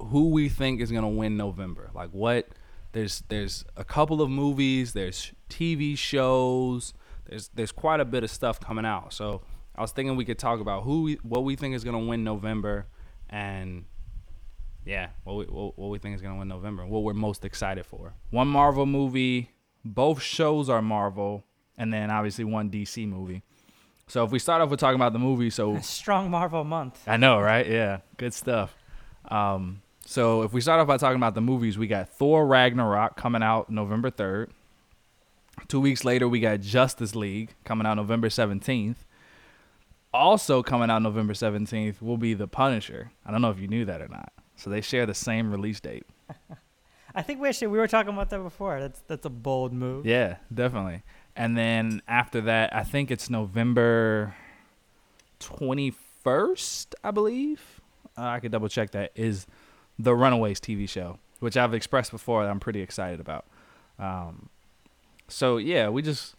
who 0.00 0.30
we 0.30 0.48
think 0.48 0.80
is 0.80 0.90
gonna 0.90 1.08
win 1.08 1.36
November. 1.36 1.90
Like 1.94 2.10
what? 2.10 2.48
There's 2.92 3.22
there's 3.28 3.64
a 3.76 3.84
couple 3.84 4.22
of 4.22 4.30
movies. 4.30 4.92
There's 4.92 5.32
TV 5.50 5.98
shows. 5.98 6.94
There's 7.26 7.48
there's 7.54 7.72
quite 7.72 8.00
a 8.00 8.04
bit 8.04 8.24
of 8.24 8.30
stuff 8.30 8.60
coming 8.60 8.86
out. 8.86 9.12
So 9.12 9.42
I 9.74 9.82
was 9.82 9.92
thinking 9.92 10.16
we 10.16 10.24
could 10.24 10.38
talk 10.38 10.60
about 10.60 10.84
who 10.84 11.02
we, 11.02 11.14
what 11.22 11.44
we 11.44 11.56
think 11.56 11.74
is 11.74 11.84
gonna 11.84 11.98
win 11.98 12.24
November, 12.24 12.86
and 13.28 13.84
yeah, 14.88 15.08
what 15.24 15.34
we 15.36 15.44
what, 15.44 15.78
what 15.78 15.90
we 15.90 15.98
think 15.98 16.16
is 16.16 16.22
gonna 16.22 16.38
win 16.38 16.48
November. 16.48 16.86
What 16.86 17.02
we're 17.02 17.12
most 17.12 17.44
excited 17.44 17.84
for. 17.84 18.14
One 18.30 18.48
Marvel 18.48 18.86
movie. 18.86 19.50
Both 19.84 20.22
shows 20.22 20.70
are 20.70 20.80
Marvel, 20.80 21.44
and 21.76 21.92
then 21.92 22.10
obviously 22.10 22.44
one 22.44 22.70
DC 22.70 23.06
movie. 23.06 23.42
So 24.06 24.24
if 24.24 24.30
we 24.30 24.38
start 24.38 24.62
off 24.62 24.70
with 24.70 24.80
talking 24.80 24.96
about 24.96 25.12
the 25.12 25.18
movie, 25.18 25.50
so 25.50 25.78
strong 25.82 26.30
Marvel 26.30 26.64
month. 26.64 27.02
I 27.06 27.18
know, 27.18 27.38
right? 27.38 27.68
Yeah, 27.68 27.98
good 28.16 28.32
stuff. 28.32 28.74
Um, 29.30 29.82
so 30.06 30.42
if 30.42 30.54
we 30.54 30.62
start 30.62 30.80
off 30.80 30.86
by 30.86 30.96
talking 30.96 31.18
about 31.18 31.34
the 31.34 31.42
movies, 31.42 31.76
we 31.76 31.86
got 31.86 32.08
Thor 32.08 32.46
Ragnarok 32.46 33.14
coming 33.16 33.42
out 33.42 33.68
November 33.68 34.10
3rd. 34.10 34.48
Two 35.68 35.80
weeks 35.80 36.02
later, 36.02 36.26
we 36.26 36.40
got 36.40 36.60
Justice 36.60 37.14
League 37.14 37.54
coming 37.64 37.86
out 37.86 37.94
November 37.94 38.28
17th. 38.28 38.96
Also 40.14 40.62
coming 40.62 40.88
out 40.88 41.02
November 41.02 41.34
17th 41.34 42.00
will 42.00 42.16
be 42.16 42.32
The 42.32 42.48
Punisher. 42.48 43.10
I 43.26 43.30
don't 43.30 43.42
know 43.42 43.50
if 43.50 43.60
you 43.60 43.68
knew 43.68 43.84
that 43.84 44.00
or 44.00 44.08
not. 44.08 44.32
So 44.58 44.70
they 44.70 44.80
share 44.80 45.06
the 45.06 45.14
same 45.14 45.50
release 45.50 45.80
date. 45.80 46.04
I 47.14 47.22
think 47.22 47.40
we 47.40 47.48
actually 47.48 47.68
we 47.68 47.78
were 47.78 47.88
talking 47.88 48.12
about 48.12 48.28
that 48.30 48.42
before. 48.42 48.80
That's 48.80 49.00
that's 49.06 49.24
a 49.24 49.30
bold 49.30 49.72
move. 49.72 50.04
Yeah, 50.04 50.36
definitely. 50.52 51.02
And 51.36 51.56
then 51.56 52.02
after 52.08 52.40
that, 52.42 52.74
I 52.74 52.82
think 52.82 53.10
it's 53.10 53.30
November 53.30 54.34
21st, 55.40 56.94
I 57.04 57.10
believe. 57.12 57.80
Uh, 58.16 58.22
I 58.22 58.40
could 58.40 58.50
double 58.50 58.68
check 58.68 58.90
that. 58.90 59.12
Is 59.14 59.46
the 59.98 60.14
Runaways 60.14 60.60
TV 60.60 60.88
show, 60.88 61.18
which 61.38 61.56
I've 61.56 61.72
expressed 61.72 62.10
before 62.10 62.42
that 62.44 62.50
I'm 62.50 62.60
pretty 62.60 62.82
excited 62.82 63.20
about. 63.20 63.46
Um, 63.98 64.48
so 65.28 65.56
yeah, 65.58 65.88
we 65.88 66.02
just 66.02 66.34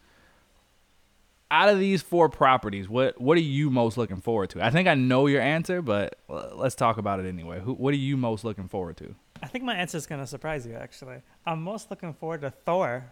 out 1.50 1.68
of 1.68 1.78
these 1.78 2.02
four 2.02 2.28
properties, 2.28 2.88
what 2.88 3.20
what 3.20 3.36
are 3.36 3.42
you 3.42 3.70
most 3.70 3.96
looking 3.96 4.20
forward 4.20 4.50
to? 4.50 4.64
I 4.64 4.70
think 4.70 4.88
I 4.88 4.94
know 4.94 5.26
your 5.26 5.40
answer, 5.40 5.82
but 5.82 6.18
let's 6.28 6.74
talk 6.74 6.98
about 6.98 7.20
it 7.20 7.26
anyway. 7.26 7.60
Who, 7.60 7.74
what 7.74 7.92
are 7.92 7.98
you 7.98 8.16
most 8.16 8.44
looking 8.44 8.68
forward 8.68 8.96
to? 8.98 9.14
I 9.42 9.46
think 9.46 9.64
my 9.64 9.74
answer 9.74 9.98
is 9.98 10.06
gonna 10.06 10.26
surprise 10.26 10.66
you. 10.66 10.74
Actually, 10.74 11.22
I'm 11.46 11.62
most 11.62 11.90
looking 11.90 12.12
forward 12.14 12.42
to 12.42 12.50
Thor. 12.50 13.10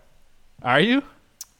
Are 0.63 0.81
you? 0.81 1.03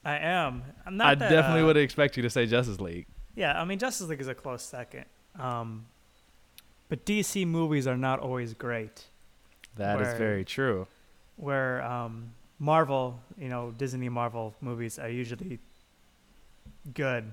I 0.05 0.19
am. 0.19 0.63
I'm 0.87 0.97
not. 0.97 1.07
I 1.09 1.15
that, 1.17 1.31
definitely 1.31 1.63
uh, 1.63 1.67
would 1.67 1.77
expect 1.77 2.17
you 2.17 2.23
to 2.23 2.31
say 2.31 2.47
Justice 2.47 2.81
League. 2.81 3.07
Yeah, 3.35 3.61
I 3.61 3.65
mean 3.65 3.79
Justice 3.79 4.09
League 4.09 4.21
is 4.21 4.29
a 4.29 4.35
close 4.35 4.63
second. 4.63 5.05
Um, 5.39 5.87
but 6.89 7.05
DC 7.05 7.47
movies 7.47 7.87
are 7.87 7.97
not 7.97 8.21
always 8.21 8.55
great. 8.55 9.05
That 9.77 10.01
is 10.01 10.09
Where- 10.09 10.17
very 10.17 10.45
true. 10.45 10.87
Where 11.37 11.85
um, 11.85 12.33
Marvel, 12.59 13.21
you 13.39 13.49
know, 13.49 13.73
Disney 13.77 14.09
Marvel 14.09 14.55
movies 14.61 14.99
are 14.99 15.09
usually 15.09 15.61
good. 16.95 17.33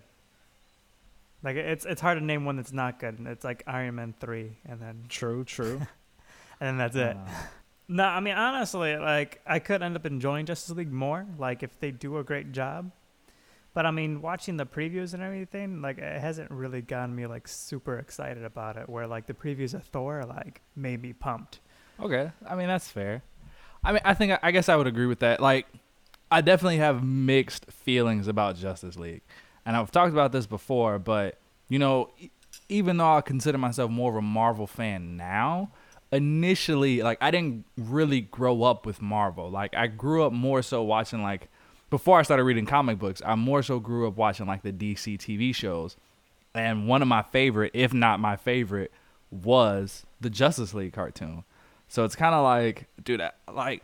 Like 1.43 1.57
it's 1.57 1.85
it's 1.85 2.01
hard 2.01 2.17
to 2.17 2.23
name 2.23 2.45
one 2.45 2.55
that's 2.55 2.73
not 2.73 2.99
good. 2.99 3.19
It's 3.27 3.43
like 3.43 3.63
Iron 3.67 3.95
Man 3.95 4.13
three, 4.19 4.57
and 4.67 4.81
then 4.81 5.05
True, 5.09 5.43
true. 5.43 5.77
and 6.59 6.67
then 6.67 6.77
that's 6.77 6.95
it. 6.95 7.15
Uh. 7.15 7.29
No, 7.87 8.03
I 8.03 8.19
mean 8.19 8.35
honestly, 8.35 8.95
like 8.97 9.41
I 9.45 9.59
could 9.59 9.83
end 9.83 9.95
up 9.95 10.05
enjoying 10.05 10.45
Justice 10.45 10.75
League 10.75 10.91
more, 10.91 11.25
like 11.37 11.61
if 11.61 11.79
they 11.79 11.91
do 11.91 12.17
a 12.17 12.23
great 12.23 12.51
job. 12.51 12.91
But 13.75 13.85
I 13.85 13.91
mean, 13.91 14.21
watching 14.21 14.57
the 14.57 14.65
previews 14.65 15.13
and 15.13 15.21
everything, 15.21 15.81
like 15.81 15.97
it 15.97 16.19
hasn't 16.19 16.49
really 16.49 16.81
gotten 16.81 17.15
me 17.15 17.27
like 17.27 17.47
super 17.47 17.99
excited 17.99 18.43
about 18.43 18.77
it. 18.77 18.89
Where 18.89 19.05
like 19.05 19.27
the 19.27 19.33
previews 19.33 19.73
of 19.73 19.83
Thor, 19.83 20.23
like 20.23 20.61
made 20.75 21.01
me 21.01 21.13
pumped. 21.13 21.59
Okay, 22.01 22.31
I 22.47 22.55
mean 22.55 22.67
that's 22.67 22.87
fair. 22.89 23.21
I 23.83 23.91
mean, 23.91 24.01
I 24.03 24.13
think 24.15 24.39
I 24.41 24.51
guess 24.51 24.67
I 24.67 24.75
would 24.75 24.87
agree 24.87 25.05
with 25.05 25.19
that. 25.19 25.39
Like, 25.39 25.67
I 26.31 26.41
definitely 26.41 26.77
have 26.77 27.03
mixed 27.03 27.71
feelings 27.71 28.27
about 28.27 28.55
Justice 28.55 28.97
League, 28.97 29.21
and 29.65 29.75
I've 29.75 29.91
talked 29.91 30.13
about 30.13 30.31
this 30.31 30.45
before. 30.45 30.99
But 30.99 31.37
you 31.69 31.79
know, 31.79 32.09
even 32.69 32.97
though 32.97 33.15
I 33.15 33.21
consider 33.21 33.57
myself 33.57 33.89
more 33.91 34.11
of 34.11 34.17
a 34.17 34.21
Marvel 34.21 34.67
fan 34.67 35.17
now, 35.17 35.71
initially, 36.11 37.01
like 37.01 37.17
I 37.21 37.31
didn't 37.31 37.65
really 37.77 38.21
grow 38.21 38.63
up 38.63 38.85
with 38.85 39.01
Marvel. 39.01 39.49
Like 39.49 39.75
I 39.75 39.87
grew 39.87 40.23
up 40.23 40.33
more 40.33 40.61
so 40.61 40.83
watching 40.83 41.21
like 41.23 41.49
before 41.89 42.19
I 42.19 42.23
started 42.23 42.43
reading 42.43 42.65
comic 42.65 42.97
books. 42.99 43.21
I 43.25 43.35
more 43.35 43.61
so 43.63 43.79
grew 43.79 44.07
up 44.07 44.15
watching 44.17 44.47
like 44.47 44.63
the 44.63 44.71
DC 44.71 45.17
TV 45.17 45.53
shows, 45.53 45.97
and 46.53 46.87
one 46.87 47.01
of 47.01 47.07
my 47.07 47.21
favorite, 47.21 47.71
if 47.73 47.93
not 47.93 48.19
my 48.19 48.35
favorite, 48.35 48.91
was 49.31 50.05
the 50.21 50.29
Justice 50.29 50.73
League 50.73 50.93
cartoon. 50.93 51.43
So 51.87 52.03
it's 52.03 52.15
kind 52.15 52.33
of 52.33 52.43
like, 52.43 52.87
dude, 53.03 53.21
I- 53.21 53.31
like 53.51 53.83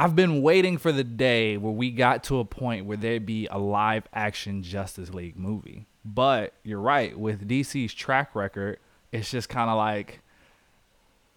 I've 0.00 0.16
been 0.16 0.40
waiting 0.40 0.78
for 0.78 0.92
the 0.92 1.04
day 1.04 1.58
where 1.58 1.74
we 1.74 1.90
got 1.90 2.24
to 2.24 2.38
a 2.38 2.44
point 2.46 2.86
where 2.86 2.96
there'd 2.96 3.26
be 3.26 3.46
a 3.50 3.58
live 3.58 4.08
action 4.14 4.62
Justice 4.62 5.12
League 5.12 5.36
movie. 5.36 5.88
But 6.06 6.54
you're 6.64 6.80
right, 6.80 7.18
with 7.18 7.46
DC's 7.46 7.92
track 7.92 8.34
record, 8.34 8.78
it's 9.12 9.30
just 9.30 9.50
kind 9.50 9.68
of 9.68 9.76
like 9.76 10.22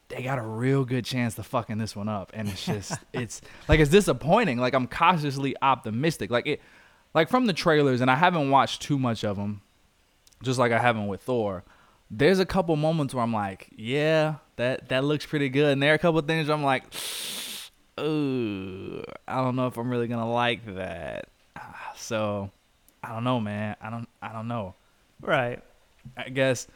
they 0.07 0.24
got 0.24 0.39
a 0.39 0.43
real 0.43 0.86
good 0.86 1.03
chance 1.03 1.36
to 1.36 1.43
fucking 1.43 1.78
this 1.78 1.93
one 1.93 2.07
up. 2.07 2.32
And 2.34 2.47
it's 2.47 2.66
just 2.66 2.93
it's 3.14 3.41
like 3.68 3.82
it's 3.82 3.91
disappointing. 3.91 4.59
Like 4.59 4.74
i'm 4.74 4.88
cautiously 4.88 5.57
optimistic. 5.61 6.32
Like 6.32 6.47
it 6.47 6.61
like 7.14 7.28
from 7.28 7.47
the 7.47 7.53
trailers 7.53 7.99
and 7.99 8.09
i 8.09 8.16
haven't 8.16 8.49
watched 8.49 8.82
too 8.82 8.97
much 8.97 9.26
of 9.26 9.36
them 9.36 9.61
just 10.41 10.57
like 10.57 10.72
i 10.72 10.80
haven't 10.80 11.05
with 11.05 11.22
thor 11.22 11.64
there's 12.09 12.39
a 12.39 12.45
couple 12.45 12.76
moments 12.76 13.14
where 13.14 13.24
i'm 13.24 13.34
like 13.34 13.70
yeah 13.76 14.36
that 14.55 14.89
that 14.89 15.03
looks 15.03 15.26
pretty 15.26 15.49
good. 15.49 15.74
And 15.74 15.84
there 15.84 15.91
are 15.91 15.95
a 15.95 15.99
couple 15.99 16.22
things 16.22 16.47
where 16.47 16.55
i'm 16.55 16.64
like 16.64 16.86
ooh 18.00 19.04
i 19.28 19.36
don't 19.36 19.56
know 19.56 19.68
if 19.68 19.78
i'm 19.78 19.89
really 19.89 20.08
gonna 20.08 20.30
like 20.32 20.66
that 20.76 21.28
Ah, 21.56 21.94
so 21.96 22.50
i 23.04 23.10
don't 23.14 23.24
know 23.24 23.39
man 23.39 23.76
i 23.82 23.89
don't 23.89 24.08
i 24.22 24.32
don't 24.34 24.48
know 24.48 24.76
Right. 25.22 25.64
I 26.18 26.28
guess 26.30 26.68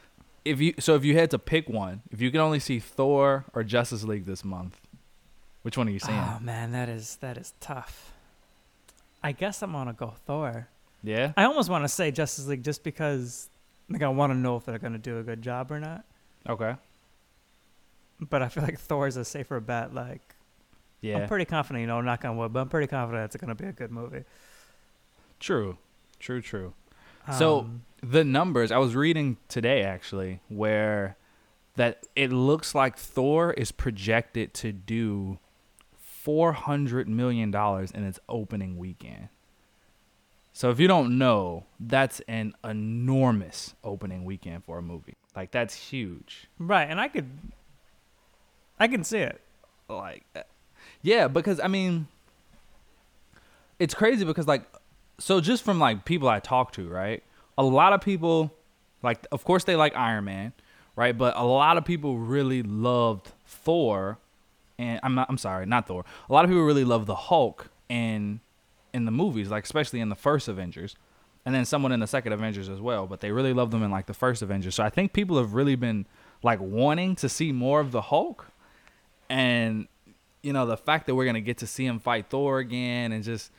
if 0.46 0.62
you 0.62 0.74
so 0.80 0.96
if 0.96 1.04
you 1.04 1.18
had 1.18 1.32
to 1.32 1.40
pick 1.40 1.68
one, 1.68 2.02
if 2.12 2.22
you 2.22 2.32
could 2.32 2.40
only 2.40 2.60
see 2.60 2.80
Thor 2.80 3.44
or 3.54 3.62
Justice 3.62 4.06
League 4.06 4.26
this 4.26 4.46
month, 4.46 4.80
which 5.64 5.78
one 5.78 5.90
are 5.90 5.92
you 5.92 6.00
seeing? 6.00 6.18
Oh 6.18 6.38
man, 6.40 6.72
that 6.72 6.88
is 6.88 7.18
that 7.18 7.38
is 7.38 7.52
tough. 7.60 8.14
I 9.22 9.34
guess 9.34 9.62
I'm 9.62 9.74
gonna 9.74 9.92
go 9.92 10.14
Thor. 10.26 10.70
yeah. 11.04 11.34
I 11.36 11.44
almost 11.44 11.70
want 11.70 11.84
to 11.84 11.90
say 11.90 12.10
Justice 12.10 12.48
League 12.48 12.64
just 12.64 12.86
because 12.86 13.50
like 13.90 14.02
I 14.02 14.08
want 14.08 14.32
to 14.32 14.38
know 14.38 14.56
if 14.56 14.64
they're 14.64 14.80
gonna 14.80 14.98
do 14.98 15.20
a 15.20 15.24
good 15.24 15.42
job 15.42 15.70
or 15.70 15.82
not. 15.82 16.06
Okay. 16.48 16.76
But 18.22 18.42
I 18.44 18.48
feel 18.48 18.64
like 18.64 18.80
Thor 18.80 19.08
is 19.08 19.18
a 19.18 19.26
safer 19.26 19.60
bet. 19.60 19.94
Like 19.94 20.36
Yeah. 21.02 21.18
I'm 21.20 21.28
pretty 21.28 21.46
confident, 21.46 21.82
you 21.82 21.88
know, 21.88 22.02
knock 22.02 22.26
on 22.26 22.38
wood, 22.38 22.54
but 22.54 22.60
I'm 22.62 22.70
pretty 22.70 22.88
confident 22.88 23.26
it's 23.26 23.38
gonna 23.40 23.56
be 23.56 23.66
a 23.66 23.72
good 23.72 23.92
movie. 23.92 24.24
true. 25.40 25.78
True. 26.20 26.42
True. 26.42 26.74
So- 27.38 27.60
Um, 27.60 27.84
The 28.04 28.24
numbers 28.24 28.72
I 28.72 28.78
was 28.78 28.96
reading 28.96 29.38
today 29.48 29.82
actually, 29.84 30.40
where 30.50 31.18
that 31.76 32.06
it 32.16 32.32
looks 32.32 32.74
like 32.76 32.96
Thor 32.98 33.54
is 33.54 33.72
projected 33.72 34.54
to 34.56 34.72
do 34.72 35.40
four 35.98 36.54
hundred 36.54 37.08
million 37.08 37.50
dollars 37.52 37.90
in 37.92 38.04
its 38.04 38.20
opening 38.30 38.78
weekend. 38.78 39.30
So 40.54 40.70
if 40.72 40.80
you 40.80 40.88
don't 40.88 41.18
know, 41.18 41.66
that's 41.80 42.20
an 42.28 42.54
enormous 42.64 43.76
opening 43.84 44.26
weekend 44.26 44.64
for 44.66 44.78
a 44.80 44.82
movie. 44.84 45.14
Like 45.36 45.52
that's 45.52 45.74
huge. 45.76 46.48
right, 46.60 46.88
and 46.90 47.00
I 47.02 47.08
could, 47.08 47.30
I 48.80 48.88
can 48.88 49.04
see 49.04 49.20
it. 49.20 49.42
like 49.90 50.26
yeah 51.02 51.28
because 51.28 51.60
i 51.60 51.68
mean 51.68 52.08
it's 53.80 53.94
crazy 53.94 54.26
because 54.26 54.48
like 54.48 54.64
so 55.20 55.40
just 55.40 55.64
from 55.64 55.80
like 55.80 56.06
people 56.06 56.28
i 56.28 56.40
talk 56.40 56.72
to 56.72 56.88
right 56.88 57.24
a 57.58 57.64
lot 57.64 57.94
of 57.94 58.02
people 58.02 58.52
like 59.04 59.26
of 59.32 59.44
course 59.44 59.64
they 59.64 59.76
like 59.76 59.96
iron 59.96 60.26
man 60.26 60.54
right 60.96 61.18
but 61.18 61.36
a 61.38 61.44
lot 61.44 61.78
of 61.78 61.86
people 61.86 62.18
really 62.18 62.64
loved 62.64 63.32
thor 63.46 64.18
and 64.78 65.00
i'm 65.04 65.16
not 65.16 65.28
i'm 65.30 65.38
sorry 65.38 65.66
not 65.66 65.88
thor. 65.88 66.04
A 66.30 66.34
lot 66.34 66.46
of 66.46 66.50
people 66.50 66.64
really 66.64 66.84
love 66.84 67.06
the 67.06 67.16
hulk 67.16 67.70
in 67.90 68.40
in 68.94 69.06
the 69.06 69.12
movies 69.12 69.50
like 69.50 69.64
especially 69.64 70.00
in 70.00 70.10
the 70.10 70.16
first 70.16 70.48
avengers 70.48 70.96
and 71.46 71.56
then 71.56 71.64
someone 71.66 71.92
in 71.92 72.00
the 72.00 72.08
second 72.08 72.34
avengers 72.34 72.70
as 72.70 72.82
well 72.82 73.08
but 73.08 73.22
they 73.22 73.32
really 73.32 73.54
love 73.54 73.72
them 73.72 73.84
in 73.84 73.92
like 73.92 74.06
the 74.06 74.14
first 74.14 74.42
avengers. 74.42 74.76
So 74.76 74.84
i 74.84 74.90
think 74.90 75.14
people 75.14 75.38
have 75.38 75.54
really 75.54 75.76
been 75.76 76.06
like 76.44 76.60
wanting 76.60 77.16
to 77.16 77.30
see 77.30 77.52
more 77.52 77.80
of 77.80 77.92
the 77.92 78.02
hulk 78.02 78.48
and 79.30 79.88
you 80.48 80.54
know 80.54 80.66
the 80.66 80.78
fact 80.78 81.08
that 81.08 81.16
we're 81.16 81.26
gonna 81.26 81.42
get 81.42 81.58
to 81.58 81.68
see 81.68 81.86
him 81.86 82.00
fight 82.00 82.28
Thor 82.30 82.60
again, 82.60 83.12
and 83.12 83.22
just 83.22 83.52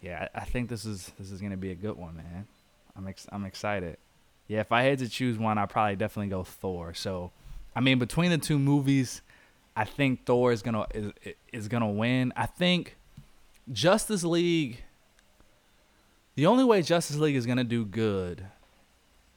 yeah, 0.00 0.28
I 0.34 0.46
think 0.46 0.70
this 0.70 0.86
is 0.86 1.12
this 1.18 1.30
is 1.30 1.42
gonna 1.42 1.58
be 1.58 1.70
a 1.70 1.74
good 1.74 1.98
one, 1.98 2.16
man. 2.16 2.46
I'm 2.96 3.06
ex- 3.06 3.26
I'm 3.30 3.44
excited. 3.44 3.98
Yeah, 4.48 4.60
if 4.60 4.72
I 4.72 4.84
had 4.84 5.00
to 5.00 5.08
choose 5.10 5.36
one, 5.36 5.58
I'd 5.58 5.68
probably 5.68 5.96
definitely 5.96 6.30
go 6.30 6.42
Thor. 6.42 6.94
So, 6.94 7.30
I 7.76 7.80
mean, 7.80 7.98
between 7.98 8.30
the 8.30 8.38
two 8.38 8.58
movies, 8.58 9.20
I 9.76 9.84
think 9.84 10.24
Thor 10.24 10.50
is 10.50 10.62
gonna 10.62 10.86
is 10.94 11.12
is 11.52 11.68
gonna 11.68 11.90
win. 11.90 12.32
I 12.34 12.46
think 12.46 12.96
Justice 13.70 14.24
League. 14.24 14.82
The 16.36 16.46
only 16.46 16.64
way 16.64 16.80
Justice 16.80 17.18
League 17.18 17.36
is 17.36 17.44
gonna 17.44 17.64
do 17.64 17.84
good, 17.84 18.46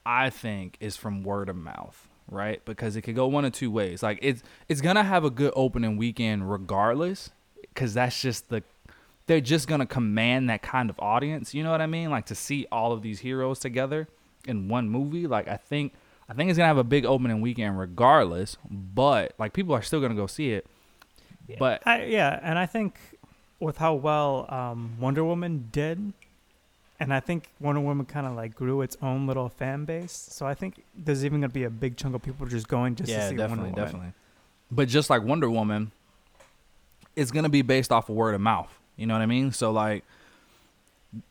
I 0.06 0.30
think, 0.30 0.78
is 0.80 0.96
from 0.96 1.22
word 1.22 1.50
of 1.50 1.56
mouth, 1.56 2.08
right? 2.28 2.64
Because 2.64 2.96
it 2.96 3.02
could 3.02 3.14
go 3.14 3.26
one 3.26 3.44
of 3.44 3.52
two 3.52 3.70
ways. 3.70 4.02
Like 4.02 4.18
it's 4.22 4.42
it's 4.68 4.80
gonna 4.80 5.04
have 5.04 5.24
a 5.24 5.30
good 5.30 5.52
opening 5.56 5.96
weekend 5.96 6.50
regardless, 6.50 7.30
because 7.60 7.94
that's 7.94 8.20
just 8.20 8.48
the 8.48 8.62
they're 9.26 9.40
just 9.40 9.68
gonna 9.68 9.86
command 9.86 10.50
that 10.50 10.62
kind 10.62 10.90
of 10.90 10.96
audience. 10.98 11.54
You 11.54 11.62
know 11.62 11.70
what 11.70 11.80
I 11.80 11.86
mean? 11.86 12.10
Like 12.10 12.26
to 12.26 12.34
see 12.34 12.66
all 12.70 12.92
of 12.92 13.02
these 13.02 13.20
heroes 13.20 13.58
together 13.58 14.08
in 14.46 14.68
one 14.68 14.88
movie. 14.88 15.26
Like 15.26 15.48
I 15.48 15.56
think 15.56 15.92
I 16.28 16.34
think 16.34 16.50
it's 16.50 16.56
gonna 16.56 16.68
have 16.68 16.78
a 16.78 16.84
big 16.84 17.04
opening 17.04 17.40
weekend 17.40 17.78
regardless. 17.78 18.56
But 18.70 19.34
like 19.38 19.52
people 19.52 19.74
are 19.74 19.82
still 19.82 20.00
gonna 20.00 20.14
go 20.14 20.26
see 20.26 20.52
it. 20.52 20.66
But 21.58 21.86
I, 21.86 22.04
yeah, 22.04 22.40
and 22.42 22.58
I 22.58 22.66
think 22.66 22.96
with 23.60 23.78
how 23.78 23.94
well 23.94 24.46
um, 24.48 24.96
Wonder 24.98 25.24
Woman 25.24 25.68
did, 25.70 26.12
and 27.00 27.12
I 27.12 27.20
think 27.20 27.50
Wonder 27.60 27.80
Woman 27.80 28.06
kind 28.06 28.26
of 28.26 28.34
like 28.34 28.54
grew 28.54 28.82
its 28.82 28.96
own 29.02 29.26
little 29.26 29.48
fan 29.48 29.84
base. 29.84 30.12
So 30.12 30.46
I 30.46 30.54
think 30.54 30.84
there's 30.96 31.24
even 31.24 31.40
gonna 31.40 31.52
be 31.52 31.64
a 31.64 31.70
big 31.70 31.96
chunk 31.96 32.14
of 32.14 32.22
people 32.22 32.46
just 32.46 32.68
going 32.68 32.94
just 32.94 33.10
to 33.10 33.14
see 33.14 33.36
definitely, 33.36 33.46
Wonder 33.46 33.62
Woman. 33.62 33.74
definitely. 33.74 34.12
But 34.70 34.88
just 34.88 35.10
like 35.10 35.22
Wonder 35.22 35.50
Woman, 35.50 35.92
it's 37.16 37.30
gonna 37.30 37.48
be 37.48 37.62
based 37.62 37.92
off 37.92 38.08
of 38.08 38.16
word 38.16 38.34
of 38.34 38.40
mouth. 38.40 38.72
You 38.96 39.06
know 39.06 39.14
what 39.14 39.22
I 39.22 39.26
mean? 39.26 39.52
So 39.52 39.70
like, 39.72 40.04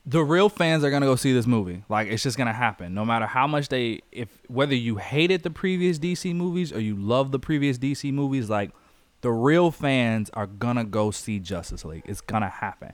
the 0.06 0.24
real 0.24 0.50
fans 0.50 0.84
are 0.84 0.92
gonna 0.92 1.06
go 1.06 1.16
see 1.16 1.34
this 1.34 1.48
movie. 1.48 1.84
Like, 1.90 2.08
it's 2.08 2.24
just 2.24 2.38
gonna 2.38 2.54
happen, 2.54 2.94
no 2.94 3.06
matter 3.06 3.26
how 3.26 3.48
much 3.48 3.70
they, 3.70 4.02
if 4.12 4.30
whether 4.48 4.76
you 4.76 4.98
hated 4.98 5.44
the 5.44 5.50
previous 5.50 6.00
DC 6.00 6.34
movies 6.34 6.72
or 6.72 6.80
you 6.80 6.96
love 6.96 7.32
the 7.32 7.40
previous 7.40 7.78
DC 7.78 8.12
movies, 8.14 8.50
like, 8.50 8.72
the 9.22 9.32
real 9.32 9.72
fans 9.72 10.30
are 10.34 10.48
gonna 10.48 10.84
go 10.84 11.12
see 11.12 11.40
Justice 11.40 11.84
League. 11.86 12.04
It's 12.06 12.22
gonna 12.22 12.50
happen. 12.50 12.94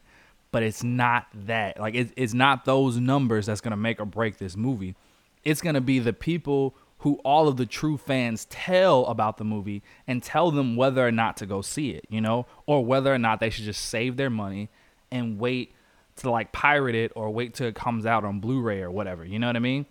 But 0.51 0.63
it's 0.63 0.83
not 0.83 1.27
that. 1.33 1.79
Like, 1.79 1.95
it's 1.95 2.11
it's 2.15 2.33
not 2.33 2.65
those 2.65 2.97
numbers 2.97 3.45
that's 3.45 3.61
gonna 3.61 3.77
make 3.77 3.99
or 3.99 4.05
break 4.05 4.37
this 4.37 4.57
movie 4.57 4.95
it's 5.43 5.61
to 5.61 5.81
be 5.81 5.99
the 5.99 6.13
people 6.13 6.75
who 6.99 7.15
all 7.23 7.47
of 7.47 7.57
the 7.57 7.65
true 7.65 7.97
fans 7.97 8.45
tell 8.49 9.05
about 9.05 9.37
the 9.37 9.43
movie 9.43 9.81
and 10.05 10.21
tell 10.21 10.51
them 10.51 10.75
whether 10.75 11.05
or 11.05 11.11
not 11.11 11.37
to 11.37 11.45
go 11.45 11.61
see 11.61 11.91
it, 11.91 12.05
you 12.09 12.19
know, 12.19 12.45
or 12.65 12.83
whether 12.83 13.13
or 13.13 13.17
not 13.17 13.39
they 13.39 13.49
should 13.49 13.63
just 13.63 13.85
save 13.85 14.17
their 14.17 14.29
money 14.29 14.69
and 15.11 15.39
wait 15.39 15.73
to 16.17 16.29
like 16.29 16.51
pirate 16.51 16.95
it 16.95 17.11
or 17.15 17.29
wait 17.29 17.53
till 17.53 17.67
it 17.67 17.75
comes 17.75 18.05
out 18.05 18.25
on 18.25 18.41
Blu-ray 18.41 18.81
or 18.81 18.91
whatever, 18.91 19.23
you 19.23 19.39
know 19.39 19.47
what 19.47 19.55
I 19.55 19.59
mean? 19.59 19.85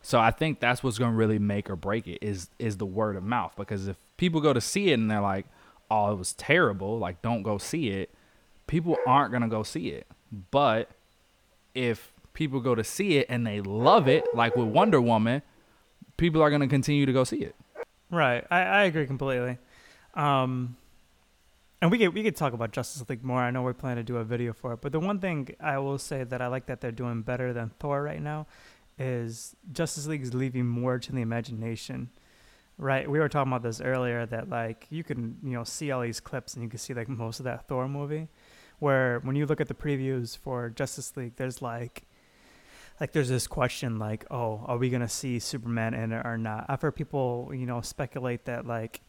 So 0.00 0.18
I 0.18 0.30
think 0.30 0.58
that's 0.58 0.82
what's 0.82 0.98
to 0.98 1.10
really 1.10 1.38
make 1.38 1.68
or 1.68 1.76
break 1.76 2.06
it 2.06 2.18
is 2.22 2.48
is 2.58 2.78
the 2.78 2.86
word 2.86 3.16
of 3.16 3.22
mouth 3.22 3.54
because 3.56 3.86
if 3.88 3.96
people 4.16 4.40
go 4.40 4.52
to 4.52 4.60
see 4.60 4.90
it 4.90 4.94
and 4.94 5.10
they're 5.10 5.20
like, 5.20 5.46
"Oh, 5.90 6.12
it 6.12 6.18
was 6.18 6.34
terrible," 6.34 6.98
like 6.98 7.22
don't 7.22 7.42
go 7.42 7.56
see 7.56 7.88
it, 7.88 8.10
people 8.66 8.96
aren't 9.06 9.32
to 9.32 9.48
go 9.48 9.62
see 9.62 9.88
it. 9.88 10.06
But 10.50 10.90
if 11.74 12.12
people 12.32 12.60
go 12.60 12.74
to 12.74 12.84
see 12.84 13.18
it 13.18 13.26
and 13.28 13.46
they 13.46 13.60
love 13.60 14.08
it, 14.08 14.24
like 14.34 14.56
with 14.56 14.68
Wonder 14.68 15.00
Woman, 15.00 15.42
people 16.16 16.42
are 16.42 16.50
gonna 16.50 16.68
continue 16.68 17.06
to 17.06 17.12
go 17.12 17.24
see 17.24 17.38
it. 17.38 17.54
Right, 18.10 18.44
I, 18.50 18.60
I 18.60 18.82
agree 18.84 19.06
completely. 19.06 19.58
Um, 20.14 20.76
and 21.80 21.90
we 21.90 21.98
could 21.98 22.14
we 22.14 22.22
could 22.22 22.36
talk 22.36 22.52
about 22.52 22.72
Justice 22.72 23.08
League 23.08 23.24
more. 23.24 23.40
I 23.40 23.50
know 23.50 23.62
we're 23.62 23.74
planning 23.74 24.04
to 24.04 24.12
do 24.12 24.16
a 24.16 24.24
video 24.24 24.52
for 24.52 24.72
it, 24.72 24.80
but 24.80 24.92
the 24.92 25.00
one 25.00 25.18
thing 25.18 25.54
I 25.60 25.78
will 25.78 25.98
say 25.98 26.24
that 26.24 26.40
I 26.40 26.46
like 26.46 26.66
that 26.66 26.80
they're 26.80 26.92
doing 26.92 27.22
better 27.22 27.52
than 27.52 27.70
Thor 27.78 28.02
right 28.02 28.22
now 28.22 28.46
is 28.98 29.56
Justice 29.72 30.06
League 30.06 30.22
is 30.22 30.32
leaving 30.32 30.66
more 30.66 30.98
to 30.98 31.12
the 31.12 31.20
imagination. 31.20 32.10
Right, 32.76 33.08
we 33.08 33.20
were 33.20 33.28
talking 33.28 33.52
about 33.52 33.62
this 33.62 33.80
earlier 33.80 34.26
that 34.26 34.48
like 34.48 34.86
you 34.90 35.04
can 35.04 35.36
you 35.44 35.50
know 35.50 35.64
see 35.64 35.90
all 35.90 36.00
these 36.00 36.20
clips 36.20 36.54
and 36.54 36.62
you 36.62 36.68
can 36.68 36.78
see 36.78 36.94
like 36.94 37.08
most 37.08 37.38
of 37.38 37.44
that 37.44 37.68
Thor 37.68 37.86
movie, 37.86 38.28
where 38.78 39.20
when 39.20 39.36
you 39.36 39.46
look 39.46 39.60
at 39.60 39.68
the 39.68 39.74
previews 39.74 40.36
for 40.36 40.70
Justice 40.70 41.16
League, 41.16 41.36
there's 41.36 41.62
like 41.62 42.06
like 43.00 43.12
there's 43.12 43.28
this 43.28 43.46
question 43.46 43.98
like 43.98 44.24
oh 44.30 44.62
are 44.66 44.78
we 44.78 44.88
gonna 44.88 45.08
see 45.08 45.38
superman 45.38 45.94
in 45.94 46.12
it 46.12 46.24
or 46.24 46.38
not? 46.38 46.66
I've 46.68 46.80
heard 46.80 46.94
people 46.94 47.50
you 47.52 47.66
know 47.66 47.80
speculate 47.80 48.44
that 48.44 48.66
like 48.66 49.00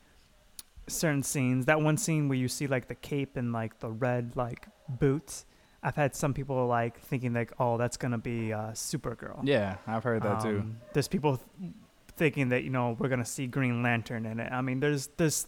certain 0.88 1.24
scenes 1.24 1.66
that 1.66 1.82
one 1.82 1.98
scene 1.98 2.30
where 2.30 2.38
you 2.38 2.48
see 2.48 2.68
like 2.68 2.88
the 2.88 2.96
cape 2.96 3.38
and 3.38 3.52
like 3.52 3.80
the 3.80 3.90
red 3.90 4.36
like 4.36 4.68
boots 4.88 5.44
i've 5.82 5.96
had 5.96 6.16
some 6.16 6.32
people 6.32 6.68
like 6.68 7.00
thinking 7.00 7.34
like 7.34 7.52
oh 7.60 7.76
that's 7.76 7.98
gonna 7.98 8.20
be 8.20 8.54
uh 8.54 8.68
supergirl. 8.72 9.40
Yeah, 9.44 9.78
I've 9.88 10.04
heard 10.04 10.22
that 10.22 10.42
too. 10.42 10.60
Um, 10.60 10.78
there's 10.94 11.08
people 11.08 11.38
th- 11.38 11.74
thinking 12.18 12.50
that 12.50 12.64
you 12.64 12.70
know 12.70 12.96
we're 13.00 13.10
gonna 13.10 13.26
see 13.26 13.48
green 13.48 13.82
lantern 13.82 14.26
in 14.28 14.40
it. 14.40 14.52
I 14.52 14.62
mean 14.62 14.80
there's 14.80 15.08
there's 15.18 15.48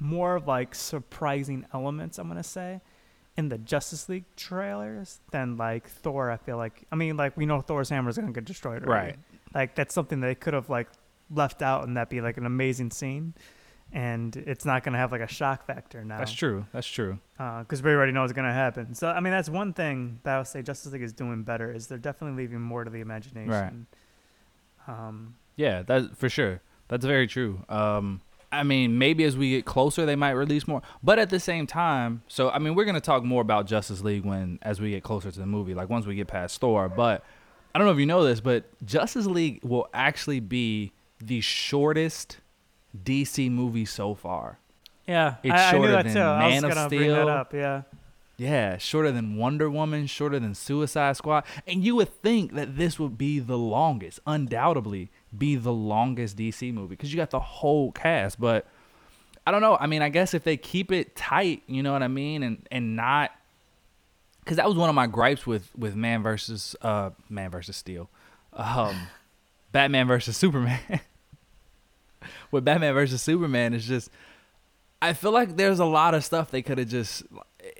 more 0.00 0.36
of 0.36 0.46
like 0.46 0.74
surprising 0.74 1.66
elements 1.74 2.18
i'm 2.18 2.28
gonna 2.28 2.42
say 2.42 2.80
in 3.38 3.48
the 3.48 3.56
Justice 3.56 4.08
League 4.08 4.24
trailers 4.36 5.20
than 5.30 5.56
like 5.56 5.88
Thor. 5.88 6.30
I 6.30 6.36
feel 6.36 6.56
like 6.56 6.82
I 6.92 6.96
mean 6.96 7.16
like 7.16 7.36
we 7.36 7.46
know 7.46 7.60
Thor's 7.60 7.88
hammer 7.88 8.10
is 8.10 8.18
gonna 8.18 8.32
get 8.32 8.44
destroyed, 8.44 8.84
already. 8.84 9.06
Right. 9.10 9.18
Like 9.54 9.74
that's 9.76 9.94
something 9.94 10.20
they 10.20 10.34
could 10.34 10.54
have 10.54 10.68
like 10.68 10.88
left 11.30 11.62
out 11.62 11.86
and 11.86 11.96
that 11.96 12.10
be 12.10 12.20
like 12.20 12.36
an 12.36 12.44
amazing 12.46 12.90
scene. 12.90 13.34
And 13.92 14.36
it's 14.36 14.64
not 14.66 14.82
gonna 14.82 14.98
have 14.98 15.12
like 15.12 15.20
a 15.20 15.28
shock 15.28 15.64
factor 15.64 16.04
now. 16.04 16.18
That's 16.18 16.32
true. 16.32 16.66
That's 16.72 16.86
true. 16.86 17.20
because 17.38 17.80
we 17.80 17.92
already 17.92 18.10
know 18.12 18.24
it's 18.24 18.32
gonna 18.32 18.52
happen. 18.52 18.94
So 18.94 19.08
I 19.08 19.20
mean, 19.20 19.32
that's 19.32 19.48
one 19.48 19.72
thing 19.72 20.18
that 20.24 20.34
I 20.34 20.38
would 20.38 20.48
say 20.48 20.60
Justice 20.60 20.92
League 20.92 21.02
is 21.02 21.12
doing 21.12 21.44
better 21.44 21.72
is 21.72 21.86
they're 21.86 21.96
definitely 21.96 22.42
leaving 22.42 22.60
more 22.60 22.82
to 22.82 22.90
the 22.90 23.00
imagination. 23.00 23.86
Um, 24.88 25.36
Yeah, 25.56 25.82
that 25.82 26.16
for 26.16 26.28
sure. 26.28 26.60
That's 26.88 27.04
very 27.04 27.26
true. 27.28 27.64
Um, 27.68 28.20
I 28.50 28.62
mean, 28.62 28.96
maybe 28.98 29.24
as 29.24 29.36
we 29.36 29.50
get 29.50 29.64
closer, 29.66 30.06
they 30.06 30.16
might 30.16 30.30
release 30.30 30.66
more. 30.66 30.80
But 31.02 31.18
at 31.18 31.28
the 31.30 31.38
same 31.40 31.66
time, 31.66 32.22
so 32.28 32.50
I 32.50 32.58
mean, 32.58 32.74
we're 32.74 32.84
gonna 32.86 33.00
talk 33.00 33.22
more 33.24 33.42
about 33.42 33.66
Justice 33.66 34.00
League 34.02 34.24
when 34.24 34.58
as 34.62 34.80
we 34.80 34.90
get 34.90 35.02
closer 35.02 35.30
to 35.30 35.38
the 35.38 35.46
movie, 35.46 35.74
like 35.74 35.88
once 35.90 36.06
we 36.06 36.14
get 36.14 36.28
past 36.28 36.58
Thor. 36.60 36.88
But 36.88 37.22
I 37.74 37.78
don't 37.78 37.86
know 37.86 37.92
if 37.92 37.98
you 37.98 38.06
know 38.06 38.24
this, 38.24 38.40
but 38.40 38.64
Justice 38.84 39.26
League 39.26 39.60
will 39.62 39.88
actually 39.92 40.40
be 40.40 40.92
the 41.20 41.40
shortest 41.42 42.38
DC 43.04 43.50
movie 43.50 43.84
so 43.84 44.14
far. 44.14 44.58
yeah, 45.06 45.34
It's 45.42 45.52
I, 45.54 45.70
shorter 45.70 45.92
that 45.92 46.04
than 46.06 46.14
too. 46.14 46.20
I 46.20 46.46
was 46.46 46.54
Man 46.54 46.64
of 46.64 46.74
gonna 46.74 46.88
bring 46.88 47.00
that 47.08 47.14
Steel. 47.14 47.28
up. 47.28 47.54
Yeah, 47.54 47.82
Yeah, 48.38 48.78
shorter 48.78 49.12
than 49.12 49.36
Wonder 49.36 49.68
Woman, 49.68 50.06
shorter 50.06 50.38
than 50.38 50.54
Suicide 50.54 51.16
Squad. 51.16 51.44
And 51.66 51.84
you 51.84 51.96
would 51.96 52.08
think 52.22 52.54
that 52.54 52.76
this 52.76 52.98
would 52.98 53.18
be 53.18 53.38
the 53.40 53.58
longest, 53.58 54.20
undoubtedly 54.26 55.10
be 55.36 55.56
the 55.56 55.72
longest 55.72 56.36
DC 56.36 56.72
movie 56.72 56.90
because 56.90 57.12
you 57.12 57.16
got 57.16 57.30
the 57.30 57.40
whole 57.40 57.92
cast. 57.92 58.40
But 58.40 58.66
I 59.46 59.50
don't 59.50 59.60
know. 59.60 59.76
I 59.78 59.86
mean, 59.86 60.02
I 60.02 60.08
guess 60.08 60.34
if 60.34 60.44
they 60.44 60.56
keep 60.56 60.92
it 60.92 61.16
tight, 61.16 61.62
you 61.66 61.82
know 61.82 61.92
what 61.92 62.02
I 62.02 62.08
mean, 62.08 62.42
and 62.42 62.66
and 62.70 62.96
not 62.96 63.30
because 64.40 64.56
that 64.56 64.66
was 64.66 64.76
one 64.76 64.88
of 64.88 64.94
my 64.94 65.06
gripes 65.06 65.46
with 65.46 65.70
with 65.76 65.94
Man 65.94 66.22
versus 66.22 66.76
uh 66.82 67.10
Man 67.28 67.50
versus 67.50 67.76
Steel, 67.76 68.08
um, 68.52 69.08
Batman 69.72 70.06
versus 70.06 70.36
Superman. 70.36 70.80
with 72.50 72.64
Batman 72.64 72.94
versus 72.94 73.22
Superman, 73.22 73.74
it's 73.74 73.86
just 73.86 74.10
I 75.00 75.12
feel 75.12 75.32
like 75.32 75.56
there's 75.56 75.78
a 75.78 75.84
lot 75.84 76.14
of 76.14 76.24
stuff 76.24 76.50
they 76.50 76.62
could 76.62 76.78
have 76.78 76.88
just 76.88 77.22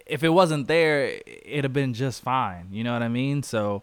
if 0.06 0.22
it 0.22 0.30
wasn't 0.30 0.66
there, 0.68 1.20
it'd 1.26 1.64
have 1.64 1.72
been 1.72 1.94
just 1.94 2.22
fine. 2.22 2.68
You 2.72 2.84
know 2.84 2.92
what 2.92 3.02
I 3.02 3.08
mean? 3.08 3.42
So, 3.42 3.82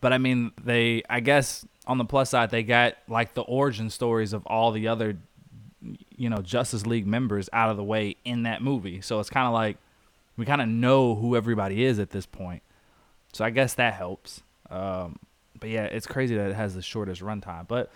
but 0.00 0.12
I 0.12 0.18
mean, 0.18 0.52
they 0.62 1.02
I 1.08 1.20
guess 1.20 1.66
on 1.90 1.98
the 1.98 2.04
plus 2.04 2.30
side, 2.30 2.50
they 2.50 2.62
got 2.62 2.94
like 3.08 3.34
the 3.34 3.42
origin 3.42 3.90
stories 3.90 4.32
of 4.32 4.46
all 4.46 4.70
the 4.70 4.86
other 4.86 5.18
you 6.16 6.30
know 6.30 6.36
Justice 6.36 6.86
League 6.86 7.04
members 7.06 7.48
out 7.52 7.68
of 7.68 7.76
the 7.76 7.82
way 7.82 8.14
in 8.24 8.44
that 8.44 8.62
movie. 8.62 9.00
So 9.00 9.18
it's 9.18 9.28
kind 9.28 9.48
of 9.48 9.52
like 9.52 9.76
we 10.36 10.46
kind 10.46 10.62
of 10.62 10.68
know 10.68 11.16
who 11.16 11.36
everybody 11.36 11.84
is 11.84 11.98
at 11.98 12.10
this 12.10 12.26
point. 12.26 12.62
So 13.32 13.44
I 13.44 13.50
guess 13.50 13.74
that 13.74 13.94
helps. 13.94 14.42
Um, 14.70 15.18
but 15.58 15.68
yeah, 15.68 15.84
it's 15.84 16.06
crazy 16.06 16.36
that 16.36 16.50
it 16.50 16.54
has 16.54 16.76
the 16.76 16.82
shortest 16.82 17.22
runtime. 17.22 17.66
But 17.66 17.90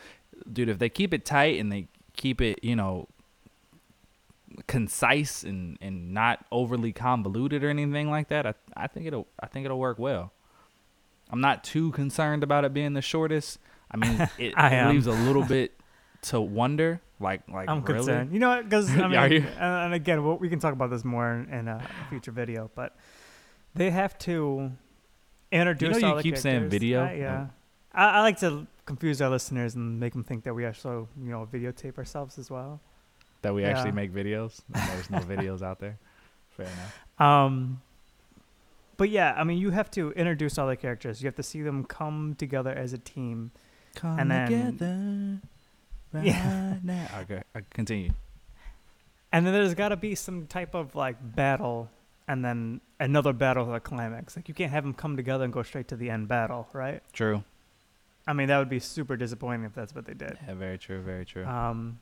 dude, 0.52 0.68
if 0.68 0.80
they 0.80 0.88
keep 0.88 1.14
it 1.14 1.24
tight 1.24 1.60
and 1.60 1.70
they 1.70 1.86
keep 2.16 2.40
it, 2.40 2.64
you 2.64 2.74
know, 2.74 3.06
concise 4.66 5.44
and, 5.44 5.78
and 5.80 6.12
not 6.12 6.44
overly 6.50 6.92
convoluted 6.92 7.62
or 7.62 7.70
anything 7.70 8.10
like 8.10 8.26
that, 8.26 8.44
I, 8.44 8.54
I 8.76 8.88
think 8.88 9.06
it'll 9.06 9.28
I 9.38 9.46
think 9.46 9.64
it'll 9.66 9.78
work 9.78 10.00
well. 10.00 10.32
I'm 11.30 11.40
not 11.40 11.62
too 11.62 11.92
concerned 11.92 12.42
about 12.42 12.64
it 12.64 12.74
being 12.74 12.94
the 12.94 13.02
shortest. 13.02 13.60
I 13.94 13.96
mean, 13.96 14.28
it, 14.38 14.54
I 14.56 14.74
it 14.74 14.92
leaves 14.92 15.06
a 15.06 15.12
little 15.12 15.44
bit 15.44 15.72
to 16.22 16.40
wonder. 16.40 17.00
Like 17.20 17.48
like 17.48 17.68
I'm 17.68 17.82
really? 17.82 17.98
concerned. 17.98 18.32
You 18.32 18.40
know 18.40 18.48
what? 18.48 18.64
Because 18.64 18.90
I 18.90 19.08
mean, 19.28 19.32
you? 19.32 19.48
and, 19.58 19.94
again, 19.94 20.24
we'll, 20.24 20.36
we 20.36 20.48
can 20.48 20.58
talk 20.58 20.72
about 20.72 20.90
this 20.90 21.04
more 21.04 21.46
in, 21.50 21.68
a 21.68 21.80
future 22.10 22.32
video, 22.32 22.70
but 22.74 22.96
they 23.74 23.90
have 23.90 24.18
to 24.18 24.72
introduce. 25.52 26.00
you 26.00 26.06
all 26.08 26.16
the 26.16 26.22
keep 26.22 26.36
saying 26.36 26.68
video? 26.68 27.06
Uh, 27.06 27.12
yeah, 27.12 27.46
I, 27.94 28.06
I 28.06 28.20
like 28.20 28.40
to 28.40 28.66
confuse 28.84 29.22
our 29.22 29.30
listeners 29.30 29.76
and 29.76 29.98
make 29.98 30.12
them 30.12 30.24
think 30.24 30.44
that 30.44 30.54
we 30.54 30.66
actually, 30.66 31.06
you 31.22 31.30
know, 31.30 31.48
videotape 31.50 31.96
ourselves 31.98 32.38
as 32.38 32.50
well. 32.50 32.80
that 33.42 33.54
we 33.54 33.64
actually 33.64 33.92
make 33.92 34.12
videos. 34.12 34.60
And 34.74 34.88
there's 34.90 35.10
no 35.10 35.20
videos 35.20 35.62
out 35.62 35.78
there. 35.78 35.98
Fair 36.50 36.66
enough. 36.66 37.20
Um, 37.20 37.80
but 38.96 39.10
yeah, 39.10 39.34
I 39.36 39.44
mean, 39.44 39.58
you 39.58 39.70
have 39.70 39.90
to 39.92 40.12
introduce 40.12 40.58
all 40.58 40.68
the 40.68 40.76
characters. 40.76 41.22
You 41.22 41.26
have 41.26 41.36
to 41.36 41.42
see 41.42 41.62
them 41.62 41.84
come 41.84 42.34
together 42.38 42.72
as 42.72 42.92
a 42.92 42.98
team. 42.98 43.52
Come 43.94 44.18
And 44.18 44.30
then- 44.30 44.46
together 44.46 45.38
right 46.12 46.24
Yeah. 46.24 46.76
now. 46.82 47.08
Okay, 47.22 47.42
uh, 47.54 47.60
continue. 47.70 48.10
And 49.32 49.44
then 49.46 49.52
there's 49.52 49.74
got 49.74 49.88
to 49.88 49.96
be 49.96 50.14
some 50.14 50.46
type 50.46 50.74
of 50.74 50.94
like 50.94 51.16
battle, 51.34 51.90
and 52.28 52.44
then 52.44 52.80
another 53.00 53.32
battle 53.32 53.66
at 53.66 53.72
the 53.72 53.80
climax. 53.88 54.36
Like 54.36 54.48
you 54.48 54.54
can't 54.54 54.70
have 54.70 54.84
them 54.84 54.94
come 54.94 55.16
together 55.16 55.44
and 55.44 55.52
go 55.52 55.62
straight 55.62 55.88
to 55.88 55.96
the 55.96 56.08
end 56.10 56.28
battle, 56.28 56.68
right? 56.72 57.02
True. 57.12 57.42
I 58.26 58.32
mean, 58.32 58.48
that 58.48 58.58
would 58.58 58.68
be 58.70 58.78
super 58.78 59.16
disappointing 59.16 59.66
if 59.66 59.74
that's 59.74 59.94
what 59.94 60.06
they 60.06 60.14
did. 60.14 60.38
Yeah, 60.46 60.54
very 60.54 60.78
true. 60.78 61.02
Very 61.02 61.24
true. 61.26 61.44
Um, 61.44 61.98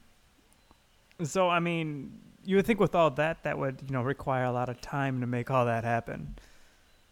so 1.22 1.48
I 1.48 1.58
mean, 1.58 2.12
you 2.44 2.56
would 2.56 2.66
think 2.66 2.80
with 2.80 2.94
all 2.94 3.10
that, 3.12 3.42
that 3.44 3.58
would 3.58 3.80
you 3.86 3.92
know 3.92 4.02
require 4.02 4.44
a 4.44 4.52
lot 4.52 4.68
of 4.68 4.80
time 4.80 5.20
to 5.22 5.26
make 5.26 5.50
all 5.50 5.64
that 5.66 5.84
happen. 5.84 6.34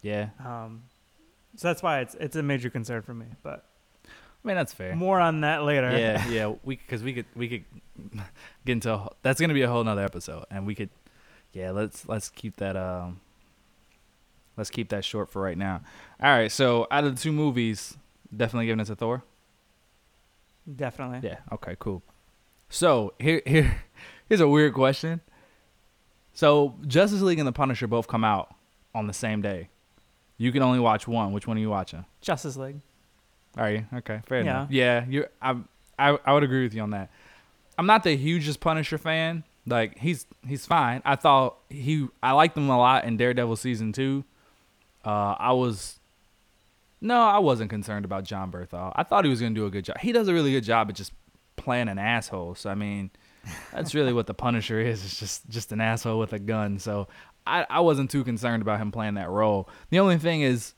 yeah, 0.03 0.29
Um, 0.45 0.83
so 1.57 1.67
that's 1.69 1.83
why 1.83 2.01
it's 2.01 2.15
it's 2.17 2.37
a 2.37 2.43
major 2.43 2.69
concern 2.71 3.01
for 3.03 3.15
me. 3.15 3.27
But 3.43 3.65
I 4.43 4.49
mean 4.49 4.57
that's 4.57 4.73
fair. 4.73 4.95
more 4.97 5.21
on 5.21 5.43
that 5.43 5.65
later. 5.65 5.91
Yeah, 5.97 6.27
yeah. 6.31 6.55
We 6.65 6.77
because 6.77 7.03
we 7.03 7.13
could 7.13 7.27
we 7.35 7.49
could 7.49 7.65
get 8.65 8.73
into 8.73 8.93
a, 8.95 9.11
that's 9.23 9.41
gonna 9.41 9.55
be 9.55 9.63
a 9.63 9.69
whole 9.69 9.85
nother 9.85 10.05
episode, 10.05 10.45
and 10.51 10.67
we 10.67 10.75
could 10.75 10.91
yeah 11.53 11.71
let's 11.73 12.09
let's 12.09 12.29
keep 12.31 12.57
that 12.57 12.77
um 12.77 13.21
let's 14.57 14.71
keep 14.71 14.89
that 14.91 15.05
short 15.05 15.31
for 15.31 15.43
right 15.43 15.59
now. 15.59 15.83
All 16.23 16.31
right, 16.31 16.51
so 16.51 16.87
out 16.91 17.05
of 17.05 17.17
the 17.17 17.21
two 17.21 17.33
movies, 17.33 17.97
definitely 18.35 18.67
giving 18.67 18.81
it 18.81 18.87
to 18.87 18.97
Thor. 18.97 19.23
definitely. 20.77 21.29
Yeah. 21.29 21.39
Okay. 21.53 21.77
Cool. 21.79 22.03
So 22.69 23.15
here, 23.19 23.43
here, 23.47 23.83
here's 24.29 24.41
a 24.41 24.49
weird 24.49 24.75
question. 24.75 25.21
So 26.33 26.77
Justice 26.87 27.21
League 27.21 27.39
and 27.39 27.49
The 27.49 27.53
Punisher 27.53 27.87
both 27.87 28.07
come 28.07 28.25
out 28.25 28.55
on 28.95 29.07
the 29.07 29.13
same 29.13 29.43
day. 29.43 29.69
You 30.39 30.53
can 30.53 30.63
only 30.63 30.79
watch 30.79 31.07
one. 31.09 31.33
Which 31.33 31.47
one 31.47 31.57
are 31.57 31.61
you 31.61 31.69
watching? 31.71 32.05
Justice 32.21 32.57
League. 32.57 32.81
Are 33.57 33.71
you 33.71 33.85
okay? 33.95 34.21
Fair 34.27 34.39
Yeah. 34.39 34.51
enough. 34.51 34.71
Yeah. 34.71 35.05
You. 35.09 35.27
I. 35.43 35.57
I. 35.99 36.19
I 36.25 36.33
would 36.33 36.43
agree 36.43 36.63
with 36.63 36.75
you 36.75 36.83
on 36.83 36.91
that. 36.91 37.11
I'm 37.79 37.87
not 37.87 38.03
the 38.05 38.17
hugest 38.17 38.61
Punisher 38.61 38.99
fan. 38.99 39.45
Like 39.67 39.99
he's 39.99 40.27
he's 40.47 40.67
fine. 40.67 41.03
I 41.05 41.17
thought 41.17 41.57
he. 41.69 42.09
I 42.23 42.33
liked 42.33 42.57
him 42.57 42.69
a 42.69 42.79
lot 42.79 43.05
in 43.05 43.17
Daredevil 43.17 43.57
season 43.57 43.93
two. 43.93 44.25
Uh, 45.05 45.35
I 45.39 45.53
was. 45.53 45.99
No, 47.01 47.19
I 47.21 47.39
wasn't 47.39 47.71
concerned 47.71 48.05
about 48.05 48.25
Jon 48.25 48.53
Bernthal. 48.53 48.93
I 48.95 49.03
thought 49.05 49.25
he 49.25 49.31
was 49.31 49.41
gonna 49.41 49.55
do 49.55 49.67
a 49.67 49.71
good 49.71 49.85
job. 49.87 49.99
He 49.99 50.13
does 50.13 50.29
a 50.29 50.35
really 50.35 50.53
good 50.53 50.65
job 50.65 50.89
at 50.91 50.97
just 50.97 51.13
playing 51.57 51.89
an 51.89 51.99
asshole. 51.99 52.55
So 52.55 52.69
I 52.71 52.75
mean, 52.75 53.11
that's 53.73 53.95
really 53.95 54.13
what 54.13 54.27
the 54.27 54.35
Punisher 54.35 54.81
is. 54.81 55.03
It's 55.05 55.19
just 55.19 55.49
just 55.49 55.73
an 55.73 55.81
asshole 55.81 56.19
with 56.19 56.33
a 56.35 56.39
gun. 56.39 56.79
So 56.79 57.09
I 57.47 57.67
I 57.71 57.81
wasn't 57.81 58.11
too 58.11 58.23
concerned 58.25 58.61
about 58.63 58.79
him 58.81 58.93
playing 58.93 59.15
that 59.15 59.31
role. 59.31 59.69
The 59.89 59.99
only 60.01 60.19
thing 60.19 60.43
is, 60.43 60.75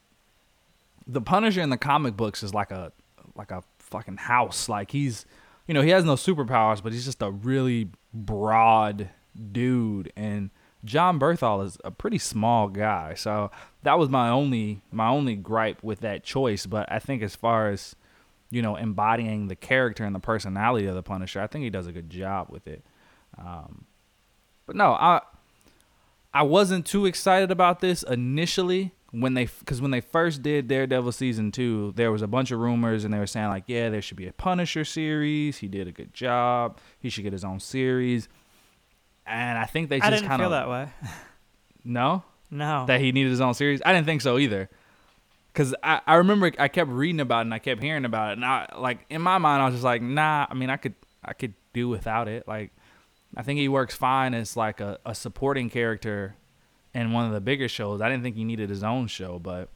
the 1.06 1.20
Punisher 1.20 1.60
in 1.60 1.70
the 1.70 1.76
comic 1.76 2.16
books 2.16 2.42
is 2.42 2.54
like 2.54 2.70
a 2.70 2.92
like 3.36 3.50
a 3.50 3.62
fucking 3.78 4.18
house. 4.18 4.68
Like 4.68 4.90
he's, 4.90 5.26
you 5.66 5.74
know, 5.74 5.82
he 5.82 5.90
has 5.90 6.04
no 6.04 6.14
superpowers, 6.14 6.82
but 6.82 6.92
he's 6.92 7.04
just 7.04 7.22
a 7.22 7.30
really 7.30 7.90
broad 8.12 9.08
dude. 9.52 10.12
And 10.16 10.50
Jon 10.84 11.18
Bernthal 11.18 11.64
is 11.64 11.78
a 11.84 11.90
pretty 11.90 12.18
small 12.18 12.68
guy, 12.68 13.14
so 13.14 13.50
that 13.82 13.98
was 13.98 14.08
my 14.08 14.28
only 14.28 14.82
my 14.90 15.08
only 15.08 15.36
gripe 15.36 15.82
with 15.82 16.00
that 16.00 16.24
choice. 16.24 16.66
But 16.66 16.90
I 16.90 16.98
think 16.98 17.22
as 17.22 17.36
far 17.36 17.70
as 17.70 17.94
you 18.52 18.60
know, 18.60 18.76
embodying 18.76 19.48
the 19.48 19.56
character 19.56 20.04
and 20.04 20.14
the 20.14 20.20
personality 20.20 20.86
of 20.86 20.94
the 20.94 21.02
Punisher, 21.02 21.40
I 21.40 21.46
think 21.46 21.64
he 21.64 21.70
does 21.70 21.86
a 21.86 21.92
good 21.92 22.10
job 22.10 22.48
with 22.50 22.66
it. 22.66 22.84
Um, 23.38 23.86
but 24.66 24.76
no, 24.76 24.92
I 24.92 25.22
I 26.34 26.42
wasn't 26.42 26.86
too 26.86 27.06
excited 27.06 27.50
about 27.50 27.80
this 27.80 28.02
initially 28.02 28.92
when 29.12 29.34
they 29.34 29.44
because 29.44 29.80
when 29.80 29.90
they 29.90 30.00
first 30.00 30.42
did 30.42 30.68
Daredevil 30.68 31.12
season 31.12 31.52
two, 31.52 31.92
there 31.96 32.10
was 32.10 32.22
a 32.22 32.26
bunch 32.26 32.50
of 32.50 32.58
rumors 32.58 33.04
and 33.04 33.12
they 33.14 33.18
were 33.18 33.26
saying 33.26 33.48
like, 33.48 33.64
yeah, 33.66 33.88
there 33.90 34.02
should 34.02 34.16
be 34.16 34.26
a 34.26 34.32
Punisher 34.32 34.84
series. 34.84 35.58
He 35.58 35.68
did 35.68 35.86
a 35.86 35.92
good 35.92 36.12
job. 36.14 36.78
He 36.98 37.08
should 37.10 37.22
get 37.22 37.32
his 37.32 37.44
own 37.44 37.60
series. 37.60 38.28
And 39.26 39.58
I 39.58 39.66
think 39.66 39.88
they 39.90 39.98
just 39.98 40.06
I 40.06 40.10
didn't 40.10 40.26
kind 40.28 40.40
feel 40.40 40.52
of 40.52 40.52
that 40.52 40.68
way. 40.68 40.88
no 41.84 42.24
No. 42.50 42.86
that 42.86 43.00
he 43.00 43.12
needed 43.12 43.30
his 43.30 43.40
own 43.40 43.54
series. 43.54 43.80
I 43.84 43.92
didn't 43.92 44.06
think 44.06 44.22
so 44.22 44.38
either. 44.38 44.68
Cause 45.54 45.74
I, 45.82 46.00
I 46.06 46.14
remember 46.14 46.50
I 46.58 46.68
kept 46.68 46.90
reading 46.90 47.20
about 47.20 47.40
it 47.40 47.42
and 47.42 47.54
I 47.54 47.58
kept 47.58 47.82
hearing 47.82 48.06
about 48.06 48.30
it 48.30 48.32
and 48.38 48.44
I 48.46 48.72
like 48.78 49.04
in 49.10 49.20
my 49.20 49.36
mind 49.36 49.60
I 49.62 49.66
was 49.66 49.74
just 49.74 49.84
like 49.84 50.00
nah 50.00 50.46
I 50.48 50.54
mean 50.54 50.70
I 50.70 50.78
could 50.78 50.94
I 51.22 51.34
could 51.34 51.52
do 51.74 51.90
without 51.90 52.26
it 52.26 52.48
like 52.48 52.70
I 53.36 53.42
think 53.42 53.60
he 53.60 53.68
works 53.68 53.94
fine 53.94 54.32
as 54.32 54.56
like 54.56 54.80
a, 54.80 54.98
a 55.04 55.14
supporting 55.14 55.68
character 55.68 56.36
in 56.94 57.12
one 57.12 57.26
of 57.26 57.32
the 57.32 57.40
bigger 57.40 57.68
shows 57.68 58.00
I 58.00 58.08
didn't 58.08 58.22
think 58.22 58.36
he 58.36 58.44
needed 58.44 58.68
his 58.70 58.82
own 58.84 59.06
show 59.06 59.38
but 59.38 59.68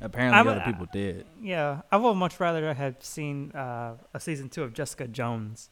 apparently 0.00 0.36
I'm- 0.38 0.48
other 0.48 0.62
people 0.64 0.86
did 0.92 1.26
yeah, 1.42 1.82
I 1.90 1.96
would 1.96 2.14
much 2.14 2.38
rather 2.40 2.72
have 2.74 2.96
seen 3.00 3.52
uh, 3.52 3.94
a 4.14 4.20
season 4.20 4.48
two 4.48 4.62
of 4.62 4.72
Jessica 4.74 5.06
Jones 5.08 5.70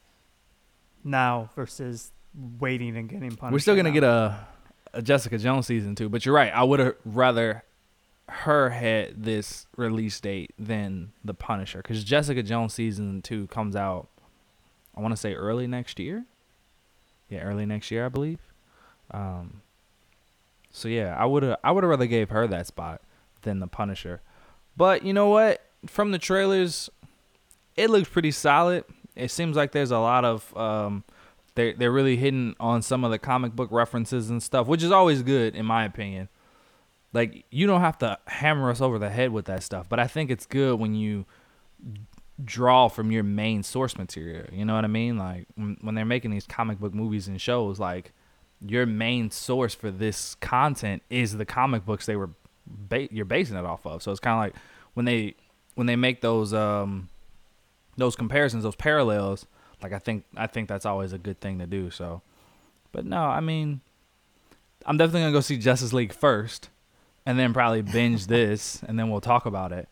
now 1.03 1.51
versus 1.55 2.13
waiting 2.59 2.97
and 2.97 3.09
getting 3.09 3.37
punished. 3.37 3.53
we're 3.53 3.59
still 3.59 3.77
gonna 3.77 3.91
get 3.93 4.05
a, 4.05 4.37
a 4.93 5.03
Jessica 5.03 5.39
Jones 5.39 5.67
season 5.67 5.95
two 5.95 6.09
but 6.09 6.25
you're 6.27 6.35
right 6.35 6.53
I 6.53 6.65
would 6.65 6.81
have 6.81 6.95
rather 7.05 7.63
her 8.27 8.71
had 8.71 9.23
this 9.23 9.67
release 9.77 10.19
date 10.19 10.51
than 10.59 11.13
the 11.23 11.35
Punisher 11.35 11.79
because 11.79 12.03
Jessica 12.03 12.43
Jones 12.43 12.73
season 12.73 13.21
two 13.21 13.47
comes 13.49 13.77
out. 13.77 14.09
I 14.97 15.03
want 15.03 15.13
to 15.13 15.17
say 15.19 15.35
early 15.35 15.67
next 15.67 15.99
year. 15.99 16.25
Yeah, 17.29 17.41
early 17.41 17.67
next 17.67 17.91
year, 17.91 18.07
I 18.07 18.09
believe. 18.09 18.39
Um. 19.11 19.61
So 20.75 20.89
yeah, 20.89 21.15
I 21.17 21.25
would 21.25 21.45
have 21.45 21.59
I 21.63 21.71
would 21.71 21.85
have 21.85 21.91
rather 21.91 22.07
gave 22.07 22.31
her 22.31 22.49
that 22.49 22.67
spot 22.67 23.01
than 23.43 23.61
the 23.61 23.69
Punisher, 23.69 24.21
but 24.77 25.05
you 25.05 25.13
know 25.13 25.29
what? 25.29 25.65
From 25.87 26.11
the 26.11 26.19
trailers, 26.19 26.91
it 27.77 27.91
looks 27.91 28.09
pretty 28.09 28.33
solid. 28.33 28.85
It 29.15 29.31
seems 29.31 29.57
like 29.57 29.71
there's 29.71 29.93
a 29.93 30.01
lot 30.01 30.25
of 30.25 30.55
um, 30.57 31.05
they 31.55 31.75
they're 31.75 31.93
really 31.93 32.17
hitting 32.17 32.57
on 32.59 32.83
some 32.83 33.05
of 33.05 33.13
the 33.13 33.21
comic 33.21 33.55
book 33.55 33.71
references 33.71 34.31
and 34.31 34.43
stuff, 34.43 34.67
which 34.67 34.83
is 34.83 34.91
always 34.91 35.23
good 35.23 35.55
in 35.55 35.65
my 35.65 35.85
opinion. 35.85 36.29
Like 37.13 37.45
you 37.51 37.69
don't 37.69 37.81
have 37.81 37.99
to 37.99 38.19
hammer 38.27 38.69
us 38.69 38.81
over 38.81 38.99
the 38.99 39.11
head 39.11 39.31
with 39.31 39.45
that 39.45 39.63
stuff, 39.63 39.89
but 39.89 40.01
I 40.01 40.09
think 40.09 40.29
it's 40.29 40.45
good 40.45 40.81
when 40.81 40.97
you 40.97 41.25
draw 42.45 42.89
from 42.89 43.13
your 43.13 43.23
main 43.23 43.63
source 43.63 43.97
material. 43.97 44.47
You 44.53 44.65
know 44.65 44.75
what 44.75 44.85
I 44.85 44.89
mean? 44.89 45.19
Like 45.19 45.47
when, 45.55 45.77
when 45.83 45.95
they're 45.95 46.05
making 46.05 46.33
these 46.33 46.49
comic 46.49 46.81
book 46.81 46.93
movies 46.95 47.29
and 47.29 47.41
shows, 47.41 47.79
like 47.79 48.13
your 48.67 48.87
main 48.87 49.31
source 49.31 49.75
for 49.75 49.91
this 49.91 50.35
content 50.37 51.03
is 51.11 51.37
the 51.37 51.45
comic 51.45 51.85
books 51.85 52.07
they 52.07 52.17
were 52.17 52.31
ba- 52.67 53.13
you're 53.13 53.25
basing 53.25 53.57
it 53.57 53.65
off 53.65 53.87
of. 53.87 54.03
So 54.03 54.11
it's 54.11 54.21
kind 54.21 54.35
of 54.35 54.39
like 54.41 54.63
when 54.95 55.05
they 55.07 55.35
when 55.75 55.87
they 55.87 55.97
make 55.97 56.21
those 56.21 56.55
um 56.55 57.09
those 57.97 58.17
comparisons, 58.17 58.63
those 58.65 58.77
parallels, 58.77 59.47
like 59.83 59.93
I 59.93 59.99
think 59.99 60.25
I 60.37 60.47
think 60.47 60.69
that's 60.69 60.87
always 60.87 61.13
a 61.13 61.19
good 61.19 61.41
thing 61.41 61.59
to 61.59 61.67
do. 61.67 61.91
So, 61.91 62.23
but 62.93 63.05
no, 63.05 63.19
I 63.23 63.41
mean, 63.41 63.81
I'm 64.87 64.97
definitely 64.97 65.23
gonna 65.23 65.33
go 65.33 65.41
see 65.41 65.59
Justice 65.59 65.93
League 65.93 66.13
first, 66.13 66.71
and 67.27 67.39
then 67.39 67.53
probably 67.53 67.83
binge 67.93 68.27
this, 68.27 68.83
and 68.87 68.99
then 68.99 69.11
we'll 69.11 69.21
talk 69.21 69.47
about 69.47 69.73
it. 69.73 69.89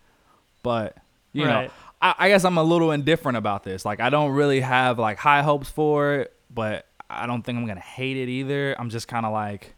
But 0.62 0.96
you 1.32 1.44
Right. 1.46 1.66
know, 1.66 1.72
I, 2.00 2.14
I 2.18 2.28
guess 2.28 2.44
I'm 2.44 2.58
a 2.58 2.62
little 2.62 2.90
indifferent 2.92 3.36
about 3.38 3.64
this. 3.64 3.84
Like 3.84 4.00
I 4.00 4.10
don't 4.10 4.32
really 4.32 4.60
have 4.60 4.98
like 4.98 5.18
high 5.18 5.42
hopes 5.42 5.68
for 5.70 6.14
it, 6.14 6.32
but 6.50 6.86
I 7.12 7.26
don't 7.26 7.42
think 7.42 7.58
I'm 7.58 7.66
gonna 7.66 7.80
hate 7.80 8.16
it 8.16 8.28
either. 8.28 8.74
I'm 8.78 8.90
just 8.90 9.08
kind 9.08 9.26
of 9.26 9.32
like 9.32 9.74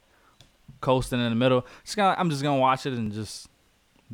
coasting 0.81 1.21
in 1.21 1.31
the 1.31 1.37
middle. 1.37 1.67
Just 1.85 1.97
gonna, 1.97 2.15
I'm 2.19 2.31
just 2.31 2.43
gonna 2.43 2.61
watch 2.61 2.87
it 2.87 2.93
and 2.93 3.13
just 3.13 3.49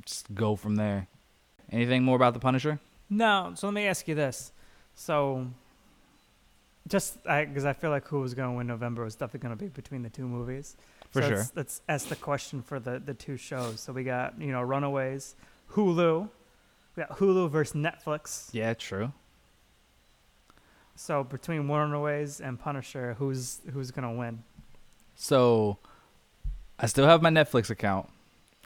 just 0.05 0.33
go 0.35 0.57
from 0.57 0.77
there. 0.77 1.07
Anything 1.71 2.03
more 2.03 2.17
about 2.17 2.35
the 2.35 2.41
Punisher? 2.41 2.81
No, 3.09 3.53
so 3.55 3.67
let 3.67 3.75
me 3.75 3.87
ask 3.87 4.07
you 4.09 4.15
this. 4.15 4.53
So, 4.95 5.47
just 6.89 7.23
because 7.23 7.65
I, 7.65 7.73
feel 7.73 7.91
like 7.91 8.07
who 8.07 8.21
was 8.21 8.35
going 8.35 8.51
to 8.51 8.57
win 8.57 8.67
November 8.67 9.05
was 9.05 9.15
definitely 9.15 9.49
going 9.49 9.59
to 9.59 9.65
be 9.65 9.69
between 9.69 10.03
the 10.03 10.11
two 10.11 10.27
movies. 10.27 10.77
For 11.11 11.23
so 11.23 11.29
sure. 11.29 11.37
Let's, 11.39 11.53
let's 11.57 11.83
ask 11.89 12.09
the 12.09 12.17
question 12.17 12.63
for 12.63 12.79
the, 12.79 13.01
the 13.05 13.15
two 13.15 13.37
shows. 13.37 13.81
So 13.81 13.93
we 13.93 14.05
got, 14.05 14.41
you 14.41 14.53
know, 14.53 14.63
Runaways, 14.63 15.35
Hulu. 15.73 16.29
We 16.97 17.03
got 17.03 17.19
Hulu 17.19 17.51
versus 17.51 17.75
Netflix. 17.75 18.49
Yeah, 18.53 18.75
true. 18.75 19.13
So 21.01 21.25
between 21.25 21.67
Runaways 21.67 22.43
and 22.43 22.61
Punisher, 22.61 23.15
who's 23.19 23.63
who's 23.73 23.91
going 23.91 24.07
to 24.07 24.15
win? 24.15 24.45
So 25.15 25.79
I 26.79 26.85
still 26.85 27.07
have 27.07 27.23
my 27.23 27.31
Netflix 27.31 27.71
account. 27.71 28.11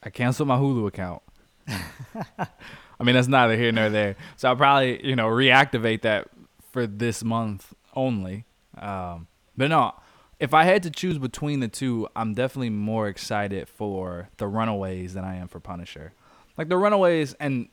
I 0.02 0.10
canceled 0.10 0.48
my 0.48 0.56
Hulu 0.56 0.88
account. 0.88 1.22
I 1.68 3.04
mean, 3.04 3.14
that's 3.14 3.28
neither 3.28 3.56
here 3.56 3.70
nor 3.70 3.88
there. 3.88 4.16
So 4.36 4.48
I'll 4.48 4.56
probably, 4.56 5.06
you 5.06 5.14
know, 5.14 5.28
reactivate 5.28 6.02
that 6.02 6.28
for 6.72 6.88
this 6.88 7.22
month 7.22 7.72
only. 7.94 8.46
Um, 8.76 9.28
but 9.56 9.70
no, 9.70 9.94
if 10.40 10.52
I 10.52 10.64
had 10.64 10.82
to 10.82 10.90
choose 10.90 11.18
between 11.18 11.60
the 11.60 11.68
two, 11.68 12.08
I'm 12.16 12.34
definitely 12.34 12.70
more 12.70 13.06
excited 13.06 13.68
for 13.68 14.28
the 14.38 14.48
Runaways 14.48 15.14
than 15.14 15.24
I 15.24 15.36
am 15.36 15.46
for 15.46 15.60
Punisher. 15.60 16.12
Like 16.58 16.68
the 16.68 16.78
Runaways, 16.78 17.34
and 17.34 17.68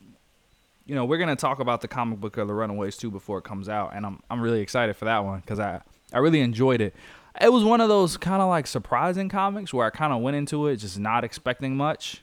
you 0.86 0.95
know, 0.95 1.06
we're 1.06 1.18
gonna 1.18 1.36
talk 1.36 1.60
about 1.60 1.82
the 1.82 1.88
comic 1.88 2.20
book 2.20 2.38
of 2.38 2.48
the 2.48 2.53
Runaways 2.53 2.98
too 2.98 3.12
before 3.12 3.38
it 3.38 3.44
comes 3.44 3.70
out, 3.70 3.95
and 3.95 4.06
I'm 4.06 4.22
I'm 4.30 4.41
really 4.41 4.62
excited 4.62 4.95
for 4.95 5.06
that 5.06 5.24
one 5.24 5.40
because 5.40 5.60
I 5.60 5.82
I 6.14 6.20
really 6.20 6.41
enjoyed 6.41 6.82
it. 6.82 6.95
It 7.40 7.52
was 7.52 7.64
one 7.64 7.80
of 7.80 7.88
those 7.88 8.18
kind 8.18 8.41
of 8.41 8.49
like 8.49 8.68
surprising 8.68 9.30
comics 9.30 9.74
where 9.74 9.86
I 9.86 9.90
kind 9.90 10.12
of 10.12 10.22
went 10.22 10.36
into 10.36 10.68
it 10.68 10.78
just 10.78 10.99
not 10.99 11.24
expecting 11.24 11.78
much. 11.78 12.22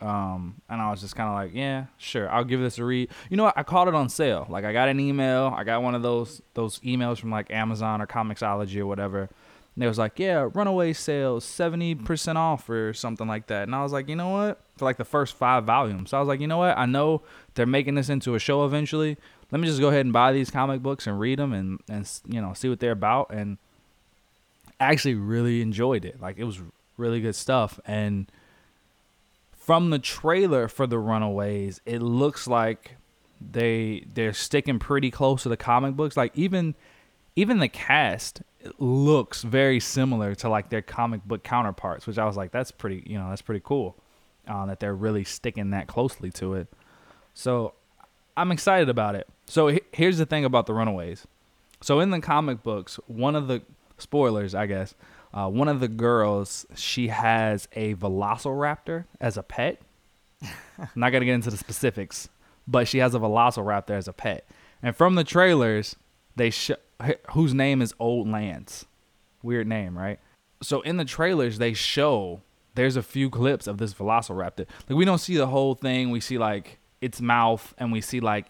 Um, 0.00 0.60
and 0.68 0.80
I 0.80 0.90
was 0.90 1.00
just 1.00 1.16
kind 1.16 1.28
of 1.28 1.34
like, 1.34 1.54
yeah, 1.54 1.86
sure, 1.96 2.28
I'll 2.30 2.44
give 2.44 2.60
this 2.60 2.78
a 2.78 2.84
read. 2.84 3.08
You 3.30 3.36
know 3.36 3.44
what? 3.44 3.56
I 3.56 3.62
caught 3.62 3.88
it 3.88 3.94
on 3.94 4.08
sale. 4.08 4.46
Like 4.48 4.64
I 4.64 4.72
got 4.72 4.88
an 4.88 5.00
email. 5.00 5.52
I 5.56 5.64
got 5.64 5.82
one 5.82 5.94
of 5.94 6.02
those 6.02 6.42
those 6.54 6.78
emails 6.80 7.18
from 7.18 7.30
like 7.30 7.50
Amazon 7.50 8.02
or 8.02 8.06
Comixology 8.06 8.78
or 8.78 8.86
whatever. 8.86 9.30
And 9.76 9.82
they 9.82 9.86
was 9.86 9.98
like, 9.98 10.18
yeah, 10.18 10.48
Runaway 10.54 10.94
sales 10.94 11.44
seventy 11.44 11.94
percent 11.94 12.38
off 12.38 12.68
or 12.70 12.94
something 12.94 13.28
like 13.28 13.48
that. 13.48 13.64
And 13.64 13.74
I 13.74 13.82
was 13.82 13.92
like, 13.92 14.08
you 14.08 14.16
know 14.16 14.30
what? 14.30 14.58
For 14.78 14.86
like 14.86 14.96
the 14.96 15.04
first 15.04 15.36
five 15.36 15.64
volumes, 15.64 16.10
so 16.10 16.16
I 16.16 16.20
was 16.20 16.28
like, 16.28 16.40
you 16.40 16.46
know 16.46 16.56
what? 16.58 16.78
I 16.78 16.86
know 16.86 17.20
they're 17.54 17.66
making 17.66 17.94
this 17.94 18.08
into 18.08 18.34
a 18.34 18.38
show 18.38 18.64
eventually. 18.64 19.18
Let 19.52 19.60
me 19.60 19.68
just 19.68 19.80
go 19.80 19.88
ahead 19.88 20.06
and 20.06 20.14
buy 20.14 20.32
these 20.32 20.50
comic 20.50 20.82
books 20.82 21.06
and 21.06 21.20
read 21.20 21.38
them 21.38 21.52
and 21.52 21.78
and 21.88 22.10
you 22.26 22.40
know 22.40 22.54
see 22.54 22.70
what 22.70 22.80
they're 22.80 22.92
about. 22.92 23.30
And 23.30 23.58
I 24.80 24.92
actually 24.92 25.14
really 25.14 25.60
enjoyed 25.60 26.06
it. 26.06 26.22
Like 26.22 26.38
it 26.38 26.44
was 26.44 26.58
really 26.96 27.20
good 27.20 27.36
stuff. 27.36 27.78
And 27.84 28.32
from 29.56 29.90
the 29.90 29.98
trailer 29.98 30.68
for 30.68 30.86
the 30.86 30.98
Runaways, 30.98 31.82
it 31.84 32.00
looks 32.00 32.46
like 32.46 32.96
they 33.40 34.06
they're 34.14 34.32
sticking 34.32 34.78
pretty 34.78 35.10
close 35.10 35.42
to 35.42 35.50
the 35.50 35.56
comic 35.58 35.96
books. 35.96 36.16
Like 36.16 36.32
even 36.34 36.74
even 37.34 37.58
the 37.58 37.68
cast 37.68 38.42
looks 38.78 39.42
very 39.42 39.80
similar 39.80 40.34
to 40.36 40.48
like 40.48 40.68
their 40.70 40.82
comic 40.82 41.24
book 41.24 41.42
counterparts, 41.42 42.06
which 42.06 42.18
I 42.18 42.24
was 42.24 42.36
like, 42.36 42.50
that's 42.52 42.70
pretty 42.70 43.02
you 43.06 43.18
know 43.18 43.28
that's 43.30 43.42
pretty 43.42 43.62
cool 43.64 43.96
uh, 44.48 44.66
that 44.66 44.80
they're 44.80 44.94
really 44.94 45.24
sticking 45.24 45.70
that 45.70 45.86
closely 45.86 46.30
to 46.32 46.54
it. 46.54 46.68
So 47.34 47.74
I'm 48.36 48.52
excited 48.52 48.88
about 48.88 49.14
it. 49.14 49.26
So 49.46 49.68
he- 49.68 49.82
here's 49.92 50.18
the 50.18 50.26
thing 50.26 50.44
about 50.44 50.66
the 50.66 50.74
Runaways. 50.74 51.26
So 51.82 52.00
in 52.00 52.10
the 52.10 52.20
comic 52.20 52.62
books, 52.62 52.98
one 53.06 53.34
of 53.36 53.48
the 53.48 53.62
spoilers, 53.98 54.54
I 54.54 54.66
guess, 54.66 54.94
uh, 55.34 55.48
one 55.48 55.68
of 55.68 55.80
the 55.80 55.88
girls 55.88 56.64
she 56.74 57.08
has 57.08 57.68
a 57.72 57.94
Velociraptor 57.94 59.04
as 59.20 59.36
a 59.36 59.42
pet. 59.42 59.80
I'm 60.42 60.88
not 60.94 61.10
gonna 61.10 61.24
get 61.24 61.34
into 61.34 61.50
the 61.50 61.56
specifics, 61.56 62.28
but 62.66 62.88
she 62.88 62.98
has 62.98 63.14
a 63.14 63.18
Velociraptor 63.18 63.90
as 63.90 64.08
a 64.08 64.12
pet. 64.12 64.46
And 64.82 64.94
from 64.94 65.14
the 65.14 65.24
trailers, 65.24 65.96
they 66.36 66.50
sh- 66.50 66.70
whose 67.32 67.54
name 67.54 67.82
is 67.82 67.94
Old 67.98 68.28
Lace. 68.28 68.84
Weird 69.42 69.66
name, 69.66 69.96
right? 69.96 70.18
So 70.62 70.80
in 70.80 70.96
the 70.96 71.04
trailers, 71.04 71.58
they 71.58 71.74
show 71.74 72.42
there's 72.74 72.96
a 72.96 73.02
few 73.02 73.30
clips 73.30 73.66
of 73.66 73.78
this 73.78 73.94
Velociraptor. 73.94 74.66
Like 74.88 74.96
we 74.96 75.04
don't 75.04 75.18
see 75.18 75.36
the 75.36 75.46
whole 75.46 75.74
thing. 75.74 76.10
We 76.10 76.20
see 76.20 76.38
like 76.38 76.78
its 77.00 77.20
mouth, 77.20 77.74
and 77.78 77.92
we 77.92 78.00
see 78.00 78.20
like 78.20 78.46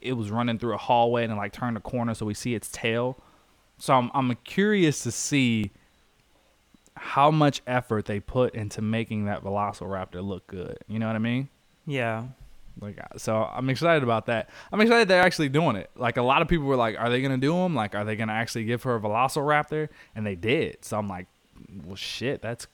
it 0.00 0.12
was 0.12 0.30
running 0.30 0.58
through 0.58 0.74
a 0.74 0.78
hallway 0.78 1.24
and 1.24 1.36
like 1.36 1.52
turned 1.52 1.76
a 1.76 1.80
corner, 1.80 2.14
so 2.14 2.26
we 2.26 2.34
see 2.34 2.54
its 2.54 2.68
tail. 2.70 3.18
So 3.78 3.94
I'm 3.94 4.10
I'm 4.14 4.34
curious 4.44 5.02
to 5.04 5.10
see 5.10 5.70
how 6.96 7.30
much 7.30 7.62
effort 7.66 8.06
they 8.06 8.20
put 8.20 8.54
into 8.54 8.82
making 8.82 9.26
that 9.26 9.42
Velociraptor 9.42 10.22
look 10.22 10.46
good. 10.48 10.78
You 10.88 10.98
know 10.98 11.06
what 11.06 11.16
I 11.16 11.20
mean? 11.20 11.48
Yeah. 11.86 12.24
Like 12.80 12.98
so, 13.16 13.42
I'm 13.42 13.68
excited 13.70 14.02
about 14.02 14.26
that. 14.26 14.48
I'm 14.72 14.80
excited 14.80 15.08
they're 15.08 15.22
actually 15.22 15.48
doing 15.48 15.76
it. 15.76 15.90
Like 15.96 16.16
a 16.16 16.22
lot 16.22 16.42
of 16.42 16.48
people 16.48 16.66
were 16.66 16.76
like, 16.76 16.98
"Are 16.98 17.10
they 17.10 17.20
gonna 17.20 17.38
do 17.38 17.52
them? 17.52 17.74
Like, 17.74 17.94
are 17.94 18.04
they 18.04 18.16
gonna 18.16 18.32
actually 18.32 18.64
give 18.64 18.82
her 18.84 18.96
a 18.96 19.00
Velociraptor?" 19.00 19.88
And 20.14 20.24
they 20.26 20.36
did. 20.36 20.84
So 20.84 20.96
I'm 20.98 21.08
like, 21.08 21.26
"Well, 21.84 21.96
shit, 21.96 22.40
that's 22.40 22.66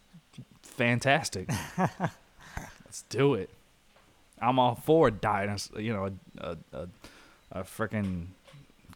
fantastic. 0.62 1.48
Let's 1.78 3.02
do 3.08 3.34
it." 3.34 3.50
I'm 4.40 4.58
all 4.58 4.74
for 4.74 5.10
dinosaur. 5.10 5.80
You 5.80 5.92
know, 5.94 6.04
a 6.38 6.46
a, 6.46 6.56
a, 6.72 6.88
a 7.52 7.62
freaking 7.62 8.26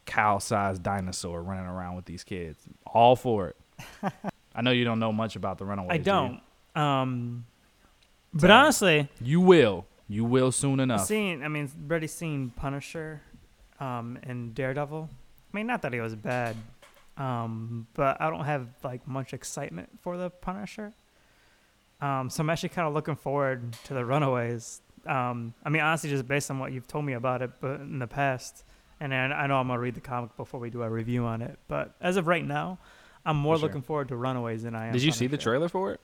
cow-sized 0.04 0.82
dinosaur 0.82 1.42
running 1.42 1.66
around 1.66 1.96
with 1.96 2.06
these 2.06 2.24
kids. 2.24 2.58
All 2.86 3.14
for 3.16 3.48
it. 3.48 3.56
I 4.54 4.62
know 4.62 4.72
you 4.72 4.84
don't 4.84 4.98
know 4.98 5.12
much 5.12 5.36
about 5.36 5.58
the 5.58 5.64
Runaways. 5.64 5.90
I 5.92 5.98
do 5.98 6.04
don't. 6.04 6.40
Um, 6.74 7.46
but 8.34 8.48
me. 8.48 8.52
honestly, 8.52 9.08
You 9.20 9.40
will. 9.40 9.86
You 10.08 10.24
will 10.24 10.50
soon 10.52 10.80
enough. 10.80 11.04
seeing, 11.06 11.44
I 11.44 11.48
mean, 11.48 11.70
already 11.88 12.06
seen 12.06 12.50
Punisher, 12.50 13.20
um, 13.78 14.18
and 14.22 14.54
Daredevil. 14.54 15.08
I 15.12 15.56
mean, 15.56 15.66
not 15.66 15.82
that 15.82 15.92
he 15.92 16.00
was 16.00 16.14
bad, 16.14 16.56
um, 17.16 17.86
but 17.94 18.20
I 18.20 18.30
don't 18.30 18.44
have 18.44 18.68
like 18.82 19.06
much 19.06 19.34
excitement 19.34 19.90
for 20.00 20.16
the 20.16 20.30
Punisher. 20.30 20.92
Um, 22.00 22.30
so 22.30 22.42
I'm 22.42 22.50
actually 22.50 22.70
kind 22.70 22.86
of 22.88 22.94
looking 22.94 23.16
forward 23.16 23.72
to 23.84 23.94
the 23.94 24.04
Runaways. 24.04 24.80
Um, 25.06 25.54
I 25.64 25.68
mean, 25.68 25.82
honestly, 25.82 26.10
just 26.10 26.26
based 26.26 26.50
on 26.50 26.58
what 26.58 26.72
you've 26.72 26.86
told 26.86 27.04
me 27.04 27.14
about 27.14 27.42
it, 27.42 27.50
but 27.60 27.80
in 27.80 27.98
the 27.98 28.06
past, 28.06 28.64
and 29.00 29.12
I, 29.14 29.26
I 29.26 29.46
know 29.46 29.56
I'm 29.56 29.68
gonna 29.68 29.78
read 29.78 29.94
the 29.94 30.00
comic 30.00 30.36
before 30.36 30.60
we 30.60 30.70
do 30.70 30.82
a 30.82 30.88
review 30.90 31.24
on 31.24 31.42
it. 31.42 31.58
But 31.68 31.94
as 32.00 32.16
of 32.16 32.26
right 32.26 32.44
now, 32.44 32.78
I'm 33.26 33.36
more 33.36 33.56
For 33.56 33.60
sure. 33.60 33.68
looking 33.68 33.82
forward 33.82 34.08
to 34.08 34.16
Runaways 34.16 34.62
than 34.62 34.74
I 34.74 34.86
am. 34.86 34.92
Did 34.92 35.02
you 35.02 35.12
see 35.12 35.26
the 35.26 35.36
trailer 35.36 35.68
for 35.68 35.92
it? 35.92 36.00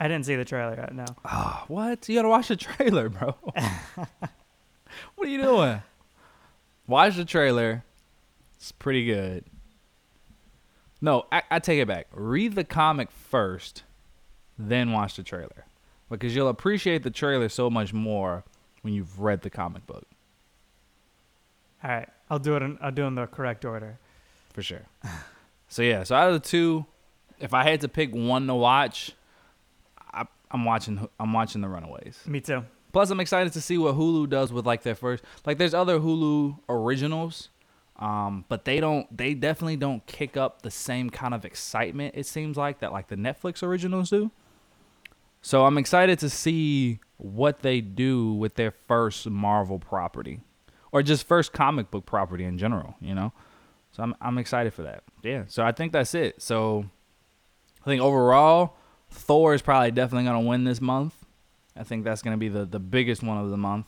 I 0.00 0.06
didn't 0.08 0.26
see 0.26 0.36
the 0.36 0.44
trailer 0.44 0.76
yet. 0.76 0.94
No. 0.94 1.04
Oh, 1.24 1.64
what? 1.68 2.08
You 2.08 2.14
gotta 2.16 2.28
watch 2.28 2.48
the 2.48 2.56
trailer, 2.56 3.08
bro. 3.08 3.34
what 3.54 5.26
are 5.26 5.30
you 5.30 5.42
doing? 5.42 5.82
Watch 6.86 7.16
the 7.16 7.24
trailer. 7.24 7.84
It's 8.56 8.72
pretty 8.72 9.04
good. 9.04 9.44
No, 11.00 11.26
I, 11.30 11.42
I 11.50 11.58
take 11.58 11.80
it 11.80 11.86
back. 11.86 12.06
Read 12.12 12.54
the 12.54 12.64
comic 12.64 13.10
first, 13.10 13.84
then 14.58 14.92
watch 14.92 15.14
the 15.16 15.22
trailer. 15.22 15.64
because 16.10 16.34
you'll 16.34 16.48
appreciate 16.48 17.02
the 17.02 17.10
trailer 17.10 17.48
so 17.48 17.70
much 17.70 17.92
more 17.92 18.44
when 18.82 18.94
you've 18.94 19.20
read 19.20 19.42
the 19.42 19.50
comic 19.50 19.86
book 19.86 20.06
All 21.84 21.90
right, 21.90 22.08
I'll 22.30 22.38
do 22.38 22.56
it. 22.56 22.62
In, 22.62 22.78
I'll 22.80 22.90
do 22.92 23.04
it 23.04 23.08
in 23.08 23.14
the 23.14 23.26
correct 23.26 23.64
order. 23.64 23.98
for 24.52 24.62
sure. 24.62 24.86
so 25.68 25.82
yeah, 25.82 26.02
so 26.04 26.16
out 26.16 26.28
of 26.28 26.42
the 26.42 26.48
two, 26.48 26.86
if 27.38 27.54
I 27.54 27.62
had 27.64 27.80
to 27.82 27.88
pick 27.88 28.12
one 28.12 28.46
to 28.48 28.54
watch, 28.54 29.12
I'm 30.50 30.64
watching. 30.64 31.08
I'm 31.18 31.32
watching 31.32 31.60
The 31.60 31.68
Runaways. 31.68 32.20
Me 32.26 32.40
too. 32.40 32.64
Plus, 32.92 33.10
I'm 33.10 33.20
excited 33.20 33.52
to 33.52 33.60
see 33.60 33.76
what 33.76 33.96
Hulu 33.96 34.28
does 34.30 34.52
with 34.52 34.66
like 34.66 34.82
their 34.82 34.94
first. 34.94 35.22
Like, 35.44 35.58
there's 35.58 35.74
other 35.74 35.98
Hulu 36.00 36.58
originals, 36.68 37.50
um, 37.96 38.44
but 38.48 38.64
they 38.64 38.80
don't. 38.80 39.14
They 39.14 39.34
definitely 39.34 39.76
don't 39.76 40.04
kick 40.06 40.36
up 40.36 40.62
the 40.62 40.70
same 40.70 41.10
kind 41.10 41.34
of 41.34 41.44
excitement. 41.44 42.14
It 42.16 42.26
seems 42.26 42.56
like 42.56 42.80
that, 42.80 42.92
like 42.92 43.08
the 43.08 43.16
Netflix 43.16 43.62
originals 43.62 44.10
do. 44.10 44.30
So 45.42 45.64
I'm 45.66 45.78
excited 45.78 46.18
to 46.20 46.30
see 46.30 46.98
what 47.18 47.60
they 47.60 47.80
do 47.80 48.32
with 48.32 48.54
their 48.54 48.70
first 48.70 49.28
Marvel 49.28 49.78
property, 49.78 50.40
or 50.90 51.02
just 51.02 51.26
first 51.26 51.52
comic 51.52 51.90
book 51.90 52.06
property 52.06 52.44
in 52.44 52.58
general. 52.58 52.96
You 53.00 53.14
know, 53.14 53.32
so 53.92 54.02
I'm 54.02 54.14
I'm 54.20 54.38
excited 54.38 54.72
for 54.72 54.82
that. 54.82 55.04
Yeah. 55.22 55.44
So 55.46 55.62
I 55.62 55.72
think 55.72 55.92
that's 55.92 56.14
it. 56.14 56.40
So 56.40 56.86
I 57.82 57.84
think 57.84 58.02
overall, 58.02 58.76
Thor 59.10 59.54
is 59.54 59.62
probably 59.62 59.90
definitely 59.90 60.24
gonna 60.24 60.40
win 60.40 60.64
this 60.64 60.80
month. 60.80 61.14
I 61.78 61.84
think 61.84 62.04
that's 62.04 62.22
going 62.22 62.34
to 62.34 62.38
be 62.38 62.48
the, 62.48 62.64
the 62.64 62.80
biggest 62.80 63.22
one 63.22 63.38
of 63.38 63.50
the 63.50 63.56
month. 63.56 63.86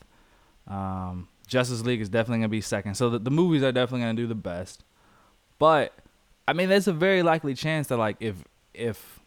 Um, 0.68 1.28
Justice 1.46 1.82
League 1.82 2.00
is 2.00 2.08
definitely 2.08 2.38
going 2.38 2.42
to 2.42 2.48
be 2.48 2.60
second. 2.60 2.94
So 2.94 3.10
the, 3.10 3.18
the 3.18 3.30
movies 3.30 3.62
are 3.62 3.72
definitely 3.72 4.04
going 4.04 4.16
to 4.16 4.22
do 4.22 4.28
the 4.28 4.36
best. 4.36 4.84
But 5.58 5.92
I 6.46 6.52
mean, 6.52 6.68
there's 6.68 6.86
a 6.88 6.92
very 6.92 7.22
likely 7.22 7.54
chance 7.54 7.88
that 7.88 7.96
like 7.96 8.16
if 8.20 8.44
if 8.72 9.20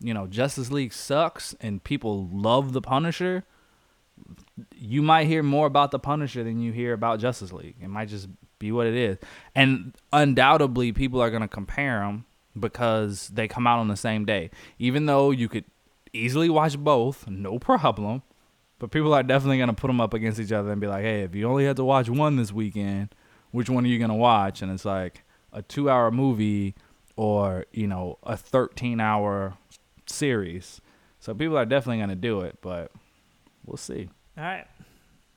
you 0.00 0.14
know 0.14 0.26
Justice 0.26 0.70
League 0.70 0.92
sucks 0.92 1.54
and 1.60 1.82
people 1.82 2.28
love 2.32 2.72
the 2.72 2.80
Punisher, 2.80 3.44
you 4.74 5.02
might 5.02 5.26
hear 5.26 5.42
more 5.42 5.66
about 5.66 5.90
the 5.90 5.98
Punisher 5.98 6.44
than 6.44 6.60
you 6.60 6.72
hear 6.72 6.92
about 6.92 7.18
Justice 7.20 7.52
League. 7.52 7.76
It 7.82 7.88
might 7.88 8.08
just 8.08 8.28
be 8.58 8.72
what 8.72 8.86
it 8.86 8.94
is. 8.94 9.18
And 9.54 9.94
undoubtedly, 10.12 10.92
people 10.92 11.20
are 11.20 11.30
going 11.30 11.42
to 11.42 11.48
compare 11.48 12.00
them 12.00 12.24
because 12.58 13.28
they 13.28 13.48
come 13.48 13.66
out 13.66 13.78
on 13.78 13.88
the 13.88 13.96
same 13.96 14.24
day. 14.24 14.50
Even 14.78 15.06
though 15.06 15.30
you 15.30 15.48
could 15.48 15.64
easily 16.12 16.50
watch 16.50 16.78
both, 16.78 17.26
no 17.28 17.58
problem. 17.58 18.22
But 18.78 18.90
people 18.90 19.14
are 19.14 19.22
definitely 19.22 19.58
gonna 19.58 19.74
put 19.74 19.86
them 19.86 20.00
up 20.00 20.12
against 20.12 20.40
each 20.40 20.52
other 20.52 20.72
and 20.72 20.80
be 20.80 20.86
like, 20.86 21.02
"Hey, 21.04 21.22
if 21.22 21.34
you 21.34 21.48
only 21.48 21.64
had 21.64 21.76
to 21.76 21.84
watch 21.84 22.08
one 22.08 22.36
this 22.36 22.52
weekend, 22.52 23.14
which 23.52 23.70
one 23.70 23.84
are 23.84 23.88
you 23.88 23.98
gonna 23.98 24.14
watch?" 24.14 24.60
And 24.60 24.72
it's 24.72 24.84
like 24.84 25.22
a 25.52 25.62
two-hour 25.62 26.10
movie 26.10 26.74
or 27.16 27.66
you 27.72 27.86
know 27.86 28.18
a 28.24 28.36
13-hour 28.36 29.54
series. 30.06 30.80
So 31.20 31.32
people 31.34 31.56
are 31.56 31.64
definitely 31.64 32.00
gonna 32.00 32.16
do 32.16 32.40
it, 32.40 32.58
but 32.60 32.90
we'll 33.64 33.76
see. 33.76 34.10
All 34.36 34.44
right. 34.44 34.66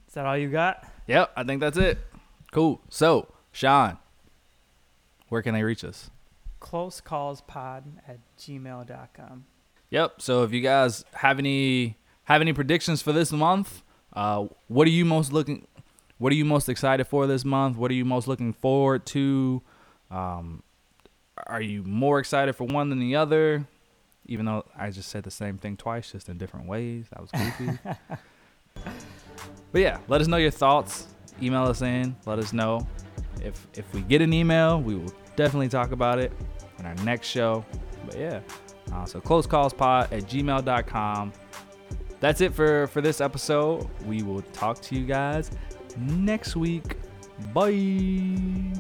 Is 0.08 0.14
that 0.16 0.26
all 0.26 0.38
you 0.38 0.50
got? 0.50 0.84
Yep, 1.08 1.32
I 1.36 1.44
think 1.44 1.60
that's 1.60 1.78
it. 1.78 2.00
Cool. 2.52 2.82
So, 2.90 3.28
Sean, 3.52 3.98
where 5.30 5.42
can 5.42 5.54
they 5.54 5.64
reach 5.64 5.84
us? 5.84 6.10
Closecallspod 6.66 7.84
at 8.08 8.18
gmail.com. 8.40 9.46
Yep. 9.92 10.22
So 10.22 10.44
if 10.44 10.52
you 10.52 10.62
guys 10.62 11.06
have 11.14 11.38
any 11.38 11.98
have 12.24 12.42
any 12.42 12.54
predictions 12.54 13.04
for 13.04 13.14
this 13.14 13.32
month, 13.32 13.84
uh, 14.14 14.48
what 14.68 14.88
are 14.88 14.92
you 14.92 15.06
most 15.06 15.32
looking? 15.32 15.68
What 16.18 16.34
are 16.34 16.36
you 16.36 16.46
most 16.46 16.68
excited 16.68 17.06
for 17.06 17.28
this 17.28 17.46
month? 17.46 17.78
What 17.78 17.92
are 17.92 17.94
you 17.94 18.04
most 18.04 18.28
looking 18.28 18.52
forward 18.52 19.06
to? 19.08 19.62
Um, 20.10 20.64
are 21.46 21.62
you 21.62 21.84
more 21.84 22.20
excited 22.20 22.56
for 22.56 22.64
one 22.64 22.90
than 22.90 23.00
the 23.00 23.16
other? 23.16 23.68
Even 24.26 24.48
though 24.48 24.66
I 24.76 24.90
just 24.90 25.10
said 25.10 25.24
the 25.24 25.32
same 25.32 25.60
thing 25.60 25.78
twice, 25.78 26.14
just 26.14 26.30
in 26.30 26.40
different 26.40 26.68
ways. 26.68 27.06
That 27.12 27.22
was 27.22 27.30
goofy. 27.32 27.78
but 29.72 29.82
yeah, 29.82 30.00
let 30.08 30.20
us 30.20 30.28
know 30.28 30.38
your 30.38 30.50
thoughts. 30.50 31.08
Email 31.44 31.66
us 31.66 31.84
in. 31.84 32.16
Let 32.26 32.40
us 32.40 32.54
know 32.54 32.88
if 33.44 33.68
if 33.76 33.94
we 33.94 34.02
get 34.02 34.24
an 34.24 34.34
email, 34.34 34.82
we 34.82 34.96
will 34.96 35.14
definitely 35.36 35.70
talk 35.70 35.92
about 35.92 36.18
it 36.18 36.32
in 36.80 36.86
our 36.86 36.96
next 36.96 37.28
show. 37.28 37.66
But 38.06 38.18
yeah. 38.18 38.42
Uh, 38.94 39.06
so 39.06 39.20
closecallspod 39.20 40.12
at 40.12 40.24
gmail.com. 40.24 41.34
That's 42.20 42.42
it 42.42 42.54
for, 42.54 42.88
for 42.88 43.02
this 43.02 43.22
episode. 43.22 43.88
We 44.06 44.24
will 44.24 44.42
talk 44.54 44.82
to 44.82 44.96
you 44.96 45.06
guys 45.06 45.52
next 45.98 46.56
week. 46.56 46.98
Bye. 47.54 48.74